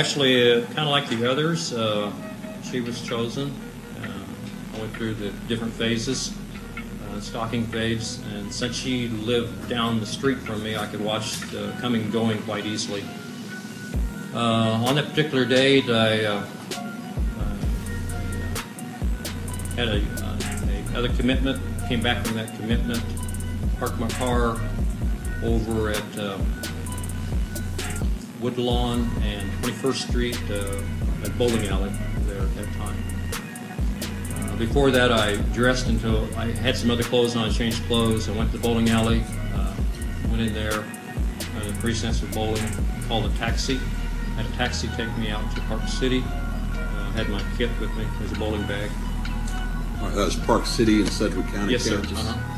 Actually, 0.00 0.50
uh, 0.50 0.64
kind 0.68 0.78
of 0.78 0.88
like 0.88 1.06
the 1.10 1.30
others, 1.30 1.74
uh, 1.74 2.10
she 2.62 2.80
was 2.80 3.02
chosen. 3.02 3.54
Uh, 4.02 4.08
I 4.74 4.80
went 4.80 4.96
through 4.96 5.12
the 5.12 5.28
different 5.46 5.74
phases, 5.74 6.32
stalking 7.20 7.66
phase, 7.66 8.18
and 8.32 8.50
since 8.50 8.74
she 8.74 9.08
lived 9.08 9.68
down 9.68 10.00
the 10.00 10.06
street 10.06 10.38
from 10.38 10.62
me, 10.62 10.74
I 10.74 10.86
could 10.86 11.02
watch 11.02 11.40
the 11.50 11.76
coming 11.82 12.04
and 12.04 12.12
going 12.14 12.40
quite 12.44 12.64
easily. 12.64 13.04
On 14.32 14.94
that 14.94 15.10
particular 15.10 15.44
date, 15.44 15.90
I, 15.90 16.46
had 19.76 19.88
a, 19.88 20.00
uh, 20.24 20.94
a 20.94 20.98
other 20.98 21.10
commitment. 21.10 21.60
Came 21.88 22.00
back 22.00 22.24
from 22.24 22.36
that 22.36 22.56
commitment, 22.56 23.04
parked 23.78 23.98
my 23.98 24.08
car 24.12 24.58
over 25.42 25.90
at 25.90 26.18
uh, 26.18 26.38
Woodlawn 28.40 29.10
and 29.22 29.50
21st 29.62 30.08
Street, 30.08 30.40
uh, 30.50 30.82
at 31.24 31.36
bowling 31.36 31.66
alley 31.68 31.92
there 32.26 32.40
at 32.40 32.54
that 32.56 32.72
time. 32.74 32.96
Uh, 34.34 34.56
before 34.56 34.90
that, 34.90 35.12
I 35.12 35.36
dressed 35.52 35.88
until 35.88 36.24
I 36.36 36.46
had 36.46 36.76
some 36.76 36.90
other 36.90 37.02
clothes 37.02 37.36
on. 37.36 37.44
I 37.48 37.50
changed 37.50 37.82
clothes. 37.84 38.28
I 38.28 38.32
went 38.32 38.50
to 38.52 38.56
the 38.58 38.62
bowling 38.66 38.88
alley. 38.90 39.22
Uh, 39.54 39.74
went 40.28 40.40
in 40.40 40.54
there. 40.54 40.72
Uh, 40.72 41.64
the 41.66 41.76
precincts 41.80 42.22
of 42.22 42.32
bowling. 42.32 42.62
Called 43.08 43.26
a 43.26 43.36
taxi. 43.36 43.76
Had 44.36 44.46
a 44.46 44.56
taxi 44.56 44.88
take 44.96 45.14
me 45.18 45.30
out 45.30 45.54
to 45.54 45.60
Park 45.62 45.86
City. 45.88 46.22
Uh, 46.24 47.10
had 47.12 47.28
my 47.28 47.42
kit 47.58 47.68
with 47.80 47.94
me 47.96 48.06
as 48.24 48.32
a 48.32 48.36
bowling 48.36 48.62
bag. 48.66 48.90
All 50.00 50.06
right, 50.06 50.14
that 50.14 50.24
was 50.24 50.36
Park 50.36 50.64
City 50.64 51.02
in 51.02 51.06
Sedgwick 51.08 51.46
County, 51.48 51.72
Yes, 51.72 51.82
sir. 51.82 51.96
Kansas. 52.00 52.18
Uh-huh. 52.18 52.49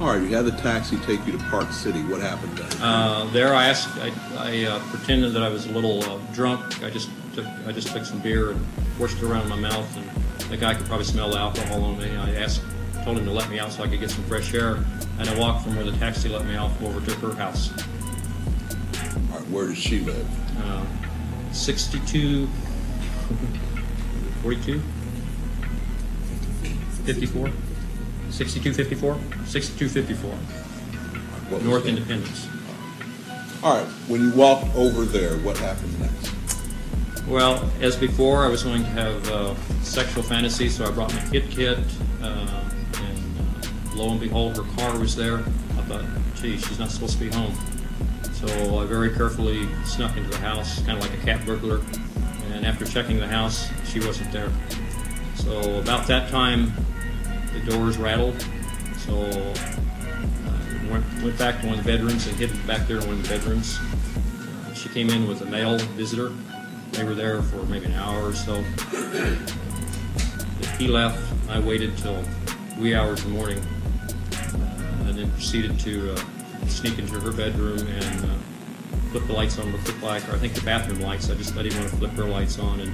All 0.00 0.08
right, 0.08 0.20
you 0.20 0.34
had 0.34 0.44
the 0.44 0.50
taxi 0.50 0.96
take 0.98 1.24
you 1.24 1.32
to 1.32 1.38
Park 1.44 1.70
City. 1.70 2.02
What 2.02 2.20
happened 2.20 2.58
then? 2.58 2.82
Uh, 2.82 3.26
there, 3.32 3.54
I 3.54 3.68
asked. 3.68 3.96
I, 3.98 4.12
I 4.36 4.64
uh, 4.64 4.80
pretended 4.90 5.32
that 5.34 5.42
I 5.44 5.48
was 5.48 5.66
a 5.66 5.70
little 5.70 6.02
uh, 6.02 6.18
drunk. 6.32 6.82
I 6.82 6.90
just 6.90 7.10
took. 7.32 7.46
I 7.64 7.70
just 7.70 7.88
took 7.88 8.04
some 8.04 8.18
beer 8.18 8.50
and 8.50 8.66
forced 8.98 9.18
it 9.18 9.22
around 9.22 9.48
my 9.48 9.54
mouth, 9.54 9.96
and 9.96 10.50
the 10.50 10.56
guy 10.56 10.74
could 10.74 10.86
probably 10.86 11.04
smell 11.04 11.30
the 11.30 11.38
alcohol 11.38 11.84
on 11.84 11.98
me. 11.98 12.10
I 12.16 12.34
asked, 12.34 12.62
told 13.04 13.18
him 13.18 13.24
to 13.24 13.30
let 13.30 13.48
me 13.48 13.60
out 13.60 13.70
so 13.70 13.84
I 13.84 13.88
could 13.88 14.00
get 14.00 14.10
some 14.10 14.24
fresh 14.24 14.52
air, 14.52 14.84
and 15.20 15.28
I 15.28 15.38
walked 15.38 15.62
from 15.62 15.76
where 15.76 15.84
the 15.84 15.96
taxi 15.98 16.28
let 16.28 16.44
me 16.44 16.56
off 16.56 16.82
over 16.82 17.00
to 17.00 17.14
her 17.26 17.34
house. 17.36 17.70
All 19.30 19.38
right, 19.38 19.48
where 19.48 19.68
does 19.68 19.78
she 19.78 20.00
live? 20.00 20.26
Uh, 20.60 20.84
62, 21.52 22.46
42, 24.42 24.82
54, 27.04 27.50
62, 28.34 28.74
54, 28.74 29.16
62, 29.46 29.88
54, 29.88 30.30
What 31.50 31.62
North? 31.62 31.86
Independence. 31.86 32.48
All 33.62 33.76
right, 33.76 33.86
when 34.08 34.22
you 34.22 34.32
walked 34.32 34.74
over 34.74 35.04
there, 35.04 35.36
what 35.38 35.56
happened 35.56 36.00
next? 36.00 36.34
Well, 37.28 37.70
as 37.80 37.96
before, 37.96 38.44
I 38.44 38.48
was 38.48 38.64
going 38.64 38.82
to 38.82 38.88
have 38.88 39.28
uh, 39.30 39.54
sexual 39.82 40.24
fantasies, 40.24 40.76
so 40.76 40.84
I 40.84 40.90
brought 40.90 41.14
my 41.14 41.24
kit 41.30 41.48
kit, 41.48 41.78
uh, 42.22 42.70
and 43.02 43.38
uh, 43.38 43.94
lo 43.94 44.10
and 44.10 44.18
behold, 44.18 44.56
her 44.56 44.64
car 44.76 44.98
was 44.98 45.14
there. 45.14 45.38
I 45.38 45.82
thought, 45.86 46.04
gee, 46.34 46.58
she's 46.58 46.80
not 46.80 46.90
supposed 46.90 47.16
to 47.18 47.20
be 47.20 47.30
home. 47.30 47.54
So 48.32 48.80
I 48.80 48.84
very 48.84 49.14
carefully 49.14 49.68
snuck 49.84 50.16
into 50.16 50.30
the 50.30 50.38
house, 50.38 50.84
kind 50.84 50.98
of 50.98 51.08
like 51.08 51.16
a 51.16 51.24
cat 51.24 51.46
burglar, 51.46 51.82
and 52.50 52.66
after 52.66 52.84
checking 52.84 53.20
the 53.20 53.28
house, 53.28 53.68
she 53.86 54.00
wasn't 54.00 54.32
there. 54.32 54.50
So 55.36 55.78
about 55.78 56.08
that 56.08 56.28
time, 56.30 56.72
the 57.54 57.70
doors 57.70 57.96
rattled, 57.96 58.40
so 58.98 59.14
I 59.24 60.90
went, 60.90 61.04
went 61.22 61.38
back 61.38 61.60
to 61.60 61.68
one 61.68 61.78
of 61.78 61.84
the 61.84 61.92
bedrooms 61.92 62.26
and 62.26 62.36
hid 62.36 62.66
back 62.66 62.86
there 62.86 62.98
in 62.98 63.06
one 63.06 63.14
of 63.14 63.22
the 63.22 63.28
bedrooms. 63.28 63.78
Uh, 63.78 64.74
she 64.74 64.88
came 64.88 65.08
in 65.10 65.26
with 65.28 65.40
a 65.42 65.46
male 65.46 65.78
visitor. 65.96 66.32
They 66.92 67.04
were 67.04 67.14
there 67.14 67.42
for 67.42 67.62
maybe 67.64 67.86
an 67.86 67.94
hour 67.94 68.28
or 68.28 68.34
so. 68.34 68.62
He 70.78 70.88
left. 70.88 71.20
I 71.48 71.60
waited 71.60 71.96
till 71.98 72.22
wee 72.78 72.94
hours 72.94 73.24
in 73.24 73.32
the 73.32 73.38
morning, 73.38 73.58
uh, 73.58 75.08
and 75.08 75.18
then 75.18 75.30
proceeded 75.32 75.78
to 75.80 76.14
uh, 76.14 76.20
sneak 76.66 76.98
into 76.98 77.20
her 77.20 77.32
bedroom 77.32 77.78
and 77.78 78.24
uh, 78.24 78.34
flip 79.10 79.26
the 79.26 79.32
lights 79.32 79.58
on. 79.58 79.72
What 79.72 79.86
looked 79.86 80.02
like, 80.02 80.28
or 80.28 80.32
I 80.32 80.38
think 80.38 80.54
the 80.54 80.62
bathroom 80.62 81.00
lights. 81.00 81.30
I 81.30 81.34
just 81.34 81.56
I 81.56 81.62
didn't 81.62 81.78
want 81.78 81.90
to 81.90 81.96
flip 81.96 82.10
her 82.12 82.24
lights 82.24 82.58
on, 82.58 82.80
and, 82.80 82.92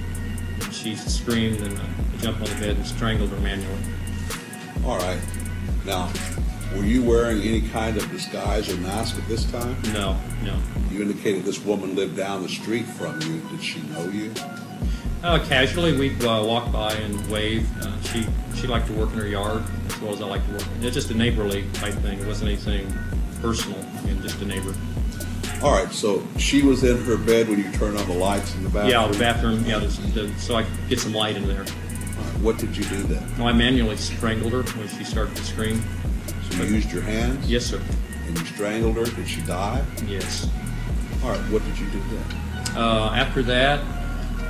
she 0.71 0.95
screamed, 0.95 1.63
and 1.63 1.77
uh, 1.77 1.83
I 1.83 2.17
jumped 2.19 2.43
on 2.43 2.49
the 2.49 2.55
bed 2.61 2.77
and 2.77 2.87
strangled 2.87 3.31
her 3.31 3.41
manually. 3.41 3.83
All 4.85 4.99
right, 4.99 5.21
now, 5.85 6.11
were 6.75 6.85
you 6.85 7.03
wearing 7.03 7.43
any 7.43 7.61
kind 7.61 7.97
of 7.97 8.11
disguise 8.11 8.73
or 8.73 8.77
mask 8.79 9.19
at 9.19 9.29
this 9.29 9.45
time? 9.51 9.77
No, 9.93 10.19
no. 10.43 10.59
You 10.91 11.03
indicated 11.03 11.45
this 11.45 11.63
woman 11.65 11.95
lived 11.95 12.17
down 12.17 12.43
the 12.43 12.49
street 12.49 12.87
from 12.87 13.21
you. 13.23 13.41
Did 13.51 13.63
she 13.63 13.81
know 13.83 14.09
you? 14.09 14.33
Uh, 15.23 15.39
casually, 15.47 15.97
we'd 15.97 16.25
uh, 16.25 16.43
walk 16.47 16.73
by 16.73 16.95
and 16.95 17.31
wave. 17.31 17.69
Uh, 17.83 18.01
she 18.03 18.27
she 18.55 18.67
liked 18.67 18.87
to 18.87 18.93
work 18.95 19.13
in 19.13 19.19
her 19.19 19.29
yard 19.29 19.63
as 19.87 20.01
well 20.01 20.13
as 20.13 20.23
I 20.23 20.27
like 20.27 20.45
to 20.47 20.53
work. 20.53 20.65
It's 20.81 20.95
just 20.95 21.11
a 21.11 21.15
neighborly 21.15 21.67
type 21.75 21.95
thing. 21.95 22.19
It 22.19 22.27
wasn't 22.27 22.51
anything 22.51 22.93
personal. 23.43 23.83
Mean, 24.05 24.23
just 24.23 24.41
a 24.41 24.47
neighbor. 24.47 24.75
All 25.63 25.73
right, 25.73 25.93
so 25.93 26.27
she 26.39 26.63
was 26.63 26.85
in 26.85 27.05
her 27.05 27.19
bed 27.19 27.49
when 27.49 27.59
you 27.59 27.71
turned 27.73 27.99
on 27.99 28.09
the 28.09 28.15
lights 28.15 28.55
in 28.55 28.65
the 28.65 28.71
bathroom? 28.71 28.91
Yeah, 28.91 29.07
the 29.09 29.19
bathroom. 29.19 29.65
Yeah, 29.67 29.79
the, 29.79 30.33
so 30.39 30.55
I 30.55 30.63
could 30.63 30.89
get 30.89 31.01
some 31.01 31.13
light 31.13 31.37
in 31.37 31.47
there. 31.47 31.67
What 32.43 32.57
did 32.57 32.75
you 32.77 32.85
do 32.85 33.03
then? 33.03 33.23
No, 33.39 33.47
I 33.47 33.53
manually 33.53 33.97
strangled 33.97 34.53
her 34.53 34.63
when 34.79 34.89
she 34.89 35.05
started 35.05 35.37
to 35.37 35.45
scream. 35.45 35.83
So 36.51 36.63
you 36.63 36.77
used 36.77 36.91
your 36.91 37.03
hands? 37.03 37.51
Yes, 37.51 37.67
sir. 37.67 37.81
And 38.27 38.39
you 38.39 38.45
strangled 38.47 38.97
her? 38.97 39.05
Did 39.05 39.29
she 39.29 39.43
die? 39.43 39.85
Yes. 40.07 40.49
All 41.23 41.31
right, 41.31 41.41
what 41.51 41.63
did 41.65 41.79
you 41.79 41.87
do 41.91 42.01
then? 42.01 42.77
Uh, 42.77 43.13
after 43.15 43.43
that, 43.43 43.81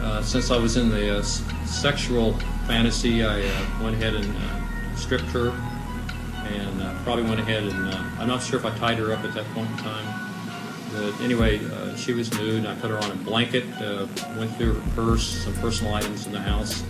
uh, 0.00 0.22
since 0.22 0.52
I 0.52 0.56
was 0.56 0.76
in 0.76 0.88
the 0.88 1.18
uh, 1.18 1.22
sexual 1.22 2.34
fantasy, 2.68 3.24
I 3.24 3.40
uh, 3.40 3.82
went 3.82 3.96
ahead 3.96 4.14
and 4.14 4.36
uh, 4.36 4.96
stripped 4.96 5.24
her, 5.32 5.48
and 6.44 6.82
uh, 6.82 6.94
probably 7.02 7.24
went 7.24 7.40
ahead 7.40 7.64
and 7.64 7.88
uh, 7.92 8.04
I'm 8.18 8.28
not 8.28 8.40
sure 8.42 8.58
if 8.58 8.64
I 8.64 8.76
tied 8.78 8.98
her 8.98 9.12
up 9.12 9.24
at 9.24 9.34
that 9.34 9.46
point 9.46 9.68
in 9.70 9.76
time. 9.78 10.30
But 10.92 11.20
anyway, 11.22 11.60
uh, 11.64 11.96
she 11.96 12.12
was 12.12 12.32
nude. 12.38 12.66
I 12.66 12.74
put 12.76 12.90
her 12.90 12.98
on 12.98 13.10
a 13.10 13.14
blanket, 13.16 13.64
uh, 13.82 14.06
went 14.36 14.54
through 14.56 14.74
her 14.74 14.90
purse, 14.94 15.26
some 15.44 15.54
personal 15.54 15.94
items 15.94 16.26
in 16.26 16.32
the 16.32 16.40
house, 16.40 16.82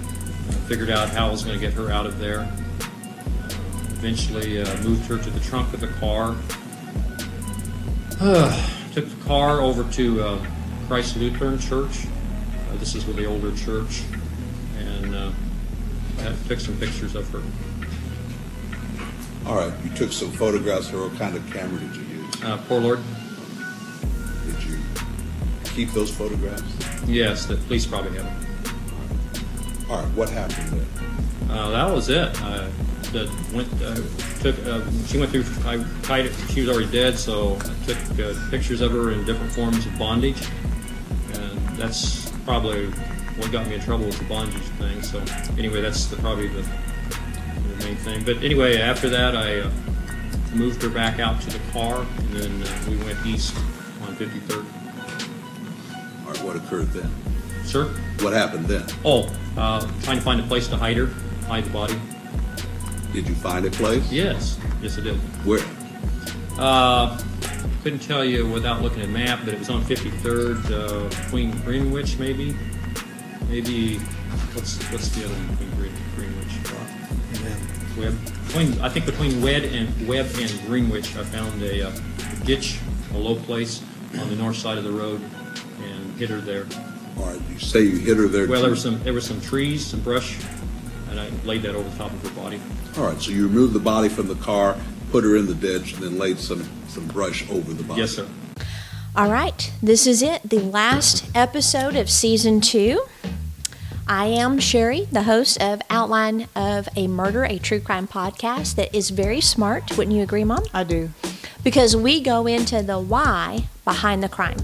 figured 0.51 0.91
out 0.91 1.09
how 1.11 1.29
I 1.29 1.31
was 1.31 1.43
going 1.43 1.59
to 1.59 1.61
get 1.61 1.75
her 1.75 1.91
out 1.91 2.07
of 2.07 2.19
there. 2.19 2.51
Eventually, 4.03 4.61
uh, 4.61 4.83
moved 4.83 5.07
her 5.07 5.19
to 5.19 5.31
the 5.31 5.41
trunk 5.41 5.75
of 5.75 5.81
the 5.81 5.89
car. 5.89 6.37
Took 8.95 9.09
the 9.09 9.25
car 9.25 9.61
over 9.61 9.85
to 9.93 10.23
uh, 10.23 10.47
Christ 10.89 11.17
Lutheran 11.17 11.59
Church. 11.59 12.07
Uh, 12.71 12.77
this 12.77 12.95
is 12.95 13.07
with 13.07 13.17
the 13.17 13.27
older 13.27 13.55
church, 13.57 14.03
and 14.79 15.15
uh, 15.15 15.31
I 16.19 16.35
took 16.49 16.61
some 16.61 16.77
pictures 16.79 17.15
of 17.15 17.29
her. 17.31 17.43
All 19.47 19.57
right, 19.57 19.73
you 19.85 19.91
took 19.95 20.13
some 20.13 20.31
photographs 20.33 20.89
of 20.89 20.95
her. 20.95 21.09
What 21.09 21.19
kind 21.19 21.37
of 21.37 21.51
camera 21.53 21.81
did 21.81 21.97
you 21.97 22.03
use? 22.03 22.43
Uh, 22.43 22.59
Polaroid. 22.69 23.03
Did 24.47 24.65
you 24.65 24.79
keep 25.65 25.91
those 25.91 26.11
photographs? 26.11 26.63
Yes, 27.07 27.47
the 27.47 27.57
police 27.57 27.87
probably 27.87 28.17
have 28.19 28.25
them. 28.25 28.40
All 29.91 29.97
right, 29.97 30.09
what 30.15 30.29
happened 30.29 30.69
then? 30.69 31.51
Uh, 31.51 31.71
that 31.71 31.93
was 31.93 32.09
it. 32.11 32.41
I 32.43 32.71
went 33.53 33.69
uh, 33.83 33.97
took. 34.39 34.57
Uh, 34.65 34.89
she 35.07 35.19
went 35.19 35.33
through. 35.33 35.45
I 35.65 35.85
tied 36.03 36.27
it. 36.27 36.33
She 36.51 36.61
was 36.61 36.71
already 36.71 36.93
dead, 36.93 37.19
so 37.19 37.57
I 37.57 37.87
took 37.87 37.99
uh, 38.21 38.51
pictures 38.51 38.83
of 38.83 38.93
her 38.93 39.11
in 39.11 39.25
different 39.25 39.51
forms 39.51 39.85
of 39.85 39.99
bondage, 39.99 40.41
and 41.35 41.59
that's 41.71 42.31
probably 42.45 42.87
what 42.87 43.51
got 43.51 43.67
me 43.67 43.75
in 43.75 43.81
trouble 43.81 44.07
with 44.07 44.17
the 44.17 44.27
bondage 44.27 44.63
thing. 44.79 45.03
So 45.03 45.19
anyway, 45.59 45.81
that's 45.81 46.07
the, 46.07 46.15
probably 46.19 46.47
the, 46.47 46.63
the 46.63 47.85
main 47.85 47.97
thing. 47.97 48.25
But 48.25 48.37
anyway, 48.45 48.81
after 48.81 49.09
that, 49.09 49.37
I 49.37 49.59
uh, 49.59 49.71
moved 50.55 50.83
her 50.83 50.89
back 50.89 51.19
out 51.19 51.41
to 51.43 51.51
the 51.51 51.73
car, 51.73 52.07
and 52.19 52.33
then 52.33 52.63
uh, 52.63 52.91
we 52.91 52.97
went 52.99 53.27
east 53.27 53.57
on 54.03 54.15
53rd. 54.15 54.65
All 56.25 56.33
right, 56.33 56.43
what 56.45 56.55
occurred 56.55 56.93
then? 56.93 57.11
Sir? 57.71 57.85
What 58.19 58.33
happened 58.33 58.67
then? 58.67 58.85
Oh, 59.05 59.33
uh, 59.57 59.81
trying 60.03 60.17
to 60.17 60.23
find 60.25 60.41
a 60.41 60.43
place 60.43 60.67
to 60.69 60.77
hide 60.77 60.97
her, 60.97 61.07
hide 61.47 61.65
the 61.65 61.71
body. 61.71 61.95
Did 63.13 63.29
you 63.29 63.35
find 63.37 63.65
a 63.65 63.71
place? 63.71 64.11
Yes, 64.11 64.59
yes, 64.83 64.99
I 64.99 65.03
did. 65.03 65.15
Where? 65.47 65.65
Uh, 66.59 67.17
couldn't 67.85 68.01
tell 68.01 68.25
you 68.25 68.45
without 68.49 68.83
looking 68.83 69.03
at 69.03 69.09
a 69.09 69.13
map, 69.13 69.41
but 69.45 69.55
it 69.55 69.61
was 69.61 69.71
on 69.71 69.85
53rd, 69.85 70.69
uh, 70.73 71.09
between 71.23 71.53
Greenwich, 71.61 72.19
maybe. 72.19 72.57
Maybe 73.49 73.99
what's 74.53 74.77
what's 74.91 75.09
the 75.11 75.27
other 75.27 75.35
one 75.35 75.47
between 75.51 75.71
Green- 75.77 75.93
Greenwich? 76.17 76.47
Webb. 77.97 78.19
Between 78.49 78.81
I 78.81 78.89
think 78.89 79.07
between 79.07 79.41
Webb 79.41 79.63
and 79.63 80.09
Webb 80.09 80.27
and 80.35 80.51
Greenwich, 80.67 81.17
I 81.17 81.23
found 81.23 81.63
a 81.63 81.87
uh, 81.87 81.93
ditch, 82.45 82.81
a 83.15 83.17
low 83.17 83.37
place 83.37 83.81
on 84.19 84.29
the 84.29 84.35
north 84.35 84.57
side 84.57 84.77
of 84.77 84.83
the 84.83 84.91
road, 84.91 85.21
and 85.81 86.19
hit 86.19 86.31
her 86.31 86.41
there. 86.41 86.67
All 87.21 87.27
right, 87.27 87.41
you 87.51 87.59
say 87.59 87.83
you 87.83 87.99
hit 87.99 88.17
her 88.17 88.29
there. 88.29 88.49
Well, 88.49 88.63
there 88.63 88.71
was 88.71 88.83
some 88.83 89.03
there 89.03 89.13
was 89.13 89.27
some 89.27 89.41
trees, 89.43 89.87
some 89.87 90.01
brush, 90.01 90.39
and 91.11 91.21
I 91.21 91.29
laid 91.45 91.63
that 91.63 91.75
over 91.75 91.89
the 91.89 91.97
top 91.97 92.13
of 92.13 92.23
her 92.23 92.41
body. 92.41 92.61
All 92.97 93.05
right, 93.05 93.21
so 93.21 93.31
you 93.31 93.47
removed 93.47 93.75
the 93.75 93.79
body 93.79 94.09
from 94.09 94.27
the 94.27 94.37
car, 94.37 94.77
put 95.11 95.23
her 95.25 95.37
in 95.37 95.47
the 95.47 95.55
ditch, 95.55 95.93
and 95.95 96.03
then 96.03 96.19
laid 96.19 96.39
some, 96.39 96.67
some 96.89 97.07
brush 97.09 97.49
over 97.51 97.73
the 97.75 97.85
body. 97.85 98.01
Yes, 98.01 98.13
sir. 98.13 98.27
All 99.15 99.31
right, 99.31 99.71
this 99.83 100.07
is 100.07 100.23
it, 100.23 100.41
the 100.45 100.61
last 100.61 101.31
episode 101.35 101.95
of 101.95 102.09
season 102.09 102.61
two. 102.61 103.03
I 104.09 104.27
am 104.27 104.59
Sherry, 104.59 105.07
the 105.13 105.25
host 105.25 105.61
of 105.63 105.83
Outline 105.91 106.49
of 106.57 106.89
a 106.97 107.07
Murder, 107.07 107.45
a 107.45 107.59
true 107.59 107.81
crime 107.81 108.09
podcast 108.09 108.77
that 108.77 108.95
is 108.95 109.11
very 109.11 109.41
smart. 109.41 109.97
Wouldn't 109.97 110.17
you 110.17 110.23
agree, 110.23 110.43
Mom? 110.45 110.65
I 110.73 110.85
do. 110.85 111.11
Because 111.63 111.95
we 111.95 112.21
go 112.21 112.47
into 112.47 112.83
the 112.83 112.99
why 112.99 113.69
behind 113.91 114.23
the 114.23 114.29
crime. 114.29 114.57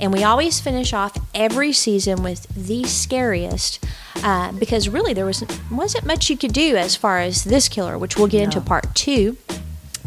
And 0.00 0.12
we 0.12 0.24
always 0.24 0.58
finish 0.58 0.92
off 0.92 1.16
every 1.34 1.72
season 1.72 2.22
with 2.24 2.46
the 2.54 2.82
scariest, 2.84 3.78
uh, 4.24 4.50
because 4.52 4.88
really 4.88 5.12
there 5.14 5.24
was, 5.24 5.44
wasn't 5.70 6.04
much 6.04 6.28
you 6.28 6.36
could 6.36 6.52
do 6.52 6.76
as 6.76 6.96
far 6.96 7.20
as 7.20 7.44
this 7.44 7.68
killer, 7.68 7.96
which 7.96 8.16
we'll 8.16 8.26
get 8.26 8.42
into 8.42 8.60
part 8.60 8.92
two. 8.94 9.36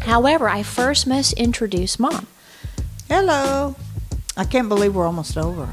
However, 0.00 0.46
I 0.48 0.62
first 0.62 1.06
must 1.06 1.32
introduce 1.34 1.98
Mom. 1.98 2.26
Hello. 3.08 3.76
I 4.36 4.44
can't 4.44 4.68
believe 4.68 4.94
we're 4.94 5.06
almost 5.06 5.38
over 5.38 5.68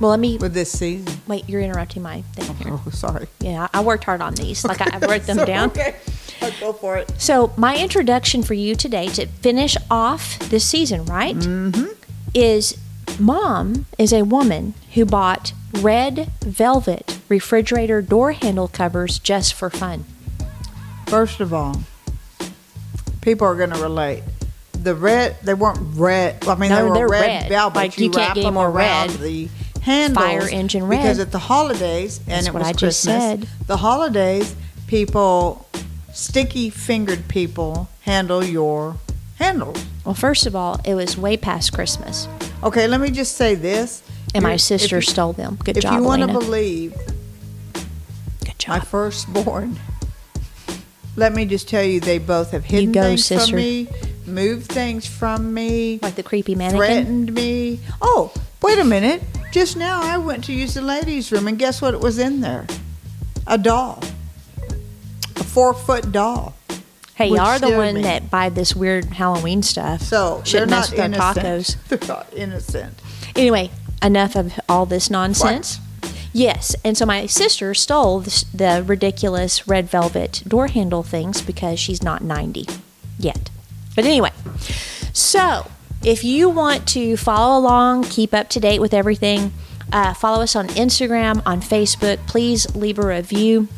Well, 0.00 0.10
let 0.10 0.18
me 0.20 0.38
with 0.38 0.54
this 0.54 0.72
season. 0.72 1.20
wait. 1.26 1.46
You're 1.46 1.60
interrupting 1.60 2.02
my 2.02 2.22
thing 2.34 2.54
here. 2.56 2.72
Oh, 2.72 2.90
sorry. 2.92 3.26
Yeah, 3.40 3.68
I 3.74 3.80
worked 3.82 4.04
hard 4.04 4.22
on 4.22 4.34
these. 4.34 4.64
Like 4.64 4.80
I, 4.80 4.96
I 4.96 4.98
wrote 5.06 5.24
them 5.24 5.36
down. 5.44 5.68
Okay. 5.70 5.96
I'll 6.40 6.52
go 6.58 6.72
for 6.72 6.96
it. 6.96 7.12
So 7.18 7.52
my 7.58 7.76
introduction 7.76 8.42
for 8.42 8.54
you 8.54 8.74
today 8.74 9.08
to 9.08 9.26
finish 9.26 9.76
off 9.90 10.38
this 10.48 10.64
season, 10.64 11.04
right? 11.04 11.36
Mm-hmm. 11.36 11.92
Is 12.34 12.76
mom 13.18 13.86
is 13.98 14.12
a 14.12 14.22
woman 14.22 14.74
who 14.94 15.04
bought 15.04 15.52
red 15.80 16.30
velvet 16.42 17.18
refrigerator 17.28 18.02
door 18.02 18.32
handle 18.32 18.68
covers 18.68 19.18
just 19.18 19.54
for 19.54 19.68
fun. 19.70 20.04
First 21.06 21.40
of 21.40 21.52
all, 21.52 21.80
people 23.20 23.46
are 23.46 23.56
going 23.56 23.70
to 23.70 23.80
relate. 23.82 24.22
The 24.72 24.94
red, 24.94 25.36
they 25.42 25.54
weren't 25.54 25.78
red. 25.96 26.46
I 26.46 26.54
mean, 26.54 26.70
No, 26.70 26.94
they 26.94 27.02
were 27.02 27.08
red, 27.08 27.20
red. 27.20 27.48
velvet. 27.48 27.76
Like, 27.76 27.98
you 27.98 28.10
can't 28.10 28.16
wrap 28.16 28.34
get 28.36 28.42
them 28.44 28.54
more 28.54 28.70
around 28.70 29.10
red. 29.10 29.20
The 29.20 29.48
handles, 29.82 30.24
Fire 30.24 30.48
engine 30.48 30.84
red. 30.86 31.02
Because 31.02 31.18
at 31.18 31.32
the 31.32 31.38
holidays, 31.38 32.18
and 32.20 32.46
That's 32.46 32.48
it 32.48 32.54
was 32.54 32.62
I 32.66 32.72
just 32.72 33.04
Christmas, 33.04 33.50
the 33.66 33.76
holidays, 33.76 34.54
people, 34.86 35.68
sticky 36.12 36.70
fingered 36.70 37.28
people 37.28 37.90
handle 38.02 38.42
your 38.42 38.96
handles. 39.40 39.84
Well, 40.04 40.14
first 40.14 40.46
of 40.46 40.54
all, 40.54 40.80
it 40.84 40.94
was 40.94 41.16
way 41.16 41.36
past 41.36 41.72
Christmas, 41.72 42.28
Okay, 42.62 42.86
let 42.86 43.00
me 43.00 43.10
just 43.10 43.36
say 43.36 43.54
this. 43.54 44.02
and 44.34 44.42
my 44.44 44.56
sister 44.56 44.98
if 44.98 45.04
stole 45.06 45.32
them. 45.32 45.56
Good 45.64 45.76
if 45.78 45.82
job, 45.82 45.94
If 45.94 45.98
you 46.00 46.04
want 46.04 46.22
to 46.22 46.28
believe 46.28 46.94
Good 48.44 48.64
my 48.68 48.80
firstborn, 48.80 49.78
let 51.16 51.32
me 51.34 51.44
just 51.46 51.68
tell 51.68 51.82
you, 51.82 52.00
they 52.00 52.18
both 52.18 52.50
have 52.52 52.64
hidden 52.64 52.92
go, 52.92 53.02
things 53.02 53.24
sister. 53.24 53.50
from 53.52 53.56
me, 53.56 53.88
moved 54.26 54.66
things 54.70 55.06
from 55.06 55.52
me, 55.54 55.98
Like 56.02 56.14
the 56.14 56.22
creepy 56.22 56.54
mannequin. 56.54 56.86
threatened 56.86 57.32
me. 57.34 57.80
Oh, 58.00 58.32
wait 58.62 58.78
a 58.78 58.84
minute! 58.84 59.22
Just 59.52 59.76
now, 59.76 60.00
I 60.02 60.16
went 60.18 60.44
to 60.44 60.52
use 60.52 60.74
the 60.74 60.82
ladies' 60.82 61.32
room, 61.32 61.48
and 61.48 61.58
guess 61.58 61.82
what? 61.82 61.94
It 61.94 62.00
was 62.00 62.18
in 62.18 62.40
there? 62.40 62.66
A 63.46 63.58
doll, 63.58 64.00
a 65.36 65.42
four-foot 65.44 66.12
doll. 66.12 66.54
Hey, 67.20 67.28
y'all 67.28 67.40
are 67.40 67.58
the 67.58 67.76
one 67.76 67.96
me. 67.96 68.02
that 68.02 68.30
buy 68.30 68.48
this 68.48 68.74
weird 68.74 69.04
Halloween 69.04 69.62
stuff. 69.62 70.00
So 70.00 70.40
Shouldn't 70.42 70.70
they're 70.70 70.78
mess 70.78 70.90
not 70.90 71.10
with 71.10 71.20
our 71.20 71.32
innocent. 71.38 71.46
tacos. 71.46 71.88
They're 71.88 72.08
not 72.08 72.32
innocent. 72.34 73.02
Anyway, 73.36 73.70
enough 74.02 74.36
of 74.36 74.58
all 74.70 74.86
this 74.86 75.10
nonsense. 75.10 75.80
Yes, 76.32 76.74
and 76.82 76.96
so 76.96 77.04
my 77.04 77.26
sister 77.26 77.74
stole 77.74 78.20
the, 78.20 78.44
the 78.54 78.84
ridiculous 78.86 79.68
red 79.68 79.90
velvet 79.90 80.42
door 80.46 80.68
handle 80.68 81.02
things 81.02 81.42
because 81.42 81.78
she's 81.78 82.02
not 82.02 82.22
90 82.22 82.66
yet. 83.18 83.50
But 83.94 84.06
anyway, 84.06 84.30
so 85.12 85.70
if 86.02 86.24
you 86.24 86.48
want 86.48 86.88
to 86.88 87.18
follow 87.18 87.58
along, 87.58 88.04
keep 88.04 88.32
up 88.32 88.48
to 88.50 88.60
date 88.60 88.80
with 88.80 88.94
everything, 88.94 89.52
uh, 89.92 90.14
follow 90.14 90.42
us 90.42 90.56
on 90.56 90.68
Instagram, 90.68 91.42
on 91.44 91.60
Facebook. 91.60 92.26
Please 92.26 92.74
leave 92.74 92.98
a 92.98 93.06
review. 93.06 93.68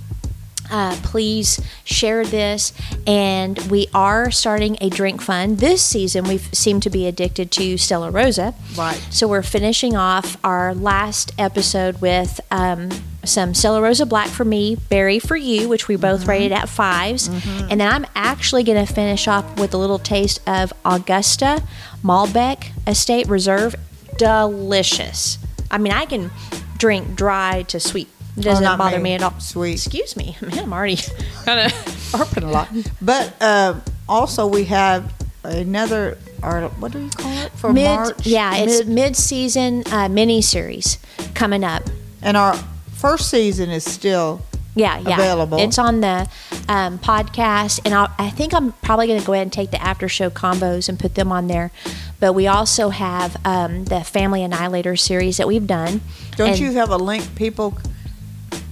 Uh, 0.73 0.97
please 1.03 1.61
share 1.85 2.25
this. 2.25 2.73
And 3.07 3.59
we 3.71 3.89
are 3.95 4.31
starting 4.31 4.79
a 4.81 4.89
drink 4.89 5.21
fund. 5.21 5.59
This 5.59 5.83
season, 5.83 6.25
we 6.25 6.39
seem 6.39 6.81
to 6.81 6.91
be 6.91 7.07
addicted 7.07 7.51
to 7.53 7.77
Stella 7.77 8.11
Rosa. 8.11 8.55
Right. 8.75 8.97
So 9.11 9.29
we're 9.29 9.43
finishing 9.43 9.95
off 9.95 10.37
our 10.43 10.75
last 10.75 11.33
episode 11.39 12.01
with 12.01 12.41
um, 12.51 12.89
some 13.25 13.55
Stella 13.55 13.83
Rosa 13.83 14.07
Black 14.07 14.29
for 14.29 14.45
me, 14.45 14.77
Berry 14.89 15.19
for 15.19 15.37
you, 15.37 15.69
which 15.69 15.89
we 15.89 15.97
both 15.97 16.27
rated 16.27 16.53
at 16.53 16.69
5s 16.69 17.29
And 17.71 17.81
then 17.81 17.93
I'm 17.93 18.07
actually 18.15 18.65
going 18.65 18.85
to 18.85 18.93
finish 18.93 19.29
off 19.29 19.59
with 19.59 19.75
a 19.75 19.79
little 19.79 19.99
taste 19.99 20.41
of 20.47 20.73
Augusta 20.85 21.63
Malbec 22.03 22.71
Estate 22.87 23.29
Reserve. 23.29 23.77
Delicious. 24.17 25.39
I 25.71 25.79
mean, 25.79 25.93
I 25.93 26.07
can 26.07 26.31
drink 26.79 27.15
dry 27.15 27.63
to 27.69 27.79
sweet. 27.79 28.09
Doesn't 28.39 28.65
Oh, 28.67 28.77
bother 28.77 28.97
me. 28.99 29.03
me 29.05 29.13
at 29.15 29.23
all. 29.23 29.39
Sweet. 29.41 29.75
Excuse 29.75 30.17
me. 30.17 30.37
Man, 30.43 30.59
I'm 30.59 30.73
already 30.73 30.97
kind 31.45 31.61
of. 31.67 31.73
Burping 32.13 32.45
a 32.45 32.51
lot. 32.51 32.69
But 33.01 33.35
uh, 33.41 33.81
also, 34.09 34.47
we 34.47 34.65
have 34.65 35.13
another. 35.45 36.19
Or 36.43 36.63
what 36.81 36.93
do 36.93 36.99
you 36.99 37.11
call 37.11 37.31
it 37.39 37.53
for 37.53 37.73
Mid, 37.73 37.85
March? 37.85 38.27
yeah, 38.27 38.57
it's 38.57 38.79
Mid- 38.81 38.89
mid-season 38.89 39.85
uh, 39.93 40.09
mini-series 40.09 40.99
coming 41.35 41.63
up. 41.63 41.85
and 42.21 42.37
our 42.37 42.55
first 42.95 43.31
season 43.31 43.71
is 43.71 43.85
still 43.85 44.41
Yeah, 44.75 44.99
yeah. 44.99 45.15
available. 45.15 45.59
It's 45.61 45.79
on 45.79 46.01
the 46.01 46.29
um, 46.69 46.99
podcast, 46.99 47.81
and 47.85 47.95
I'll, 47.95 48.13
I 48.19 48.31
think 48.31 48.55
I'm 48.55 48.73
probably 48.83 49.07
going 49.07 49.21
to 49.21 49.27
go 49.27 49.35
ahead 49.35 49.43
and 49.47 49.53
take 49.53 49.71
the 49.71 49.81
after 49.81 50.09
show 50.09 50.31
combos 50.31 50.89
and 50.89 50.99
put 50.99 51.15
them 51.15 51.31
on 51.31 51.47
there. 51.47 51.71
But 52.19 52.33
we 52.33 52.49
also 52.49 52.89
have 52.89 53.37
um, 53.45 53.85
the 53.85 54.03
Family 54.03 54.43
Annihilator 54.43 54.97
series 54.97 55.37
that 55.37 55.47
we've 55.47 55.67
done. 55.67 56.01
Don't 56.37 56.49
And- 56.51 56.59
you 56.59 56.73
have 56.73 56.91
a 56.91 56.97
link? 56.97 57.37
People, 57.37 57.79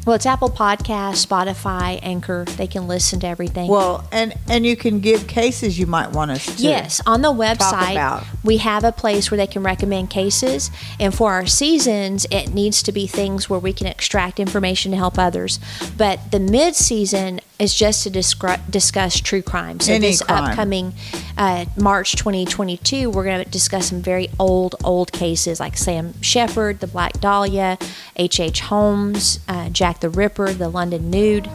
Well, 0.06 0.16
it's 0.16 0.24
Apple 0.24 0.48
Podcast, 0.48 1.26
Spotify, 1.26 2.00
Anchor. 2.02 2.46
They 2.46 2.66
can 2.66 2.88
listen 2.88 3.20
to 3.20 3.26
everything. 3.26 3.68
well, 3.68 4.08
and 4.10 4.32
and 4.48 4.64
you 4.64 4.74
can 4.74 5.00
give 5.00 5.26
cases 5.26 5.78
you 5.78 5.86
might 5.86 6.12
want 6.12 6.30
us 6.30 6.46
to. 6.56 6.62
Yes, 6.62 7.02
on 7.06 7.20
the 7.20 7.28
website, 7.32 8.24
we 8.42 8.56
have 8.56 8.82
a 8.82 8.92
place 8.92 9.30
where 9.30 9.36
they 9.36 9.46
can 9.46 9.62
recommend 9.62 10.08
cases. 10.08 10.70
And 10.98 11.14
for 11.14 11.32
our 11.32 11.44
seasons, 11.46 12.26
it 12.30 12.54
needs 12.54 12.82
to 12.84 12.92
be 12.92 13.06
things 13.06 13.50
where 13.50 13.60
we 13.60 13.74
can 13.74 13.86
extract 13.86 14.40
information 14.40 14.90
to 14.92 14.96
help 14.96 15.18
others. 15.18 15.60
But 15.98 16.30
the 16.32 16.40
mid 16.40 16.74
season 16.76 17.40
is 17.60 17.74
just 17.74 18.02
to 18.04 18.10
descri- 18.10 18.60
discuss 18.70 19.20
true 19.20 19.42
crime. 19.42 19.78
So 19.80 19.92
Any 19.92 20.08
this 20.08 20.22
crime. 20.22 20.44
upcoming 20.44 20.94
uh, 21.36 21.66
March 21.76 22.12
2022, 22.16 23.10
we're 23.10 23.24
going 23.24 23.44
to 23.44 23.50
discuss 23.50 23.88
some 23.90 24.00
very 24.00 24.28
old, 24.38 24.76
old 24.82 25.12
cases 25.12 25.60
like 25.60 25.76
Sam 25.76 26.14
Sheppard, 26.22 26.80
the 26.80 26.86
Black 26.86 27.20
Dahlia, 27.20 27.76
H.H. 28.16 28.40
H. 28.40 28.60
Holmes, 28.60 29.40
uh, 29.46 29.68
Jack 29.68 30.00
the 30.00 30.08
Ripper, 30.10 30.52
the 30.52 30.68
London 30.68 31.10
Nude, 31.10 31.48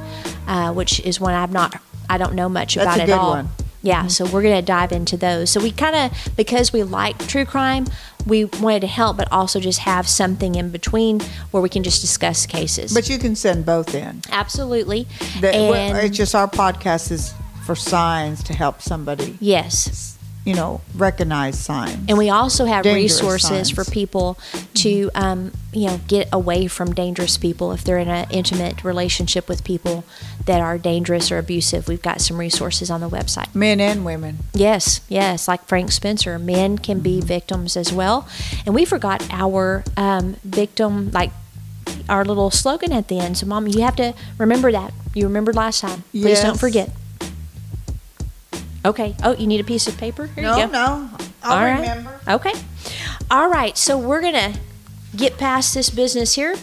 uh, 0.48 0.72
which 0.74 1.00
is 1.00 1.20
one 1.20 1.34
I've 1.34 1.52
not, 1.52 1.82
I 2.10 2.18
don't 2.18 2.36
know 2.36 2.48
much 2.50 2.76
That's 2.76 2.86
about 2.86 3.00
a 3.00 3.02
at 3.02 3.06
good 3.08 3.14
all. 3.18 3.30
one. 3.32 3.50
Yeah, 3.86 4.08
so 4.08 4.26
we're 4.26 4.42
going 4.42 4.56
to 4.56 4.66
dive 4.66 4.92
into 4.92 5.16
those. 5.16 5.52
So 5.52 5.62
we 5.62 5.70
kind 5.70 5.96
of, 5.96 6.36
because 6.36 6.74
we 6.74 6.82
like 6.82 7.20
true 7.28 7.46
crime, 7.46 7.86
we 8.26 8.46
wanted 8.46 8.80
to 8.80 8.88
help, 8.88 9.16
but 9.16 9.32
also 9.32 9.60
just 9.60 9.80
have 9.80 10.08
something 10.08 10.56
in 10.56 10.72
between 10.72 11.20
where 11.52 11.62
we 11.62 11.70
can 11.70 11.84
just 11.84 12.02
discuss 12.02 12.48
cases. 12.48 12.96
But 12.96 13.10
you 13.10 13.20
can 13.20 13.36
send 13.36 13.64
both 13.64 13.94
in. 13.94 14.24
Absolutely. 14.32 15.08
The, 15.40 15.56
and 15.56 15.98
it's 16.00 16.18
just 16.18 16.34
our 16.34 16.48
podcast 16.48 17.12
is 17.12 17.32
for 17.64 17.76
signs 17.76 18.44
to 18.46 18.54
help 18.54 18.82
somebody, 18.82 19.38
yes. 19.40 20.15
You 20.46 20.54
know, 20.54 20.80
recognize 20.96 21.60
signs. 21.60 22.06
And 22.08 22.18
we 22.18 22.30
also 22.30 22.66
have 22.66 22.84
Dangerous 22.84 23.20
resources 23.22 23.70
for 23.72 23.84
people 23.84 24.38
to, 24.76 25.10
um, 25.16 25.52
you 25.74 25.88
know, 25.88 26.00
get 26.08 26.30
away 26.32 26.68
from 26.68 26.94
dangerous 26.94 27.36
people 27.38 27.72
if 27.72 27.84
they're 27.84 27.98
in 27.98 28.08
an 28.08 28.28
intimate 28.30 28.84
relationship 28.84 29.50
with 29.50 29.64
people 29.64 30.06
that 30.46 30.62
are 30.62 30.78
dangerous 30.78 31.32
or 31.32 31.40
abusive. 31.40 31.88
We've 31.88 32.02
got 32.02 32.22
some 32.22 32.38
resources 32.38 32.92
on 32.92 33.02
the 33.02 33.10
website. 33.10 33.54
Men 33.56 33.82
and 33.82 34.06
women. 34.06 34.38
Yes, 34.54 35.02
yes, 35.10 35.48
like 35.48 35.66
Frank 35.66 35.92
Spencer, 35.92 36.38
men 36.38 36.78
can 36.78 37.00
be 37.00 37.16
Mm-hmm. 37.16 37.28
victims 37.28 37.76
as 37.78 37.92
well. 37.92 38.28
And 38.66 38.76
we 38.76 38.86
forgot 38.86 39.26
our 39.32 39.84
um, 39.98 40.36
victim, 40.44 41.12
like 41.12 41.32
our 42.10 42.24
little 42.26 42.52
slogan 42.52 42.92
at 42.92 43.08
the 43.08 43.20
end. 43.20 43.38
So, 43.38 43.46
Mom, 43.48 43.68
you 43.68 43.82
have 43.82 43.96
to 43.96 44.14
remember 44.38 44.72
that. 44.72 44.94
You 45.14 45.26
remembered 45.26 45.56
last 45.56 45.82
time. 45.82 46.04
Please 46.12 46.42
don't 46.42 46.60
forget. 46.60 46.90
Okay. 48.86 49.16
Oh, 49.24 49.34
you 49.36 49.48
need 49.48 49.60
a 49.60 49.64
piece 49.64 49.88
of 49.88 49.98
paper? 49.98 50.28
Here 50.28 50.44
no, 50.44 50.58
you 50.58 50.66
go. 50.68 50.72
no, 50.72 51.10
I'll 51.44 51.58
All 51.58 51.64
right. 51.64 51.80
remember. 51.80 52.20
Okay. 52.28 52.54
All 53.32 53.50
right. 53.50 53.76
So 53.78 53.98
we're 53.98 54.22
going 54.22 54.34
to 54.54 54.60
get 55.16 55.38
past 55.38 55.74
this 55.74 55.90
business 55.90 56.36
here 56.36 56.56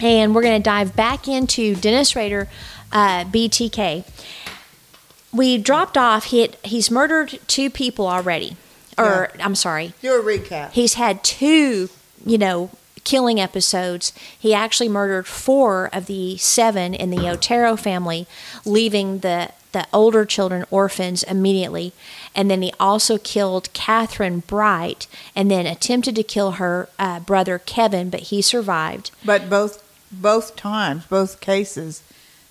and 0.00 0.34
we're 0.34 0.42
going 0.42 0.60
to 0.60 0.62
dive 0.62 0.94
back 0.94 1.26
into 1.28 1.74
Dennis 1.76 2.14
Rader, 2.14 2.48
uh, 2.92 3.24
BTK. 3.24 4.04
We 5.32 5.58
dropped 5.58 5.96
off. 5.96 6.24
He 6.26 6.40
had, 6.40 6.56
he's 6.64 6.90
murdered 6.90 7.38
two 7.46 7.70
people 7.70 8.06
already. 8.06 8.56
Or, 8.98 9.30
I'm 9.40 9.54
sorry, 9.54 9.94
Do 10.02 10.20
a 10.20 10.22
recap. 10.22 10.72
he's 10.72 10.94
had 10.94 11.24
two, 11.24 11.88
you 12.26 12.36
know, 12.36 12.68
killing 13.02 13.40
episodes. 13.40 14.12
He 14.38 14.52
actually 14.52 14.90
murdered 14.90 15.26
four 15.26 15.88
of 15.90 16.04
the 16.04 16.36
seven 16.36 16.92
in 16.92 17.08
the 17.08 17.26
Otero 17.26 17.76
family, 17.76 18.26
leaving 18.66 19.20
the 19.20 19.52
the 19.72 19.86
older 19.92 20.24
children 20.24 20.64
orphans 20.70 21.22
immediately. 21.22 21.92
And 22.34 22.50
then 22.50 22.62
he 22.62 22.72
also 22.80 23.18
killed 23.18 23.72
Kathryn 23.72 24.46
Bright 24.46 25.06
and 25.36 25.50
then 25.50 25.66
attempted 25.66 26.16
to 26.16 26.22
kill 26.22 26.52
her 26.52 26.88
uh, 26.98 27.20
brother 27.20 27.58
Kevin, 27.58 28.10
but 28.10 28.20
he 28.20 28.42
survived. 28.42 29.10
But 29.24 29.48
both 29.50 29.82
both 30.12 30.56
times, 30.56 31.06
both 31.06 31.40
cases, 31.40 32.02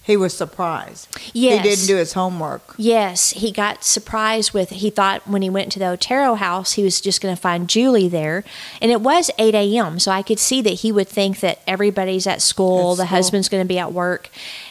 he 0.01 0.15
was 0.15 0.33
surprised. 0.33 1.07
Yes. 1.33 1.61
He 1.61 1.69
didn't 1.69 1.87
do 1.87 1.97
his 1.97 2.13
homework. 2.13 2.73
Yes, 2.77 3.31
he 3.31 3.51
got 3.51 3.83
surprised 3.83 4.53
with. 4.53 4.69
He 4.69 4.89
thought 4.89 5.27
when 5.27 5.41
he 5.41 5.49
went 5.49 5.71
to 5.73 5.79
the 5.79 5.87
Otero 5.89 6.35
house, 6.35 6.73
he 6.73 6.83
was 6.83 6.99
just 7.01 7.21
going 7.21 7.35
to 7.35 7.39
find 7.41 7.69
Julie 7.69 8.07
there, 8.07 8.43
and 8.81 8.91
it 8.91 9.01
was 9.01 9.29
eight 9.37 9.53
a.m. 9.55 9.99
So 9.99 10.09
I 10.09 10.21
could 10.23 10.39
see 10.39 10.61
that 10.61 10.69
he 10.69 10.91
would 10.91 11.07
think 11.09 11.41
that 11.41 11.59
everybody's 11.67 12.25
at 12.25 12.41
school, 12.41 12.93
At 12.93 12.97
the 12.97 13.03
school. 13.03 13.17
husband's 13.17 13.49
going 13.49 13.63
to 13.63 13.67
be 13.67 13.77
at 13.77 13.91
work, 13.93 14.29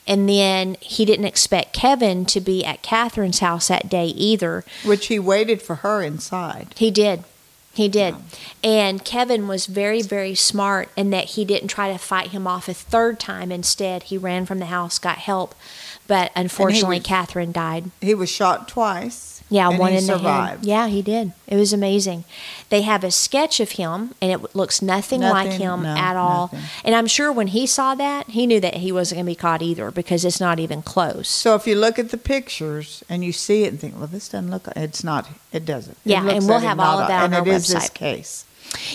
and 0.08 0.28
then 0.28 0.76
he 0.80 1.04
didn't 1.04 1.26
expect 1.26 1.72
Kevin 1.72 2.24
to 2.26 2.40
be 2.40 2.64
at 2.64 2.82
Kathryn's 2.82 3.38
house 3.38 3.68
that 3.68 3.88
day 3.88 4.06
either. 4.06 4.64
Which 4.84 5.06
he 5.06 5.18
waited 5.18 5.62
for 5.62 5.76
her 5.76 6.02
inside. 6.02 6.74
He 6.76 6.90
did. 6.90 7.22
He 7.74 7.88
did. 7.88 8.16
And 8.64 9.04
Kevin 9.04 9.46
was 9.46 9.66
very, 9.66 10.02
very 10.02 10.34
smart 10.34 10.88
in 10.96 11.10
that 11.10 11.26
he 11.26 11.44
didn't 11.44 11.68
try 11.68 11.92
to 11.92 11.98
fight 11.98 12.28
him 12.30 12.44
off 12.44 12.68
a 12.68 12.74
third 12.74 13.20
time. 13.20 13.52
Instead, 13.52 14.04
he 14.04 14.18
ran 14.18 14.46
from 14.46 14.58
the 14.58 14.66
house, 14.66 14.98
got 14.98 15.18
help. 15.18 15.54
But 16.08 16.32
unfortunately, 16.34 16.98
was- 16.98 17.06
Kathryn 17.06 17.52
died. 17.52 17.92
He 18.00 18.14
was 18.14 18.30
shot 18.30 18.66
twice. 18.66 19.37
Yeah, 19.50 19.70
and 19.70 19.78
one 19.78 19.92
in 19.92 20.06
the 20.06 20.18
survived. 20.18 20.58
head. 20.60 20.66
Yeah, 20.66 20.88
he 20.88 21.00
did. 21.00 21.32
It 21.46 21.56
was 21.56 21.72
amazing. 21.72 22.24
They 22.68 22.82
have 22.82 23.02
a 23.02 23.10
sketch 23.10 23.60
of 23.60 23.72
him, 23.72 24.14
and 24.20 24.30
it 24.30 24.54
looks 24.54 24.82
nothing, 24.82 25.22
like 25.22 25.52
him 25.52 25.82
no, 25.84 25.88
at 25.96 26.16
all. 26.16 26.50
nothing. 26.52 26.68
And 26.84 26.94
I'm 26.94 27.06
sure 27.06 27.32
when 27.32 27.46
he 27.48 27.66
saw 27.66 27.94
that, 27.94 28.28
he 28.28 28.46
knew 28.46 28.60
that 28.60 28.74
he 28.76 28.92
wasn't 28.92 29.16
going 29.16 29.26
to 29.26 29.30
be 29.30 29.34
caught 29.34 29.62
either 29.62 29.90
because 29.90 30.24
it's 30.26 30.38
not 30.40 30.58
even 30.60 30.82
close. 30.82 31.28
So 31.28 31.54
if 31.54 31.66
you 31.66 31.76
look 31.76 31.98
at 31.98 32.10
the 32.10 32.18
pictures 32.18 33.02
and 33.08 33.24
you 33.24 33.32
see 33.32 33.64
it 33.64 33.68
and 33.68 33.80
think, 33.80 33.96
well, 33.96 34.06
this 34.06 34.28
doesn't 34.28 34.50
look. 34.50 34.68
It's 34.76 35.02
not. 35.02 35.28
It 35.50 35.64
doesn't. 35.64 35.96
It 36.04 36.10
Yeah, 36.10 36.22
looks 36.22 36.34
and 36.36 36.46
we'll 36.48 36.58
have 36.58 36.78
all 36.78 36.98
of 36.98 37.08
that 37.08 37.20
on 37.24 37.32
and 37.32 37.34
our 37.36 37.40
it 37.42 37.48
is 37.48 37.68
this 37.68 37.88
website. 37.88 37.94
case. 37.94 38.44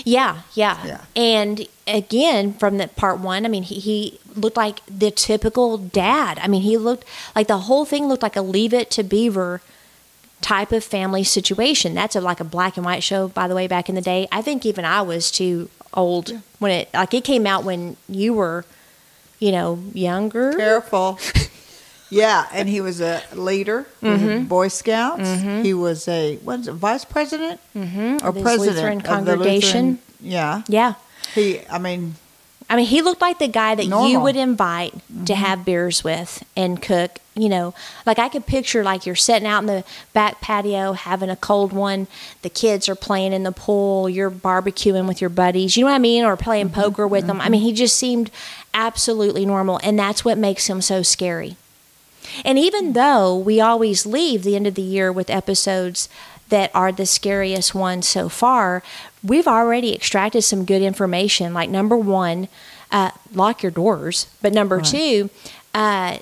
Yeah, 0.06 0.42
yeah, 0.54 0.86
Yeah. 0.86 1.02
And 1.16 1.68
again, 1.88 2.54
from 2.54 2.78
the 2.78 2.90
part 2.90 3.20
one, 3.20 3.44
I 3.44 3.50
mean, 3.50 3.64
he, 3.64 3.80
he 3.80 4.20
looked 4.36 4.56
like 4.58 4.82
the 4.86 5.10
typical 5.10 5.80
dad. 5.80 6.38
I 6.44 6.48
mean, 6.48 6.62
he 6.62 6.78
looked 6.78 7.06
like 7.36 7.48
the 7.48 7.58
whole 7.58 7.84
thing 7.86 8.06
looked 8.08 8.22
like 8.22 8.36
a 8.36 8.44
Leave 8.44 8.72
It 8.72 8.92
to 8.92 9.02
Beaver 9.04 9.62
type 10.44 10.72
of 10.72 10.84
family 10.84 11.24
situation. 11.24 11.96
That's 11.96 12.16
a, 12.16 12.22
like 12.22 12.40
a 12.40 12.44
black 12.44 12.78
and 12.78 12.86
white 12.86 13.02
show, 13.02 13.28
by 13.30 13.48
the 13.48 13.56
way, 13.56 13.66
back 13.68 13.90
in 13.90 13.96
the 13.96 14.02
day. 14.02 14.28
I 14.32 14.42
think 14.44 14.66
even 14.66 14.86
I 14.86 15.02
was 15.02 15.32
too 15.32 15.70
old 15.94 16.32
when 16.60 16.72
it 16.72 16.90
like 16.94 17.14
it 17.16 17.24
came 17.24 17.48
out 17.48 17.64
when 17.64 17.98
you 18.08 18.34
were, 18.34 18.66
you 19.40 19.52
know, 19.52 19.80
younger. 19.94 20.54
Careful. 20.54 21.18
yeah, 22.10 22.48
and 22.54 22.68
he 22.70 22.82
was 22.82 23.02
a 23.02 23.24
leader, 23.34 23.88
Mm-hmm. 24.02 24.46
Boy 24.46 24.68
Scouts. 24.68 25.42
He 25.66 25.74
was 25.74 26.08
a 26.08 26.38
what 26.38 26.60
is 26.60 26.68
it, 26.68 26.74
vice 26.74 27.06
president 27.06 27.60
Mm-hmm. 27.76 28.26
or 28.28 28.32
president 28.34 28.76
Lutheran 28.76 28.98
of 28.98 29.04
the 29.04 29.10
congregation. 29.10 30.00
Yeah, 30.20 30.62
Yeah. 30.68 30.94
he. 31.34 31.62
I 31.70 31.80
mean, 31.80 32.16
I 32.70 32.76
mean, 32.76 32.86
he 32.86 33.02
looked 33.02 33.22
like 33.22 33.40
the 33.40 33.48
guy 33.48 33.76
that 33.76 33.86
you 33.86 34.20
would 34.20 34.36
invite 34.36 34.94
to 34.94 35.00
mm-hmm. 35.00 35.34
have 35.34 35.66
beers 35.66 36.04
with 36.04 36.44
and 36.56 36.82
cook. 36.82 37.20
You 37.36 37.50
know, 37.50 37.74
like 38.06 38.20
I 38.20 38.30
could 38.30 38.46
picture 38.46 38.84
like 38.84 39.08
you're 39.08 39.16
sitting 39.16 39.48
out 39.48 39.64
in 39.64 39.66
the 39.66 39.84
back 40.14 40.40
patio 40.40 40.94
having 40.94 41.32
a 41.32 41.36
cold 41.36 41.74
one. 41.74 42.06
The 42.44 42.50
kids 42.50 42.88
are 42.88 42.96
playing 42.96 43.34
in 43.34 43.42
the 43.42 43.52
pool. 43.52 44.08
You're 44.08 44.30
barbecuing 44.30 45.08
with 45.08 45.20
your 45.20 45.32
buddies. 45.32 45.76
You 45.76 45.86
know 45.86 45.90
what 45.90 45.96
I 45.96 46.00
mean? 46.00 46.26
Or 46.26 46.38
playing 46.38 46.70
mm-hmm. 46.70 46.82
poker 46.82 47.08
with 47.08 47.26
them. 47.26 47.42
I 47.42 47.50
mean, 47.50 47.62
he 47.62 47.70
mm-hmm. 47.70 47.78
just 47.78 47.98
seemed 47.98 48.30
absolutely 48.74 49.48
normal, 49.48 49.80
and 49.84 49.98
that's 49.98 50.24
what 50.24 50.38
makes 50.38 50.70
him 50.70 50.80
so 50.82 51.02
scary. 51.02 51.58
And 52.46 52.58
even 52.58 52.94
though 52.94 53.36
we 53.36 53.60
always 53.60 54.06
leave 54.06 54.44
the 54.44 54.56
end 54.56 54.68
of 54.68 54.76
the 54.76 54.82
year 54.82 55.12
with 55.12 55.30
episodes 55.30 56.10
that 56.54 56.70
are 56.76 56.92
the 56.92 57.06
scariest 57.08 57.74
ones 57.74 58.08
so 58.08 58.30
far, 58.30 58.84
we've 59.24 59.48
already 59.48 59.96
extracted 59.96 60.44
some 60.44 60.66
good 60.66 60.84
information. 60.84 61.52
Like, 61.52 61.70
number 61.70 61.98
one, 61.98 62.48
uh, 62.92 63.10
lock 63.34 63.64
your 63.64 63.72
doors. 63.72 64.28
But 64.42 64.54
number 64.54 64.80
two, 64.80 65.32
uh, 65.74 66.20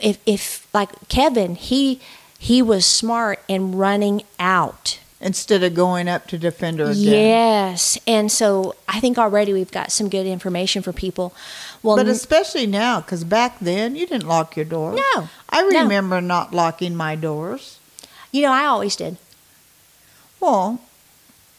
if, 0.00 0.18
if, 0.24 0.68
like 0.72 0.90
Kevin, 1.08 1.56
he, 1.56 2.00
he 2.38 2.62
was 2.62 2.86
smart 2.86 3.40
in 3.48 3.74
running 3.76 4.22
out. 4.38 5.00
instead 5.20 5.64
of 5.64 5.74
going 5.74 6.06
up 6.06 6.28
to 6.28 6.38
defend 6.38 6.78
her 6.78 6.84
again. 6.90 6.96
Yes. 7.02 7.98
And 8.06 8.30
so 8.30 8.76
I 8.86 9.00
think 9.00 9.18
already 9.18 9.52
we've 9.52 9.72
got 9.72 9.90
some 9.90 10.08
good 10.08 10.26
information 10.26 10.80
for 10.82 10.92
people. 10.92 11.34
Well, 11.82 11.96
But 11.96 12.06
especially 12.06 12.66
now, 12.66 13.00
because 13.00 13.24
back 13.24 13.58
then 13.60 13.96
you 13.96 14.06
didn't 14.06 14.28
lock 14.28 14.54
your 14.54 14.66
doors. 14.66 15.00
No, 15.14 15.28
I 15.48 15.62
no. 15.62 15.82
remember 15.82 16.20
not 16.20 16.54
locking 16.54 16.94
my 16.94 17.16
doors. 17.16 17.80
you 18.30 18.42
know, 18.42 18.52
I 18.52 18.66
always 18.66 18.94
did. 18.94 19.16
Well, 20.40 20.80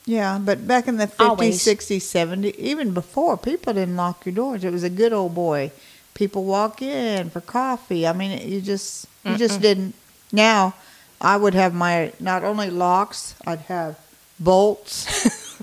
yeah, 0.06 0.40
but 0.42 0.66
back 0.68 0.88
in 0.88 0.98
the 0.98 1.08
50s, 1.08 1.20
Always. 1.20 1.60
60s, 1.66 1.98
70s, 1.98 2.56
even 2.56 2.94
before, 2.94 3.36
people 3.38 3.74
didn't 3.74 3.98
lock 3.98 4.26
your 4.26 4.34
doors. 4.34 4.64
It 4.64 4.72
was 4.72 4.84
a 4.84 4.90
good 4.90 5.12
old 5.12 5.36
boy. 5.36 5.72
People 6.14 6.46
walk 6.46 6.82
in 6.82 7.30
for 7.30 7.42
coffee. 7.42 8.08
I 8.08 8.14
mean, 8.14 8.50
you 8.50 8.62
just 8.62 9.06
you 9.24 9.36
just 9.38 9.62
didn't. 9.62 9.94
Now, 10.32 10.74
I 11.22 11.38
would 11.38 11.54
have 11.54 11.74
my 11.74 12.14
not 12.20 12.44
only 12.44 12.70
locks, 12.70 13.36
I'd 13.46 13.60
have 13.62 14.00
bolts. 14.40 15.06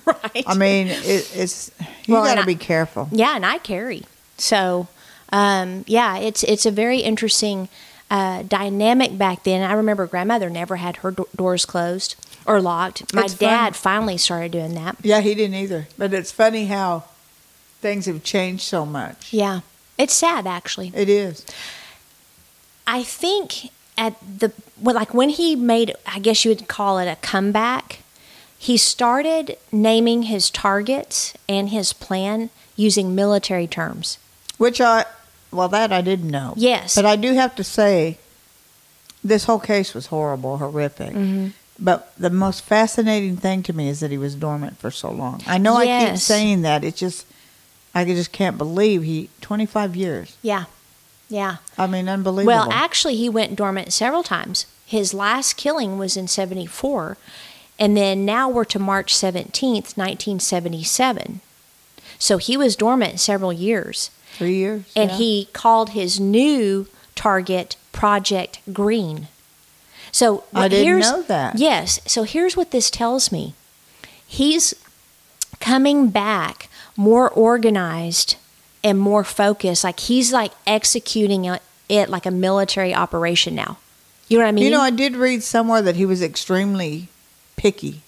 right. 0.06 0.44
I 0.46 0.54
mean, 0.54 0.88
it, 0.88 1.30
it's 1.34 1.70
you 2.06 2.14
Well, 2.14 2.24
got 2.24 2.40
to 2.40 2.46
be 2.46 2.54
careful. 2.54 3.08
Yeah, 3.10 3.34
and 3.34 3.44
I 3.46 3.58
carry. 3.58 4.02
So, 4.36 4.88
um, 5.32 5.84
yeah, 5.86 6.18
it's 6.18 6.44
it's 6.44 6.66
a 6.66 6.70
very 6.70 6.98
interesting 6.98 7.68
uh, 8.10 8.42
dynamic 8.42 9.16
back 9.18 9.42
then. 9.44 9.62
I 9.68 9.72
remember 9.72 10.06
grandmother 10.06 10.50
never 10.50 10.76
had 10.76 10.96
her 10.98 11.10
do- 11.10 11.28
doors 11.34 11.64
closed 11.64 12.14
or 12.46 12.60
locked. 12.60 13.12
My 13.14 13.24
It's 13.24 13.34
fun. 13.34 13.48
dad 13.48 13.76
finally 13.76 14.16
started 14.18 14.52
doing 14.52 14.74
that. 14.74 14.96
Yeah, 15.02 15.20
he 15.20 15.34
didn't 15.34 15.56
either. 15.56 15.88
But 15.98 16.12
it's 16.14 16.30
funny 16.32 16.66
how 16.66 17.04
things 17.80 18.06
have 18.06 18.22
changed 18.24 18.62
so 18.62 18.84
much. 18.86 19.32
Yeah, 19.32 19.60
it's 19.98 20.14
sad 20.14 20.46
actually. 20.46 20.92
It 20.94 21.08
is. 21.08 21.44
I 22.86 23.02
think 23.02 23.70
at 23.96 24.14
the 24.20 24.52
well, 24.80 24.94
like 24.94 25.14
when 25.14 25.28
he 25.30 25.56
made, 25.56 25.94
I 26.06 26.18
guess 26.18 26.44
you 26.44 26.50
would 26.50 26.68
call 26.68 26.98
it 26.98 27.06
a 27.10 27.16
comeback. 27.16 28.00
He 28.58 28.76
started 28.78 29.56
naming 29.70 30.24
his 30.24 30.48
targets 30.50 31.34
and 31.48 31.68
his 31.68 31.92
plan 31.92 32.48
using 32.76 33.14
military 33.14 33.66
terms. 33.66 34.16
Which 34.56 34.80
I, 34.80 35.04
well, 35.52 35.68
that 35.68 35.92
I 35.92 36.00
didn't 36.00 36.30
know. 36.30 36.54
Yes. 36.56 36.94
But 36.94 37.04
I 37.04 37.16
do 37.16 37.34
have 37.34 37.54
to 37.56 37.64
say, 37.64 38.16
this 39.22 39.44
whole 39.44 39.58
case 39.58 39.92
was 39.92 40.06
horrible, 40.06 40.56
horrific. 40.58 41.10
Mm-hmm. 41.10 41.48
But 41.78 42.12
the 42.16 42.30
most 42.30 42.62
fascinating 42.62 43.36
thing 43.36 43.62
to 43.64 43.72
me 43.72 43.88
is 43.88 44.00
that 44.00 44.10
he 44.10 44.18
was 44.18 44.34
dormant 44.36 44.78
for 44.78 44.90
so 44.90 45.10
long. 45.10 45.42
I 45.46 45.58
know 45.58 45.76
I 45.76 46.08
keep 46.08 46.18
saying 46.18 46.62
that. 46.62 46.84
It's 46.84 46.98
just, 46.98 47.26
I 47.94 48.04
just 48.04 48.32
can't 48.32 48.56
believe 48.56 49.02
he, 49.02 49.28
25 49.40 49.96
years. 49.96 50.36
Yeah, 50.40 50.64
yeah. 51.28 51.56
I 51.76 51.86
mean, 51.86 52.08
unbelievable. 52.08 52.46
Well, 52.46 52.68
actually, 52.72 53.16
he 53.16 53.28
went 53.28 53.56
dormant 53.56 53.92
several 53.92 54.22
times. 54.22 54.66
His 54.86 55.12
last 55.12 55.56
killing 55.56 55.98
was 55.98 56.16
in 56.16 56.28
74, 56.28 57.16
and 57.78 57.96
then 57.96 58.24
now 58.24 58.48
we're 58.48 58.64
to 58.66 58.78
March 58.78 59.12
17th, 59.12 59.96
1977. 59.96 61.40
So 62.18 62.38
he 62.38 62.56
was 62.56 62.76
dormant 62.76 63.18
several 63.18 63.52
years, 63.52 64.10
Three 64.34 64.54
years. 64.54 64.84
and 64.94 65.10
yeah. 65.10 65.16
he 65.16 65.48
called 65.52 65.90
his 65.90 66.20
new 66.20 66.86
target 67.16 67.76
Project 67.92 68.60
Green. 68.72 69.28
So 70.14 70.44
I 70.54 70.68
didn't 70.68 70.84
here's, 70.84 71.10
know 71.10 71.22
that. 71.22 71.58
Yes. 71.58 71.98
So 72.06 72.22
here's 72.22 72.56
what 72.56 72.70
this 72.70 72.88
tells 72.88 73.32
me. 73.32 73.54
He's 74.24 74.72
coming 75.58 76.10
back 76.10 76.68
more 76.96 77.28
organized 77.28 78.36
and 78.84 78.96
more 78.96 79.24
focused. 79.24 79.82
Like 79.82 79.98
he's 79.98 80.32
like 80.32 80.52
executing 80.68 81.46
it, 81.88 82.08
like 82.08 82.26
a 82.26 82.30
military 82.30 82.94
operation 82.94 83.56
now. 83.56 83.78
You 84.28 84.38
know 84.38 84.44
what 84.44 84.50
I 84.50 84.52
mean? 84.52 84.64
You 84.66 84.70
know, 84.70 84.80
I 84.80 84.90
did 84.90 85.16
read 85.16 85.42
somewhere 85.42 85.82
that 85.82 85.96
he 85.96 86.06
was 86.06 86.22
extremely 86.22 87.08
picky. 87.56 88.02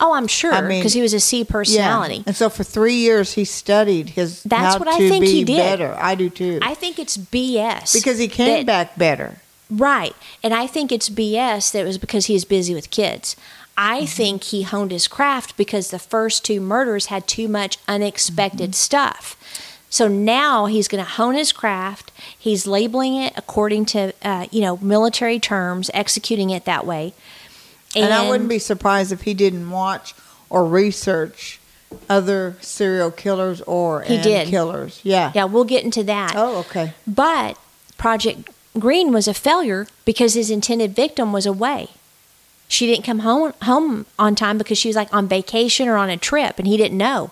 oh, 0.00 0.14
I'm 0.14 0.26
sure 0.26 0.52
I 0.52 0.62
mean, 0.62 0.80
because 0.80 0.94
he 0.94 1.00
was 1.00 1.14
a 1.14 1.20
C 1.20 1.44
personality. 1.44 2.16
Yeah. 2.16 2.22
And 2.26 2.34
so 2.34 2.50
for 2.50 2.64
three 2.64 2.96
years, 2.96 3.34
he 3.34 3.44
studied 3.44 4.10
his 4.10 4.42
That's 4.42 4.74
how 4.74 4.78
what 4.80 4.88
I 4.88 4.98
think 4.98 5.22
be 5.24 5.30
he 5.30 5.44
did. 5.44 5.58
better. 5.58 5.96
I 5.96 6.16
do 6.16 6.28
too. 6.28 6.58
I 6.60 6.74
think 6.74 6.98
it's 6.98 7.16
BS 7.16 7.94
because 7.94 8.18
he 8.18 8.26
came 8.26 8.66
that- 8.66 8.88
back 8.88 8.98
better. 8.98 9.36
Right. 9.70 10.14
And 10.42 10.54
I 10.54 10.66
think 10.66 10.92
it's 10.92 11.08
BS 11.08 11.72
that 11.72 11.80
it 11.80 11.84
was 11.86 11.98
because 11.98 12.26
he 12.26 12.34
was 12.34 12.44
busy 12.44 12.74
with 12.74 12.90
kids. 12.90 13.36
I 13.76 13.98
Mm-hmm. 13.98 14.06
think 14.06 14.44
he 14.44 14.62
honed 14.62 14.90
his 14.92 15.06
craft 15.08 15.56
because 15.56 15.90
the 15.90 15.98
first 15.98 16.44
two 16.44 16.60
murders 16.60 17.06
had 17.06 17.26
too 17.26 17.48
much 17.48 17.78
unexpected 17.88 18.70
Mm-hmm. 18.70 18.72
stuff. 18.72 19.36
So 19.90 20.08
now 20.08 20.66
he's 20.66 20.88
going 20.88 21.02
to 21.04 21.10
hone 21.10 21.34
his 21.34 21.52
craft. 21.52 22.10
He's 22.36 22.66
labeling 22.66 23.16
it 23.16 23.32
according 23.36 23.86
to, 23.86 24.12
uh, 24.22 24.46
you 24.50 24.60
know, 24.60 24.76
military 24.78 25.38
terms, 25.38 25.90
executing 25.94 26.50
it 26.50 26.64
that 26.64 26.84
way. 26.86 27.12
And, 27.94 28.12
I 28.12 28.28
wouldn't 28.28 28.48
be 28.50 28.58
surprised 28.58 29.10
if 29.12 29.22
he 29.22 29.32
didn't 29.32 29.70
watch 29.70 30.14
or 30.50 30.66
research 30.66 31.60
other 32.10 32.56
serial 32.60 33.10
killers 33.10 33.62
or 33.62 34.02
He 34.02 34.16
and 34.16 34.24
did. 34.24 34.48
killers. 34.48 35.00
Yeah. 35.02 35.32
Yeah, 35.34 35.44
we'll 35.44 35.64
get 35.64 35.84
into 35.84 36.02
that. 36.04 36.32
Oh, 36.36 36.58
okay. 36.60 36.92
But 37.06 37.56
Project 37.96 38.50
Green 38.78 39.12
was 39.12 39.26
a 39.28 39.34
failure 39.34 39.86
because 40.04 40.34
his 40.34 40.50
intended 40.50 40.94
victim 40.94 41.32
was 41.32 41.46
away. 41.46 41.88
She 42.68 42.86
didn't 42.86 43.04
come 43.04 43.20
home 43.20 43.52
home 43.62 44.06
on 44.18 44.34
time 44.34 44.58
because 44.58 44.76
she 44.78 44.88
was 44.88 44.96
like 44.96 45.12
on 45.14 45.28
vacation 45.28 45.88
or 45.88 45.96
on 45.96 46.10
a 46.10 46.16
trip 46.16 46.58
and 46.58 46.66
he 46.66 46.76
didn't 46.76 46.98
know. 46.98 47.30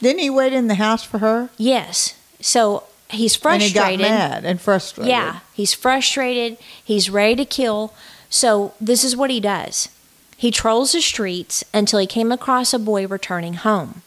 Didn't 0.00 0.20
he 0.20 0.30
wait 0.30 0.52
in 0.52 0.66
the 0.66 0.74
house 0.74 1.04
for 1.04 1.18
her? 1.18 1.50
Yes. 1.56 2.14
So 2.40 2.84
he's 3.08 3.36
And 3.44 3.62
he 3.62 3.68
frustrated. 3.70 4.00
got 4.00 4.08
mad 4.10 4.44
and 4.44 4.60
frustrated. 4.60 5.08
Yeah, 5.08 5.40
he's 5.54 5.72
frustrated. 5.72 6.58
He's 6.84 7.08
ready 7.08 7.36
to 7.36 7.44
kill. 7.44 7.94
So 8.28 8.74
this 8.80 9.04
is 9.04 9.16
what 9.16 9.30
he 9.30 9.38
does. 9.40 9.88
He 10.36 10.50
trolls 10.50 10.92
the 10.92 11.00
streets 11.00 11.62
until 11.72 12.00
he 12.00 12.06
came 12.08 12.32
across 12.32 12.74
a 12.74 12.78
boy 12.78 13.06
returning 13.06 13.54
home. 13.54 14.02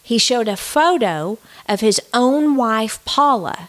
He 0.00 0.16
showed 0.18 0.46
a 0.46 0.56
photo 0.56 1.38
of 1.68 1.80
his 1.80 2.00
own 2.14 2.54
wife, 2.54 3.04
Paula, 3.04 3.68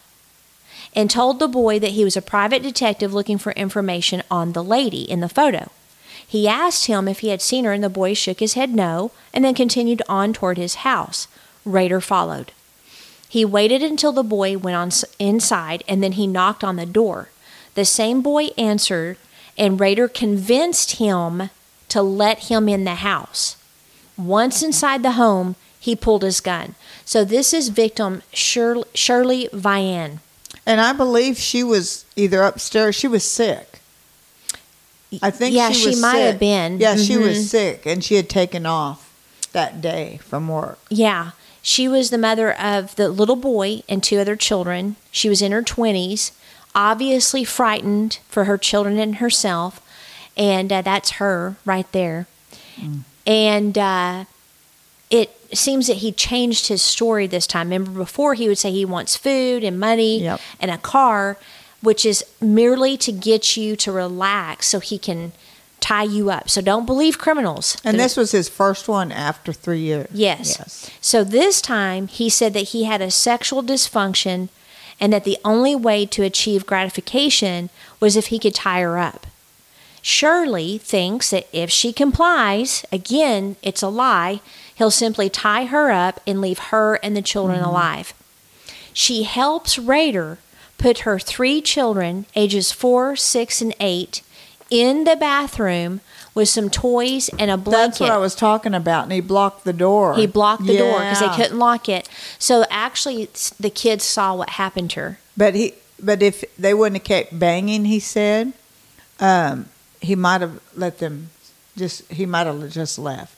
and 0.98 1.12
told 1.12 1.38
the 1.38 1.48
boy 1.48 1.78
that 1.78 1.92
he 1.92 2.04
was 2.04 2.18
a 2.18 2.22
private 2.24 2.64
detective 2.64 3.14
looking 3.14 3.38
for 3.38 3.52
information 3.52 4.24
on 4.32 4.54
the 4.54 4.64
lady 4.64 5.04
in 5.04 5.20
the 5.20 5.30
photo. 5.30 5.70
He 6.28 6.48
asked 6.48 6.88
him 6.88 7.08
if 7.08 7.20
he 7.20 7.30
had 7.30 7.40
seen 7.40 7.66
her, 7.66 7.72
and 7.72 7.84
the 7.84 7.88
boy 7.88 8.16
shook 8.16 8.40
his 8.40 8.56
head 8.56 8.74
no, 8.74 9.12
and 9.32 9.46
then 9.46 9.54
continued 9.54 10.02
on 10.10 10.34
toward 10.34 10.58
his 10.58 10.76
house. 10.76 11.28
Rader 11.64 12.02
followed. 12.02 12.52
He 13.30 13.46
waited 13.46 13.84
until 13.84 14.12
the 14.12 14.24
boy 14.24 14.58
went 14.58 14.76
on 14.76 14.90
inside 15.20 15.84
and 15.88 16.02
then 16.02 16.14
he 16.14 16.26
knocked 16.26 16.64
on 16.64 16.78
the 16.78 16.86
door. 16.86 17.30
The 17.76 17.86
same 17.86 18.24
boy 18.24 18.46
answered, 18.58 19.18
and 19.56 19.80
Rader 19.80 20.08
convinced 20.08 20.94
him 20.94 21.52
to 21.90 22.02
let 22.02 22.46
him 22.46 22.68
in 22.68 22.86
the 22.86 22.96
house. 22.96 23.56
Once 24.18 24.64
inside 24.64 25.04
the 25.04 25.12
home, 25.12 25.56
he 25.80 25.96
pulled 25.96 26.24
his 26.24 26.42
gun. 26.42 26.74
So 27.06 27.24
this 27.24 27.54
is 27.54 27.70
victim 27.70 28.24
Shirley, 28.34 28.86
Shirley 28.96 29.48
Vian. 29.54 30.22
And 30.68 30.82
I 30.82 30.92
believe 30.92 31.38
she 31.38 31.64
was 31.64 32.04
either 32.18 32.44
upstairs. 32.44 32.94
She 32.94 33.08
was 33.08 33.24
sick. 33.24 33.80
I 35.22 35.32
think 35.32 35.56
Yeah, 35.56 35.72
she, 35.72 35.94
she 35.94 36.00
might 36.02 36.12
sick. 36.18 36.26
have 36.32 36.40
been. 36.40 36.80
Yeah, 36.80 36.98
she 36.98 37.14
Mhm. 37.14 37.22
was 37.22 37.50
sick 37.50 37.86
and 37.86 38.04
she 38.04 38.16
had 38.16 38.28
taken 38.30 38.66
off 38.66 39.10
that 39.54 39.80
day 39.82 40.20
from 40.28 40.50
work. 40.50 40.78
Yeah, 40.90 41.32
she 41.62 41.88
was 41.88 42.10
the 42.10 42.18
mother 42.18 42.52
of 42.54 42.96
the 42.98 43.08
little 43.08 43.38
boy 43.38 43.82
and 43.88 44.04
two 44.04 44.20
other 44.20 44.36
children. 44.36 44.98
She 45.10 45.30
was 45.30 45.42
in 45.42 45.54
her 45.54 45.62
20s, 45.64 46.32
obviously 46.76 47.46
frightened 47.46 48.20
for 48.28 48.44
her 48.44 48.58
children 48.58 49.00
and 49.00 49.16
herself. 49.16 49.80
And 50.36 50.72
uh, 50.74 50.82
that's 50.82 51.12
her 51.12 51.56
right 51.64 51.90
there. 51.94 52.28
And 53.26 53.78
uh, 53.78 54.26
it 55.10 55.34
seems 55.54 55.88
that 55.88 55.98
he 55.98 56.12
changed 56.12 56.68
his 56.68 56.82
story 56.82 57.28
this 57.28 57.48
time. 57.48 57.70
Remember, 57.70 57.92
before 57.92 58.34
he 58.34 58.48
would 58.48 58.58
say 58.58 58.72
he 58.72 58.84
wants 58.86 59.16
food 59.16 59.64
and 59.64 59.80
money 59.80 60.22
Yep. 60.22 60.42
and 60.60 60.72
a 60.72 60.78
car, 60.78 61.38
which 61.82 62.06
is 62.06 62.26
merely 62.42 62.98
to 62.98 63.12
get 63.12 63.56
you 63.56 63.76
to 63.78 63.92
relax 63.92 64.68
so 64.68 64.80
he 64.80 64.98
can 64.98 65.32
tie 65.80 66.04
you 66.04 66.30
up. 66.30 66.50
So 66.50 66.60
don't 66.60 66.86
believe 66.86 67.18
criminals. 67.18 67.78
And 67.86 68.00
this 68.00 68.18
was 68.18 68.32
his 68.32 68.50
first 68.50 68.88
one 68.90 69.12
after 69.12 69.54
three 69.54 69.80
years. 69.80 70.10
Yes. 70.12 70.58
Yes. 70.60 70.90
So 71.00 71.24
this 71.24 71.62
time 71.62 72.08
he 72.08 72.30
said 72.30 72.54
that 72.54 72.70
he 72.70 72.84
had 72.86 73.00
a 73.02 73.12
sexual 73.12 73.64
dysfunction 73.64 74.50
and 75.00 75.14
that 75.14 75.24
the 75.24 75.38
only 75.46 75.76
way 75.76 76.06
to 76.08 76.24
achieve 76.24 76.66
gratification 76.66 77.70
was 78.00 78.18
if 78.18 78.28
he 78.28 78.40
could 78.40 78.56
tie 78.56 78.82
her 78.82 78.98
up. 78.98 79.28
Shirley 80.02 80.78
thinks 80.78 81.30
that 81.32 81.48
if 81.52 81.70
she 81.70 81.92
complies, 81.94 82.86
again, 82.92 83.56
it's 83.62 83.82
a 83.82 83.88
lie, 83.90 84.42
he'll 84.78 84.92
simply 84.92 85.30
tie 85.30 85.66
her 85.66 85.92
up 85.92 86.20
and 86.26 86.42
leave 86.42 86.60
her 86.60 86.96
and 86.96 87.16
the 87.16 87.22
children 87.22 87.62
alive. 87.62 88.14
She 88.94 89.24
helps 89.24 89.78
Rader 89.78 90.40
put 90.78 91.00
her 91.00 91.20
three 91.20 91.62
children, 91.62 92.26
ages 92.36 92.72
four, 92.72 93.16
six, 93.16 93.62
and 93.62 93.76
eight, 93.80 94.22
in 94.70 95.04
the 95.06 95.16
bathroom 95.16 96.02
with 96.34 96.50
some 96.50 96.70
toys 96.70 97.30
and 97.40 97.50
a 97.50 97.58
blanket. 97.58 97.88
That's 97.88 98.00
what 98.00 98.12
I 98.12 98.18
was 98.18 98.36
talking 98.36 98.74
about. 98.74 99.04
And 99.04 99.14
he 99.14 99.22
blocked 99.22 99.66
the 99.66 99.74
door. 99.74 100.16
He 100.16 100.28
blocked 100.28 100.66
the 100.66 100.78
door 100.78 101.00
because 101.00 101.20
they 101.20 101.36
couldn't 101.36 101.58
lock 101.58 101.90
it. 101.90 102.10
So 102.38 102.66
actually, 102.70 103.30
the 103.60 103.70
kids 103.70 104.04
saw 104.04 104.36
what 104.36 104.52
happened 104.52 104.92
to 104.92 105.00
her. 105.00 105.20
But 105.36 105.56
he, 105.56 105.74
but 106.00 106.22
if 106.22 106.44
they 106.58 106.74
wouldn't 106.74 107.02
have 107.02 107.08
kept 107.08 107.40
banging, 107.40 107.86
he 107.86 108.00
said, 108.00 108.54
um, 109.20 109.70
he 110.02 110.16
might 110.16 110.42
have 110.42 110.60
let 110.76 111.00
them. 111.00 111.30
Just 111.76 112.12
he 112.12 112.26
might 112.26 112.48
have 112.48 112.72
just 112.72 112.98
left. 112.98 113.37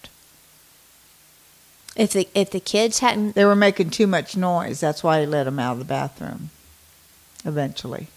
If 2.00 2.14
the 2.14 2.30
if 2.34 2.50
the 2.50 2.62
kids 2.62 3.00
hadn't, 3.00 3.36
They 3.36 3.44
were 3.44 3.58
making 3.58 3.90
too 3.90 4.08
much 4.08 4.38
noise. 4.38 4.80
That's 4.80 5.04
why 5.04 5.20
he 5.20 5.26
let 5.26 5.44
them 5.44 5.60
out 5.60 5.74
of 5.74 5.80
the 5.80 5.86
bathroom. 5.86 6.50
Eventually, 7.44 8.08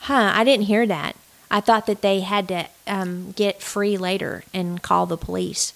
huh? 0.00 0.32
I 0.34 0.42
didn't 0.42 0.66
hear 0.66 0.86
that. 0.86 1.14
I 1.50 1.60
thought 1.60 1.84
that 1.84 2.00
they 2.00 2.20
had 2.20 2.48
to 2.48 2.66
um, 2.86 3.32
get 3.32 3.60
free 3.60 3.98
later 3.98 4.44
and 4.54 4.80
call 4.80 5.04
the 5.04 5.18
police. 5.18 5.74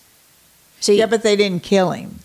So 0.81 0.91
yeah, 0.91 1.05
but 1.05 1.23
they 1.23 1.37
didn't 1.37 1.63
kill 1.63 1.91
him. 1.91 2.21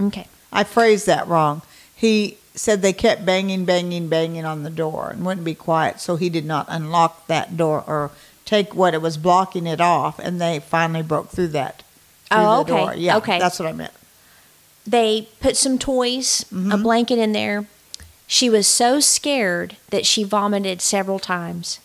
okay, 0.00 0.28
I 0.52 0.62
phrased 0.62 1.06
that 1.06 1.26
wrong. 1.26 1.62
He 1.92 2.38
said 2.54 2.82
they 2.82 2.92
kept 2.92 3.26
banging, 3.26 3.64
banging, 3.64 4.08
banging 4.08 4.44
on 4.44 4.62
the 4.62 4.70
door 4.70 5.10
and 5.10 5.26
wouldn't 5.26 5.44
be 5.44 5.56
quiet, 5.56 5.98
so 5.98 6.14
he 6.14 6.28
did 6.28 6.44
not 6.44 6.66
unlock 6.68 7.26
that 7.26 7.56
door 7.56 7.82
or 7.84 8.12
take 8.44 8.76
what 8.76 8.94
it 8.94 9.02
was 9.02 9.16
blocking 9.16 9.66
it 9.66 9.80
off, 9.80 10.20
and 10.20 10.40
they 10.40 10.60
finally 10.60 11.02
broke 11.02 11.30
through 11.30 11.48
that. 11.48 11.82
Through 12.30 12.38
Oh, 12.40 12.64
the 12.64 12.72
okay, 12.72 12.84
Door. 12.84 12.94
Yeah, 12.96 13.16
okay. 13.18 13.38
that's 13.38 13.58
what 13.58 13.68
I 13.68 13.72
meant. 13.72 13.92
they 14.86 15.28
put 15.40 15.56
some 15.56 15.78
toys, 15.78 16.44
a 16.50 16.54
Mhm. 16.54 16.82
blanket 16.82 17.18
in 17.18 17.32
there. 17.32 17.66
She 18.26 18.48
was 18.50 18.66
so 18.66 19.00
scared 19.00 19.76
that 19.90 20.06
she 20.06 20.22
vomited 20.24 20.80
several 20.82 21.18
times. 21.18 21.78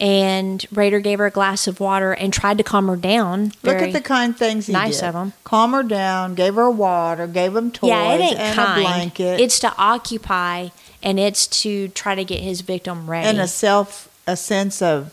And 0.00 0.66
Rader 0.72 0.98
gave 0.98 1.20
her 1.20 1.26
a 1.26 1.30
glass 1.30 1.68
of 1.68 1.78
water 1.78 2.12
and 2.12 2.32
tried 2.32 2.58
to 2.58 2.64
calm 2.64 2.88
her 2.88 2.96
down. 2.96 3.52
Look 3.62 3.76
at 3.80 3.92
the 3.92 4.00
kind 4.00 4.36
things 4.36 4.66
he 4.66 4.72
nice 4.72 4.98
did. 5.00 5.08
of 5.08 5.14
'em. 5.16 5.32
Calm 5.44 5.72
her 5.72 5.84
down, 5.84 6.34
gave 6.34 6.56
her 6.56 6.68
water, 6.70 7.28
gave 7.28 7.54
him 7.54 7.70
toys 7.70 7.88
yeah, 7.90 8.12
it 8.14 8.20
ain't 8.20 8.38
and 8.38 8.56
kind. 8.56 8.80
a 8.80 8.82
blanket, 8.82 9.40
It's 9.40 9.60
to 9.60 9.72
occupy 9.78 10.68
and 11.02 11.20
it's 11.20 11.46
to 11.62 11.88
try 11.88 12.16
to 12.16 12.24
get 12.24 12.40
his 12.40 12.62
victim 12.62 13.08
ready. 13.08 13.28
and 13.28 13.40
a 13.40 13.46
self, 13.46 14.08
a 14.26 14.36
sense 14.36 14.82
of 14.82 15.12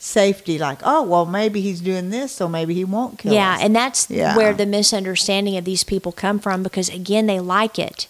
safety. 0.00 0.58
Like, 0.58 0.80
oh 0.82 1.02
well, 1.04 1.26
maybe 1.26 1.60
he's 1.60 1.80
doing 1.80 2.10
this, 2.10 2.32
so 2.32 2.48
maybe 2.48 2.74
he 2.74 2.84
won't 2.84 3.18
kill 3.18 3.32
yeah, 3.32 3.54
us. 3.54 3.60
and 3.62 3.76
that's 3.76 4.10
Yeah. 4.10 4.36
where 4.36 4.52
the 4.52 4.66
misunderstanding 4.66 5.56
of 5.56 5.64
these 5.64 5.84
people 5.84 6.10
come 6.10 6.40
from 6.40 6.62
because 6.64 6.88
again, 6.88 7.26
they 7.26 7.38
like 7.38 7.78
it. 7.78 8.08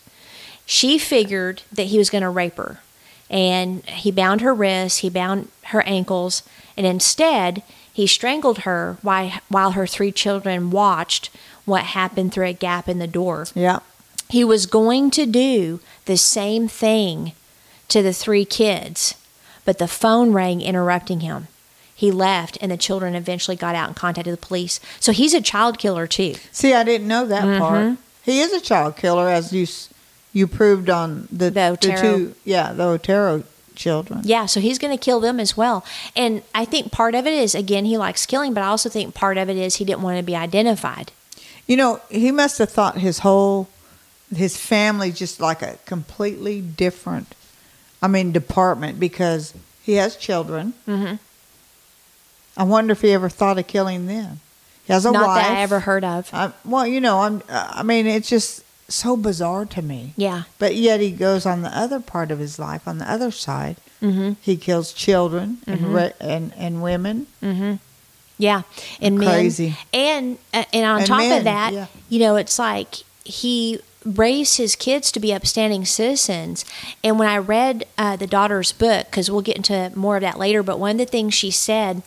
She 0.65 0.99
figured 0.99 1.63
that 1.73 1.85
he 1.89 1.99
was 1.99 2.11
going 2.11 2.23
to 2.23 2.31
rape 2.31 2.57
her, 2.57 2.81
and 3.29 3.85
he 3.87 4.11
bound 4.13 4.41
her 4.41 4.55
wrists, 4.55 5.01
he 5.01 5.11
bound 5.11 5.49
her 5.65 5.83
ankles, 5.83 6.43
and 6.77 6.87
instead 6.87 7.63
he 7.93 8.07
strangled 8.07 8.61
her 8.61 8.97
while 9.03 9.33
while 9.49 9.73
her 9.73 9.87
three 9.87 10.13
children 10.13 10.71
watched 10.71 11.29
what 11.65 11.83
happened 11.87 12.33
through 12.33 12.47
a 12.47 12.53
gap 12.53 12.89
in 12.89 12.99
the 13.01 13.07
door. 13.09 13.47
yeah. 13.55 13.81
He 14.29 14.45
was 14.45 14.67
going 14.67 15.11
to 15.11 15.27
do 15.27 15.81
the 16.05 16.17
same 16.17 16.69
thing 16.69 17.33
to 17.89 18.01
the 18.01 18.13
three 18.13 18.45
kids, 18.45 19.17
but 19.65 19.79
the 19.79 19.89
phone 19.89 20.33
rang 20.33 20.61
interrupting 20.61 21.19
him. 21.21 21.49
He 22.01 22.11
left, 22.11 22.57
and 22.63 22.73
the 22.73 22.79
children 22.79 23.15
eventually 23.15 23.57
got 23.59 23.75
out 23.75 23.89
and 23.89 23.95
contacted 23.95 24.33
the 24.33 24.39
police. 24.39 24.81
So 25.01 25.13
he's 25.13 25.35
a 25.35 25.43
child 25.43 25.79
killer, 25.79 26.07
too. 26.07 26.35
See, 26.51 26.73
I 26.73 26.83
didn't 26.83 27.07
know 27.07 27.27
that 27.27 27.45
Mhm. 27.45 27.59
part. 27.59 27.99
He 28.25 28.41
is 28.41 28.55
a 28.55 28.61
child 28.61 28.97
killer, 28.97 29.29
as 29.29 29.53
you 29.53 29.67
you 30.33 30.47
proved 30.47 30.89
on 30.89 31.29
the, 31.31 31.51
The 31.51 31.67
Otero. 31.73 32.01
two, 32.01 32.35
yeah, 32.45 32.73
the 32.73 32.85
Otero 32.85 33.43
children. 33.75 34.21
Yeah, 34.25 34.47
so 34.47 34.61
he's 34.61 34.79
going 34.79 34.97
to 34.97 35.05
kill 35.05 35.21
them 35.21 35.39
as 35.41 35.57
well. 35.59 35.85
And 36.17 36.43
I 36.55 36.65
think 36.65 36.91
part 36.93 37.15
of 37.17 37.27
it 37.27 37.35
is, 37.35 37.55
again, 37.55 37.85
he 37.85 37.99
likes 37.99 38.25
killing, 38.25 38.55
but 38.55 38.63
I 38.63 38.69
also 38.69 38.89
think 38.89 39.13
part 39.13 39.37
of 39.37 39.51
it 39.51 39.57
is 39.59 39.77
he 39.77 39.85
didn't 39.85 40.03
want 40.03 40.17
to 40.19 40.23
be 40.23 40.37
identified. 40.37 41.11
You 41.67 41.77
know, 41.77 42.01
he 42.09 42.31
must 42.31 42.57
have 42.59 42.71
thought 42.71 42.97
his 42.99 43.19
whole 43.19 43.69
his 44.35 44.57
family 44.57 45.11
just 45.13 45.39
like 45.41 45.61
a 45.61 45.77
completely 45.85 46.61
different, 46.63 47.35
I 48.01 48.07
mean, 48.09 48.31
department 48.33 48.99
because 49.01 49.53
he 49.83 49.95
has 49.95 50.15
children. 50.17 50.73
Mhm. 50.89 51.19
I 52.61 52.65
wonder 52.65 52.93
if 52.93 53.01
he 53.01 53.13
ever 53.13 53.29
thought 53.29 53.59
of 53.59 53.67
killing 53.67 54.07
them. 54.07 54.41
He 54.85 54.93
has 54.93 55.07
a 55.07 55.11
Not 55.13 55.27
wife. 55.27 55.43
that 55.43 55.57
I 55.57 55.61
ever 55.63 55.81
heard 55.81 56.05
of. 56.05 56.29
I, 56.33 56.53
well, 56.65 56.87
you 56.87 57.01
know, 57.01 57.21
I'm. 57.21 57.43
I 57.49 57.83
mean, 57.83 58.07
it's 58.07 58.29
just 58.29 58.63
so 58.91 59.17
bizarre 59.17 59.65
to 59.67 59.83
me. 59.83 60.13
Yeah. 60.17 60.43
But 60.59 60.75
yet 60.75 61.01
he 61.01 61.11
goes 61.13 61.47
on 61.47 61.63
the 61.63 61.77
other 61.77 62.01
part 62.01 62.31
of 62.31 62.39
his 62.39 62.59
life, 62.59 62.87
on 62.89 62.99
the 62.99 63.11
other 63.11 63.31
side. 63.31 63.77
Mm-hmm. 64.03 64.33
He 64.41 64.57
kills 64.57 64.93
children 64.93 65.59
Mhm. 65.67 65.73
and 65.73 65.95
ra- 65.95 66.17
and 66.21 66.53
and 66.57 66.83
women. 66.83 67.27
Mm-hmm. 67.43 67.75
Yeah, 68.39 68.63
and 69.03 69.19
men, 69.19 69.53
and 69.93 70.39
uh, 70.55 70.65
and 70.73 70.87
on 70.87 70.99
And 71.01 71.07
top 71.07 71.19
men, 71.19 71.39
of 71.39 71.45
that, 71.45 71.73
yeah. 71.75 71.87
you 72.09 72.19
know, 72.21 72.37
it's 72.37 72.59
like 72.59 72.97
he 73.23 73.81
raised 74.05 74.57
his 74.57 74.75
kids 74.77 75.13
to 75.13 75.21
be 75.21 75.35
upstanding 75.35 75.85
citizens. 75.85 76.65
And 77.05 77.19
when 77.19 77.29
I 77.29 77.37
read 77.37 77.85
uh, 77.99 78.17
the 78.17 78.27
daughter's 78.27 78.73
book, 78.73 79.07
because 79.11 79.31
we'll 79.31 79.43
get 79.43 79.57
into 79.57 79.93
more 79.95 80.17
of 80.17 80.23
that 80.23 80.39
later, 80.39 80.63
but 80.63 80.79
one 80.79 80.93
of 80.93 80.99
the 80.99 81.05
things 81.05 81.35
she 81.35 81.51
said 81.51 82.01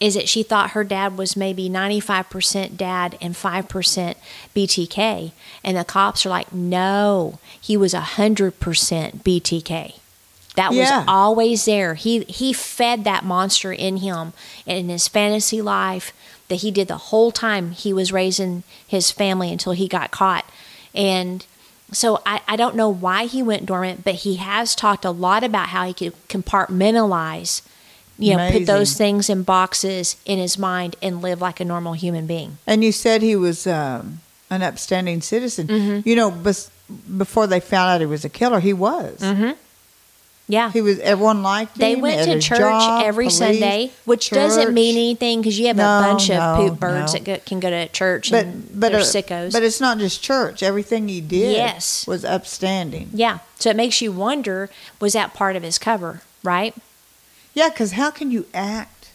is 0.00 0.14
that 0.14 0.28
she 0.28 0.42
thought 0.42 0.70
her 0.70 0.82
dad 0.82 1.18
was 1.18 1.36
maybe 1.36 1.68
95% 1.68 2.76
dad 2.78 3.18
and 3.20 3.34
5% 3.34 4.14
BTK. 4.56 5.32
And 5.62 5.76
the 5.76 5.84
cops 5.84 6.24
are 6.24 6.30
like, 6.30 6.52
no, 6.54 7.38
he 7.60 7.76
was 7.76 7.92
100% 7.92 9.22
BTK. 9.22 9.94
That 10.56 10.72
Yeah. 10.72 10.98
was 10.98 11.04
always 11.06 11.64
there. 11.66 11.94
He 11.94 12.20
he 12.24 12.52
fed 12.52 13.04
that 13.04 13.24
monster 13.24 13.72
in 13.72 13.98
him 13.98 14.32
and 14.66 14.78
in 14.78 14.88
his 14.88 15.06
fantasy 15.06 15.62
life 15.62 16.12
that 16.48 16.56
he 16.56 16.70
did 16.72 16.88
the 16.88 16.96
whole 16.96 17.30
time 17.30 17.70
he 17.70 17.92
was 17.92 18.10
raising 18.12 18.64
his 18.86 19.10
family 19.12 19.52
until 19.52 19.72
he 19.72 19.86
got 19.86 20.10
caught. 20.10 20.44
And 20.92 21.46
so 21.92 22.20
I, 22.26 22.40
I 22.48 22.56
don't 22.56 22.74
know 22.74 22.88
why 22.88 23.26
he 23.26 23.42
went 23.44 23.66
dormant, 23.66 24.02
but 24.02 24.16
he 24.16 24.36
has 24.36 24.74
talked 24.74 25.04
a 25.04 25.10
lot 25.12 25.44
about 25.44 25.68
how 25.68 25.86
he 25.86 25.94
could 25.94 26.14
compartmentalize, 26.28 27.62
you 28.20 28.36
know, 28.36 28.50
put 28.50 28.66
those 28.66 28.94
things 28.96 29.28
in 29.30 29.42
boxes 29.42 30.16
in 30.24 30.38
his 30.38 30.58
mind 30.58 30.96
and 31.02 31.22
live 31.22 31.40
like 31.40 31.58
a 31.60 31.64
normal 31.64 31.94
human 31.94 32.26
being. 32.26 32.58
And 32.66 32.84
you 32.84 32.92
said 32.92 33.22
he 33.22 33.34
was 33.36 33.66
um, 33.66 34.20
an 34.50 34.62
upstanding 34.62 35.20
citizen. 35.22 35.66
Mm-hmm. 35.68 36.08
You 36.08 36.16
know, 36.16 36.30
bes- 36.30 36.70
before 37.16 37.46
they 37.46 37.60
found 37.60 37.90
out 37.90 38.00
he 38.00 38.06
was 38.06 38.24
a 38.24 38.28
killer, 38.28 38.60
he 38.60 38.72
was. 38.72 39.22
Yeah. 40.48 40.72
He 40.72 40.80
was. 40.80 40.98
Everyone 40.98 41.44
liked 41.44 41.78
They 41.78 41.92
him. 41.92 41.98
They 41.98 42.02
went 42.02 42.24
to 42.24 42.40
church 42.40 42.58
job, 42.58 43.04
every 43.04 43.26
police, 43.26 43.38
Sunday, 43.38 43.92
which 44.04 44.30
doesn't 44.30 44.74
mean 44.74 44.96
anything 44.96 45.40
because 45.40 45.56
you 45.60 45.68
have 45.68 45.76
No, 45.76 45.84
a 46.00 46.02
bunch 46.02 46.28
of 46.28 46.36
no, 46.38 46.56
poop 46.68 46.80
birds 46.80 47.14
no. 47.14 47.20
that 47.20 47.24
go, 47.24 47.38
can 47.46 47.60
go 47.60 47.70
to 47.70 47.86
church 47.86 48.32
But 48.32 48.46
and 48.46 48.68
but 48.80 48.90
they're 48.90 49.00
uh, 49.00 49.04
sickos. 49.04 49.52
But 49.52 49.62
it's 49.62 49.80
not 49.80 49.98
just 49.98 50.20
church. 50.24 50.64
Everything 50.64 51.06
he 51.06 51.20
did 51.20 51.52
Yes. 51.54 52.04
was 52.04 52.24
upstanding. 52.24 53.10
yeah, 53.14 53.38
so 53.60 53.70
it 53.70 53.76
makes 53.76 54.00
you 54.02 54.10
wonder: 54.10 54.68
was 54.98 55.12
that 55.12 55.34
part 55.34 55.54
of 55.54 55.62
his 55.62 55.78
cover? 55.78 56.22
Right? 56.42 56.74
Yeah, 57.54 57.68
because 57.68 57.92
how 57.92 58.10
can 58.10 58.30
you 58.30 58.46
act? 58.54 59.10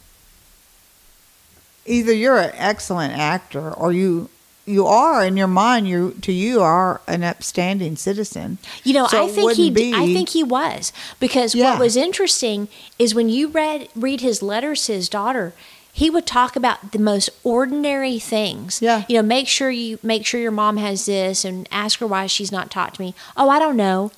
Either 1.85 2.13
you're 2.13 2.37
an 2.39 2.51
excellent 2.55 3.13
actor, 3.13 3.71
or 3.71 3.91
you 3.93 4.29
you 4.65 4.87
are 4.87 5.23
in 5.23 5.37
your 5.37 5.47
mind. 5.47 5.87
You 5.87 6.15
to 6.21 6.31
you 6.31 6.61
are 6.61 6.99
an 7.07 7.23
upstanding 7.23 7.95
citizen. 7.95 8.57
You 8.83 8.93
know, 8.93 9.07
So 9.07 9.23
I 9.25 9.27
think 9.29 9.53
he. 9.53 9.69
wouldn't 9.69 9.95
I 9.95 10.07
think 10.11 10.29
he 10.29 10.43
was 10.43 10.91
because 11.19 11.53
Yeah. 11.53 11.71
what 11.71 11.79
was 11.79 11.95
interesting 11.95 12.67
is 12.97 13.13
when 13.13 13.29
you 13.29 13.47
read 13.49 13.89
read 13.95 14.21
his 14.21 14.41
letters 14.41 14.85
to 14.85 14.93
his 14.93 15.09
daughter. 15.09 15.53
He 15.93 16.09
would 16.09 16.25
talk 16.25 16.57
about 16.57 16.91
the 16.91 16.99
most 16.99 17.29
ordinary 17.45 18.19
things. 18.19 18.79
Yeah. 18.81 19.05
You 19.07 19.15
know, 19.15 19.21
make 19.21 19.47
sure 19.47 19.69
you 19.71 19.97
make 20.03 20.25
sure 20.25 20.41
your 20.41 20.51
mom 20.51 20.75
has 20.77 21.05
this, 21.05 21.45
and 21.45 21.69
ask 21.71 21.99
her 21.99 22.07
why 22.07 22.25
she's 22.27 22.51
not 22.51 22.69
talked 22.71 22.95
to 22.95 23.01
me. 23.01 23.13
Oh, 23.37 23.49
I 23.49 23.59
don't 23.59 23.77
know. 23.77 24.11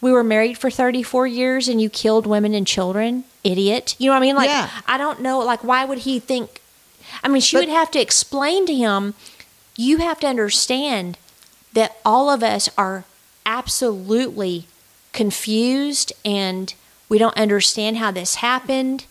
We 0.00 0.10
were 0.12 0.24
married 0.24 0.56
for 0.56 0.70
thirty 0.70 1.02
four 1.02 1.26
years, 1.26 1.68
and 1.68 1.82
you 1.82 1.90
killed 1.90 2.26
women 2.26 2.54
and 2.54 2.66
children. 2.66 3.24
Idiot. 3.48 3.94
You 3.98 4.06
know 4.06 4.12
what 4.12 4.18
I 4.18 4.20
mean? 4.20 4.36
Like, 4.36 4.48
Yeah. 4.48 4.68
I 4.86 4.98
don't 4.98 5.20
know. 5.20 5.38
Like, 5.40 5.64
why 5.64 5.84
would 5.84 5.98
he 5.98 6.18
think? 6.18 6.60
I 7.22 7.28
mean, 7.28 7.40
she 7.40 7.56
But- 7.56 7.60
would 7.66 7.74
have 7.74 7.90
to 7.92 8.00
explain 8.00 8.66
to 8.66 8.74
him. 8.74 9.14
You 9.76 9.98
have 9.98 10.20
to 10.20 10.26
understand 10.26 11.16
that 11.72 11.96
all 12.04 12.28
of 12.30 12.42
us 12.42 12.68
are 12.76 13.04
absolutely 13.46 14.66
confused 15.12 16.12
and 16.24 16.74
we 17.08 17.18
don't 17.18 17.36
understand 17.36 17.96
how 17.96 18.10
this 18.10 18.36
happened. 18.36 19.04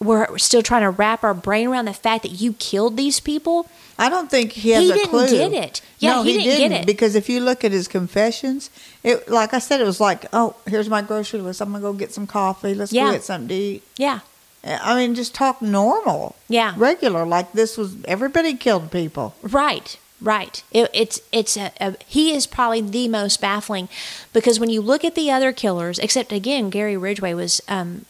We're 0.00 0.38
still 0.38 0.62
trying 0.62 0.82
to 0.82 0.90
wrap 0.90 1.24
our 1.24 1.34
brain 1.34 1.66
around 1.68 1.86
the 1.86 1.92
fact 1.92 2.22
that 2.22 2.40
you 2.40 2.52
killed 2.54 2.96
these 2.96 3.18
people. 3.18 3.68
I 3.98 4.08
don't 4.08 4.30
think 4.30 4.52
he 4.52 4.70
has 4.70 4.84
He 4.84 4.90
a 4.92 4.94
didn't 4.94 5.10
clue. 5.10 5.28
get 5.28 5.52
it. 5.52 5.80
Yeah, 5.98 6.10
no, 6.14 6.22
he 6.22 6.34
didn't 6.38 6.68
get 6.70 6.80
it. 6.82 6.86
because 6.86 7.16
if 7.16 7.28
you 7.28 7.40
look 7.40 7.64
at 7.64 7.72
his 7.72 7.88
confessions, 7.88 8.70
it 9.02 9.28
like 9.28 9.52
I 9.54 9.58
said, 9.58 9.80
it 9.80 9.84
was 9.84 9.98
like, 10.00 10.26
oh, 10.32 10.54
here's 10.66 10.88
my 10.88 11.02
grocery 11.02 11.40
list. 11.40 11.60
I'm 11.60 11.72
gonna 11.72 11.82
go 11.82 11.92
get 11.92 12.12
some 12.12 12.26
coffee. 12.28 12.74
Let's 12.74 12.92
Yeah. 12.92 13.06
go 13.06 13.12
get 13.12 13.24
something 13.24 13.48
to 13.48 13.54
eat. 13.54 13.82
Yeah, 13.96 14.20
I 14.64 14.94
mean, 14.94 15.16
just 15.16 15.34
talk 15.34 15.60
normal, 15.60 16.36
yeah, 16.48 16.74
regular, 16.76 17.26
like 17.26 17.50
this 17.52 17.76
was 17.76 17.96
everybody 18.04 18.54
killed 18.54 18.92
people. 18.92 19.34
right, 19.42 19.98
right. 20.20 20.62
It, 20.70 20.90
it's 20.94 21.20
it's 21.32 21.56
a, 21.56 21.72
a 21.80 21.96
he 22.06 22.32
is 22.34 22.46
probably 22.46 22.82
the 22.82 23.08
most 23.08 23.40
baffling 23.40 23.88
because 24.32 24.60
when 24.60 24.70
you 24.70 24.80
look 24.80 25.04
at 25.04 25.16
the 25.16 25.28
other 25.32 25.50
killers, 25.52 25.98
except 25.98 26.30
again, 26.32 26.70
Gary 26.70 26.96
Ridgway 26.96 27.34
was 27.34 27.60
um, 27.66 28.04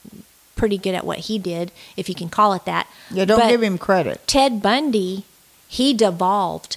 pretty 0.59 0.77
good 0.77 0.95
at 0.95 1.07
what 1.07 1.21
he 1.21 1.39
did, 1.39 1.73
if 1.97 2.09
you 2.11 2.15
can 2.15 2.29
call 2.29 2.53
it 2.53 2.67
that. 2.67 2.87
Yeah, 3.11 3.25
don't 3.25 3.39
But 3.39 3.49
give 3.49 3.63
him 3.63 3.79
credit. 3.79 4.27
Ted 4.27 4.61
Bundy, 4.61 5.25
he 5.69 5.95
devolved 5.95 6.77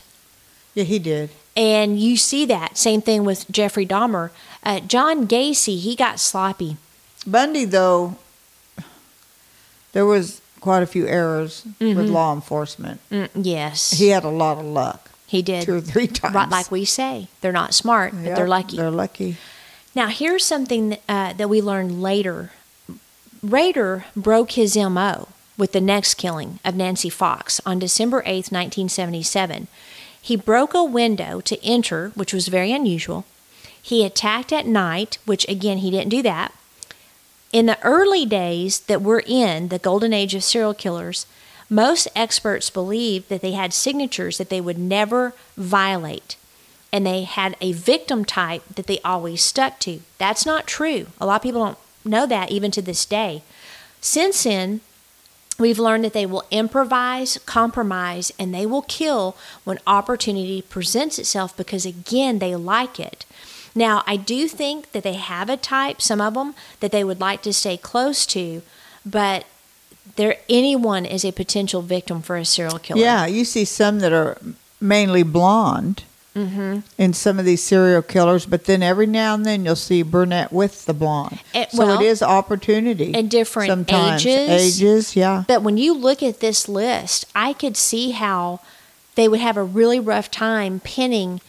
Yeah, 0.73 0.85
he 0.85 0.99
did. 0.99 1.31
And 1.57 1.99
you 1.99 2.15
see 2.15 2.45
that. 2.45 2.77
Same 2.77 3.01
thing 3.01 3.25
with 3.25 3.51
Jeffrey 3.51 3.85
Dahmer. 3.85 4.29
Uh, 4.63 4.79
John 4.79 5.27
Gacy, 5.27 5.79
he 5.79 5.97
got 5.97 6.17
sloppy. 6.17 6.77
Bundy, 7.27 7.65
though, 7.65 8.15
there 9.91 10.05
was 10.05 10.39
quite 10.61 10.81
a 10.81 10.85
few 10.85 11.07
errors 11.07 11.65
with 11.79 12.09
law 12.09 12.33
enforcement. 12.33 13.01
Mm, 13.09 13.29
yes. 13.35 13.91
He 13.91 14.09
had 14.09 14.23
a 14.23 14.29
lot 14.29 14.59
of 14.59 14.65
luck, 14.65 15.09
he 15.27 15.41
did. 15.41 15.63
two 15.65 15.75
or 15.75 15.81
three 15.81 16.07
times. 16.07 16.33
Right, 16.33 16.49
like 16.49 16.71
we 16.71 16.85
say. 16.85 17.27
They're 17.41 17.51
not 17.51 17.73
smart, 17.73 18.13
but 18.13 18.23
Yep, 18.23 18.35
they're 18.37 18.47
lucky. 18.47 18.77
They're 18.77 18.91
lucky. 18.91 19.35
Now, 19.93 20.07
here's 20.07 20.45
something 20.45 20.97
uh, 21.09 21.33
that 21.33 21.49
we 21.49 21.61
learned 21.61 22.01
later. 22.01 22.51
Rader 23.43 24.05
broke 24.15 24.51
his 24.51 24.77
MO 24.77 25.27
with 25.57 25.71
the 25.71 25.81
next 25.81 26.13
killing 26.15 26.59
of 26.63 26.75
Nancy 26.75 27.09
Fox 27.09 27.59
on 27.65 27.79
December 27.79 28.21
8th, 28.21 28.51
1977. 28.51 29.67
He 30.21 30.35
broke 30.35 30.75
a 30.75 30.83
window 30.83 31.41
to 31.41 31.65
enter, 31.65 32.11
which 32.13 32.33
was 32.33 32.49
very 32.49 32.71
unusual. 32.71 33.25
He 33.81 34.05
attacked 34.05 34.53
at 34.53 34.67
night, 34.67 35.17
which 35.25 35.47
again, 35.49 35.79
he 35.79 35.89
didn't 35.89 36.09
do 36.09 36.21
that. 36.21 36.53
In 37.51 37.65
the 37.65 37.81
early 37.83 38.27
days 38.27 38.81
that 38.81 39.01
we're 39.01 39.23
in, 39.25 39.69
the 39.69 39.79
golden 39.79 40.13
age 40.13 40.35
of 40.35 40.43
serial 40.43 40.75
killers, 40.75 41.25
most 41.67 42.07
experts 42.15 42.69
believed 42.69 43.29
that 43.29 43.41
they 43.41 43.53
had 43.53 43.73
signatures 43.73 44.37
that 44.37 44.49
they 44.49 44.61
would 44.61 44.77
never 44.77 45.33
violate 45.57 46.35
and 46.93 47.05
they 47.05 47.23
had 47.23 47.55
a 47.61 47.71
victim 47.71 48.25
type 48.25 48.63
that 48.75 48.87
they 48.87 48.99
always 48.99 49.41
stuck 49.41 49.79
to. 49.79 50.01
That's 50.17 50.45
not 50.45 50.67
true. 50.67 51.07
A 51.19 51.25
lot 51.25 51.37
of 51.37 51.41
people 51.41 51.63
don't 51.63 51.77
know 52.03 52.25
that 52.25 52.51
even 52.51 52.71
to 52.71 52.81
this 52.81 53.05
day. 53.05 53.43
Since 53.99 54.43
then, 54.43 54.81
we've 55.59 55.79
learned 55.79 56.03
that 56.03 56.13
they 56.13 56.25
will 56.25 56.45
improvise, 56.51 57.37
compromise, 57.45 58.31
and 58.39 58.53
they 58.53 58.65
will 58.65 58.81
kill 58.81 59.35
when 59.63 59.79
opportunity 59.85 60.61
presents 60.61 61.19
itself 61.19 61.55
because, 61.55 61.85
again, 61.85 62.39
they 62.39 62.55
like 62.55 62.99
it. 62.99 63.25
Now, 63.73 64.03
I 64.05 64.17
do 64.17 64.47
think 64.47 64.91
that 64.91 65.03
they 65.03 65.13
have 65.13 65.49
a 65.49 65.57
type, 65.57 66.01
some 66.01 66.19
of 66.19 66.33
them, 66.33 66.55
that 66.79 66.91
they 66.91 67.03
would 67.03 67.21
like 67.21 67.41
to 67.43 67.53
stay 67.53 67.77
close 67.77 68.25
to, 68.27 68.63
but 69.05 69.45
there 70.15 70.37
anyone 70.49 71.05
is 71.05 71.23
a 71.23 71.31
potential 71.31 71.81
victim 71.81 72.21
for 72.21 72.35
a 72.35 72.43
serial 72.43 72.79
killer. 72.79 72.99
Yeah, 72.99 73.25
you 73.27 73.45
see 73.45 73.63
some 73.65 73.99
that 73.99 74.11
are 74.11 74.37
mainly 74.81 75.23
blonde 75.23 76.03
Mm-hmm. 76.33 76.79
in 76.97 77.11
some 77.11 77.39
of 77.39 77.45
these 77.45 77.61
serial 77.61 78.01
killers, 78.01 78.45
but 78.45 78.63
then 78.63 78.81
every 78.81 79.05
now 79.05 79.33
and 79.33 79.45
then 79.45 79.65
you'll 79.65 79.75
see 79.75 80.01
brunette 80.01 80.53
with 80.53 80.85
the 80.85 80.93
blonde. 80.93 81.39
Eh, 81.53 81.65
so 81.69 81.85
well, 81.85 81.99
it 81.99 82.05
is 82.05 82.23
opportunity. 82.23 83.13
and 83.13 83.29
different 83.29 83.67
sometimes. 83.67 84.25
ages. 84.25 84.79
Ages, 84.79 85.15
yeah. 85.17 85.43
But 85.45 85.61
when 85.61 85.77
you 85.77 85.93
look 85.93 86.23
at 86.23 86.39
this 86.39 86.69
list, 86.69 87.25
I 87.35 87.51
could 87.51 87.75
see 87.75 88.11
how 88.11 88.61
they 89.15 89.27
would 89.27 89.41
have 89.41 89.57
a 89.57 89.63
really 89.63 89.99
rough 89.99 90.31
time 90.31 90.79
pinning 90.79 91.41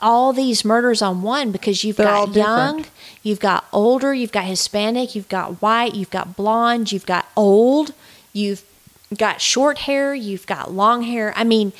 all 0.00 0.32
these 0.32 0.64
murders 0.64 1.02
on 1.02 1.22
one 1.22 1.50
because 1.52 1.84
you've 1.84 1.96
They're 1.96 2.06
got 2.06 2.34
young, 2.34 2.86
you've 3.22 3.40
got 3.40 3.64
older, 3.72 4.14
you've 4.14 4.32
got 4.32 4.44
Hispanic, 4.44 5.14
you've 5.14 5.28
got 5.28 5.60
white, 5.60 5.94
you've 5.94 6.10
got 6.10 6.36
blonde, 6.36 6.92
you've 6.92 7.06
got 7.06 7.26
old, 7.36 7.92
you've 8.32 8.64
got 9.16 9.40
short 9.40 9.78
hair, 9.78 10.14
you've 10.14 10.46
got 10.46 10.72
long 10.72 11.02
hair. 11.02 11.32
I 11.36 11.44
mean, 11.44 11.72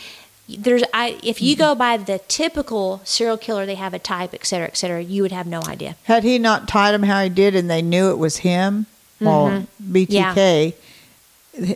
there's 0.59 0.83
I 0.95 1.19
if 1.23 1.41
you 1.43 1.55
Mm-hmm. 1.55 1.63
go 1.63 1.75
by 1.75 1.97
the 1.97 2.19
typical 2.29 3.01
serial 3.05 3.37
killer, 3.37 3.67
they 3.67 3.75
have 3.77 3.95
a 3.95 3.99
type, 3.99 4.33
et 4.35 4.47
cetera, 4.47 4.67
et 4.69 4.77
cetera. 4.77 5.01
You 5.03 5.23
would 5.23 5.33
have 5.33 5.47
no 5.47 5.63
idea. 5.63 5.97
Had 6.05 6.25
he 6.25 6.39
not 6.39 6.69
tied 6.69 6.95
him 6.95 7.03
how 7.05 7.23
he 7.23 7.29
did 7.29 7.55
and 7.55 7.69
they 7.71 7.83
knew 7.83 8.11
it 8.11 8.19
was 8.19 8.39
him, 8.39 8.87
well, 9.21 9.67
BTK, 9.83 10.75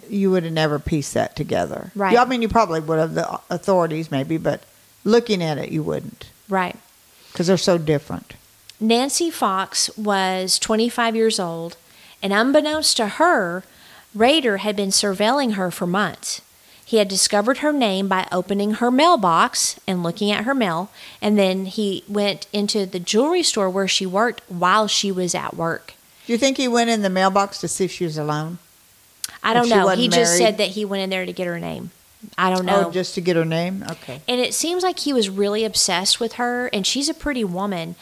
you 0.08 0.30
would 0.30 0.44
have 0.44 0.52
never 0.52 0.78
pieced 0.78 1.14
that 1.14 1.36
together. 1.36 1.90
Right. 1.94 2.12
Yeah, 2.14 2.22
I 2.22 2.24
mean, 2.26 2.40
you 2.42 2.48
probably 2.48 2.80
would 2.80 2.98
have, 2.98 3.14
the 3.14 3.40
authorities 3.50 4.10
maybe, 4.10 4.36
but 4.38 4.62
looking 5.04 5.42
at 5.42 5.58
it, 5.58 5.70
you 5.70 5.82
wouldn't 5.82 6.30
Right. 6.48 6.76
because 7.32 7.46
they're 7.48 7.56
so 7.56 7.76
different. 7.76 8.34
Nancy 8.80 9.30
Fox 9.30 9.90
was 9.96 10.58
25 10.58 11.14
years 11.16 11.38
old, 11.38 11.76
and 12.22 12.32
unbeknownst 12.32 12.96
to 12.96 13.06
her, 13.08 13.62
Rader 14.14 14.58
had 14.58 14.76
been 14.76 14.90
surveilling 14.90 15.54
her 15.54 15.70
for 15.70 15.86
months. 15.86 16.40
He 16.94 16.98
had 16.98 17.08
discovered 17.08 17.58
her 17.58 17.72
name 17.72 18.06
by 18.06 18.28
opening 18.30 18.74
her 18.74 18.88
mailbox 18.88 19.80
and 19.84 20.04
looking 20.04 20.30
at 20.30 20.44
her 20.44 20.54
mail, 20.54 20.90
and 21.20 21.36
then 21.36 21.66
he 21.66 22.04
went 22.06 22.46
into 22.52 22.86
the 22.86 23.00
jewelry 23.00 23.42
store 23.42 23.68
where 23.68 23.88
she 23.88 24.06
worked 24.06 24.42
while 24.48 24.86
she 24.86 25.10
was 25.10 25.34
at 25.34 25.56
work. 25.56 25.94
Do 26.24 26.32
you 26.32 26.38
think 26.38 26.56
he 26.56 26.68
went 26.68 26.90
in 26.90 27.02
the 27.02 27.10
mailbox 27.10 27.58
to 27.62 27.66
see 27.66 27.86
if 27.86 27.90
she 27.90 28.04
was 28.04 28.16
alone? 28.16 28.58
I 29.42 29.54
don't 29.54 29.68
know. 29.68 29.88
He 29.88 30.06
just 30.06 30.38
married? 30.38 30.38
said 30.38 30.58
that 30.58 30.68
he 30.68 30.84
went 30.84 31.02
in 31.02 31.10
there 31.10 31.26
to 31.26 31.32
get 31.32 31.48
her 31.48 31.58
name. 31.58 31.90
I 32.38 32.48
don't 32.54 32.64
know. 32.64 32.84
Oh, 32.86 32.90
just 32.92 33.16
to 33.16 33.20
get 33.20 33.34
her 33.34 33.44
name? 33.44 33.84
Okay. 33.90 34.20
and 34.28 34.40
it 34.40 34.54
seems 34.54 34.84
like 34.84 35.00
he 35.00 35.12
was 35.12 35.28
really 35.28 35.64
obsessed 35.64 36.20
with 36.20 36.34
her 36.34 36.68
and 36.68 36.86
she's 36.86 37.08
a 37.08 37.14
pretty 37.14 37.42
woman 37.42 37.96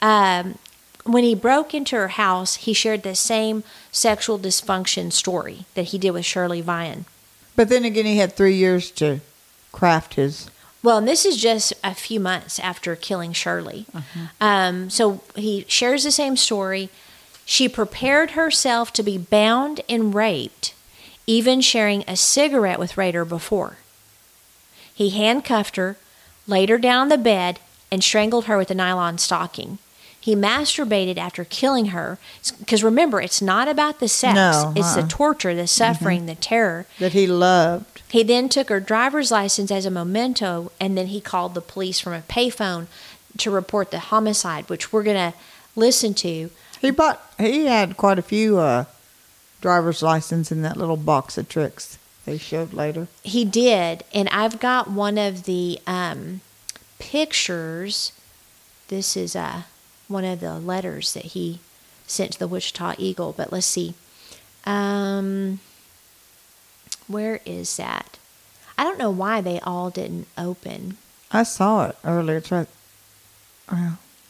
um, 0.00 0.58
when 1.04 1.22
he 1.22 1.34
broke 1.34 1.74
into 1.74 1.96
her 1.96 2.08
house 2.08 2.54
he 2.54 2.72
shared 2.72 3.02
the 3.02 3.14
same 3.14 3.62
sexual 3.92 4.38
dysfunction 4.38 5.12
story 5.12 5.66
that 5.74 5.88
he 5.88 5.98
did 5.98 6.12
with 6.12 6.24
shirley 6.24 6.62
vian 6.62 7.04
But 7.58 7.70
then 7.70 7.84
again, 7.84 8.06
he 8.06 8.18
had 8.18 8.34
three 8.34 8.54
years 8.54 8.92
to 8.92 9.18
craft 9.72 10.14
his. 10.14 10.48
well 10.82 10.98
and 10.98 11.08
this 11.08 11.26
is 11.26 11.36
just 11.36 11.72
a 11.82 11.92
few 11.92 12.20
months 12.20 12.60
after 12.60 12.94
killing 12.94 13.32
shirley 13.32 13.84
um, 14.40 14.88
so 14.90 15.20
he 15.34 15.64
shares 15.68 16.04
the 16.04 16.12
same 16.12 16.36
story 16.36 16.88
She 17.44 17.68
prepared 17.68 18.30
herself 18.32 18.92
to 18.92 19.02
be 19.02 19.18
bound 19.18 19.80
and 19.88 20.14
raped, 20.14 20.74
even 21.26 21.60
sharing 21.60 22.04
a 22.06 22.14
cigarette 22.14 22.78
with 22.78 22.96
Rader 22.96 23.24
before. 23.24 23.78
He 24.94 25.10
handcuffed 25.10 25.76
her, 25.76 25.96
laid 26.46 26.68
her 26.68 26.78
down 26.78 27.02
on 27.02 27.08
the 27.08 27.18
bed, 27.18 27.58
and 27.90 28.04
strangled 28.04 28.44
her 28.44 28.56
with 28.58 28.70
a 28.70 28.74
nylon 28.74 29.16
stocking. 29.18 29.78
He 30.28 30.36
masturbated 30.36 31.16
after 31.16 31.42
killing 31.42 31.86
her. 31.86 32.18
Because 32.58 32.84
remember, 32.84 33.18
it's 33.18 33.40
not 33.40 33.66
about 33.66 33.98
the 33.98 34.08
sex, 34.08 34.34
No, 34.34 34.74
it's 34.76 34.92
the 34.92 35.00
uh-uh. 35.00 35.08
torture, 35.08 35.54
the 35.54 35.66
suffering, 35.66 36.26
the 36.26 36.34
terror. 36.34 36.84
That 36.98 37.14
he 37.14 37.26
loved. 37.26 38.02
He 38.10 38.22
then 38.22 38.50
took 38.50 38.68
her 38.68 38.78
driver's 38.78 39.30
license 39.30 39.70
as 39.70 39.86
a 39.86 39.90
memento, 39.90 40.70
and 40.78 40.98
then 40.98 41.06
he 41.06 41.22
called 41.22 41.54
the 41.54 41.62
police 41.62 41.98
from 41.98 42.12
a 42.12 42.20
payphone 42.20 42.88
to 43.38 43.50
report 43.50 43.90
the 43.90 44.00
homicide, 44.00 44.68
which 44.68 44.92
we're 44.92 45.02
going 45.02 45.32
to 45.32 45.38
listen 45.74 46.12
to. 46.12 46.50
He 46.78 46.90
bought. 46.90 47.22
He 47.38 47.64
had 47.64 47.96
quite 47.96 48.18
a 48.18 48.22
few 48.22 48.58
uh, 48.58 48.84
driver's 49.62 50.02
license 50.02 50.52
in 50.52 50.60
that 50.60 50.76
little 50.76 50.98
box 50.98 51.38
of 51.38 51.48
tricks 51.48 51.96
they 52.26 52.36
showed 52.36 52.74
later. 52.74 53.08
He 53.22 53.46
did, 53.46 54.04
and 54.12 54.28
I've 54.28 54.60
got 54.60 54.90
one 54.90 55.16
of 55.16 55.44
the 55.44 55.78
um, 55.86 56.42
pictures. 56.98 58.12
This 58.88 59.16
is 59.16 59.34
uh, 59.34 59.62
one 60.08 60.24
of 60.24 60.40
the 60.40 60.58
letters 60.58 61.14
that 61.14 61.26
he 61.26 61.60
sent 62.06 62.32
to 62.32 62.38
the 62.38 62.48
Wichita 62.48 62.94
Eagle, 62.98 63.34
but 63.36 63.52
let's 63.52 63.66
see. 63.66 63.94
Um, 64.64 65.60
where 67.06 67.40
is 67.46 67.76
that? 67.76 68.18
I 68.76 68.84
don't 68.84 68.98
know 68.98 69.10
why 69.10 69.40
they 69.40 69.60
all 69.60 69.90
didn't 69.90 70.28
open. 70.36 70.96
I 71.30 71.42
saw 71.42 71.88
it 71.88 71.96
earlier. 72.04 72.42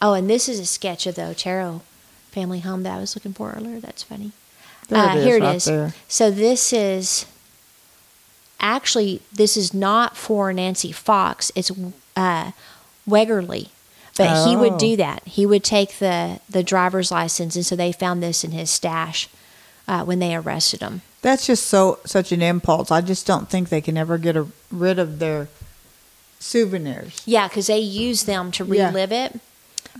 Oh, 0.01 0.13
and 0.13 0.29
this 0.29 0.49
is 0.49 0.59
a 0.59 0.65
sketch 0.65 1.05
of 1.07 1.15
the 1.15 1.25
Otero 1.27 1.81
family 2.31 2.59
home 2.59 2.83
that 2.83 2.97
I 2.97 2.99
was 2.99 3.15
looking 3.15 3.33
for 3.33 3.51
earlier. 3.51 3.79
That's 3.79 4.03
funny. 4.03 4.31
there 4.87 4.99
Uh, 4.99 5.15
it 5.15 5.17
is. 5.19 5.23
here 5.25 5.37
it 5.37 5.41
right 5.41 5.55
is. 5.55 5.65
There. 5.65 5.93
So 6.07 6.31
this 6.31 6.73
is 6.73 7.25
actually 8.59 9.21
this 9.31 9.55
is 9.55 9.73
not 9.73 10.17
for 10.17 10.51
Nancy 10.53 10.91
Fox. 10.91 11.51
It's 11.55 11.71
uh, 12.15 12.51
Wegerle, 13.07 13.69
but 14.19 14.47
he 14.47 14.55
would 14.55 14.73
Oh. 14.73 14.77
do 14.77 14.95
that. 14.97 15.23
He 15.25 15.45
would 15.47 15.63
take 15.63 15.97
the 15.99 16.39
the 16.49 16.61
driver's 16.63 17.09
license, 17.11 17.55
and 17.55 17.65
so 17.65 17.75
they 17.75 17.91
found 17.91 18.21
this 18.21 18.43
in 18.43 18.51
his 18.51 18.69
stash 18.69 19.27
uh, 19.87 20.03
when 20.03 20.19
they 20.19 20.35
arrested 20.35 20.81
him. 20.81 21.01
That's 21.23 21.47
just 21.47 21.65
so 21.67 21.97
such 22.05 22.31
an 22.31 22.41
impulse. 22.41 22.91
I 22.91 23.01
just 23.01 23.25
don't 23.25 23.49
think 23.49 23.69
they 23.69 23.81
can 23.81 23.97
ever 23.97 24.17
get 24.17 24.35
a, 24.37 24.45
rid 24.71 24.99
of 24.99 25.19
their 25.19 25.47
souvenirs. 26.39 27.21
Yeah, 27.25 27.47
because 27.47 27.67
they 27.67 27.79
use 27.79 28.23
them 28.23 28.51
to 28.51 28.65
Yeah. 28.65 28.87
relive 28.89 29.11
it. 29.11 29.39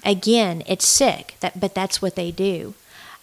Again, 0.05 0.63
it's 0.65 0.87
sick. 0.87 1.35
That, 1.41 1.59
but 1.59 1.73
that's 1.75 2.01
what 2.01 2.15
they 2.15 2.31
do. 2.31 2.73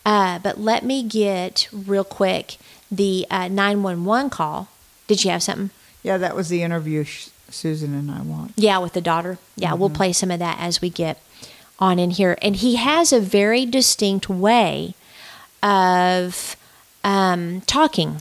Uh, 0.04 0.38
but 0.38 0.60
let 0.60 0.84
me 0.84 1.02
get 1.02 1.68
real 1.72 2.04
quick 2.04 2.58
the 2.90 3.26
uh, 3.30 3.48
nine 3.48 3.82
one 3.82 4.04
one 4.04 4.30
call. 4.30 4.68
Did 5.08 5.24
you 5.24 5.30
have 5.30 5.42
something? 5.42 5.70
Yeah, 6.02 6.18
that 6.18 6.36
was 6.36 6.48
the 6.48 6.62
interview 6.62 7.04
sh- 7.04 7.28
Susan 7.50 7.94
and 7.94 8.10
I 8.10 8.22
want. 8.22 8.52
Yeah, 8.56 8.78
with 8.78 8.92
the 8.92 9.00
daughter. 9.00 9.38
Yeah, 9.56 9.74
we'll 9.74 9.90
play 9.90 10.12
some 10.12 10.30
of 10.30 10.38
that 10.40 10.58
as 10.60 10.80
we 10.80 10.90
get 10.90 11.20
on 11.78 11.98
in 11.98 12.10
here. 12.10 12.36
And 12.42 12.56
he 12.56 12.76
has 12.76 13.12
a 13.12 13.20
very 13.20 13.66
distinct 13.66 14.28
way 14.28 14.94
of 15.62 16.56
um, 17.04 17.60
talking, 17.62 18.20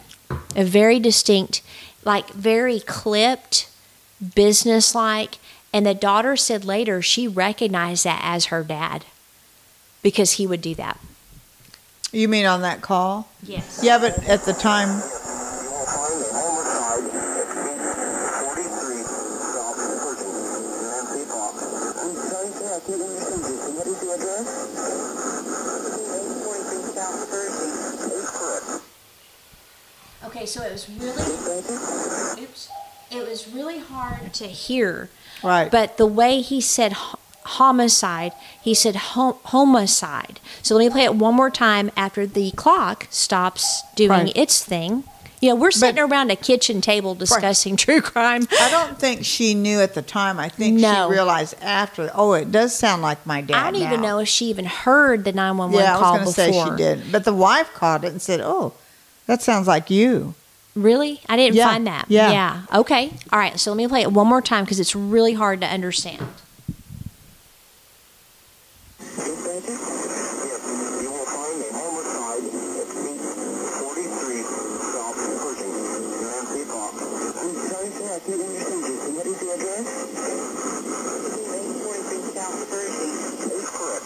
a 0.56 0.64
very 0.64 1.00
distinct, 1.00 1.62
like 2.04 2.30
very 2.32 2.80
clipped, 2.80 3.68
businesslike. 4.36 5.38
And 5.74 5.86
the 5.86 5.94
daughter 5.94 6.36
said 6.36 6.64
later 6.66 7.02
she 7.02 7.28
recognized 7.28 8.04
that 8.06 8.22
as 8.24 8.46
her 8.46 8.64
dad 8.64 9.06
because 10.02 10.34
he 10.34 10.46
would 10.48 10.62
do 10.62 10.76
that. 10.76 11.00
You 12.12 12.28
mean 12.30 12.46
on 12.46 12.62
that 12.62 12.82
call? 12.82 13.28
Yes. 13.44 13.82
Yeah, 13.84 13.98
but 13.98 14.24
at 14.30 14.44
the 14.44 14.54
time, 14.54 14.88
You 14.88 14.96
will 14.96 15.86
find 15.86 16.22
a 16.22 16.32
homicide 16.32 17.12
at 17.12 17.48
Suite 17.52 18.72
43 18.72 19.04
South 19.52 19.76
Pershing, 19.76 20.32
Nancy 20.80 21.24
Fox. 21.28 21.56
I'm 22.00 22.16
sorry, 22.16 22.50
sir, 22.56 22.72
I 22.72 22.80
can't 22.86 23.02
understand 23.04 23.42
you. 23.44 23.56
What 23.76 23.88
is 23.88 24.00
the 24.00 24.10
address? 24.16 24.48
843 25.76 26.96
South 26.96 27.20
Pershing. 27.28 27.76
That's 28.08 28.32
correct. 28.32 28.86
Okay, 30.26 30.46
so 30.46 30.64
it 30.64 30.72
was 30.72 30.88
really, 30.90 32.44
oops, 32.44 32.70
it 33.12 33.28
was 33.28 33.48
really 33.76 33.88
hard 33.88 34.34
to 34.36 34.48
hear. 34.48 35.10
right? 35.44 35.70
But 35.72 35.98
the 35.98 36.06
way 36.06 36.42
he 36.42 36.62
said 36.62 36.94
ho- 36.94 37.20
homicide, 37.44 38.34
he 38.62 38.74
said 38.74 38.96
ho- 38.96 39.38
homicide. 39.46 40.40
So 40.62 40.76
let 40.76 40.86
me 40.86 40.90
play 40.90 41.04
it 41.04 41.16
one 41.16 41.36
more 41.36 41.50
time 41.52 41.92
after 41.96 42.26
the 42.26 42.52
clock 42.52 43.08
stops 43.10 43.84
doing 43.96 44.10
Right. 44.10 44.32
its 44.38 44.64
thing. 44.64 45.04
You 45.42 45.50
know, 45.50 45.56
we're 45.56 45.70
sitting 45.72 46.00
around 46.02 46.32
a 46.32 46.36
kitchen 46.36 46.82
table 46.82 47.14
discussing 47.14 47.76
true 47.76 48.02
crime. 48.02 48.48
I 48.60 48.72
don't 48.72 48.98
think 48.98 49.26
she 49.26 49.54
knew 49.54 49.80
at 49.80 49.94
the 49.94 50.02
time. 50.02 50.40
I 50.40 50.50
think 50.50 50.80
No. 50.80 51.08
she 51.08 51.14
realized 51.14 51.56
after. 51.62 52.10
Oh, 52.16 52.34
it 52.34 52.52
does 52.52 52.74
sound 52.74 53.02
like 53.04 53.24
my 53.28 53.42
dad. 53.42 53.56
I 53.58 53.72
don't 53.72 53.82
even 53.82 54.02
know 54.02 54.20
if 54.20 54.28
she 54.30 54.46
even 54.46 54.66
heard 54.66 55.24
the 55.26 55.34
911 55.34 55.78
Yeah, 55.86 55.98
I 55.98 56.00
call 56.00 56.14
was 56.20 56.36
going 56.36 56.48
to 56.48 56.52
before. 56.58 56.66
say 56.68 56.72
she 56.72 56.78
did, 56.78 57.12
but 57.12 57.26
the 57.26 57.34
wife 57.34 57.72
caught 57.76 58.04
it 58.06 58.08
and 58.08 58.22
said, 58.22 58.40
"Oh, 58.42 58.74
that 59.28 59.44
sounds 59.44 59.68
like 59.68 59.92
you." 59.92 60.34
Really? 60.76 61.22
I 61.30 61.38
didn't 61.38 61.56
Yeah, 61.56 61.70
find 61.70 61.88
that. 61.88 62.06
yeah. 62.10 62.32
Yeah. 62.32 62.80
Okay. 62.80 63.12
All 63.32 63.40
right. 63.40 63.58
So 63.60 63.72
let 63.72 63.78
me 63.78 63.88
play 63.88 64.02
it 64.02 64.12
one 64.12 64.28
more 64.28 64.42
time 64.42 64.66
because 64.66 64.80
it's 64.80 64.96
really 64.96 65.34
hard 65.34 65.62
to 65.62 65.68
understand. 65.68 66.28
Yes, 69.26 69.64
you 71.02 71.10
will 71.12 71.26
find 71.26 71.60
a 71.62 71.70
homicide 71.74 72.44
at 72.80 72.88
43 73.80 74.44
South 74.92 75.16
Pershing, 75.16 75.76
Nancy 76.22 76.64
Fox. 76.66 76.94
I'm 77.38 77.56
sorry, 77.70 77.90
sir, 77.90 78.08
I 78.16 78.20
can't 78.20 78.42
understand 78.42 78.82
you. 78.86 78.96
What 79.16 79.26
is 79.26 79.38
the 79.40 79.48
address? 79.56 79.88
843 81.56 82.34
South 82.36 82.60
Pershing. 82.70 83.50
That's 83.50 83.70
correct. 83.78 84.06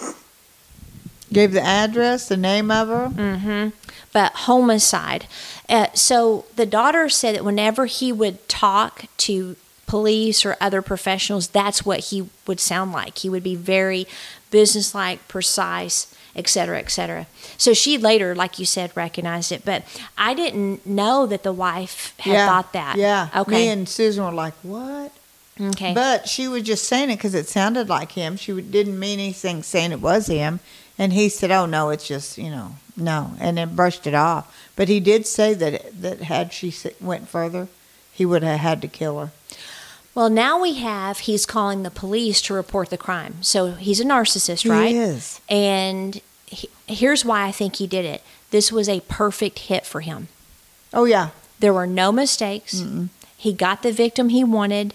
Gave 1.33 1.51
the 1.53 1.61
address, 1.61 2.27
the 2.27 2.37
name 2.37 2.71
of 2.71 2.87
her. 2.87 3.07
Mm-hmm. 3.09 3.69
But 4.11 4.33
homicide. 4.33 5.27
Uh, 5.67 5.87
so 5.93 6.45
the 6.55 6.65
daughter 6.65 7.09
said 7.09 7.35
that 7.35 7.45
whenever 7.45 7.85
he 7.85 8.11
would 8.11 8.47
talk 8.49 9.05
to 9.17 9.55
police 9.85 10.45
or 10.45 10.55
other 10.61 10.81
professionals, 10.81 11.47
that's 11.47 11.85
what 11.85 11.99
he 11.99 12.29
would 12.47 12.59
sound 12.59 12.91
like. 12.91 13.19
He 13.19 13.29
would 13.29 13.43
be 13.43 13.55
very 13.55 14.07
businesslike, 14.51 15.27
precise, 15.27 16.13
et 16.35 16.47
cetera, 16.47 16.79
et 16.79 16.89
cetera. 16.89 17.27
So 17.57 17.73
she 17.73 17.97
later, 17.97 18.35
like 18.35 18.59
you 18.59 18.65
said, 18.65 18.95
recognized 18.95 19.51
it. 19.51 19.65
But 19.65 19.83
I 20.17 20.33
didn't 20.33 20.85
know 20.85 21.25
that 21.25 21.43
the 21.43 21.53
wife 21.53 22.13
had 22.19 22.33
yeah, 22.33 22.47
thought 22.47 22.73
that. 22.73 22.97
Yeah. 22.97 23.29
Okay. 23.35 23.51
Me 23.51 23.67
and 23.69 23.89
Susan 23.89 24.23
were 24.23 24.31
like, 24.31 24.53
"What?" 24.63 25.11
okay. 25.59 25.93
But 25.93 26.27
she 26.27 26.47
was 26.47 26.63
just 26.63 26.85
saying 26.85 27.09
it 27.09 27.17
because 27.17 27.33
it 27.33 27.47
sounded 27.47 27.89
like 27.89 28.13
him. 28.13 28.37
She 28.37 28.59
didn't 28.61 28.97
mean 28.97 29.19
anything 29.19 29.63
saying 29.63 29.91
it 29.91 30.01
was 30.01 30.27
him. 30.27 30.59
And 30.99 31.13
he 31.13 31.29
said, 31.29 31.49
"Oh 31.49 31.65
no, 31.65 31.89
it's 31.89 32.07
just 32.07 32.37
you 32.37 32.51
know 32.51 32.75
no," 32.95 33.31
and 33.39 33.57
then 33.57 33.75
brushed 33.75 34.05
it 34.05 34.13
off. 34.13 34.55
But 34.75 34.89
he 34.89 34.99
did 34.99 35.25
say 35.25 35.53
that 35.55 36.01
that 36.01 36.21
had 36.23 36.53
she 36.53 36.73
went 36.99 37.29
further, 37.29 37.69
he 38.11 38.25
would 38.25 38.43
have 38.43 38.59
had 38.59 38.81
to 38.81 38.87
kill 38.87 39.17
her. 39.19 39.31
Well, 40.13 40.29
now 40.29 40.61
we 40.61 40.73
have 40.75 41.19
he's 41.19 41.45
calling 41.45 41.83
the 41.83 41.89
police 41.89 42.41
to 42.43 42.53
report 42.53 42.89
the 42.89 42.97
crime. 42.97 43.35
So 43.41 43.71
he's 43.71 44.01
a 44.01 44.05
narcissist, 44.05 44.69
right? 44.69 44.89
He 44.89 44.97
is. 44.97 45.39
And 45.47 46.19
he, 46.45 46.69
here's 46.87 47.23
why 47.23 47.45
I 47.45 47.51
think 47.53 47.77
he 47.77 47.87
did 47.87 48.03
it. 48.03 48.21
This 48.51 48.71
was 48.71 48.89
a 48.89 48.99
perfect 49.01 49.59
hit 49.59 49.85
for 49.85 50.01
him. 50.01 50.27
Oh 50.93 51.05
yeah. 51.05 51.29
There 51.59 51.73
were 51.73 51.87
no 51.87 52.11
mistakes. 52.11 52.83
He 53.37 53.53
got 53.53 53.83
the 53.83 53.91
victim 53.91 54.29
he 54.29 54.43
wanted. 54.43 54.93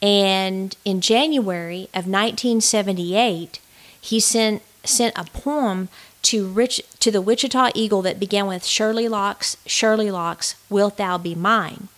And 0.00 0.76
in 0.84 1.00
January 1.00 1.84
of 1.94 2.06
1978, 2.06 3.58
he 4.00 4.20
sent 4.20 4.62
sent 4.88 5.16
a 5.16 5.24
poem 5.24 5.88
to 6.22 6.48
Rich 6.48 6.82
to 7.00 7.10
the 7.10 7.22
Wichita 7.22 7.70
Eagle 7.74 8.02
that 8.02 8.20
began 8.20 8.46
with 8.46 8.64
Shirley 8.64 9.08
Locks, 9.08 9.56
Shirley 9.66 10.10
Locks, 10.10 10.56
wilt 10.68 10.96
thou 10.96 11.18
be 11.18 11.34
mine? 11.34 11.88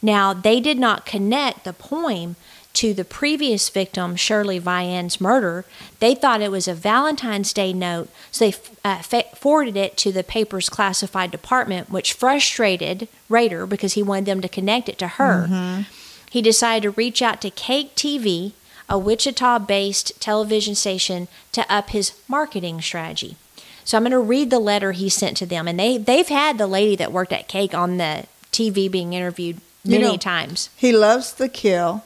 Now, 0.00 0.32
they 0.34 0.60
did 0.60 0.78
not 0.78 1.06
connect 1.06 1.64
the 1.64 1.72
poem 1.72 2.36
to 2.74 2.94
the 2.94 3.04
previous 3.04 3.68
victim, 3.68 4.16
Shirley 4.16 4.58
Vian's 4.58 5.20
murder. 5.20 5.64
They 6.00 6.14
thought 6.14 6.40
it 6.40 6.50
was 6.50 6.66
a 6.66 6.74
Valentine's 6.74 7.52
Day 7.52 7.72
note, 7.72 8.08
so 8.30 8.50
they 8.50 8.56
uh, 8.84 9.02
forwarded 9.34 9.76
it 9.76 9.96
to 9.98 10.10
the 10.10 10.24
paper's 10.24 10.68
classified 10.70 11.30
department, 11.30 11.90
which 11.90 12.14
frustrated 12.14 13.08
Rader 13.28 13.66
because 13.66 13.92
he 13.92 14.02
wanted 14.02 14.24
them 14.24 14.40
to 14.40 14.48
connect 14.48 14.88
it 14.88 14.98
to 14.98 15.08
her. 15.08 15.84
He 16.30 16.40
decided 16.40 16.82
to 16.84 16.90
reach 16.92 17.20
out 17.20 17.42
to 17.42 17.50
KAKE 17.50 17.94
TV, 17.94 18.52
a 18.92 18.98
Wichita 18.98 19.58
based 19.60 20.12
television 20.20 20.74
station, 20.74 21.26
to 21.52 21.64
up 21.72 21.90
his 21.90 22.12
marketing 22.28 22.80
strategy. 22.82 23.36
So 23.84 23.96
I'm 23.96 24.02
going 24.04 24.12
to 24.12 24.18
read 24.20 24.50
the 24.50 24.58
letter 24.60 24.92
he 24.92 25.08
sent 25.08 25.36
to 25.38 25.46
them. 25.46 25.66
And 25.66 25.80
they, 25.80 25.96
they've 25.98 26.28
had 26.28 26.58
the 26.58 26.66
lady 26.68 26.94
that 26.96 27.10
worked 27.10 27.32
at 27.32 27.48
KAKE 27.48 27.74
on 27.74 27.96
the 27.96 28.26
TV 28.52 28.88
being 28.90 29.12
interviewed 29.14 29.56
You 29.82 29.92
many 29.98 30.12
know- 30.12 30.16
times. 30.18 30.68
He 30.76 30.92
loves 30.92 31.32
the 31.32 31.48
kill, 31.48 32.04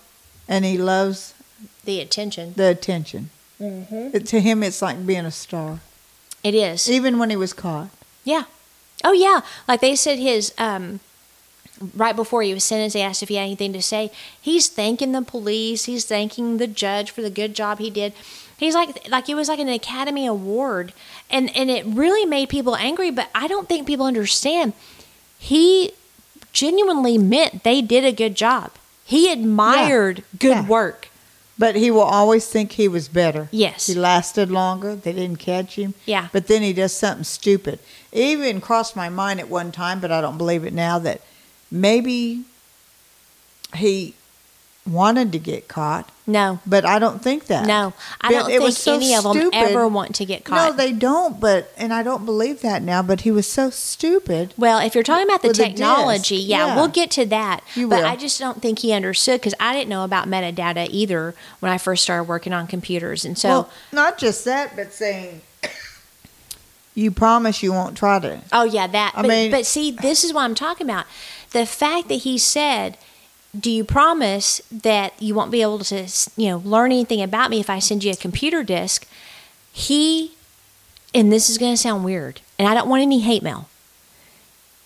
and 0.49 0.64
he 0.64 0.79
loves 0.79 1.35
The 1.85 2.01
attention. 2.01 2.55
the 2.57 2.68
attention. 2.70 3.31
Mm-hmm. 3.61 4.11
It, 4.16 4.27
to 4.27 4.40
him, 4.40 4.62
it's 4.62 4.81
like 4.81 5.05
being 5.05 5.27
a 5.27 5.31
star. 5.31 5.81
It 6.44 6.55
is. 6.55 6.88
even 6.88 7.18
when 7.18 7.31
he 7.31 7.37
was 7.37 7.53
caught. 7.53 7.88
Yeah. 8.25 8.44
Oh 9.05 9.12
yeah. 9.12 9.40
Like 9.66 9.81
they 9.81 9.96
said 9.96 10.18
his 10.18 10.55
um 10.59 11.01
right 11.94 12.16
before 12.16 12.42
he 12.42 12.54
was 12.54 12.64
sentenced, 12.64 12.96
he 12.96 13.02
asked 13.02 13.22
if 13.22 13.28
he 13.28 13.34
had 13.36 13.42
anything 13.44 13.72
to 13.72 13.82
say. 13.82 14.10
He's 14.40 14.68
thanking 14.68 15.12
the 15.12 15.22
police, 15.22 15.84
he's 15.84 16.04
thanking 16.04 16.56
the 16.56 16.66
judge 16.66 17.10
for 17.10 17.22
the 17.22 17.30
good 17.30 17.54
job 17.54 17.78
he 17.78 17.90
did. 17.90 18.12
He's 18.58 18.74
like 18.74 19.08
like 19.08 19.28
it 19.28 19.34
was 19.34 19.48
like 19.48 19.58
an 19.58 19.68
Academy 19.68 20.26
Award. 20.26 20.92
And 21.30 21.54
and 21.56 21.70
it 21.70 21.84
really 21.84 22.24
made 22.24 22.48
people 22.48 22.74
angry, 22.76 23.10
but 23.10 23.28
I 23.34 23.48
don't 23.48 23.68
think 23.68 23.86
people 23.86 24.06
understand. 24.06 24.72
He 25.38 25.92
genuinely 26.52 27.18
meant 27.18 27.62
they 27.64 27.82
did 27.82 28.04
a 28.04 28.12
good 28.12 28.34
job. 28.34 28.70
He 29.04 29.30
admired 29.30 30.24
good 30.38 30.48
Yeah. 30.56 30.66
work. 30.66 31.08
But 31.58 31.74
he 31.76 31.90
will 31.90 32.02
always 32.02 32.46
think 32.46 32.72
he 32.72 32.86
was 32.86 33.08
better. 33.08 33.48
Yes. 33.50 33.86
He 33.86 33.94
lasted 33.94 34.50
longer. 34.50 34.94
They 34.94 35.12
didn't 35.14 35.38
catch 35.38 35.76
him. 35.76 35.94
Yeah. 36.04 36.28
But 36.32 36.48
then 36.48 36.60
he 36.62 36.74
does 36.74 36.92
something 36.94 37.24
stupid. 37.24 37.78
It 38.12 38.20
even 38.20 38.60
crossed 38.60 38.94
my 38.94 39.08
mind 39.08 39.40
at 39.40 39.48
one 39.48 39.72
time, 39.72 40.00
but 40.00 40.12
I 40.12 40.20
don't 40.20 40.36
believe 40.36 40.64
it 40.64 40.74
now, 40.74 40.98
that 40.98 41.22
maybe 41.70 42.44
he 43.74 44.14
wanted 44.87 45.33
to 45.33 45.38
get 45.40 45.66
caught. 45.66 46.11
No. 46.29 46.61
But 46.64 46.85
I 46.85 46.98
don't 47.00 47.20
think 47.20 47.46
that. 47.46 47.66
No. 47.66 47.92
I 48.20 48.29
But 48.29 48.48
don't 48.48 48.61
think 48.62 48.72
so 48.76 48.94
any 48.94 49.14
of 49.14 49.24
them 49.24 49.33
stupid. 49.33 49.55
ever 49.57 49.87
want 49.88 50.14
to 50.16 50.24
get 50.24 50.44
caught. 50.44 50.70
No, 50.70 50.76
they 50.76 50.92
don't. 50.92 51.40
But 51.40 51.72
and 51.76 51.92
I 51.92 52.02
don't 52.05 52.24
believe 52.24 52.61
that 52.62 52.83
now. 52.83 53.02
But 53.02 53.22
he 53.22 53.31
was 53.33 53.48
so 53.48 53.70
stupid. 53.70 54.55
Well, 54.57 54.79
if 54.79 54.94
you're 54.94 55.02
talking 55.05 55.26
about 55.26 55.42
the 55.42 55.48
With 55.48 55.57
the 55.57 55.64
technology, 55.64 56.37
yeah, 56.37 56.66
yeah. 56.66 56.76
we'll 56.76 56.88
get 56.88 57.11
to 57.12 57.26
that. 57.26 57.62
You 57.74 57.88
but 57.88 58.00
will. 58.00 58.07
I 58.07 58.14
just 58.16 58.38
don't 58.38 58.62
think 58.62 58.79
he 58.81 58.92
understood 58.92 59.40
because 59.40 59.55
I 59.59 59.72
didn't 59.72 59.88
know 59.88 60.05
about 60.05 60.29
metadata 60.29 60.87
either 60.90 61.35
when 61.59 61.70
I 61.72 61.79
first 61.79 62.05
started 62.05 62.24
working 62.29 62.52
on 62.52 62.66
computers. 62.68 63.24
And 63.24 63.37
so, 63.37 63.48
well, 63.48 63.70
not 63.92 64.18
just 64.18 64.44
that, 64.44 64.74
but 64.76 64.92
saying 64.92 65.40
you 66.94 67.11
promise 67.11 67.62
you 67.62 67.72
won't 67.72 67.96
try 67.96 68.18
to. 68.20 68.40
oh 68.52 68.64
yeah, 68.64 68.87
that. 68.87 69.12
I 69.16 69.22
but, 69.22 69.29
mean- 69.29 69.50
but 69.50 69.66
see, 69.66 69.90
this 69.90 70.22
is 70.24 70.33
what 70.33 70.42
I'm 70.42 70.55
talking 70.55 70.87
about. 70.88 71.07
The 71.57 71.64
fact 71.64 72.09
that 72.09 72.27
he 72.29 72.37
said, 72.37 72.99
"Do 73.59 73.71
you 73.71 73.83
promise 73.83 74.61
that 74.71 75.14
you 75.19 75.33
won't 75.35 75.51
be 75.51 75.62
able 75.62 75.79
to, 75.85 76.07
you 76.37 76.49
know, 76.51 76.59
learn 76.59 76.92
anything 76.92 77.23
about 77.23 77.49
me 77.49 77.61
if 77.61 77.71
I 77.71 77.81
send 77.81 78.05
you 78.05 78.12
a 78.12 78.25
computer 78.27 78.62
disk?" 78.62 79.07
He, 79.73 80.33
and 81.14 81.33
this 81.33 81.49
is 81.49 81.57
going 81.57 81.73
to 81.73 81.81
sound 81.87 82.05
weird, 82.05 82.42
and 82.59 82.69
I 82.69 82.75
don't 82.75 82.90
want 82.90 83.01
any 83.01 83.21
hate 83.21 83.42
mail. 83.42 83.62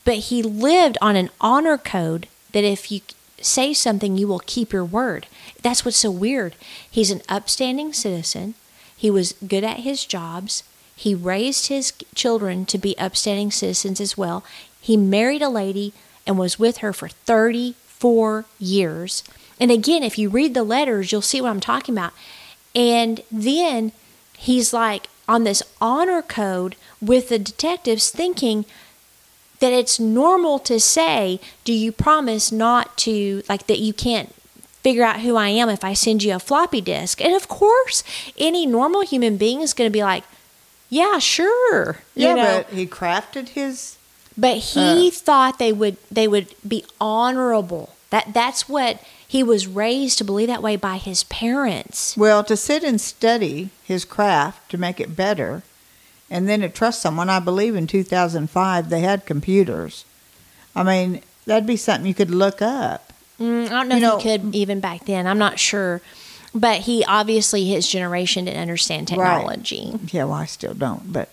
but 0.05 0.17
he 0.17 0.43
lived 0.43 0.99
on 1.01 1.17
an 1.17 1.31
honor 1.41 1.79
code 1.79 2.27
that 2.53 2.65
if 2.65 2.91
you 2.91 3.01
say 3.41 3.73
something, 3.73 4.17
you 4.17 4.27
will 4.27 4.41
keep 4.41 4.73
your 4.73 4.85
word. 4.85 5.27
That's 5.63 5.85
what's 5.85 5.97
so 5.97 6.11
weird. 6.11 6.55
He's 6.91 7.11
an 7.11 7.23
upstanding 7.29 7.93
citizen. 7.93 8.55
He 8.97 9.11
was 9.11 9.35
good 9.47 9.65
at 9.65 9.81
his 9.81 10.05
jobs. 10.05 10.63
He 10.97 11.15
raised 11.15 11.69
his 11.69 11.93
children 12.15 12.67
to 12.67 12.77
be 12.77 12.99
upstanding 12.99 13.51
citizens 13.51 14.01
as 14.01 14.19
well. 14.19 14.45
He 14.81 14.97
married 14.97 15.43
a 15.43 15.49
lady 15.49 15.93
and 16.31 16.39
was 16.39 16.59
with 16.61 16.79
her 16.79 16.93
for 16.93 17.09
34 17.09 18.45
years. 18.61 19.25
And 19.59 19.71
again, 19.71 20.03
if 20.05 20.17
you 20.17 20.31
read 20.31 20.55
the 20.55 20.63
letters, 20.63 21.11
you'll 21.13 21.21
see 21.23 21.41
what 21.41 21.51
I'm 21.51 21.61
talking 21.61 21.95
about. 21.95 22.13
And 22.75 23.21
then 23.33 23.91
he's 24.39 24.73
like 24.73 25.09
on 25.29 25.43
this 25.45 25.63
honor 25.81 26.23
code 26.23 26.77
with 27.03 27.29
the 27.31 27.39
detectives 27.39 28.11
thinking 28.11 28.65
that 29.59 29.73
it's 29.73 29.99
normal 30.01 30.59
to 30.61 30.79
say, 30.81 31.41
Do 31.65 31.73
you 31.73 31.91
promise 31.93 32.51
not 32.53 32.97
to, 32.99 33.43
like, 33.49 33.67
that 33.67 33.81
you 33.81 33.93
can't 33.93 34.33
figure 34.83 35.03
out 35.05 35.21
who 35.21 35.37
I 35.37 35.49
am 35.49 35.69
if 35.69 35.85
I 35.85 35.93
send 35.93 36.23
you 36.23 36.35
a 36.35 36.39
floppy 36.39 36.81
disk? 36.81 37.21
And 37.21 37.35
of 37.35 37.49
course, 37.49 38.03
any 38.39 38.65
normal 38.67 39.03
human 39.03 39.37
being 39.37 39.61
is 39.61 39.75
going 39.75 39.91
to 39.91 39.93
be 39.93 40.03
like, 40.03 40.25
Yeah, 40.89 41.19
sure. 41.19 41.99
you 42.15 42.29
Yeah, 42.29 42.35
know? 42.37 42.65
but 42.69 42.73
he 42.75 42.87
crafted 42.87 43.49
his. 43.51 43.97
But 44.41 44.57
he 44.59 45.11
thought 45.11 45.59
they 45.59 45.73
would 45.73 45.97
they 46.11 46.27
would 46.27 46.55
be 46.67 46.85
honorable. 47.01 47.91
That 48.11 48.33
that's 48.33 48.69
what 48.69 49.01
he 49.27 49.43
was 49.43 49.67
raised 49.67 50.19
to 50.19 50.25
believe 50.25 50.49
that 50.49 50.63
way 50.63 50.77
by 50.77 50.97
his 50.97 51.25
parents. 51.25 52.17
Well, 52.17 52.43
to 52.45 52.57
sit 52.57 52.83
and 52.83 53.01
study 53.01 53.69
his 53.85 54.05
craft 54.05 54.71
to 54.71 54.79
make 54.79 54.99
it 54.99 55.15
better, 55.15 55.63
and 56.31 56.49
then 56.49 56.61
to 56.63 56.69
trust 56.69 57.03
someone. 57.03 57.29
I 57.31 57.39
believe 57.39 57.77
in 57.77 57.87
2005 57.87 58.89
they 58.89 59.01
had 59.01 59.27
computers. 59.27 60.05
I 60.75 60.83
mean, 60.85 61.21
that'd 61.47 61.67
be 61.67 61.77
something 61.77 62.07
you 62.07 62.15
could 62.15 62.31
look 62.31 62.63
up. 62.63 63.13
Mm, 63.41 63.67
I 63.67 63.69
don't 63.69 63.89
know 63.89 63.97
You 63.97 64.07
if 64.07 64.09
know- 64.13 64.19
he 64.19 64.39
could 64.39 64.55
even 64.55 64.81
back 64.81 65.05
then. 65.07 65.27
I'm 65.27 65.39
not 65.39 65.59
sure. 65.59 66.01
But 66.55 66.81
he 66.81 67.05
obviously 67.05 67.67
his 67.67 67.87
generation 67.87 68.47
didn't 68.47 68.61
understand 68.61 69.09
Right. 69.11 69.17
technology. 69.37 69.93
Yeah, 70.13 70.25
well, 70.25 70.35
I 70.35 70.47
still 70.47 70.75
don't, 70.75 71.13
but 71.13 71.29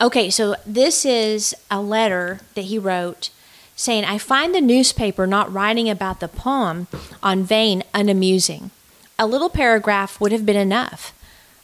Okay, 0.00 0.30
so 0.30 0.56
this 0.66 1.04
is 1.04 1.54
a 1.70 1.80
letter 1.80 2.40
that 2.54 2.62
he 2.62 2.78
wrote 2.78 3.30
saying, 3.76 4.04
I 4.04 4.18
find 4.18 4.54
the 4.54 4.60
newspaper 4.60 5.26
not 5.26 5.52
writing 5.52 5.88
about 5.88 6.20
the 6.20 6.28
poem 6.28 6.86
on 7.22 7.44
Vane 7.44 7.82
unamusing. 7.94 8.70
A 9.18 9.26
little 9.26 9.50
paragraph 9.50 10.20
would 10.20 10.32
have 10.32 10.46
been 10.46 10.56
enough. 10.56 11.12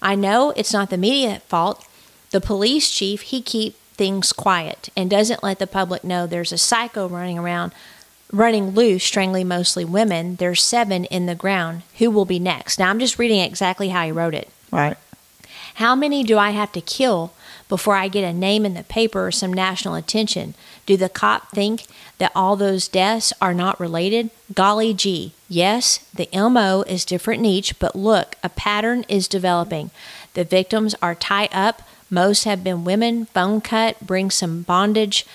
I 0.01 0.15
know 0.15 0.53
it's 0.57 0.73
not 0.73 0.91
the 0.91 0.97
media 0.97 1.41
fault. 1.49 1.85
The 2.31 2.41
police 2.41 2.91
chief, 2.91 3.23
he 3.23 3.41
keep 3.41 3.75
things 3.95 4.33
quiet 4.33 4.91
and 4.97 5.11
doesn't 5.11 5.43
let 5.43 5.59
the 5.59 5.67
public 5.67 6.05
know 6.05 6.27
there's 6.27 6.53
a 6.53 6.59
psycho 6.59 7.09
running 7.09 7.39
around 7.39 7.73
running 8.31 8.71
loose, 8.71 9.03
strangling 9.05 9.49
mostly 9.49 9.85
women. 9.85 10.37
There's 10.37 10.63
seven 10.63 11.05
in 11.07 11.27
the 11.27 11.35
ground. 11.35 11.83
Who 11.99 12.11
will 12.11 12.27
be 12.27 12.39
next? 12.39 12.79
Now 12.79 12.91
I'm 12.91 12.99
just 12.99 13.19
reading 13.19 13.41
exactly 13.41 13.89
how 13.89 14.05
he 14.05 14.13
wrote 14.13 14.35
it. 14.35 14.49
right. 14.71 14.97
How 15.77 15.95
many 15.95 16.25
do 16.25 16.39
I 16.39 16.51
have 16.51 16.73
to 16.73 16.81
kill 16.81 17.33
before 17.69 17.95
I 17.95 18.09
get 18.09 18.25
a 18.25 18.33
name 18.33 18.65
in 18.65 18.75
the 18.75 18.83
paper 18.83 19.27
or 19.27 19.31
some 19.31 19.53
national 19.53 19.95
attention? 19.95 20.55
Do 20.87 20.97
the 20.97 21.09
cop 21.09 21.51
think 21.51 21.87
that 22.19 22.33
all 22.35 22.57
those 22.57 22.89
deaths 22.89 23.33
are 23.41 23.55
not 23.55 23.79
related? 23.79 24.31
Golly 24.55 24.95
gee, 24.95 25.33
yes, 25.49 25.99
the 26.15 26.29
MO 26.33 26.83
is 26.87 27.05
different 27.05 27.41
in 27.41 27.47
each, 27.47 27.79
but 27.79 27.95
look, 27.95 28.37
a 28.43 28.49
pattern 28.49 29.05
is 29.09 29.29
developing. 29.29 29.91
The 30.35 30.45
victims 30.45 30.95
are 31.03 31.15
tied 31.15 31.51
up. 31.53 31.83
Most 32.11 32.45
have 32.45 32.65
been 32.65 32.85
women, 32.85 33.29
bone 33.35 33.61
cut, 33.61 34.01
bring 34.01 34.31
some 34.31 34.63
bondage, 34.63 35.27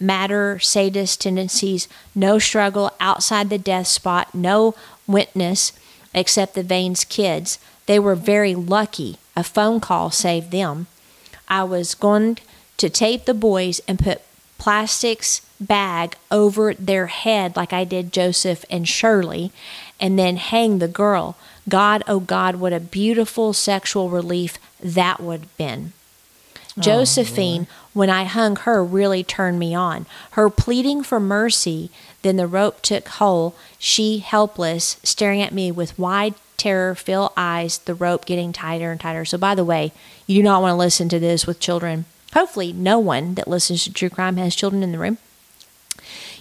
matter, 0.00 0.58
sadist 0.58 1.20
tendencies, 1.20 1.88
no 2.14 2.38
struggle 2.38 2.90
outside 3.00 3.50
the 3.50 3.58
death 3.58 3.86
spot, 3.86 4.34
no 4.34 4.74
witness 5.06 5.72
except 6.14 6.54
the 6.54 6.62
Vane's 6.62 7.04
kids. 7.04 7.58
They 7.86 7.98
were 7.98 8.14
very 8.14 8.54
lucky. 8.54 9.18
A 9.36 9.42
phone 9.42 9.80
call 9.80 10.10
saved 10.10 10.50
them. 10.50 10.86
I 11.52 11.64
was 11.64 11.94
going 11.94 12.38
to 12.78 12.88
tape 12.88 13.26
the 13.26 13.34
boys 13.34 13.82
and 13.86 13.98
put 13.98 14.22
plastics 14.56 15.42
bag 15.60 16.16
over 16.30 16.72
their 16.72 17.08
head 17.08 17.56
like 17.56 17.74
I 17.74 17.84
did 17.84 18.10
Joseph 18.10 18.64
and 18.70 18.88
Shirley 18.88 19.52
and 20.00 20.18
then 20.18 20.36
hang 20.36 20.78
the 20.78 20.88
girl. 20.88 21.36
God, 21.68 22.02
oh 22.08 22.20
God, 22.20 22.56
what 22.56 22.72
a 22.72 22.80
beautiful 22.80 23.52
sexual 23.52 24.08
relief 24.08 24.56
that 24.80 25.20
would 25.20 25.40
have 25.40 25.56
been. 25.58 25.92
Oh, 26.56 26.80
Josephine, 26.80 27.66
when 27.92 28.08
I 28.08 28.24
hung 28.24 28.56
her, 28.56 28.82
really 28.82 29.22
turned 29.22 29.58
me 29.58 29.74
on. 29.74 30.06
Her 30.30 30.48
pleading 30.48 31.02
for 31.02 31.20
mercy, 31.20 31.90
then 32.22 32.36
the 32.36 32.46
rope 32.46 32.80
took 32.80 33.06
hold, 33.06 33.52
she 33.78 34.20
helpless, 34.20 34.96
staring 35.02 35.42
at 35.42 35.52
me 35.52 35.70
with 35.70 35.98
wide 35.98 36.32
terror 36.56 36.94
filled 36.94 37.32
eyes, 37.36 37.78
the 37.78 37.94
rope 37.94 38.24
getting 38.24 38.52
tighter 38.52 38.90
and 38.90 39.00
tighter. 39.00 39.24
So, 39.24 39.38
by 39.38 39.54
the 39.54 39.64
way, 39.64 39.92
you 40.26 40.36
do 40.36 40.42
not 40.42 40.62
want 40.62 40.72
to 40.72 40.76
listen 40.76 41.08
to 41.10 41.18
this 41.18 41.46
with 41.46 41.60
children. 41.60 42.04
Hopefully, 42.34 42.72
no 42.72 42.98
one 42.98 43.34
that 43.34 43.48
listens 43.48 43.84
to 43.84 43.92
true 43.92 44.10
crime 44.10 44.36
has 44.36 44.54
children 44.54 44.82
in 44.82 44.92
the 44.92 44.98
room. 44.98 45.18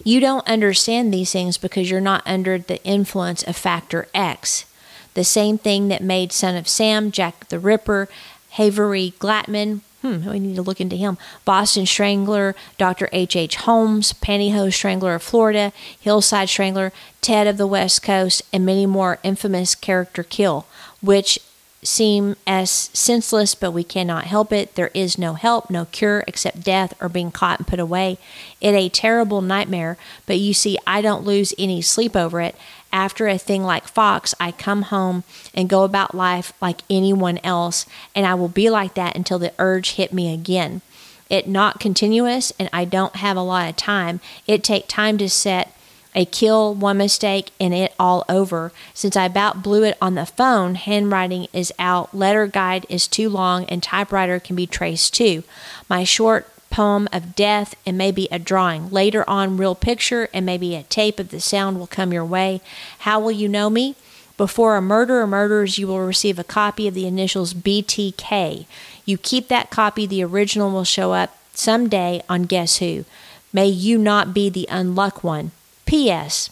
You 0.04 0.20
don't 0.20 0.48
understand 0.48 1.14
these 1.14 1.32
things 1.32 1.58
because 1.58 1.92
you're 1.92 2.02
not 2.02 2.24
under 2.26 2.58
the 2.58 2.84
influence 2.84 3.44
of 3.44 3.56
Factor 3.56 4.08
X. 4.14 4.66
The 5.14 5.24
same 5.24 5.58
thing 5.58 5.90
that 5.90 6.02
made 6.02 6.32
Son 6.32 6.56
of 6.56 6.68
Sam, 6.68 7.12
Jack 7.12 7.50
the 7.50 7.60
Ripper, 7.60 8.08
Harvey 8.52 9.12
Glatman, 9.20 9.82
hmm, 10.02 10.30
we 10.30 10.40
need 10.40 10.56
to 10.56 10.62
look 10.62 10.82
into 10.82 10.96
him, 10.96 11.18
Boston 11.46 11.86
Strangler, 11.86 12.56
Dr. 12.78 13.10
H.H. 13.12 13.36
H. 13.36 13.56
Holmes, 13.58 14.14
Pantyhose 14.14 14.74
Strangler 14.74 15.16
of 15.16 15.24
Florida, 15.24 15.72
Hillside 16.00 16.50
Strangler, 16.50 16.92
Ted 17.22 17.48
of 17.48 17.58
the 17.58 17.68
West 17.68 18.02
Coast, 18.04 18.42
and 18.52 18.66
many 18.66 18.86
more 18.86 19.20
infamous 19.24 19.76
character 19.76 20.24
kill, 20.24 20.66
which 21.02 21.40
seem 21.84 22.36
as 22.46 22.70
senseless, 22.70 23.56
but 23.56 23.72
we 23.72 23.84
cannot 23.84 24.26
help 24.26 24.52
it. 24.54 24.76
There 24.76 24.92
is 24.94 25.18
no 25.18 25.34
help, 25.34 25.70
no 25.70 25.86
cure 25.86 26.24
except 26.28 26.64
death 26.64 26.94
or 27.02 27.10
being 27.10 27.32
caught 27.32 27.60
and 27.60 27.68
put 27.68 27.80
away. 27.80 28.18
It 28.60 28.74
a 28.74 28.90
terrible 28.90 29.42
nightmare, 29.42 29.98
but 30.26 30.38
you 30.40 30.54
see, 30.54 30.78
I 30.86 31.02
don't 31.02 31.26
lose 31.26 31.54
any 31.58 31.82
sleep 31.82 32.16
over 32.16 32.42
it. 32.42 32.56
After 32.94 33.28
a 33.28 33.38
thing 33.38 33.64
like 33.64 33.88
Fox, 33.88 34.36
I 34.40 34.52
come 34.52 34.84
home 34.84 35.24
and 35.54 35.70
go 35.70 35.84
about 35.84 36.14
life 36.14 36.52
like 36.62 36.82
anyone 36.90 37.40
else, 37.44 37.86
and 38.14 38.26
I 38.26 38.34
will 38.34 38.50
be 38.50 38.70
like 38.70 38.96
that 38.96 39.16
until 39.16 39.40
the 39.40 39.54
urge 39.60 39.94
hit 39.94 40.12
me 40.12 40.34
again. 40.34 40.82
It 41.30 41.48
not 41.48 41.80
continuous, 41.80 42.52
and 42.60 42.70
I 42.74 42.84
don't 42.84 43.16
have 43.16 43.38
a 43.38 43.42
lot 43.42 43.70
of 43.70 43.78
time. 43.78 44.20
It 44.48 44.64
take 44.64 44.88
time 44.90 45.18
to 45.20 45.30
set 45.30 45.74
A 46.14 46.26
kill, 46.26 46.74
one 46.76 46.98
mistake, 46.98 47.52
and 47.58 47.74
it 47.74 47.94
all 47.98 48.26
over. 48.28 48.74
Since 48.94 49.16
I 49.16 49.26
about 49.26 49.64
blew 49.64 49.84
it 49.84 49.98
on 50.02 50.16
the 50.16 50.26
phone, 50.26 50.76
handwriting 50.76 51.48
is 51.54 51.72
out, 51.80 52.14
letter 52.14 52.48
guide 52.48 52.86
is 52.90 53.08
too 53.08 53.30
long, 53.30 53.64
and 53.66 53.82
typewriter 53.82 54.38
can 54.38 54.58
be 54.58 54.68
traced 54.68 55.14
too. 55.14 55.44
My 55.88 56.04
short 56.04 56.51
poem 56.72 57.08
of 57.14 57.36
death 57.36 57.76
and 57.86 57.98
maybe 57.98 58.28
a 58.32 58.40
drawing. 58.40 58.90
Later 58.90 59.30
on, 59.30 59.58
real 59.58 59.76
picture 59.76 60.28
and 60.34 60.46
maybe 60.46 60.74
a 60.74 60.84
tape 60.84 61.20
of 61.20 61.30
the 61.30 61.40
sound 61.40 61.78
will 61.78 61.88
come 61.88 62.12
your 62.12 62.26
way. 62.26 62.62
How 63.00 63.20
will 63.20 63.32
you 63.32 63.48
know 63.48 63.70
me? 63.70 63.96
Before 64.38 64.76
a 64.76 64.82
murder 64.82 65.22
or 65.22 65.28
murders, 65.28 65.78
you 65.78 65.86
will 65.86 66.00
receive 66.00 66.40
a 66.40 66.44
copy 66.44 66.88
of 66.88 66.96
the 66.96 67.06
initials 67.06 67.54
BTK. 67.54 68.66
You 69.06 69.18
keep 69.20 69.50
that 69.50 69.70
copy, 69.70 70.08
the 70.08 70.24
original 70.24 70.72
will 70.72 70.84
show 70.84 71.14
up 71.14 71.38
someday 71.54 72.24
on 72.28 72.44
Guess 72.44 72.78
Who. 72.78 73.06
May 73.54 73.68
you 73.68 74.00
not 74.00 74.34
be 74.34 74.50
the 74.50 74.68
unluck 74.72 75.24
one. 75.24 75.52
P.S. 75.86 76.50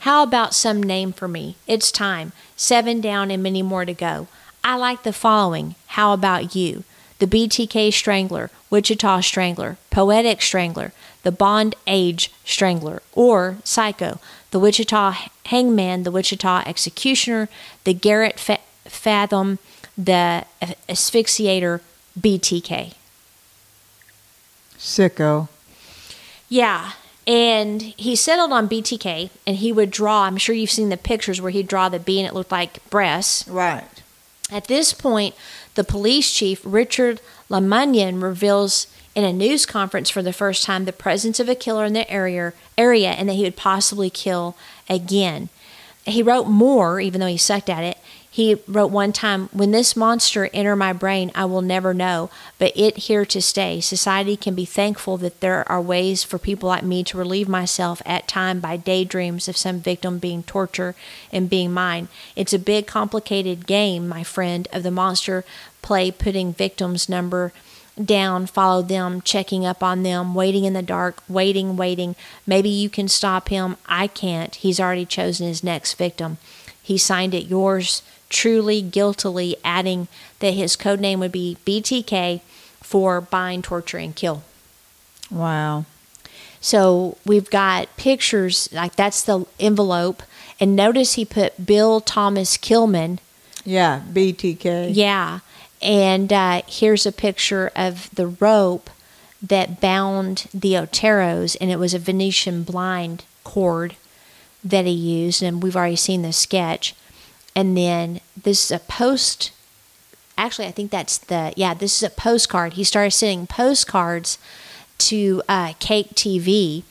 How 0.00 0.22
about 0.22 0.52
some 0.54 0.82
name 0.82 1.12
for 1.12 1.28
me? 1.28 1.56
It's 1.66 1.90
time. 1.90 2.32
Seven 2.56 3.00
down 3.00 3.30
and 3.30 3.42
many 3.42 3.62
more 3.62 3.84
to 3.84 3.94
go. 3.94 4.26
I 4.64 4.76
like 4.76 5.02
the 5.02 5.12
following. 5.12 5.76
How 5.88 6.12
about 6.12 6.56
you? 6.56 6.84
The 7.18 7.26
BTK 7.26 7.92
Strangler, 7.92 8.50
Wichita 8.70 9.20
Strangler, 9.20 9.78
Poetic 9.90 10.42
Strangler, 10.42 10.92
the 11.22 11.32
Bond 11.32 11.74
Age 11.86 12.30
Strangler, 12.44 13.02
or 13.12 13.56
Psycho, 13.64 14.20
the 14.50 14.58
Wichita 14.58 15.14
Hangman, 15.46 16.02
the 16.02 16.10
Wichita 16.10 16.62
Executioner, 16.66 17.48
the 17.84 17.94
Garrett 17.94 18.38
Fa- 18.38 18.60
Fathom, 18.84 19.58
the 19.96 20.44
Asphyxiator, 20.88 21.80
BTK. 22.18 22.94
Sicko. 24.78 25.48
Yeah. 26.48 26.92
And 27.26 27.82
he 27.82 28.14
settled 28.14 28.52
on 28.52 28.68
BTK 28.68 29.30
and 29.46 29.56
he 29.56 29.72
would 29.72 29.90
draw. 29.90 30.22
I'm 30.22 30.36
sure 30.36 30.54
you've 30.54 30.70
seen 30.70 30.90
the 30.90 30.96
pictures 30.96 31.40
where 31.40 31.50
he'd 31.50 31.66
draw 31.66 31.88
the 31.88 31.98
B 31.98 32.20
and 32.20 32.28
it 32.28 32.34
looked 32.34 32.52
like 32.52 32.88
breasts. 32.88 33.48
Right. 33.48 34.02
At 34.50 34.68
this 34.68 34.92
point, 34.92 35.34
the 35.76 35.84
police 35.84 36.32
chief, 36.32 36.60
Richard 36.64 37.20
LaMunyon, 37.48 38.22
reveals 38.22 38.88
in 39.14 39.24
a 39.24 39.32
news 39.32 39.64
conference 39.64 40.10
for 40.10 40.22
the 40.22 40.32
first 40.32 40.64
time 40.64 40.84
the 40.84 40.92
presence 40.92 41.38
of 41.38 41.48
a 41.48 41.54
killer 41.54 41.84
in 41.84 41.92
the 41.92 42.10
area, 42.10 42.52
area 42.76 43.10
and 43.10 43.28
that 43.28 43.34
he 43.34 43.44
would 43.44 43.56
possibly 43.56 44.10
kill 44.10 44.56
again. 44.90 45.48
He 46.04 46.22
wrote 46.22 46.48
more, 46.48 47.00
even 47.00 47.20
though 47.20 47.26
he 47.26 47.36
sucked 47.36 47.70
at 47.70 47.84
it. 47.84 47.98
He 48.36 48.56
wrote 48.68 48.90
one 48.90 49.14
time, 49.14 49.48
When 49.50 49.70
this 49.70 49.96
monster 49.96 50.50
enter 50.52 50.76
my 50.76 50.92
brain, 50.92 51.32
I 51.34 51.46
will 51.46 51.62
never 51.62 51.94
know, 51.94 52.28
but 52.58 52.70
it 52.76 52.98
here 53.08 53.24
to 53.24 53.40
stay. 53.40 53.80
Society 53.80 54.36
can 54.36 54.54
be 54.54 54.66
thankful 54.66 55.16
that 55.16 55.40
there 55.40 55.66
are 55.72 55.80
ways 55.80 56.22
for 56.22 56.36
people 56.36 56.68
like 56.68 56.84
me 56.84 57.02
to 57.04 57.16
relieve 57.16 57.48
myself 57.48 58.02
at 58.04 58.28
time 58.28 58.60
by 58.60 58.76
daydreams 58.76 59.48
of 59.48 59.56
some 59.56 59.80
victim 59.80 60.18
being 60.18 60.42
tortured 60.42 60.96
and 61.32 61.48
being 61.48 61.72
mine. 61.72 62.08
It's 62.36 62.52
a 62.52 62.58
big, 62.58 62.86
complicated 62.86 63.66
game, 63.66 64.06
my 64.06 64.22
friend, 64.22 64.68
of 64.70 64.82
the 64.82 64.90
monster 64.90 65.42
play, 65.80 66.10
putting 66.10 66.52
victims 66.52 67.08
number 67.08 67.54
down, 68.04 68.44
follow 68.44 68.82
them, 68.82 69.22
checking 69.22 69.64
up 69.64 69.82
on 69.82 70.02
them, 70.02 70.34
waiting 70.34 70.66
in 70.66 70.74
the 70.74 70.82
dark, 70.82 71.22
waiting, 71.26 71.74
waiting. 71.74 72.14
Maybe 72.46 72.68
you 72.68 72.90
can 72.90 73.08
stop 73.08 73.48
him. 73.48 73.78
I 73.86 74.08
can't. 74.08 74.54
He's 74.56 74.78
already 74.78 75.06
chosen 75.06 75.48
his 75.48 75.64
next 75.64 75.94
victim. 75.94 76.36
He 76.82 76.98
signed 76.98 77.32
it 77.34 77.46
yours 77.46 78.02
truly, 78.28 78.82
guiltily, 78.82 79.56
adding 79.64 80.08
that 80.40 80.52
his 80.52 80.76
code 80.76 81.00
name 81.00 81.20
would 81.20 81.32
be 81.32 81.56
BTK 81.64 82.40
for 82.82 83.20
bind, 83.20 83.64
torture, 83.64 83.98
and 83.98 84.14
kill. 84.14 84.42
Wow. 85.30 85.84
So 86.60 87.16
we've 87.24 87.50
got 87.50 87.96
pictures, 87.96 88.68
like 88.72 88.96
that's 88.96 89.22
the 89.22 89.44
envelope. 89.60 90.22
And 90.58 90.74
notice 90.74 91.14
he 91.14 91.24
put 91.24 91.66
Bill 91.66 92.00
Thomas 92.00 92.56
Killman. 92.56 93.20
Yeah, 93.64 94.02
BTK. 94.12 94.90
Yeah. 94.92 95.40
And 95.82 96.32
uh, 96.32 96.62
here's 96.66 97.06
a 97.06 97.12
picture 97.12 97.70
of 97.76 98.10
the 98.14 98.28
rope 98.28 98.90
that 99.42 99.80
bound 99.80 100.46
the 100.54 100.72
Oteros, 100.72 101.56
and 101.60 101.70
it 101.70 101.78
was 101.78 101.92
a 101.92 101.98
Venetian 101.98 102.62
blind 102.62 103.24
cord 103.44 103.94
that 104.64 104.86
he 104.86 104.92
used. 104.92 105.42
And 105.42 105.62
we've 105.62 105.76
already 105.76 105.96
seen 105.96 106.22
the 106.22 106.32
sketch. 106.32 106.94
And 107.56 107.76
then 107.76 108.20
this 108.40 108.66
is 108.66 108.70
a 108.70 108.78
post. 108.78 109.50
Actually, 110.36 110.68
I 110.68 110.70
think 110.72 110.90
that's 110.90 111.16
the, 111.16 111.54
yeah, 111.56 111.72
this 111.72 111.96
is 111.96 112.02
a 112.02 112.10
postcard. 112.10 112.74
He 112.74 112.84
started 112.84 113.12
sending 113.12 113.46
postcards 113.46 114.38
to 114.98 115.42
uh, 115.48 115.72
KAKE 115.80 116.10
TV. 116.10 116.82